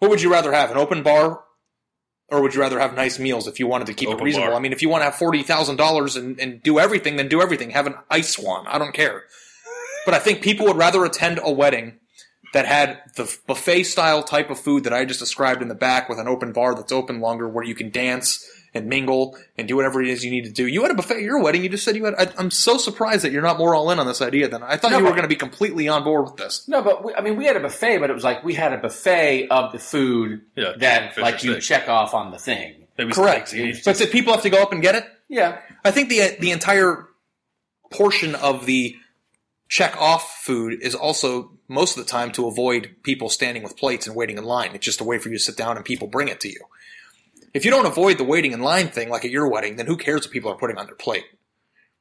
what 0.00 0.10
would 0.10 0.20
you 0.20 0.32
rather 0.32 0.52
have? 0.52 0.72
An 0.72 0.76
open 0.76 1.04
bar, 1.04 1.44
or 2.28 2.42
would 2.42 2.52
you 2.52 2.60
rather 2.60 2.80
have 2.80 2.96
nice 2.96 3.20
meals 3.20 3.46
if 3.46 3.60
you 3.60 3.68
wanted 3.68 3.86
to 3.86 3.94
keep 3.94 4.08
it 4.08 4.20
reasonable? 4.20 4.48
bar. 4.50 4.56
I 4.56 4.60
mean, 4.60 4.72
if 4.72 4.82
you 4.82 4.88
want 4.88 5.02
to 5.02 5.04
have 5.04 5.14
forty 5.14 5.44
thousand 5.44 5.76
dollars 5.76 6.16
and 6.16 6.40
and 6.40 6.60
do 6.64 6.80
everything, 6.80 7.14
then 7.14 7.28
do 7.28 7.40
everything. 7.40 7.70
Have 7.70 7.86
an 7.86 7.94
ice 8.10 8.30
swan. 8.30 8.66
I 8.66 8.78
don't 8.78 8.92
care. 8.94 9.22
But 10.04 10.14
I 10.14 10.18
think 10.18 10.42
people 10.42 10.66
would 10.66 10.76
rather 10.76 11.04
attend 11.04 11.38
a 11.42 11.52
wedding 11.52 12.00
that 12.54 12.64
had 12.66 13.00
the 13.16 13.36
buffet 13.46 13.82
style 13.84 14.22
type 14.22 14.48
of 14.48 14.58
food 14.58 14.84
that 14.84 14.92
I 14.94 15.04
just 15.04 15.20
described 15.20 15.60
in 15.60 15.68
the 15.68 15.74
back 15.74 16.08
with 16.08 16.18
an 16.18 16.26
open 16.28 16.52
bar 16.52 16.74
that's 16.74 16.92
open 16.92 17.20
longer 17.20 17.48
where 17.48 17.64
you 17.64 17.74
can 17.74 17.90
dance 17.90 18.48
and 18.72 18.86
mingle 18.88 19.36
and 19.58 19.68
do 19.68 19.76
whatever 19.76 20.00
it 20.02 20.08
is 20.08 20.24
you 20.24 20.30
need 20.30 20.44
to 20.44 20.50
do. 20.50 20.66
You 20.66 20.82
had 20.82 20.90
a 20.90 20.94
buffet 20.94 21.16
at 21.16 21.22
your 21.22 21.40
wedding. 21.42 21.62
You 21.62 21.68
just 21.68 21.84
said 21.84 21.94
you 21.94 22.04
had. 22.06 22.14
I, 22.14 22.32
I'm 22.38 22.50
so 22.50 22.76
surprised 22.78 23.22
that 23.24 23.30
you're 23.32 23.42
not 23.42 23.58
more 23.58 23.74
all 23.74 23.90
in 23.90 23.98
on 24.00 24.06
this 24.06 24.20
idea 24.22 24.48
than 24.48 24.62
I 24.64 24.76
thought 24.76 24.90
No, 24.92 24.98
you 24.98 25.04
were 25.04 25.10
going 25.10 25.22
to 25.22 25.28
be 25.28 25.36
completely 25.36 25.86
on 25.88 26.02
board 26.02 26.24
with 26.24 26.36
this. 26.36 26.66
No, 26.68 26.82
but 26.82 27.04
we, 27.04 27.14
I 27.14 27.20
mean, 27.20 27.36
we 27.36 27.44
had 27.44 27.56
a 27.56 27.60
buffet, 27.60 27.98
but 27.98 28.08
it 28.10 28.14
was 28.14 28.24
like 28.24 28.42
we 28.42 28.54
had 28.54 28.72
a 28.72 28.78
buffet 28.78 29.48
of 29.48 29.70
the 29.72 29.78
food 29.78 30.40
Yeah, 30.56 30.72
that 30.78 31.16
like 31.18 31.44
you 31.44 31.52
steak. 31.52 31.62
check 31.62 31.88
off 31.88 32.14
on 32.14 32.30
the 32.32 32.38
thing. 32.38 32.86
Maybe 32.98 33.12
some 33.12 33.24
Correct. 33.24 33.52
eggs, 33.54 33.82
But 33.84 33.96
did 33.96 34.10
people 34.10 34.32
have 34.32 34.42
to 34.42 34.50
go 34.50 34.62
up 34.62 34.72
and 34.72 34.80
get 34.82 34.94
it? 34.94 35.04
Yeah, 35.28 35.58
I 35.84 35.90
think 35.90 36.08
the 36.08 36.36
the 36.40 36.50
entire 36.52 37.08
portion 37.92 38.34
of 38.34 38.66
the 38.66 38.96
check 39.68 39.96
off 40.00 40.42
food 40.42 40.78
is 40.82 40.94
also 40.94 41.52
most 41.68 41.96
of 41.96 42.04
the 42.04 42.10
time 42.10 42.30
to 42.32 42.46
avoid 42.46 42.94
people 43.02 43.28
standing 43.28 43.62
with 43.62 43.76
plates 43.76 44.06
and 44.06 44.14
waiting 44.16 44.38
in 44.38 44.44
line. 44.44 44.70
It's 44.74 44.84
just 44.84 45.00
a 45.00 45.04
way 45.04 45.18
for 45.18 45.28
you 45.28 45.36
to 45.36 45.42
sit 45.42 45.56
down 45.56 45.76
and 45.76 45.84
people 45.84 46.06
bring 46.08 46.28
it 46.28 46.40
to 46.40 46.48
you. 46.48 46.60
If 47.52 47.64
you 47.64 47.70
don't 47.70 47.86
avoid 47.86 48.18
the 48.18 48.24
waiting 48.24 48.52
in 48.52 48.60
line 48.60 48.88
thing 48.88 49.08
like 49.08 49.24
at 49.24 49.30
your 49.30 49.48
wedding, 49.48 49.76
then 49.76 49.86
who 49.86 49.96
cares 49.96 50.22
what 50.22 50.32
people 50.32 50.50
are 50.50 50.56
putting 50.56 50.76
on 50.76 50.86
their 50.86 50.94
plate? 50.96 51.24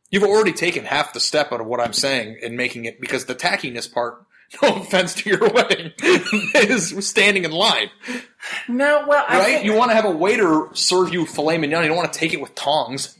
You've 0.10 0.24
already 0.24 0.54
taken 0.54 0.86
half 0.86 1.14
the 1.14 1.20
step 1.20 1.52
out 1.52 1.62
of 1.62 1.68
what 1.68 1.80
I'm 1.80 1.94
saying 1.94 2.38
in 2.42 2.56
making 2.56 2.86
it 2.86 3.00
because 3.00 3.26
the 3.26 3.36
tackiness 3.36 3.92
part, 3.92 4.26
no 4.62 4.76
offense 4.76 5.14
to 5.16 5.30
your 5.30 5.50
wedding, 5.50 5.92
is 6.02 7.08
standing 7.08 7.44
in 7.46 7.52
line. 7.52 7.90
no, 8.68 9.06
well, 9.08 9.26
I 9.28 9.38
Right? 9.40 9.46
think, 9.56 9.66
You 9.66 9.74
want 9.76 9.92
to 9.92 9.96
have 9.96 10.06
a 10.06 10.12
waiter 10.12 10.68
serve 10.74 11.14
you 11.14 11.26
filet 11.26 11.58
mignon. 11.58 11.84
You 11.84 11.88
don't 11.90 11.98
want 11.98 12.12
to 12.14 12.20
take 12.20 12.34
it 12.34 12.42
with 12.42 12.54
tongs. 12.56 13.18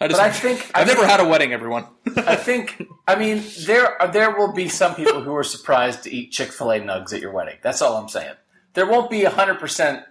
I 0.00 0.06
just, 0.08 0.20
but 0.20 0.26
I 0.26 0.30
think 0.32 0.70
I 0.74 0.80
I've 0.82 0.86
never 0.86 1.00
think- 1.00 1.10
had 1.10 1.20
a 1.20 1.28
wedding, 1.28 1.52
everyone. 1.52 1.86
I 2.16 2.36
think. 2.36 2.82
I 3.06 3.16
mean, 3.16 3.42
there 3.66 3.96
there 4.12 4.36
will 4.36 4.52
be 4.52 4.68
some 4.68 4.94
people 4.94 5.22
who 5.22 5.34
are 5.34 5.42
surprised 5.44 6.04
to 6.04 6.14
eat 6.14 6.30
Chick 6.32 6.52
Fil 6.52 6.70
A 6.70 6.80
nugs 6.80 7.12
at 7.12 7.20
your 7.20 7.32
wedding. 7.32 7.56
That's 7.62 7.82
all 7.82 7.96
I'm 7.96 8.08
saying. 8.08 8.34
There 8.74 8.86
won't 8.86 9.10
be 9.10 9.24
hundred 9.24 9.58
percent. 9.58 10.04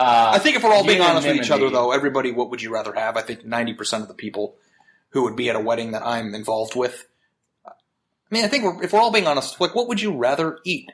uh, 0.00 0.30
I 0.34 0.38
think 0.38 0.56
if 0.56 0.62
we're 0.64 0.72
all 0.72 0.86
being 0.86 1.00
honest 1.02 1.26
with 1.26 1.36
each 1.36 1.50
other, 1.50 1.68
though, 1.68 1.90
everybody, 1.92 2.32
what 2.32 2.50
would 2.50 2.62
you 2.62 2.72
rather 2.72 2.92
have? 2.94 3.16
I 3.16 3.22
think 3.22 3.42
90% 3.44 4.02
of 4.02 4.08
the 4.08 4.14
people 4.14 4.56
who 5.10 5.22
would 5.24 5.36
be 5.36 5.48
at 5.50 5.56
a 5.56 5.60
wedding 5.60 5.92
that 5.92 6.02
I'm 6.04 6.34
involved 6.34 6.74
with. 6.76 7.06
I 7.66 7.72
mean, 8.30 8.44
I 8.44 8.48
think 8.48 8.64
we're, 8.64 8.82
if 8.82 8.92
we're 8.92 9.00
all 9.00 9.12
being 9.12 9.26
honest, 9.26 9.60
like, 9.60 9.74
what 9.74 9.88
would 9.88 10.00
you 10.00 10.16
rather 10.16 10.58
eat? 10.64 10.90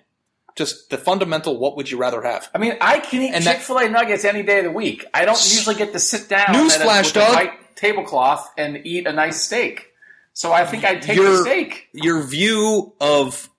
just 0.55 0.91
the 0.91 0.99
fundamental. 0.99 1.57
What 1.59 1.77
would 1.79 1.91
you 1.91 1.97
rather 1.97 2.21
have? 2.23 2.51
I 2.55 2.59
mean, 2.59 2.75
I 2.81 2.99
can 3.01 3.23
eat 3.23 3.43
Chick 3.43 3.59
Fil 3.61 3.79
A 3.79 3.89
nuggets 3.89 4.25
any 4.27 4.43
day 4.43 4.59
of 4.59 4.65
the 4.65 4.71
week. 4.71 5.07
I 5.15 5.25
don't 5.25 5.39
usually 5.39 5.77
get 5.77 5.93
to 5.95 5.99
sit 5.99 6.29
down 6.29 6.49
Newsflash, 6.49 7.15
dog. 7.15 7.47
a, 7.47 7.53
with 7.75 7.83
a 7.83 8.11
Doug. 8.11 8.13
white 8.13 8.37
tablecloth 8.37 8.51
and 8.57 8.87
eat 8.87 9.07
a 9.07 9.13
nice 9.13 9.43
steak. 9.43 9.89
So 10.33 10.53
I 10.53 10.65
think 10.65 10.85
I'd 10.85 11.03
take 11.03 11.19
the 11.19 11.43
steak. 11.43 11.89
Your 11.93 12.23
view 12.23 12.95
of 13.01 13.51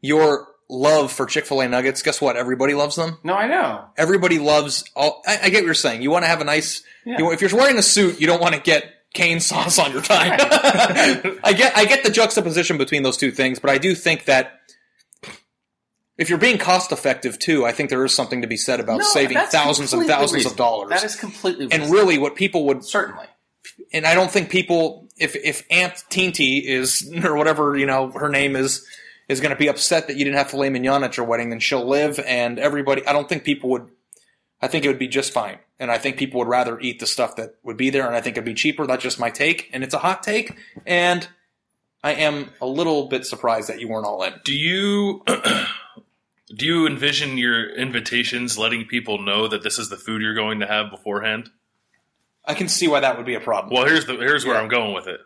your 0.00 0.46
love 0.68 1.12
for 1.12 1.26
Chick 1.26 1.46
Fil 1.46 1.60
A 1.60 1.68
nuggets. 1.68 2.02
Guess 2.02 2.20
what? 2.20 2.36
Everybody 2.36 2.74
loves 2.74 2.96
them. 2.96 3.18
No, 3.24 3.34
I 3.34 3.46
know. 3.48 3.84
Everybody 3.96 4.38
loves. 4.38 4.84
All, 4.94 5.22
I, 5.26 5.38
I 5.44 5.48
get 5.50 5.58
what 5.58 5.64
you're 5.64 5.74
saying. 5.74 6.02
You 6.02 6.10
want 6.10 6.24
to 6.24 6.28
have 6.28 6.40
a 6.40 6.44
nice. 6.44 6.82
Yeah. 7.04 7.18
You, 7.18 7.32
if 7.32 7.40
you're 7.40 7.54
wearing 7.54 7.78
a 7.78 7.82
suit, 7.82 8.20
you 8.20 8.26
don't 8.26 8.40
want 8.40 8.54
to 8.54 8.60
get 8.60 8.84
Cane's 9.14 9.46
sauce 9.46 9.78
on 9.78 9.92
your 9.92 10.02
tie. 10.02 10.36
I 11.44 11.52
get. 11.52 11.76
I 11.76 11.84
get 11.86 12.04
the 12.04 12.10
juxtaposition 12.10 12.78
between 12.78 13.02
those 13.02 13.16
two 13.16 13.30
things, 13.30 13.58
but 13.58 13.70
I 13.70 13.78
do 13.78 13.94
think 13.94 14.26
that. 14.26 14.60
If 16.18 16.30
you're 16.30 16.38
being 16.38 16.56
cost 16.56 16.92
effective 16.92 17.38
too, 17.38 17.66
I 17.66 17.72
think 17.72 17.90
there 17.90 18.02
is 18.02 18.14
something 18.14 18.40
to 18.40 18.48
be 18.48 18.56
said 18.56 18.80
about 18.80 19.00
No, 19.00 19.04
saving 19.04 19.36
thousands 19.36 19.92
and 19.92 20.06
thousands 20.06 20.46
of 20.46 20.56
dollars. 20.56 20.88
That 20.88 21.04
is 21.04 21.14
completely 21.14 21.68
and 21.70 21.90
really, 21.90 22.16
what 22.16 22.36
people 22.36 22.64
would 22.68 22.84
certainly. 22.86 23.26
And 23.92 24.06
I 24.06 24.14
don't 24.14 24.30
think 24.30 24.50
people, 24.50 25.08
if 25.16 25.36
if 25.36 25.64
Aunt 25.70 26.04
Teeny 26.08 26.58
is 26.58 27.10
or 27.24 27.36
whatever 27.36 27.76
you 27.76 27.86
know 27.86 28.10
her 28.10 28.28
name 28.28 28.56
is, 28.56 28.86
is 29.28 29.40
going 29.40 29.50
to 29.50 29.56
be 29.56 29.68
upset 29.68 30.06
that 30.08 30.16
you 30.16 30.24
didn't 30.24 30.36
have 30.36 30.50
filet 30.50 30.70
mignon 30.70 31.04
at 31.04 31.16
your 31.16 31.26
wedding, 31.26 31.50
then 31.50 31.60
she'll 31.60 31.86
live, 31.86 32.18
and 32.20 32.58
everybody. 32.58 33.06
I 33.06 33.12
don't 33.12 33.28
think 33.28 33.44
people 33.44 33.70
would. 33.70 33.88
I 34.60 34.68
think 34.68 34.84
it 34.84 34.88
would 34.88 34.98
be 34.98 35.08
just 35.08 35.32
fine, 35.32 35.58
and 35.78 35.90
I 35.90 35.98
think 35.98 36.16
people 36.16 36.38
would 36.38 36.48
rather 36.48 36.80
eat 36.80 36.98
the 36.98 37.06
stuff 37.06 37.36
that 37.36 37.56
would 37.62 37.76
be 37.76 37.90
there, 37.90 38.06
and 38.06 38.16
I 38.16 38.20
think 38.20 38.36
it'd 38.36 38.44
be 38.44 38.54
cheaper. 38.54 38.86
That's 38.86 39.02
just 39.02 39.20
my 39.20 39.30
take, 39.30 39.70
and 39.72 39.84
it's 39.84 39.94
a 39.94 39.98
hot 39.98 40.22
take, 40.22 40.56
and 40.86 41.28
I 42.02 42.12
am 42.12 42.50
a 42.60 42.66
little 42.66 43.08
bit 43.08 43.26
surprised 43.26 43.68
that 43.68 43.80
you 43.80 43.88
weren't 43.88 44.06
all 44.06 44.22
in. 44.22 44.34
Do 44.44 44.54
you 44.54 45.24
do 46.54 46.64
you 46.64 46.86
envision 46.86 47.36
your 47.36 47.74
invitations 47.74 48.56
letting 48.56 48.86
people 48.86 49.20
know 49.20 49.48
that 49.48 49.62
this 49.62 49.78
is 49.78 49.88
the 49.88 49.96
food 49.96 50.22
you're 50.22 50.34
going 50.34 50.60
to 50.60 50.66
have 50.66 50.90
beforehand? 50.90 51.50
I 52.46 52.54
can 52.54 52.68
see 52.68 52.88
why 52.88 53.00
that 53.00 53.16
would 53.16 53.26
be 53.26 53.34
a 53.34 53.40
problem. 53.40 53.74
Well, 53.74 53.86
here's 53.86 54.06
the 54.06 54.14
here's 54.16 54.44
where 54.44 54.54
Yeah. 54.54 54.62
I'm 54.62 54.68
going 54.68 54.94
with 54.94 55.06
it. 55.08 55.20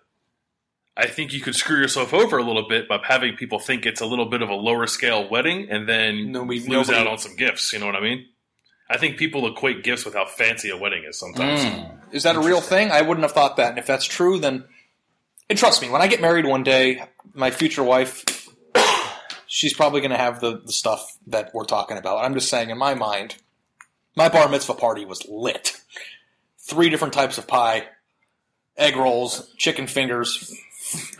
I 0.96 1.06
think 1.06 1.32
you 1.32 1.40
could 1.40 1.54
screw 1.54 1.78
yourself 1.78 2.12
over 2.12 2.38
a 2.38 2.42
little 2.42 2.68
bit 2.68 2.88
by 2.88 2.98
having 3.02 3.36
people 3.36 3.58
think 3.58 3.86
it's 3.86 4.00
a 4.00 4.06
little 4.06 4.26
bit 4.26 4.42
of 4.42 4.48
a 4.48 4.54
lower 4.54 4.86
scale 4.86 5.28
wedding, 5.28 5.68
and 5.70 5.88
then 5.88 6.32
Nobody- 6.32 6.60
lose 6.60 6.68
nobody- 6.88 6.98
out 6.98 7.06
on 7.06 7.18
some 7.18 7.36
gifts. 7.36 7.72
You 7.72 7.78
know 7.78 7.86
what 7.86 7.96
I 7.96 8.00
mean? 8.00 8.26
I 8.88 8.96
think 8.98 9.16
people 9.18 9.46
equate 9.46 9.84
gifts 9.84 10.04
with 10.04 10.14
how 10.14 10.26
fancy 10.26 10.68
a 10.70 10.76
wedding 10.76 11.04
is 11.08 11.18
sometimes. 11.18 11.60
Mm. 11.60 12.00
Is 12.12 12.24
that 12.24 12.34
a 12.36 12.40
real 12.40 12.60
thing? 12.60 12.90
I 12.90 13.02
wouldn't 13.02 13.22
have 13.22 13.32
thought 13.32 13.56
that. 13.56 13.70
And 13.70 13.78
if 13.78 13.86
that's 13.86 14.04
true, 14.04 14.38
then 14.40 14.64
and 15.48 15.58
trust 15.58 15.80
me, 15.80 15.88
when 15.88 16.02
I 16.02 16.06
get 16.08 16.20
married 16.20 16.44
one 16.46 16.62
day, 16.64 17.02
my 17.34 17.50
future 17.50 17.82
wife, 17.84 18.24
she's 19.46 19.74
probably 19.74 20.00
going 20.00 20.10
to 20.10 20.16
have 20.16 20.40
the, 20.40 20.60
the 20.64 20.72
stuff 20.72 21.16
that 21.28 21.52
we're 21.54 21.64
talking 21.64 21.98
about. 21.98 22.24
I'm 22.24 22.34
just 22.34 22.48
saying, 22.48 22.70
in 22.70 22.78
my 22.78 22.94
mind, 22.94 23.36
my 24.16 24.28
bar 24.28 24.48
mitzvah 24.48 24.74
party 24.74 25.04
was 25.04 25.24
lit. 25.28 25.76
Three 26.70 26.88
different 26.88 27.14
types 27.14 27.36
of 27.36 27.46
pie, 27.48 27.84
egg 28.76 28.96
rolls, 28.96 29.52
chicken 29.56 29.86
fingers. 29.88 30.54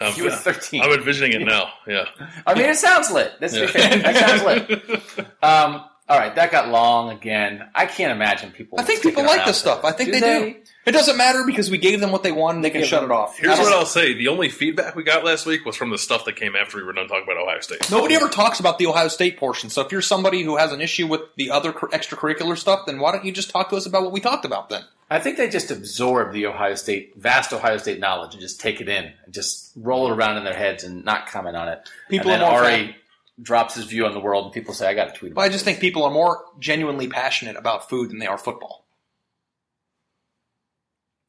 I'm, 0.00 0.16
You 0.16 0.24
were 0.24 0.30
13. 0.30 0.80
I'm 0.82 0.92
envisioning 0.92 1.32
it 1.40 1.44
now. 1.44 1.70
Yeah. 1.86 2.04
I 2.46 2.54
mean, 2.54 2.66
it 2.66 2.76
sounds 2.76 3.10
lit. 3.10 3.32
Let's 3.40 3.54
be 3.54 3.60
Yeah. 3.60 3.66
fair. 3.66 3.98
That 3.98 4.16
sounds 4.16 4.44
lit. 4.44 5.26
Um, 5.42 5.84
all 6.08 6.18
right, 6.18 6.34
that 6.34 6.50
got 6.50 6.68
long 6.68 7.10
again. 7.10 7.68
I 7.74 7.86
can't 7.86 8.10
imagine 8.12 8.50
people. 8.50 8.80
I 8.80 8.82
think 8.82 9.00
people 9.02 9.22
like 9.24 9.44
this 9.46 9.58
stuff. 9.58 9.84
I 9.84 9.92
think 9.92 10.12
Do 10.12 10.18
they, 10.20 10.52
do. 10.52 10.56
It 10.86 10.90
doesn't 10.92 11.16
matter 11.16 11.44
because 11.46 11.70
we 11.70 11.78
gave 11.78 12.00
them 12.00 12.10
what 12.10 12.24
they 12.24 12.32
wanted. 12.32 12.62
They 12.64 12.70
can 12.70 12.80
give 12.80 12.88
shut 12.88 13.04
it 13.04 13.12
off. 13.12 13.38
Here's 13.38 13.58
what 13.58 13.72
I'll 13.72 13.86
say: 13.86 14.14
the 14.14 14.26
only 14.26 14.48
feedback 14.48 14.96
we 14.96 15.04
got 15.04 15.24
last 15.24 15.46
week 15.46 15.64
was 15.64 15.76
from 15.76 15.90
the 15.90 15.98
stuff 15.98 16.24
that 16.24 16.34
came 16.34 16.56
after 16.56 16.78
we 16.78 16.82
were 16.82 16.92
done 16.92 17.06
talking 17.06 17.22
about 17.22 17.36
Ohio 17.40 17.60
State. 17.60 17.88
Nobody 17.92 18.16
ever 18.16 18.28
talks 18.28 18.58
about 18.58 18.78
the 18.78 18.86
Ohio 18.86 19.06
State 19.06 19.36
portion. 19.36 19.70
So 19.70 19.82
if 19.82 19.92
you're 19.92 20.02
somebody 20.02 20.42
who 20.42 20.56
has 20.56 20.72
an 20.72 20.80
issue 20.80 21.06
with 21.06 21.20
the 21.36 21.50
other 21.52 21.72
extracurricular 21.72 22.58
stuff, 22.58 22.86
then 22.86 22.98
why 22.98 23.12
don't 23.12 23.24
you 23.24 23.30
just 23.30 23.50
talk 23.50 23.68
to 23.70 23.76
us 23.76 23.86
about 23.86 24.02
what 24.02 24.10
we 24.12 24.18
talked 24.20 24.44
about 24.44 24.68
then? 24.68 24.82
I 25.10 25.18
think 25.18 25.36
they 25.36 25.48
just 25.48 25.70
absorb 25.70 26.32
the 26.32 26.46
Ohio 26.46 26.74
State, 26.76 27.14
vast 27.16 27.52
Ohio 27.52 27.78
State 27.78 27.98
knowledge 27.98 28.34
and 28.34 28.40
just 28.40 28.60
take 28.60 28.80
it 28.80 28.88
in 28.88 29.12
and 29.24 29.34
just 29.34 29.72
roll 29.74 30.06
it 30.06 30.14
around 30.14 30.36
in 30.36 30.44
their 30.44 30.54
heads 30.54 30.84
and 30.84 31.04
not 31.04 31.26
comment 31.26 31.56
on 31.56 31.68
it. 31.68 31.90
People 32.08 32.30
and 32.30 32.42
are 32.42 32.62
then 32.62 32.62
more 32.62 32.70
Ari 32.70 32.96
drops 33.42 33.74
his 33.74 33.86
view 33.86 34.06
on 34.06 34.12
the 34.12 34.20
world 34.20 34.44
and 34.44 34.54
people 34.54 34.72
say, 34.72 34.88
I 34.88 34.94
got 34.94 35.12
to 35.12 35.18
tweet 35.18 35.34
But 35.34 35.40
about 35.40 35.50
I 35.50 35.52
just 35.52 35.64
think 35.64 35.80
people 35.80 36.04
are 36.04 36.10
more 36.10 36.44
genuinely 36.60 37.08
passionate 37.08 37.56
about 37.56 37.88
food 37.88 38.10
than 38.10 38.18
they 38.18 38.26
are 38.26 38.38
football. 38.38 38.84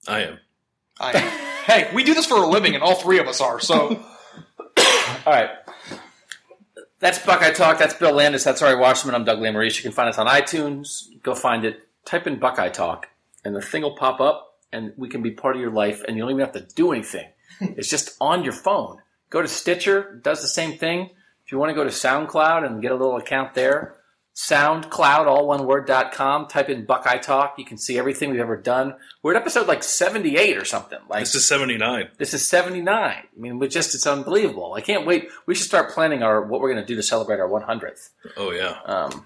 I 0.07 0.21
am. 0.21 0.39
I, 0.99 1.17
am. 1.17 1.27
hey, 1.65 1.89
we 1.95 2.03
do 2.03 2.13
this 2.13 2.25
for 2.25 2.38
a 2.38 2.47
living, 2.47 2.75
and 2.75 2.84
all 2.84 2.95
three 2.95 3.19
of 3.19 3.27
us 3.27 3.41
are. 3.41 3.59
So 3.59 4.03
All 5.25 5.34
right. 5.34 5.49
That's 6.99 7.19
Buckeye 7.19 7.51
Talk. 7.51 7.77
That's 7.77 7.93
Bill 7.93 8.13
Landis. 8.13 8.43
That's 8.43 8.61
Ari 8.61 8.79
Wasserman. 8.79 9.15
I'm 9.15 9.23
Doug 9.23 9.39
Lesmerises. 9.39 9.77
You 9.77 9.84
can 9.84 9.91
find 9.91 10.09
us 10.09 10.17
on 10.17 10.27
iTunes. 10.27 11.07
Go 11.21 11.36
find 11.36 11.65
it. 11.65 11.88
Type 12.05 12.25
in 12.25 12.39
Buckeye 12.39 12.69
Talk, 12.69 13.09
and 13.43 13.55
the 13.55 13.61
thing 13.61 13.81
will 13.83 13.95
pop 13.95 14.19
up, 14.19 14.59
and 14.71 14.93
we 14.97 15.09
can 15.09 15.21
be 15.21 15.31
part 15.31 15.55
of 15.55 15.61
your 15.61 15.71
life, 15.71 16.03
and 16.07 16.15
you 16.15 16.23
don't 16.23 16.31
even 16.31 16.45
have 16.45 16.53
to 16.53 16.73
do 16.75 16.91
anything. 16.91 17.27
it's 17.61 17.89
just 17.89 18.15
on 18.21 18.43
your 18.43 18.53
phone. 18.53 18.97
Go 19.29 19.41
to 19.41 19.47
Stitcher. 19.47 20.19
Does 20.23 20.41
the 20.41 20.47
same 20.47 20.77
thing. 20.77 21.09
If 21.45 21.51
you 21.51 21.57
want 21.57 21.69
to 21.69 21.73
go 21.75 21.83
to 21.83 21.89
SoundCloud 21.89 22.65
and 22.65 22.81
get 22.81 22.91
a 22.91 22.95
little 22.95 23.17
account 23.17 23.53
there, 23.53 23.97
SoundCloud, 24.35 25.25
all 25.27 25.45
one 25.47 25.65
word, 25.65 25.85
dot 25.85 26.13
com. 26.13 26.47
Type 26.47 26.69
in 26.69 26.85
Buckeye 26.85 27.17
Talk. 27.17 27.55
You 27.57 27.65
can 27.65 27.77
see 27.77 27.97
everything 27.97 28.31
we've 28.31 28.39
ever 28.39 28.55
done. 28.55 28.95
We're 29.21 29.35
at 29.35 29.41
episode 29.41 29.67
like 29.67 29.83
78 29.83 30.57
or 30.57 30.63
something. 30.65 30.99
Like 31.09 31.21
This 31.21 31.35
is 31.35 31.47
79. 31.47 32.09
this 32.17 32.33
is 32.33 32.47
79. 32.47 32.87
I 32.95 33.23
mean, 33.37 33.59
we 33.59 33.67
just, 33.67 33.93
it's 33.93 34.07
unbelievable. 34.07 34.73
I 34.73 34.81
can't 34.81 35.05
wait. 35.05 35.27
We 35.45 35.55
should 35.55 35.67
start 35.67 35.91
planning 35.91 36.23
our, 36.23 36.41
what 36.41 36.61
we're 36.61 36.71
going 36.73 36.83
to 36.83 36.87
do 36.87 36.95
to 36.95 37.03
celebrate 37.03 37.39
our 37.41 37.49
100th. 37.49 38.09
Oh 38.37 38.51
yeah. 38.51 38.77
Um, 38.85 39.25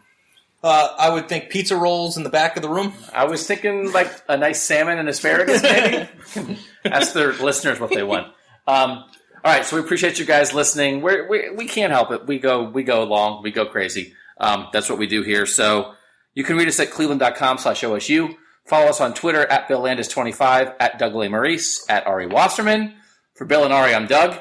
uh, 0.65 0.95
I 0.97 1.11
would 1.11 1.29
think 1.29 1.51
pizza 1.51 1.77
rolls 1.77 2.17
in 2.17 2.23
the 2.23 2.29
back 2.31 2.55
of 2.55 2.63
the 2.63 2.69
room. 2.69 2.91
I 3.13 3.25
was 3.25 3.45
thinking 3.45 3.91
like 3.91 4.11
a 4.27 4.35
nice 4.35 4.63
salmon 4.63 4.97
and 4.97 5.07
asparagus, 5.07 5.61
maybe. 5.61 6.57
Ask 6.85 7.13
their 7.13 7.33
listeners 7.33 7.79
what 7.79 7.91
they 7.91 8.01
want. 8.01 8.27
Um, 8.67 9.05
all 9.43 9.53
right, 9.53 9.63
so 9.63 9.75
we 9.75 9.83
appreciate 9.83 10.17
you 10.17 10.25
guys 10.25 10.55
listening. 10.55 11.03
We're, 11.03 11.29
we 11.29 11.51
we 11.51 11.67
can't 11.67 11.91
help 11.93 12.11
it. 12.11 12.25
We 12.25 12.39
go 12.39 12.63
we 12.63 12.81
go 12.81 13.03
long. 13.03 13.43
We 13.43 13.51
go 13.51 13.67
crazy. 13.67 14.15
Um, 14.39 14.69
that's 14.73 14.89
what 14.89 14.97
we 14.97 15.05
do 15.05 15.21
here. 15.21 15.45
So 15.45 15.93
you 16.33 16.43
can 16.43 16.57
read 16.57 16.67
us 16.67 16.79
at 16.79 16.89
cleveland.com 16.89 17.59
slash 17.59 17.83
OSU. 17.83 18.35
Follow 18.65 18.87
us 18.87 18.99
on 18.99 19.13
Twitter 19.13 19.45
at 19.45 19.67
Bill 19.67 19.83
Landis25, 19.83 20.75
at 20.79 20.97
Doug 20.97 21.13
Lesmerises, 21.13 21.81
at 21.87 22.07
Ari 22.07 22.25
Wasserman. 22.25 22.95
For 23.35 23.45
Bill 23.45 23.65
and 23.65 23.73
Ari, 23.73 23.93
I'm 23.93 24.07
Doug. 24.07 24.39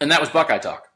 And 0.00 0.12
that 0.12 0.20
was 0.20 0.30
Buckeye 0.30 0.58
Talk. 0.58 0.86